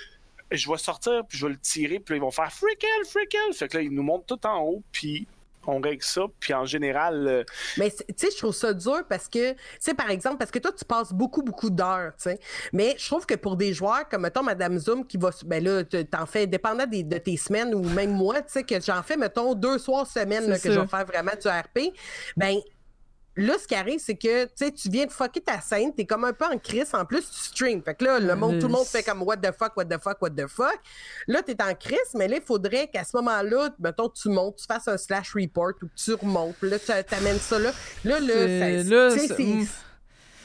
Je 0.52 0.70
vais 0.70 0.78
sortir, 0.78 1.22
puis 1.28 1.38
je 1.38 1.46
vais 1.46 1.52
le 1.54 1.60
tirer, 1.60 2.00
puis 2.00 2.14
là, 2.14 2.18
ils 2.18 2.22
vont 2.22 2.32
faire 2.32 2.52
free 2.52 2.76
kill, 2.78 3.06
free 3.10 3.28
kill. 3.28 3.54
Fait 3.54 3.68
que 3.68 3.78
là, 3.78 3.84
ils 3.84 3.92
nous 3.92 4.02
montent 4.04 4.26
tout 4.26 4.44
en 4.48 4.60
haut, 4.62 4.82
puis 4.92 5.28
on 5.70 5.80
règle 5.82 6.04
ça, 6.04 6.24
puis 6.40 6.54
en 6.54 6.66
général, 6.66 7.28
euh, 7.28 7.44
Mais 7.78 7.90
tu 7.92 7.98
sais, 8.16 8.30
je 8.32 8.38
trouve 8.38 8.54
ça 8.54 8.74
dur 8.74 9.04
parce 9.08 9.28
que, 9.28 9.52
tu 9.52 9.58
sais, 9.80 9.94
par 9.94 10.10
exemple, 10.10 10.38
parce 10.38 10.52
que 10.52 10.60
toi, 10.60 10.72
tu 10.78 10.86
passes 10.86 11.14
beaucoup, 11.14 11.42
beaucoup 11.44 11.70
d'heures, 11.70 12.12
tu 12.18 12.24
sais. 12.24 12.40
Mais 12.74 12.96
je 12.98 13.06
trouve 13.08 13.26
que 13.26 13.36
pour 13.36 13.56
des 13.56 13.74
joueurs 13.74 14.08
comme, 14.10 14.24
mettons, 14.24 14.44
Madame 14.44 14.78
Zoom, 14.78 15.06
qui 15.06 15.18
va, 15.18 15.30
ben 15.46 15.64
là, 15.64 15.84
te- 15.84 16.02
t'en 16.02 16.26
fais, 16.26 16.48
dépendant 16.48 16.86
des- 16.86 17.04
de 17.04 17.18
tes 17.18 17.38
semaines 17.38 17.74
ou 17.76 17.84
même 17.84 18.12
moi, 18.12 18.42
tu 18.42 18.52
sais, 18.54 18.64
que 18.64 18.80
j'en 18.82 19.04
fais, 19.04 19.18
mettons, 19.18 19.54
deux 19.54 19.78
soirs 19.78 20.08
semaine, 20.08 20.48
là, 20.50 20.56
que 20.58 20.70
je 20.74 20.80
vais 20.82 20.88
faire 20.88 21.06
vraiment 21.06 21.32
du 21.42 21.48
RP, 21.48 21.94
ben 22.38 22.58
là, 23.40 23.54
ce 23.62 23.68
qui 23.68 23.76
arrive, 23.76 24.00
c'est 24.00 24.16
que, 24.16 24.46
tu 24.70 24.90
viens 24.90 25.06
de 25.06 25.12
fucker 25.12 25.42
ta 25.42 25.60
scène, 25.62 25.94
t'es 25.94 26.06
comme 26.06 26.24
un 26.26 26.34
peu 26.34 26.46
en 26.46 26.58
crise, 26.58 26.90
en 26.94 27.06
plus, 27.06 27.22
tu 27.30 27.40
stream. 27.40 27.82
Fait 27.84 27.96
que 27.96 28.06
là, 28.06 28.20
le 28.20 28.36
monde, 28.36 28.60
tout 28.60 28.68
le 28.68 28.74
monde 28.74 28.86
fait 28.86 29.04
comme 29.04 29.22
what 29.24 29.38
the 29.38 29.52
fuck, 29.58 29.76
what 29.78 29.86
the 29.86 29.98
fuck, 30.02 30.22
what 30.22 30.30
the 30.32 30.48
fuck. 30.48 30.80
Là, 31.28 31.42
t'es 31.42 31.56
en 31.62 31.74
crise, 31.76 32.14
mais 32.16 32.28
là, 32.28 32.38
il 32.38 32.42
faudrait 32.44 32.88
qu'à 32.88 33.04
ce 33.04 33.16
moment-là, 33.18 33.70
mettons, 33.80 34.10
tu 34.10 34.30
montes, 34.30 34.58
tu 34.58 34.66
fasses 34.66 34.88
un 34.88 34.98
slash 34.98 35.34
report 35.34 35.74
ou 35.82 35.88
que 35.88 35.92
tu 35.96 36.14
remontes, 36.14 36.56
puis 36.60 36.70
là, 36.70 36.80
tu 36.80 36.86
t'amènes 37.08 37.40
ça 37.40 37.60
là. 37.60 37.72
Là, 38.04 38.20
là, 38.20 39.10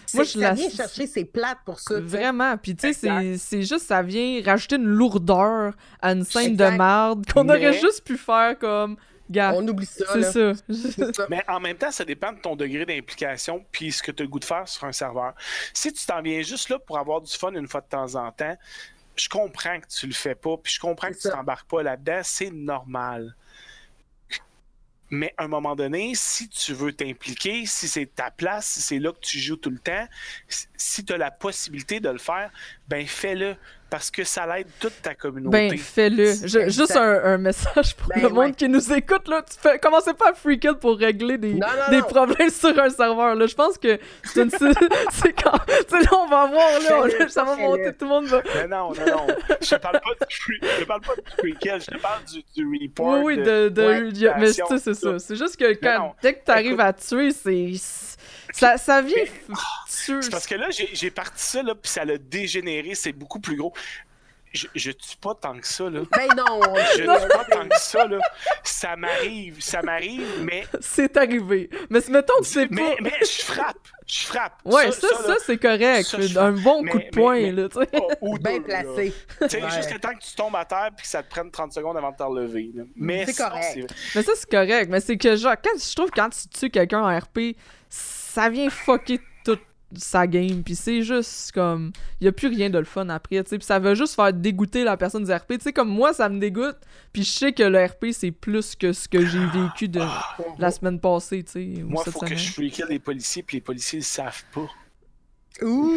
C'est- 0.05 0.17
Moi, 0.17 0.25
je 0.25 0.31
ça 0.33 0.39
la- 0.39 0.53
vient 0.53 0.71
chercher 0.71 1.07
ses 1.09 1.25
plates 1.25 1.59
pour 1.65 1.81
ça. 1.81 1.99
Vraiment. 1.99 2.57
Puis, 2.57 2.77
tu 2.77 2.93
sais, 2.93 3.37
c'est- 3.39 3.63
juste, 3.63 3.87
ça 3.89 4.01
vient 4.03 4.41
rajouter 4.45 4.77
une 4.77 4.85
lourdeur 4.87 5.73
à 6.01 6.13
une 6.13 6.25
scène 6.25 6.53
Exact. 6.53 6.73
de 6.73 6.79
merde 6.79 7.25
qu'on 7.33 7.43
Mais- 7.45 7.55
aurait 7.55 7.81
juste 7.81 8.05
pu 8.05 8.17
faire 8.17 8.57
comme. 8.59 8.97
Gars, 9.31 9.53
On 9.55 9.66
oublie 9.66 9.87
ça, 9.87 10.05
c'est 10.12 10.22
ça. 10.22 10.53
Ça. 11.14 11.27
Mais 11.31 11.43
en 11.49 11.59
même 11.59 11.77
temps, 11.77 11.91
ça 11.91 12.05
dépend 12.05 12.33
de 12.33 12.39
ton 12.41 12.57
degré 12.57 12.85
d'implication 12.85 13.64
puis 13.72 13.91
ce 13.91 14.03
que 14.03 14.11
tu 14.12 14.22
as 14.22 14.25
le 14.27 14.31
goût 14.31 14.39
de 14.39 14.45
faire 14.45 14.68
sur 14.68 14.85
un 14.85 14.93
serveur. 14.93 15.35
Si 15.72 15.93
tu 15.93 16.05
t'en 16.05 16.20
viens 16.20 16.43
juste 16.43 16.68
là 16.68 16.79
pour 16.79 16.99
avoir 16.99 17.20
du 17.22 17.33
fun 17.33 17.53
une 17.53 17.66
fois 17.66 17.81
de 17.81 17.89
temps 17.89 18.14
en 18.16 18.31
temps, 18.33 18.57
je 19.16 19.29
comprends 19.29 19.81
que 19.81 19.87
tu 19.87 20.07
le 20.07 20.12
fais 20.12 20.35
pas, 20.35 20.57
puis 20.57 20.72
je 20.75 20.81
comprends 20.81 21.09
que 21.09 21.14
C'est 21.14 21.22
tu 21.22 21.29
ça. 21.29 21.37
t'embarques 21.37 21.68
pas 21.68 21.83
là-dedans, 21.83 22.20
c'est 22.22 22.51
normal. 22.51 23.35
Mais 25.11 25.33
à 25.37 25.45
un 25.45 25.49
moment 25.49 25.77
donné, 25.77 26.12
si 26.14 26.49
tu 26.49 26.72
veux 26.72 26.93
t'impliquer, 26.93 27.66
si 27.66 27.87
c'est 27.87 28.07
ta 28.07 28.31
place, 28.31 28.66
si 28.66 28.81
c'est 28.83 28.99
là 28.99 29.12
que 29.12 29.20
tu 29.20 29.39
joues 29.39 29.57
tout 29.57 29.70
le 29.70 29.79
temps, 29.79 30.09
si 30.77 31.05
tu 31.05 31.12
as 31.12 31.18
la 31.18 31.31
possibilité 31.31 32.01
de 32.01 32.09
le 32.09 32.18
faire, 32.18 32.51
ben 32.89 33.07
fais-le 33.07 33.57
parce 33.95 34.11
que 34.11 34.25
ça 34.25 34.45
l'aide 34.45 34.67
toute 34.81 35.01
ta 35.03 35.15
communauté. 35.15 35.69
Ben, 35.71 35.79
fais-le. 35.79 36.33
Juste 36.69 36.97
un, 36.97 37.23
un 37.27 37.39
message 37.39 37.95
pour 37.95 38.09
Ben, 38.09 38.23
le 38.23 38.29
monde 38.29 38.39
ouais. 38.47 38.53
qui 38.53 38.69
nous 38.69 38.93
écoute. 38.93 39.29
Là. 39.29 39.41
Tu 39.49 39.57
fais, 39.57 39.79
commencez 39.79 40.13
pas 40.15 40.31
à 40.31 40.35
freak 40.35 40.67
out 40.69 40.81
pour 40.81 40.99
régler 40.99 41.39
des, 41.39 41.55
Non, 41.55 41.61
non, 41.69 41.91
des 41.91 41.99
non. 41.99 42.03
problèmes 42.07 42.51
sur 42.51 42.77
un 42.77 42.91
serveur. 42.91 43.37
Là. 43.37 43.47
Je 43.47 43.55
pense 43.55 43.79
que 43.79 44.01
c'est 44.25 44.43
une. 44.43 44.51
c'est 45.13 45.33
quand. 45.41 45.59
Tu 45.69 45.75
sais, 45.97 46.03
là, 46.03 46.11
on 46.13 46.27
va 46.27 46.47
voir. 46.47 46.71
Là, 46.81 47.05
on- 47.25 47.29
ça 47.29 47.45
va 47.45 47.55
monter. 47.55 47.93
Tout 47.93 48.07
le 48.07 48.09
monde 48.09 48.25
va. 48.27 48.43
Mais 48.57 48.67
non, 48.67 48.93
non, 48.95 49.07
non. 49.07 49.27
Je 49.61 49.77
parle 49.77 50.01
pas 50.01 50.27
du 50.29 50.35
free, 50.37 50.59
je 50.61 50.83
te 50.83 50.89
parle 50.89 51.01
pas 51.03 51.15
du 51.15 51.23
free 51.39 51.55
kill, 51.61 51.79
je 51.81 51.87
te 51.97 51.99
parle 52.03 52.25
du, 52.25 52.43
du 52.57 52.79
report. 52.83 53.23
Oui, 53.23 53.37
oui, 53.37 53.45
de. 53.45 53.69
de 53.69 53.83
ouais, 53.87 54.11
y 54.11 54.27
a- 54.27 54.37
mais 54.39 54.51
tu 54.51 54.61
action, 54.61 54.67
sais, 54.77 54.79
c'est 54.79 54.95
ça. 54.95 55.19
C'est 55.21 55.37
juste 55.37 55.57
que 55.57 55.73
quand, 55.75 56.17
dès 56.21 56.35
que 56.35 56.45
tu 56.45 56.51
arrives 56.51 56.73
Écoute. 56.73 56.81
à 56.81 56.93
tuer, 56.93 57.31
c'est. 57.31 57.75
Ça, 58.57 58.77
ça 58.79 59.03
vient. 59.03 59.17
Mais- 59.49 59.55
tuer. 60.07 60.23
C'est 60.23 60.31
parce 60.31 60.47
que 60.47 60.55
là, 60.55 60.69
j'ai 60.71 61.11
parti 61.11 61.43
ça, 61.45 61.63
là, 61.63 61.75
puis 61.75 61.91
ça 61.91 62.05
l'a 62.05 62.19
dégénéré, 62.19 62.95
c'est 62.95 63.13
beaucoup 63.13 63.41
plus 63.41 63.57
gros. 63.57 63.73
Je, 64.53 64.69
je 64.77 64.93
tue 64.93 65.17
pas 65.21 65.35
tant 65.35 65.59
que 65.59 65.67
ça, 65.67 65.91
là. 65.91 66.03
Ben 66.17 66.29
non. 66.37 66.61
Je 66.95 66.99
tue 67.01 67.07
pas 67.07 67.45
tant 67.47 67.67
que 67.69 67.77
ça, 67.77 68.07
là. 68.07 68.19
Ça 68.63 68.95
m'arrive, 68.95 69.61
ça 69.61 69.83
m'arrive, 69.83 70.25
mais, 70.43 70.65
C'est 70.81 71.17
arrivé. 71.17 71.69
Mais 71.91 72.01
si, 72.01 72.13
mettons, 72.13 72.39
tu 72.39 72.45
sais 72.51 72.69
pas. 72.69 72.75
mais, 72.77 72.97
mais 73.01 73.13
je 73.23 73.43
frappe. 73.43 73.77
Je 74.07 74.27
frappe. 74.27 74.61
Ouais, 74.65 74.93
ça, 74.93 75.09
ça, 75.27 75.35
c'est 75.45 75.59
correct. 75.59 76.05
ça, 76.05 76.21
je 76.21 76.39
un 76.39 76.53
bon 76.53 76.83
mais- 76.85 76.91
coup 76.93 76.99
de 76.99 77.11
poing, 77.11 77.35
mais- 77.41 77.51
là, 77.51 77.69
tu 77.69 77.81
sais. 77.81 77.89
oh, 77.95 78.09
ou 78.21 78.39
Bien 78.39 78.61
placé. 78.63 79.13
Tu 79.43 79.49
sais, 79.49 79.61
Ouais. 79.65 79.71
juste 79.71 79.93
le 79.93 79.99
temps 79.99 80.15
que 80.15 80.23
tu 80.23 80.35
tombes 80.37 80.55
à 80.55 80.65
terre 80.65 80.91
puis 80.97 81.03
que 81.03 81.09
ça 81.11 81.25
te 81.25 81.29
prenne 81.31 81.51
30 81.51 81.73
secondes 81.73 81.97
avant 81.97 82.13
de 82.13 82.17
te 82.17 82.23
relever. 82.23 82.71
là. 82.77 82.85
Mais 82.95 83.27
C'est 83.27 83.35
correct. 83.43 83.65
c'est- 83.75 84.15
Mais 84.15 84.23
ça, 84.23 84.33
c'est 84.37 84.49
correct. 84.49 84.89
Mais 84.89 85.01
c'est 85.01 85.17
que, 85.17 85.35
genre, 85.35 85.57
quand, 85.61 85.77
je 85.77 85.95
trouve 85.97 86.11
que 86.11 86.21
quand 86.21 86.31
tu 86.31 86.47
tues 86.49 86.71
quelqu'un 86.71 87.01
en 87.01 87.19
RP, 87.19 87.57
ça 88.35 88.51
vient 88.51 88.68
fucker 88.68 89.20
toute 89.45 89.62
sa 89.97 90.26
game. 90.26 90.64
Puis 90.64 90.74
c'est 90.74 91.03
juste 91.03 91.53
comme. 91.53 91.93
Il 92.20 92.24
y 92.24 92.28
a 92.28 92.32
plus 92.32 92.49
rien 92.49 92.68
de 92.68 92.78
le 92.78 92.85
fun 92.85 93.09
après, 93.09 93.43
tu 93.45 93.51
sais. 93.51 93.59
Puis 93.59 93.66
ça 93.66 93.78
va 93.78 93.95
juste 93.95 94.16
faire 94.16 94.32
dégoûter 94.32 94.82
la 94.82 94.97
personne 94.97 95.24
du 95.24 95.32
RP. 95.32 95.53
Tu 95.53 95.61
sais, 95.61 95.72
comme 95.72 95.89
moi, 95.89 96.12
ça 96.12 96.28
me 96.28 96.41
dégoûte. 96.41 96.76
Puis 97.12 97.22
je 97.22 97.30
sais 97.30 97.53
que 97.53 97.62
le 97.62 97.85
RP, 97.85 98.07
c'est 98.11 98.32
plus 98.32 98.74
que 98.74 98.93
ce 98.93 99.09
que 99.09 99.24
j'ai 99.24 99.47
vécu 99.47 99.89
de 99.89 100.03
la 100.59 100.70
semaine 100.72 100.99
passée, 100.99 101.45
tu 101.45 101.53
sais. 101.53 101.82
Moi, 101.82 102.03
faut 102.05 102.18
que 102.20 102.35
je 102.35 102.53
free 102.53 102.70
kill 102.70 102.87
les 102.89 102.99
policiers 102.99 103.45
puis 103.45 103.59
les 103.59 103.61
policiers 103.61 104.01
le 104.01 104.05
savent 104.05 104.45
pas. 104.53 104.68
Ouh. 105.62 105.97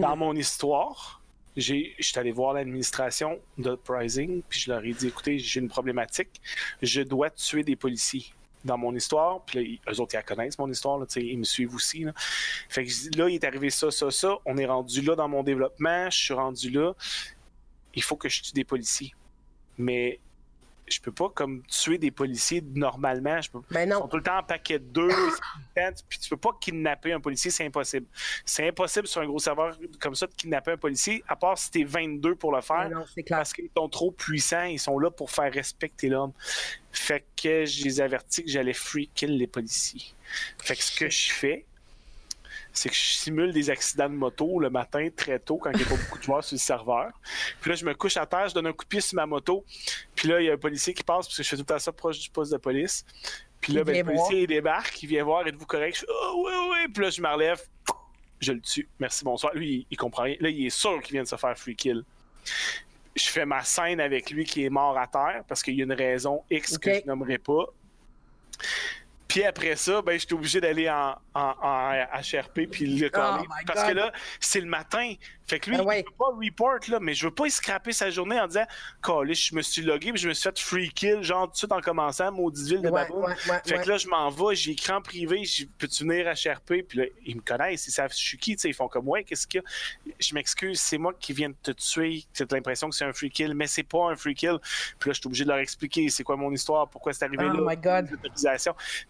Dans 0.00 0.16
mon 0.16 0.36
histoire, 0.36 1.20
j'ai, 1.56 1.96
je 1.98 2.06
suis 2.06 2.18
allé 2.20 2.30
voir 2.30 2.54
l'administration 2.54 3.40
d'Uprising, 3.58 4.42
puis 4.48 4.60
je 4.60 4.70
leur 4.70 4.84
ai 4.84 4.92
dit 4.92 5.08
écoutez, 5.08 5.40
j'ai 5.40 5.58
une 5.58 5.68
problématique, 5.68 6.40
je 6.80 7.02
dois 7.02 7.30
tuer 7.30 7.64
des 7.64 7.74
policiers. 7.74 8.26
Dans 8.64 8.78
mon 8.78 8.94
histoire, 8.94 9.44
puis 9.44 9.80
là, 9.84 9.92
eux 9.92 10.00
autres, 10.00 10.14
ils 10.14 10.18
la 10.18 10.22
connaissent, 10.22 10.58
mon 10.58 10.70
histoire, 10.70 11.04
ils 11.16 11.38
me 11.38 11.44
suivent 11.44 11.74
aussi. 11.74 12.04
Là. 12.04 12.12
Fait 12.68 12.84
que 12.84 13.18
là, 13.18 13.28
il 13.28 13.34
est 13.34 13.44
arrivé 13.44 13.70
ça, 13.70 13.90
ça, 13.90 14.10
ça. 14.10 14.36
On 14.44 14.56
est 14.56 14.66
rendu 14.66 15.00
là 15.02 15.16
dans 15.16 15.28
mon 15.28 15.42
développement, 15.42 16.08
je 16.10 16.18
suis 16.18 16.34
rendu 16.34 16.70
là. 16.70 16.92
Il 17.94 18.02
faut 18.02 18.16
que 18.16 18.28
je 18.28 18.42
tue 18.42 18.52
des 18.52 18.64
policiers. 18.64 19.12
Mais 19.78 20.20
je 20.92 21.00
peux 21.00 21.12
pas 21.12 21.28
comme 21.30 21.62
tuer 21.66 21.98
des 21.98 22.10
policiers 22.10 22.62
normalement. 22.74 23.40
Je 23.40 23.50
peux, 23.50 23.60
Ben 23.70 23.88
ils 23.88 23.92
sont 23.92 24.08
tout 24.08 24.16
le 24.16 24.22
temps 24.22 24.38
en 24.38 24.42
paquet 24.42 24.78
de 24.78 24.84
deux, 24.84 25.08
puis 26.08 26.18
tu 26.18 26.28
peux 26.28 26.36
pas 26.36 26.50
kidnapper 26.60 27.12
un 27.12 27.20
policier, 27.20 27.50
c'est 27.50 27.66
impossible. 27.66 28.06
C'est 28.44 28.68
impossible 28.68 29.06
sur 29.06 29.20
un 29.20 29.26
gros 29.26 29.38
serveur 29.38 29.76
comme 30.00 30.14
ça 30.14 30.26
de 30.26 30.34
kidnapper 30.34 30.72
un 30.72 30.76
policier, 30.76 31.22
à 31.28 31.36
part 31.36 31.56
si 31.58 31.70
t'es 31.70 31.84
22 31.84 32.34
pour 32.34 32.54
le 32.54 32.60
faire, 32.60 32.88
Ben 32.88 32.98
non, 32.98 33.04
c'est 33.14 33.22
clair. 33.22 33.38
parce 33.38 33.52
qu'ils 33.52 33.70
sont 33.76 33.88
trop 33.88 34.10
puissants, 34.10 34.64
ils 34.64 34.78
sont 34.78 34.98
là 34.98 35.10
pour 35.10 35.30
faire 35.30 35.52
respecter 35.52 36.08
l'homme. 36.08 36.32
Fait 36.92 37.24
que 37.42 37.64
je 37.64 37.84
les 37.84 38.00
avertis 38.00 38.44
que 38.44 38.50
j'allais 38.50 38.74
free 38.74 39.08
kill 39.14 39.36
les 39.38 39.46
policiers. 39.46 40.02
Fait 40.58 40.76
que 40.76 40.82
ce 40.82 40.96
que 40.98 41.08
je 41.10 41.32
fais, 41.32 41.64
c'est 42.72 42.88
que 42.88 42.94
je 42.94 43.00
simule 43.00 43.52
des 43.52 43.70
accidents 43.70 44.08
de 44.08 44.14
moto 44.14 44.58
le 44.58 44.70
matin 44.70 45.08
très 45.14 45.38
tôt 45.38 45.58
quand 45.58 45.70
il 45.72 45.78
n'y 45.78 45.82
a 45.82 45.86
pas 45.86 45.96
beaucoup 45.96 46.18
de 46.18 46.22
joueurs 46.22 46.44
sur 46.44 46.54
le 46.54 46.60
serveur. 46.60 47.10
Puis 47.60 47.70
là, 47.70 47.76
je 47.76 47.84
me 47.84 47.94
couche 47.94 48.16
à 48.16 48.26
terre, 48.26 48.48
je 48.48 48.54
donne 48.54 48.66
un 48.66 48.72
coup 48.72 48.84
de 48.84 48.88
pied 48.88 49.00
sur 49.00 49.16
ma 49.16 49.26
moto. 49.26 49.64
Puis 50.14 50.28
là, 50.28 50.40
il 50.40 50.46
y 50.46 50.50
a 50.50 50.54
un 50.54 50.58
policier 50.58 50.94
qui 50.94 51.02
passe 51.02 51.26
parce 51.26 51.36
que 51.36 51.42
je 51.42 51.48
fais 51.48 51.56
tout 51.56 51.64
temps 51.64 51.78
ça 51.78 51.92
proche 51.92 52.18
du 52.18 52.30
poste 52.30 52.52
de 52.52 52.56
police. 52.56 53.04
Puis 53.60 53.74
là, 53.74 53.84
ben, 53.84 53.96
le 53.96 54.04
policier 54.04 54.42
il 54.42 54.46
débarque, 54.46 55.02
il 55.02 55.06
vient 55.06 55.24
voir, 55.24 55.46
êtes-vous 55.46 55.66
correct? 55.66 55.94
Je 55.94 56.00
fais, 56.00 56.06
oh, 56.08 56.44
oui, 56.46 56.52
oui. 56.70 56.92
Puis 56.92 57.04
là, 57.04 57.10
je 57.10 57.22
me 57.22 57.28
relève, 57.28 57.62
je 58.40 58.52
le 58.52 58.60
tue. 58.60 58.88
Merci, 58.98 59.24
bonsoir. 59.24 59.54
Lui, 59.54 59.70
il, 59.72 59.86
il 59.90 59.96
comprend 59.96 60.24
rien. 60.24 60.36
Là, 60.40 60.48
il 60.48 60.66
est 60.66 60.70
sûr 60.70 61.00
qu'il 61.02 61.12
vient 61.12 61.22
de 61.22 61.28
se 61.28 61.36
faire 61.36 61.56
free 61.56 61.76
kill. 61.76 62.02
Je 63.14 63.28
fais 63.28 63.44
ma 63.44 63.62
scène 63.62 64.00
avec 64.00 64.30
lui 64.30 64.44
qui 64.44 64.64
est 64.64 64.70
mort 64.70 64.98
à 64.98 65.06
terre 65.06 65.44
parce 65.46 65.62
qu'il 65.62 65.74
y 65.74 65.82
a 65.82 65.84
une 65.84 65.92
raison 65.92 66.42
X 66.50 66.78
que 66.78 66.94
je 66.94 67.06
nommerai 67.06 67.38
pas. 67.38 67.66
Puis 69.32 69.44
après 69.44 69.76
ça, 69.76 70.02
ben, 70.02 70.20
j'étais 70.20 70.34
obligé 70.34 70.60
d'aller 70.60 70.90
en, 70.90 71.16
en, 71.32 71.54
en 71.62 71.92
HRP 72.20 72.68
puis 72.70 72.84
le 72.98 73.08
coller. 73.08 73.38
Oh 73.40 73.42
my 73.48 73.64
parce 73.66 73.80
God. 73.80 73.88
que 73.88 73.94
là, 73.94 74.12
c'est 74.38 74.60
le 74.60 74.66
matin. 74.66 75.14
Fait 75.52 75.60
que 75.60 75.68
lui, 75.68 75.76
Ah 75.78 75.84
ouais. 75.84 76.00
il 76.00 76.04
peut 76.04 76.12
pas 76.18 76.30
report, 76.34 76.78
là, 76.88 76.98
mais 76.98 77.12
je 77.12 77.26
veux 77.26 77.34
pas 77.34 77.46
y 77.46 77.50
scraper 77.50 77.92
sa 77.92 78.08
journée 78.08 78.40
en 78.40 78.46
disant 78.46 78.64
je 79.32 79.54
me 79.54 79.60
suis 79.60 79.82
logué 79.82 80.10
puis 80.12 80.22
je 80.22 80.26
me 80.28 80.32
suis 80.32 80.44
fait 80.44 80.58
free 80.58 80.88
kill, 80.88 81.22
genre 81.22 81.46
tout 81.46 81.52
de 81.52 81.56
suite 81.58 81.72
en 81.72 81.80
commençant, 81.82 82.32
maudite 82.32 82.66
ville 82.66 82.80
de 82.80 82.88
Ouais, 82.88 83.02
baboune. 83.02 83.24
ouais, 83.24 83.34
ouais, 83.50 83.60
Fait 83.66 83.82
que 83.82 83.88
là, 83.90 83.98
je 83.98 84.08
m'en 84.08 84.30
vais, 84.30 84.54
j'ai 84.54 84.70
écrit 84.70 84.92
en 84.92 85.02
privé, 85.02 85.42
peux-tu 85.76 86.04
venir 86.04 86.26
à 86.26 86.32
HRP? 86.32 86.86
Puis 86.88 86.98
là, 87.00 87.04
ils 87.26 87.36
me 87.36 87.42
connaissent, 87.42 87.86
ils 87.86 87.90
savent 87.90 88.12
je 88.12 88.16
suis 88.18 88.38
qui, 88.38 88.56
tu 88.56 88.62
sais, 88.62 88.68
ils 88.70 88.74
font 88.74 88.88
comme, 88.88 89.06
ouais, 89.08 89.24
qu'est-ce 89.24 89.46
qu'il 89.46 89.60
y 90.06 90.10
a? 90.10 90.12
Je 90.18 90.34
m'excuse, 90.34 90.80
c'est 90.80 90.96
moi 90.96 91.12
qui 91.20 91.34
viens 91.34 91.50
de 91.50 91.56
te 91.62 91.72
tuer, 91.72 92.24
tu 92.32 92.42
as 92.44 92.46
l'impression 92.50 92.88
que 92.88 92.94
c'est 92.96 93.04
un 93.04 93.12
free 93.12 93.30
kill, 93.30 93.52
mais 93.54 93.66
c'est 93.66 93.82
pas 93.82 94.10
un 94.10 94.16
free 94.16 94.34
kill. 94.34 94.56
Puis 94.98 95.10
là, 95.10 95.12
je 95.12 95.20
suis 95.20 95.26
obligé 95.26 95.44
de 95.44 95.50
leur 95.50 95.58
expliquer 95.58 96.08
c'est 96.08 96.24
quoi 96.24 96.36
mon 96.36 96.50
histoire, 96.52 96.88
pourquoi 96.88 97.12
c'est 97.12 97.26
arrivé 97.26 97.44
Oh 97.46 97.52
là, 97.52 97.62
my 97.62 97.76
God. 97.76 98.08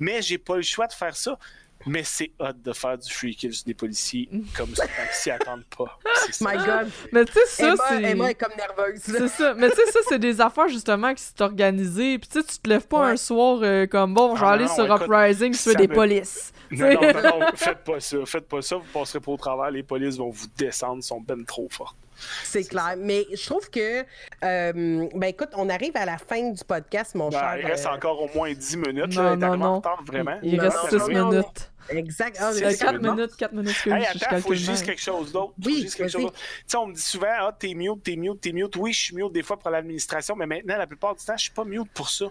Mais 0.01 0.22
j'ai 0.22 0.38
pas 0.38 0.57
le 0.57 0.62
choix 0.62 0.88
de 0.88 0.93
faire 0.93 1.14
ça. 1.16 1.38
Mais 1.87 2.03
c'est 2.05 2.30
hot 2.39 2.53
de 2.64 2.72
faire 2.72 2.97
du 2.99 3.12
free 3.12 3.35
kill 3.35 3.53
sur 3.53 3.64
des 3.64 3.74
policiers 3.74 4.28
comme 4.57 4.74
ça, 4.74 4.85
s'y 5.11 5.30
attendent 5.30 5.64
pas. 5.76 5.99
Ça. 6.30 6.51
My 6.51 6.57
God. 6.57 6.91
Mais 7.12 7.24
tu 7.24 7.33
sais, 7.33 7.41
ça, 7.47 7.64
Emma, 7.68 7.76
c'est. 7.89 8.03
Emma 8.03 8.30
est 8.30 8.35
comme 8.35 8.53
nerveuse. 8.57 9.01
C'est 9.01 9.28
ça. 9.28 9.55
Mais 9.55 9.70
tu 9.70 9.76
sais, 9.76 9.91
ça, 9.93 9.99
c'est 10.09 10.18
des 10.18 10.41
affaires 10.41 10.68
justement 10.68 11.12
qui 11.14 11.22
sont 11.22 11.43
organisées. 11.43 12.18
Puis 12.18 12.28
tu 12.28 12.41
sais, 12.41 12.47
tu 12.47 12.59
te 12.59 12.68
lèves 12.68 12.87
pas 12.87 13.01
Ouais. 13.07 13.12
un 13.12 13.16
soir 13.16 13.61
euh, 13.62 13.87
comme 13.87 14.14
bon, 14.14 14.37
je 14.37 14.41
vais 14.41 14.47
Ah 14.47 14.53
aller 14.53 14.68
sur 14.68 14.85
écoute, 14.85 15.03
Uprising, 15.03 15.53
ça 15.55 15.70
tuer 15.70 15.76
des 15.87 15.89
me- 15.89 15.95
polices. 15.95 16.53
Non, 16.70 16.89
non, 16.91 17.01
non, 17.01 17.22
non, 17.41 17.47
faites 17.55 17.85
pas 17.85 18.01
ça. 18.01 18.16
Faites 18.24 18.49
pas 18.49 18.62
ça, 18.62 18.76
vous 18.76 18.85
passerez 18.93 19.20
pas 19.20 19.33
au 19.33 19.37
travers. 19.37 19.70
Les 19.70 19.83
polices 19.83 20.16
vont 20.16 20.30
vous 20.30 20.47
descendre, 20.57 20.99
ils 20.99 21.03
sont 21.03 21.20
ben 21.20 21.45
trop 21.45 21.68
fortes. 21.70 21.97
C'est 22.45 22.62
clair. 22.64 22.95
Mais 22.99 23.26
je 23.33 23.45
trouve 23.47 23.68
que, 23.68 24.01
euh, 24.03 25.09
ben 25.14 25.24
écoute, 25.24 25.49
on 25.57 25.68
arrive 25.68 25.97
à 25.97 26.05
la 26.07 26.18
fin 26.18 26.51
du 26.51 26.64
podcast, 26.64 27.14
mon 27.14 27.28
Ben, 27.30 27.41
cher. 27.41 27.57
il 27.59 27.66
reste 27.66 27.87
euh, 27.87 27.91
encore 27.91 28.22
au 28.22 28.28
moins 28.35 28.53
10 28.53 28.76
minutes. 28.76 29.16
Non, 29.16 29.22
là, 29.22 29.37
non, 29.37 29.57
non. 29.57 29.76
retard, 29.76 30.03
vraiment. 30.07 30.39
Il 30.43 30.57
Non, 30.57 30.62
reste 30.62 30.76
non, 30.85 30.89
6 30.89 30.97
non, 31.12 31.18
non. 31.24 31.30
minutes. 31.30 31.71
Exact. 31.89 32.37
Ah, 32.41 32.53
C'est 32.53 32.64
Euh, 32.64 32.70
j'ai- 32.70 32.76
4 32.78 32.99
minutes. 32.99 33.11
minutes, 33.16 33.37
4 33.37 33.53
minutes 33.53 33.83
que 33.83 33.91
Hey, 33.91 34.05
je 34.14 34.24
attends, 34.24 34.41
faut 34.41 34.49
que 34.51 34.55
je 34.55 34.70
dise 34.70 34.83
quelque 34.83 35.01
chose 35.03 35.33
d'autre. 35.33 35.53
Faut 35.57 35.62
que 35.62 35.66
Oui, 35.66 35.76
je 35.78 35.83
dise 35.83 35.95
quelque 35.95 36.07
vas-y. 36.12 36.12
chose 36.12 36.22
d'autre. 36.22 36.39
Tu 36.41 36.64
sais, 36.66 36.76
on 36.76 36.87
me 36.87 36.95
dit 36.95 37.01
souvent, 37.01 37.26
ah, 37.30 37.57
t'es 37.59 37.74
mute, 37.74 38.03
t'es 38.03 38.16
mute, 38.16 38.41
t'es 38.41 38.53
mute. 38.53 38.76
Oui, 38.76 38.93
je 38.93 39.01
suis 39.01 39.14
mute 39.14 39.33
des 39.33 39.43
fois 39.43 39.59
pour 39.59 39.70
l'administration, 39.70 40.37
mais 40.37 40.47
maintenant, 40.47 40.76
la 40.78 40.87
plupart 40.87 41.14
du 41.14 41.24
temps, 41.24 41.37
je 41.37 41.43
suis 41.43 41.53
pas 41.53 41.64
mute 41.64 41.91
pour 41.93 42.09
ça. 42.11 42.26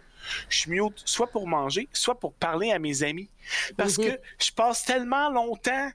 Je 0.49 0.57
suis 0.57 0.71
mute 0.71 1.01
soit 1.05 1.27
pour 1.27 1.47
manger, 1.47 1.87
soit 1.93 2.19
pour 2.19 2.33
parler 2.33 2.71
à 2.71 2.79
mes 2.79 3.03
amis. 3.03 3.29
Parce 3.77 3.97
Mhm. 3.97 4.05
que 4.05 4.19
je 4.39 4.51
passe 4.51 4.83
tellement 4.85 5.29
longtemps, 5.29 5.91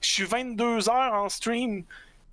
je 0.00 0.08
suis 0.08 0.24
22 0.24 0.88
heures 0.88 1.14
en 1.14 1.28
stream. 1.28 1.84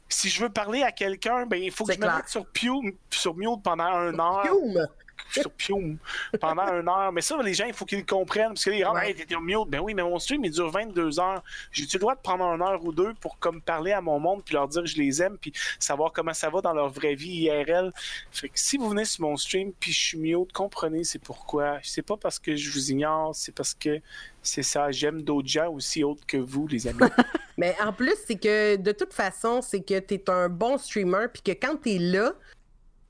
Si 0.09 0.29
je 0.29 0.41
veux 0.41 0.49
parler 0.49 0.83
à 0.83 0.91
quelqu'un, 0.93 1.45
ben, 1.45 1.61
il 1.61 1.69
faut 1.71 1.83
que 1.83 1.93
je 1.93 1.99
me 1.99 2.05
mette 2.05 2.29
sur, 2.29 2.45
Pew- 2.45 2.95
sur 3.09 3.35
mute 3.35 3.61
pendant 3.63 3.89
une 4.09 4.19
heure. 4.19 4.43
Pium. 4.43 4.87
Sur 5.31 5.51
Pium 5.51 5.97
pendant 6.39 6.67
une 6.79 6.87
heure. 6.87 7.11
Mais 7.11 7.21
ça, 7.21 7.41
les 7.41 7.53
gens, 7.53 7.65
il 7.65 7.73
faut 7.73 7.85
qu'ils 7.85 7.99
le 7.99 8.05
comprennent. 8.05 8.49
Parce 8.49 8.65
que 8.65 8.69
les 8.69 8.79
gens, 8.81 8.93
Ouais. 8.93 9.09
hey, 9.09 9.15
t'es 9.15 9.35
mute. 9.39 9.67
Ben 9.69 9.79
oui, 9.79 9.93
mais 9.93 10.03
mon 10.03 10.17
stream, 10.19 10.43
il 10.45 10.51
dure 10.51 10.69
22 10.69 11.19
heures. 11.19 11.43
J'ai-tu 11.71 11.97
le 11.97 12.01
droit 12.01 12.15
de 12.15 12.21
prendre 12.21 12.43
une 12.45 12.61
heure 12.61 12.83
ou 12.83 12.91
deux 12.91 13.13
pour 13.15 13.37
comme 13.39 13.61
parler 13.61 13.91
à 13.91 14.01
mon 14.01 14.19
monde, 14.19 14.43
puis 14.43 14.53
leur 14.55 14.67
dire 14.67 14.81
que 14.83 14.87
je 14.87 14.97
les 14.97 15.21
aime, 15.21 15.37
puis 15.39 15.53
savoir 15.79 16.11
comment 16.11 16.33
ça 16.33 16.49
va 16.49 16.61
dans 16.61 16.73
leur 16.73 16.89
vraie 16.89 17.15
vie 17.15 17.43
IRL. 17.43 17.91
Fait 18.31 18.49
que 18.49 18.59
si 18.59 18.77
vous 18.77 18.89
venez 18.89 19.05
sur 19.05 19.21
mon 19.23 19.35
stream, 19.37 19.71
puis 19.79 19.91
je 19.91 19.99
suis 19.99 20.17
mute, 20.17 20.51
comprenez 20.53 21.03
c'est 21.03 21.19
pourquoi. 21.19 21.79
C'est 21.83 22.01
pas 22.01 22.17
parce 22.17 22.39
que 22.39 22.55
je 22.55 22.69
vous 22.71 22.91
ignore, 22.91 23.35
c'est 23.35 23.53
parce 23.53 23.73
que 23.73 23.99
c'est 24.41 24.63
ça. 24.63 24.91
J'aime 24.91 25.21
d'autres 25.21 25.47
gens 25.47 25.69
aussi 25.69 26.03
autres 26.03 26.25
que 26.25 26.37
vous, 26.37 26.67
les 26.67 26.87
amis. 26.87 26.99
Mais 27.57 27.75
en 27.83 27.91
plus, 27.91 28.15
c'est 28.25 28.39
que 28.39 28.75
de 28.75 28.91
toute 28.91 29.13
façon, 29.13 29.61
c'est 29.61 29.81
que 29.81 29.99
tu 29.99 30.13
es 30.13 30.29
un 30.29 30.47
bon 30.49 30.77
streamer, 30.77 31.27
puis 31.33 31.41
que 31.41 31.51
quand 31.51 31.75
tu 31.81 31.91
es 31.95 31.99
là, 31.99 32.33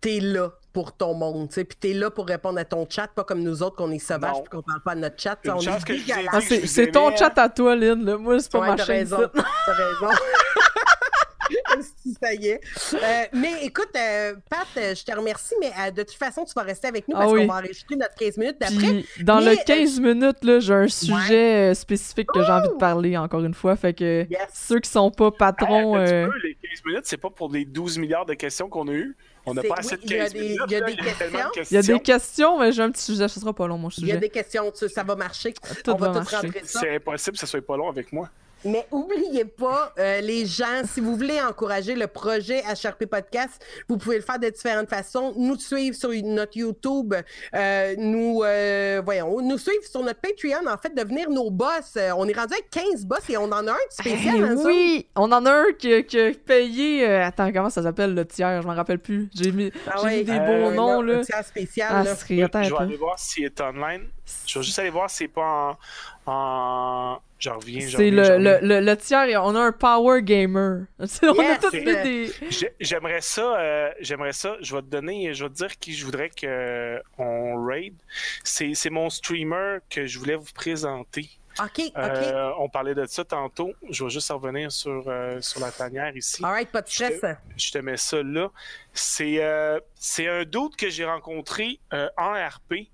tu 0.02 0.10
es 0.16 0.20
là 0.20 0.52
pour 0.78 0.92
ton 0.96 1.16
monde, 1.16 1.48
tu 1.50 1.56
sais, 1.56 1.64
puis 1.64 1.76
tu 1.82 1.90
es 1.90 1.94
là 1.96 2.12
pour 2.12 2.28
répondre 2.28 2.60
à 2.60 2.64
ton 2.64 2.86
chat, 2.88 3.08
pas 3.08 3.24
comme 3.24 3.42
nous 3.42 3.64
autres 3.64 3.76
qu'on 3.76 3.90
est 3.90 3.98
sauvages 3.98 4.44
puis 4.44 4.50
qu'on 4.52 4.62
parle 4.62 4.82
pas 4.84 4.94
de 4.94 5.00
notre 5.00 5.20
chat. 5.20 5.36
On 5.48 5.60
est 5.60 5.84
que. 5.84 5.94
Ah, 6.32 6.40
c'est 6.40 6.92
ton 6.92 7.16
chat 7.16 7.34
à 7.36 7.50
toi, 7.50 7.76
Lynn. 7.76 8.06
Là. 8.06 8.16
Moi, 8.16 8.40
c'est 8.40 8.52
pas 8.52 8.60
Ouais, 8.60 8.68
ma 8.68 8.76
t'as 8.76 8.86
chaîne. 8.86 8.98
raison. 9.00 9.18
ça. 9.18 9.32
T'as 9.66 9.74
raison. 9.74 10.16
Si, 12.04 12.14
ça 12.22 12.32
y 12.36 12.48
est. 12.50 12.62
Euh, 12.94 12.98
mais 13.34 13.64
écoute, 13.64 13.90
euh, 13.98 14.36
Pat, 14.52 14.68
euh, 14.78 14.94
je 14.94 15.04
te 15.04 15.16
remercie, 15.18 15.56
mais 15.60 15.72
euh, 15.80 15.90
de 15.92 16.04
toute 16.04 16.18
façon, 16.18 16.44
tu 16.46 16.54
vas 16.56 16.62
rester 16.62 16.88
avec 16.90 17.08
nous 17.08 17.16
Ah 17.16 17.22
parce 17.22 17.32
oui. 17.32 17.48
qu'on 17.48 17.54
va 17.54 17.60
enregistrer 17.60 17.96
notre 17.96 18.16
15 18.16 18.38
minutes 18.38 18.58
d'après. 18.60 18.76
Puis, 19.04 19.24
dans 19.24 19.40
Mais, 19.40 19.56
le 19.56 19.64
15 19.66 20.00
minutes, 20.00 20.44
là, 20.44 20.60
j'ai 20.60 20.74
un 20.76 20.88
sujet 20.88 21.74
spécifique 21.74 22.28
que 22.32 22.44
j'ai 22.44 22.52
envie 22.52 22.70
de 22.70 22.74
parler, 22.76 23.18
encore 23.18 23.44
une 23.44 23.54
fois. 23.56 23.76
Fait 23.76 23.94
que 23.94 24.28
Yes. 24.30 24.48
ceux 24.54 24.80
qui 24.80 24.90
sont 24.92 25.10
pas 25.10 25.32
patrons... 25.32 25.98
Euh, 25.98 26.28
peu, 26.28 26.38
les 26.44 26.56
15 26.62 26.86
minutes, 26.86 27.04
c'est 27.06 27.18
pas 27.18 27.30
pour 27.32 27.52
les 27.52 27.66
12 27.66 27.98
milliards 27.98 28.26
de 28.28 28.36
questions 28.36 28.70
qu'on 28.70 28.88
a 28.90 28.92
eues. 28.92 29.16
On 29.50 29.54
n'a 29.54 29.64
pas 29.64 29.76
assez 29.78 29.96
oui, 29.96 30.06
de 30.06 30.14
il 30.14 30.18
y 30.18 30.20
a 30.20 30.24
15 30.26 30.34
des- 30.34 30.40
minutes. 30.42 30.62
il 30.68 30.72
y 30.72 30.76
a 30.76 30.82
des 30.82 30.96
de 30.96 31.02
Il 31.02 31.06
y 31.06 31.10
a 31.10 31.82
des 31.82 31.88
questions. 31.88 32.00
questions, 32.00 32.60
mais 32.60 32.72
j'ai 32.74 32.82
un 32.84 32.92
petit 32.92 33.02
sujet. 33.04 33.28
Ce 33.28 33.40
sera 33.40 33.54
pas 33.54 33.66
long, 33.66 33.78
mon 33.78 33.90
Il 33.90 34.02
y 34.08 34.12
a 34.12 34.16
sujet. 34.16 34.18
des 34.20 34.30
questions, 34.30 34.72
ça 34.74 35.04
va 35.04 35.16
marcher. 35.16 35.54
Tout 35.54 35.92
on 35.92 35.96
va, 35.96 36.08
va 36.10 36.20
tout 36.20 36.20
marcher. 36.32 36.48
rentrer 36.48 36.62
ça. 36.66 36.80
C'est 36.82 36.96
impossible 36.96 37.34
que 37.36 37.40
ça 37.40 37.48
soit 37.48 37.62
pas 37.66 37.78
long 37.78 37.90
avec 37.90 38.12
moi. 38.12 38.30
Mais 38.66 38.88
oubliez 38.92 39.46
pas, 39.46 39.94
euh, 40.00 40.20
les 40.22 40.46
gens, 40.46 40.82
si 40.86 41.00
vous 41.00 41.16
voulez 41.16 41.40
encourager 41.42 41.96
le 41.96 42.08
projet 42.08 42.62
HRP 42.64 43.06
Podcast, 43.06 43.64
vous 43.88 43.98
pouvez 43.98 44.18
le 44.18 44.24
faire 44.24 44.40
de 44.40 44.50
différentes 44.50 44.90
façons. 44.90 45.34
Nous 45.38 45.58
suivre 45.58 45.96
sur 45.96 46.10
notre 46.24 46.58
YouTube, 46.58 47.14
euh, 47.56 47.96
nous, 47.98 48.42
euh, 48.44 49.02
voyons, 49.06 49.40
nous 49.42 49.58
suivre 49.58 49.84
sur 49.84 50.02
notre 50.02 50.20
Patreon, 50.20 50.68
en 50.68 50.78
fait, 50.78 50.94
devenir 50.94 51.30
nos 51.30 51.52
boss. 51.52 51.94
Euh, 51.98 52.12
on 52.18 52.28
est 52.28 52.34
rendu 52.38 52.54
avec 52.54 52.70
15 52.72 53.06
boss 53.06 53.30
et 53.30 53.38
on 53.38 53.44
en 53.52 53.68
a 53.68 53.72
un 53.72 53.76
spécial. 53.90 54.36
Eh 54.38 54.44
hein, 54.44 54.58
ça? 54.58 54.64
oui, 54.68 55.08
on 55.16 55.32
en 55.32 55.46
a 55.46 55.52
un 55.52 55.72
qui, 55.78 56.04
qui 56.06 56.20
a 56.20 56.32
payé. 56.34 57.08
euh, 57.08 57.26
attends, 57.26 57.52
comment 57.54 57.70
ça 57.70 57.84
s'appelle 57.84 58.16
le 58.16 58.26
tiers? 58.26 58.62
Je 58.62 58.68
m'en 58.68 58.76
rappelle 58.76 59.00
plus. 59.00 59.30
J'ai 59.36 59.52
mis, 59.52 59.72
Ah 59.88 59.94
j'ai 59.98 60.04
ouais, 60.04 60.18
mis 60.18 60.24
des 60.26 60.32
euh, 60.32 60.70
beaux 60.70 60.76
noms 60.76 61.02
là. 61.02 61.24
tiers 61.24 61.46
spécial. 61.46 61.90
Ah, 61.94 62.04
là. 62.04 62.16
ce 62.16 62.22
serait- 62.26 62.42
attends 62.44 62.64
je 62.64 62.72
vais 62.74 62.80
aller 62.82 62.98
voir 62.98 63.18
s'il 63.20 63.46
est 63.46 63.62
online. 63.62 64.08
Je 64.46 64.60
vais 64.60 64.66
juste 64.66 64.80
aller 64.80 64.90
voir 64.90 65.10
s'il 65.10 65.28
n'est 65.28 65.34
pas 65.34 65.42
en. 65.72 65.78
En... 66.28 67.20
J'en 67.40 67.58
reviens. 67.58 67.88
j'en 67.88 67.98
C'est 68.00 68.10
reviens, 68.10 68.38
le, 68.40 68.60
le, 68.62 68.68
le, 68.68 68.80
le 68.86 68.98
tiers, 68.98 69.44
on 69.44 69.56
a 69.56 69.60
un 69.60 69.72
power 69.72 70.24
gamer. 70.24 70.86
On 71.00 71.04
a 71.06 71.58
tous 71.62 71.72
mis 71.74 71.84
des. 71.86 72.32
J'ai- 72.50 72.74
J'aimerais 72.80 73.22
ça, 73.22 73.60
euh, 73.60 73.92
j'aimerais 74.00 74.34
ça. 74.34 74.56
Je 74.62 74.76
vais 74.76 74.82
te 74.82 74.88
donner, 74.88 75.32
je 75.36 75.44
vais 75.44 75.50
te 75.52 75.56
dire 75.56 75.78
qui 75.78 75.94
je 75.94 76.04
voudrais 76.04 76.32
qu'on 76.32 77.64
raid. 77.66 77.94
C'est 78.44 78.74
c'est 78.74 78.90
mon 78.90 79.10
streamer 79.12 79.78
que 79.90 80.08
je 80.08 80.18
voulais 80.18 80.36
vous 80.36 80.52
présenter. 80.56 81.30
OK, 81.60 81.80
OK. 81.88 81.92
Euh, 81.98 82.52
on 82.60 82.70
parlait 82.70 82.94
de 82.96 83.06
ça 83.08 83.24
tantôt. 83.24 83.74
Je 83.90 84.04
vais 84.04 84.10
juste 84.12 84.30
revenir 84.32 84.72
sur, 84.72 85.04
euh, 85.08 85.42
sur 85.42 85.60
la 85.60 85.72
tanière 85.72 86.16
ici. 86.16 86.44
All 86.44 86.52
right, 86.52 86.72
pas 86.72 86.82
de 86.84 86.88
stress. 86.90 87.20
Je 87.56 87.72
te 87.72 87.78
mets 87.80 87.98
ça 87.98 88.22
là. 88.22 88.50
C'est 88.94 89.44
euh, 89.44 89.80
c'est 89.96 90.28
un 90.28 90.44
doute 90.44 90.76
que 90.76 90.90
j'ai 90.90 91.06
rencontré 91.06 91.80
euh, 91.94 92.10
en 92.18 92.34
RP. 92.34 92.90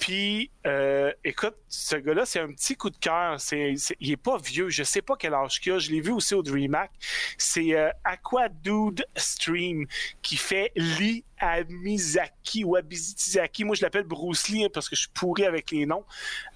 Puis, 0.00 0.50
euh, 0.66 1.12
écoute, 1.24 1.54
ce 1.68 1.96
gars-là, 1.96 2.26
c'est 2.26 2.38
un 2.40 2.52
petit 2.52 2.76
coup 2.76 2.90
de 2.90 2.96
cœur. 2.96 3.38
Il 3.52 4.10
est 4.12 4.16
pas 4.16 4.36
vieux. 4.38 4.68
Je 4.68 4.82
sais 4.82 5.02
pas 5.02 5.14
quel 5.18 5.34
âge 5.34 5.60
qu'il 5.60 5.72
a. 5.72 5.78
Je 5.78 5.90
l'ai 5.90 6.00
vu 6.00 6.12
aussi 6.12 6.34
au 6.34 6.42
DreamHack. 6.42 6.90
C'est 7.38 7.74
euh, 7.74 7.90
Aqua 8.04 8.48
Dude 8.48 9.04
Stream 9.16 9.86
qui 10.22 10.36
fait 10.36 10.72
Lee 10.76 11.24
Amizaki 11.38 12.64
ou 12.64 12.76
Abizitizaki. 12.76 13.64
Moi, 13.64 13.74
je 13.74 13.82
l'appelle 13.82 14.04
Bruce 14.04 14.48
Lee 14.48 14.64
hein, 14.64 14.68
parce 14.72 14.88
que 14.88 14.96
je 14.96 15.02
suis 15.02 15.10
pourri 15.14 15.44
avec 15.44 15.70
les 15.70 15.86
noms. 15.86 16.04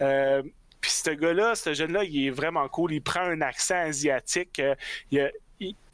Euh, 0.00 0.42
puis 0.80 0.90
ce 0.90 1.10
gars-là, 1.10 1.54
ce 1.54 1.74
jeune-là, 1.74 2.04
il 2.04 2.26
est 2.26 2.30
vraiment 2.30 2.66
cool. 2.68 2.92
Il 2.92 3.02
prend 3.02 3.20
un 3.20 3.40
accent 3.40 3.76
asiatique. 3.76 4.58
Euh, 4.60 4.74
il, 5.10 5.20
a- 5.20 5.30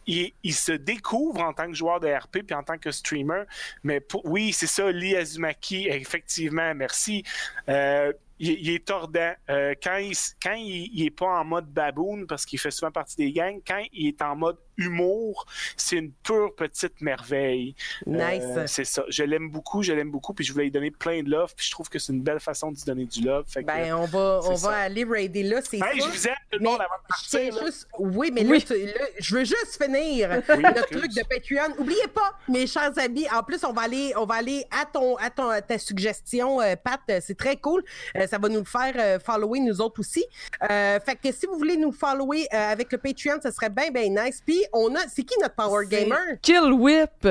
il- 0.07 0.33
il- 0.43 0.55
se 0.55 0.73
découvre 0.73 1.41
en 1.43 1.53
tant 1.53 1.67
que 1.67 1.75
joueur 1.75 2.01
de 2.01 2.09
RP 2.09 2.43
puis 2.43 2.55
en 2.55 2.63
tant 2.63 2.79
que 2.79 2.91
streamer. 2.91 3.43
Mais 3.83 4.01
pour- 4.01 4.25
oui, 4.27 4.53
c'est 4.53 4.67
ça, 4.67 4.91
Lee 4.91 5.15
Azumaki, 5.17 5.89
effectivement, 5.89 6.75
merci. 6.75 7.23
Euh, 7.69 8.13
il, 8.39 8.51
il 8.53 8.71
est 8.75 8.85
tordant. 8.87 9.33
Euh, 9.51 9.75
quand 9.83 9.97
il, 9.97 10.15
quand 10.43 10.55
il, 10.55 10.91
il 10.95 11.07
est 11.07 11.11
pas 11.11 11.27
en 11.41 11.45
mode 11.45 11.67
baboon, 11.67 12.27
parce 12.27 12.45
qu'il 12.47 12.59
fait 12.59 12.71
souvent 12.71 12.91
partie 12.93 13.17
des 13.17 13.33
gangs, 13.33 13.61
quand 13.67 13.83
il 13.93 14.09
est 14.09 14.23
en 14.23 14.37
mode 14.37 14.59
humour, 14.79 15.47
c'est 15.77 15.97
une 15.97 16.13
pure 16.13 16.55
petite 16.55 17.01
merveille. 17.01 17.75
Nice. 18.07 18.43
Euh, 18.45 18.67
c'est 18.67 18.85
ça. 18.85 19.05
Je 19.09 19.23
l'aime 19.23 19.51
beaucoup, 19.51 19.83
je 19.83 19.93
l'aime 19.95 20.11
beaucoup, 20.11 20.35
puis 20.35 20.45
je 20.45 20.53
voulais 20.53 20.65
lui 20.67 20.71
donner 20.71 20.91
plein 20.91 21.23
de 21.23 21.31
love, 21.31 21.55
puis 21.57 21.65
je 21.67 21.71
trouve 21.71 21.89
que 21.89 21.99
c'est 21.99 22.13
une 22.13 22.23
belle 22.23 22.41
façon 22.41 22.71
d'y 22.71 22.85
donner 22.85 23.07
du 23.07 23.23
love. 23.23 23.47
Fait 23.49 23.63
que, 23.63 23.67
ben, 23.69 23.95
on 23.95 24.05
va, 24.05 24.41
on 24.45 24.55
ça. 24.57 24.69
va 24.71 24.77
aller 24.77 25.05
raider 25.05 25.43
là, 25.45 25.61
c'est 25.63 25.79
Hey, 25.79 26.01
je 26.01 26.07
vous 26.07 26.29
aime 26.29 26.35
tout 26.51 26.59
le 26.59 26.65
Mais 26.65 26.69
monde 26.71 26.81
avant 26.81 27.03
de 27.03 27.09
partir. 27.09 27.65
juste... 27.65 27.89
Oui, 27.99 28.31
mais 28.35 28.45
Oui. 28.45 28.59
Là, 28.59 28.65
tu- 28.77 28.85
là, 28.87 29.07
je 29.19 29.35
veux 29.37 29.45
juste 29.45 29.83
finir 29.83 30.43
Oui, 30.51 30.63
notre 30.63 30.79
excuse. 30.81 30.99
truc 30.99 31.13
de 31.15 31.23
Patreon. 31.23 31.75
Oubliez 31.79 32.09
pas, 32.15 32.33
mes 32.49 32.67
chers 32.67 32.99
amis, 32.99 33.27
en 33.35 33.43
plus, 33.43 33.65
on 33.65 33.73
va 33.73 33.83
aller, 33.83 34.13
on 34.17 34.27
va 34.27 34.35
aller 34.37 34.65
à, 34.71 34.85
ton, 34.85 35.17
à, 35.17 35.31
ton, 35.31 35.49
à 35.49 35.63
ta 35.63 35.79
suggestion, 35.79 36.61
euh, 36.61 36.75
Pat. 36.77 37.01
C'est 37.23 37.37
très 37.39 37.57
cool. 37.57 37.83
Euh, 38.17 38.26
ça 38.27 38.39
va 38.39 38.49
nous 38.49 38.61
le 38.61 38.65
faire 38.65 38.95
euh, 38.99 39.19
follower, 39.19 39.61
nous 39.61 39.81
autres 39.81 40.01
aussi. 40.01 40.25
Euh, 40.71 40.99
fait 41.01 41.17
que 41.17 41.33
si 41.33 41.47
vous 41.47 41.57
voulez 41.59 41.77
nous 41.77 41.93
follower 41.93 42.47
euh, 42.53 42.73
avec 42.73 42.93
le 42.93 42.99
Patreon, 42.99 43.39
ça 43.43 43.51
serait 43.53 43.71
bien, 43.71 43.91
bien 43.91 44.09
nice. 44.25 44.41
Puis, 44.45 44.63
on 44.73 44.95
a... 44.95 45.01
C'est 45.13 45.23
qui 45.23 45.35
notre 45.41 45.55
Power 45.55 45.87
Gamer? 45.87 46.19
Kill 46.43 46.73
Whip 46.73 47.27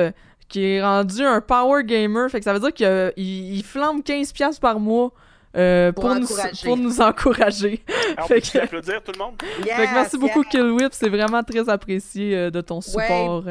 qui 0.48 0.64
est 0.64 0.82
rendu 0.82 1.22
un 1.24 1.40
power 1.40 1.82
gamer. 1.82 2.30
Fait 2.30 2.38
que 2.38 2.44
ça 2.44 2.52
veut 2.52 2.60
dire 2.60 2.72
qu'il 2.72 3.12
il, 3.16 3.56
il 3.56 3.64
flambe 3.64 4.00
15$ 4.02 4.60
par 4.60 4.78
mois 4.78 5.10
euh, 5.56 5.90
Pour 5.90 6.04
pour, 6.04 6.14
nous, 6.14 6.24
encourager. 6.24 6.64
pour 6.64 6.76
nous 6.76 7.00
encourager. 7.00 7.82
Alors, 8.16 8.26
on 8.26 8.28
Fait 8.28 8.40
peut 8.40 8.58
que- 8.60 8.64
applaudir 8.64 9.02
tout 9.02 9.10
le 9.12 9.18
monde? 9.18 9.34
Yes, 9.64 9.74
Fait 9.76 9.86
que 9.88 9.94
merci 9.94 10.16
beaucoup. 10.18 10.44
Kill 10.44 10.70
Whip. 10.70 10.92
C'est 10.92 11.08
vraiment 11.08 11.42
très 11.42 11.68
apprécié 11.68 12.36
euh, 12.36 12.50
de 12.50 12.60
ton 12.60 12.80
support. 12.80 13.42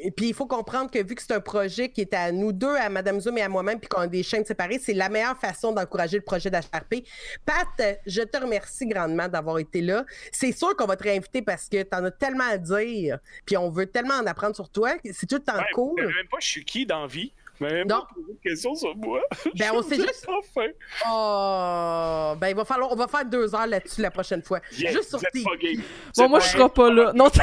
Et 0.00 0.10
puis, 0.10 0.28
il 0.28 0.34
faut 0.34 0.46
comprendre 0.46 0.90
que 0.90 0.98
vu 1.02 1.14
que 1.14 1.22
c'est 1.22 1.32
un 1.34 1.40
projet 1.40 1.88
qui 1.88 2.00
est 2.02 2.14
à 2.14 2.30
nous 2.30 2.52
deux, 2.52 2.74
à 2.76 2.88
Madame 2.88 3.20
Zoom 3.20 3.36
et 3.38 3.42
à 3.42 3.48
moi-même, 3.48 3.80
puis 3.80 3.88
qu'on 3.88 4.02
a 4.02 4.06
des 4.06 4.22
chaînes 4.22 4.44
séparées, 4.44 4.78
c'est 4.78 4.92
la 4.94 5.08
meilleure 5.08 5.36
façon 5.38 5.72
d'encourager 5.72 6.16
le 6.18 6.22
projet 6.22 6.50
d'HRP. 6.50 7.04
Pat, 7.44 7.98
je 8.06 8.22
te 8.22 8.38
remercie 8.38 8.86
grandement 8.86 9.26
d'avoir 9.28 9.58
été 9.58 9.80
là. 9.80 10.04
C'est 10.32 10.52
sûr 10.52 10.76
qu'on 10.76 10.86
va 10.86 10.96
te 10.96 11.02
réinviter 11.02 11.42
parce 11.42 11.68
que 11.68 11.82
tu 11.82 11.88
en 11.96 12.04
as 12.04 12.10
tellement 12.12 12.48
à 12.48 12.58
dire, 12.58 13.18
puis 13.44 13.56
on 13.56 13.70
veut 13.70 13.86
tellement 13.86 14.14
en 14.14 14.26
apprendre 14.26 14.54
sur 14.54 14.68
toi. 14.70 14.92
C'est 15.12 15.26
tout 15.26 15.36
le 15.36 15.42
temps 15.42 15.56
Ouais, 15.56 15.64
cool. 15.74 16.00
Je 16.00 16.06
même 16.16 16.28
pas 16.30 16.38
je 16.40 16.46
suis 16.46 16.64
qui 16.64 16.86
dans 16.86 17.06
vie? 17.06 17.32
Même 17.60 17.88
Non. 17.88 18.02
pas 18.02 18.08
posé 18.14 18.32
de 18.34 18.38
questions 18.40 18.74
sur 18.76 18.96
moi. 18.96 19.20
Ben, 19.58 19.70
on 19.74 19.82
sait 19.82 19.96
J'ai 19.96 20.02
juste- 20.02 20.26
faim. 20.54 20.68
Oh, 21.10 22.34
ben, 22.38 22.48
il 22.50 22.54
va 22.54 22.64
falloir, 22.64 22.92
on 22.92 22.94
va 22.94 23.08
faire 23.08 23.24
deux 23.24 23.52
heures 23.52 23.66
là-dessus 23.66 24.00
la 24.00 24.12
prochaine 24.12 24.42
fois. 24.44 24.60
Yeah, 24.78 24.92
Juste 24.92 25.08
sur. 25.08 25.18
Bon, 26.16 26.28
moi, 26.28 26.38
je 26.38 26.46
serai 26.50 26.68
pas 26.68 26.88
là. 26.88 27.12
Non, 27.14 27.28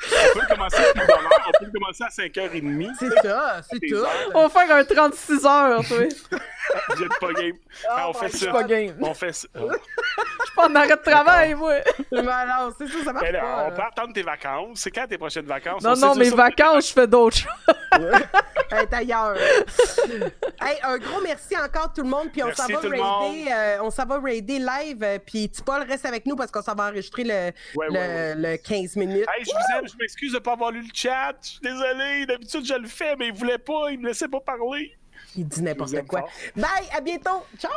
On 0.00 0.38
peut 0.38 0.46
commencer 0.48 0.76
à 0.76 0.92
plus 0.92 1.02
on 1.02 1.64
peut 1.64 1.70
commencer 1.78 2.04
à 2.04 2.08
5h30. 2.08 2.90
C'est 2.98 3.26
ça, 3.28 3.60
c'est 3.70 3.80
tout. 3.80 4.04
on 4.34 4.46
va 4.46 4.60
faire 4.66 4.76
un 4.76 4.84
36 4.84 5.44
heures, 5.46 5.80
toi. 5.86 5.98
Vous 6.96 7.02
êtes 7.02 7.18
pas 7.20 7.32
game. 7.32 7.56
Ah, 7.88 8.08
on 8.10 8.12
fait 8.12 8.26
my 8.26 8.30
Je 8.32 8.36
suis 8.36 8.46
ça. 8.46 8.52
pas 8.52 8.62
game. 8.64 8.94
On 9.00 9.14
fait 9.14 9.32
ça. 9.32 9.48
Je 9.54 9.60
suis 10.46 10.54
pas 10.56 10.68
en 10.68 10.74
arrêt 10.74 10.88
de 10.96 11.02
travail, 11.02 11.54
moi. 11.54 11.74
Mais 12.12 12.22
non, 12.22 12.72
c'est 12.78 12.86
ça, 12.88 13.04
ça 13.04 13.12
marche 13.12 13.24
Ben 13.26 13.32
là, 13.32 13.40
pas. 13.40 13.66
on 13.68 13.76
peut 13.76 13.82
attendre 13.82 14.12
tes 14.12 14.22
vacances. 14.22 14.78
C'est 14.80 14.90
quand 14.90 15.06
tes 15.06 15.18
prochaines 15.18 15.46
vacances? 15.46 15.82
Non, 15.82 15.92
On 15.92 15.96
non, 15.96 16.14
mes 16.14 16.30
vacances, 16.30 16.88
je 16.88 16.92
fais 16.92 17.06
d'autres 17.06 17.36
choses. 17.38 18.12
être 18.72 18.94
ailleurs. 18.94 19.36
hey, 20.60 20.76
un 20.82 20.98
gros 20.98 21.20
merci 21.22 21.56
encore 21.56 21.92
tout 21.94 22.02
le 22.02 22.08
monde, 22.08 22.28
puis 22.32 22.42
on 22.42 22.46
Merci 22.46 22.62
s'en 22.62 22.68
va 22.68 22.80
raider, 22.80 23.50
euh, 23.50 23.78
on 23.82 23.90
s'en 23.90 24.04
va 24.06 24.18
raider 24.20 24.58
live, 24.58 25.02
euh, 25.02 25.18
puis 25.24 25.50
Paul 25.64 25.82
reste 25.82 26.04
avec 26.06 26.26
nous 26.26 26.36
parce 26.36 26.50
qu'on 26.50 26.62
s'en 26.62 26.74
va 26.74 26.84
enregistrer 26.88 27.24
le, 27.24 27.52
Ouais, 27.74 27.86
le, 27.86 27.92
ouais, 27.92 27.98
ouais. 27.98 28.34
le 28.36 28.56
15 28.58 28.96
minutes. 28.96 29.26
Hey, 29.36 29.44
je 29.44 29.50
vous 29.50 29.78
aime, 29.78 29.87
je 29.88 29.96
m'excuse 29.96 30.32
de 30.32 30.38
pas 30.38 30.52
avoir 30.52 30.70
lu 30.70 30.82
le 30.82 30.88
chat. 30.92 31.34
Je 31.42 31.48
suis 31.48 31.60
désolé. 31.60 32.26
D'habitude, 32.26 32.64
je 32.64 32.74
le 32.74 32.88
fais, 32.88 33.16
mais 33.16 33.28
il 33.28 33.34
voulait 33.34 33.58
pas. 33.58 33.90
Il 33.90 34.00
me 34.00 34.08
laissait 34.08 34.28
pas 34.28 34.40
parler. 34.40 34.96
Il 35.36 35.46
dit 35.46 35.62
n'importe 35.62 36.06
quoi. 36.06 36.20
fort. 36.20 36.30
Bye, 36.56 36.88
à 36.92 37.00
bientôt. 37.00 37.44
Ciao. 37.58 37.72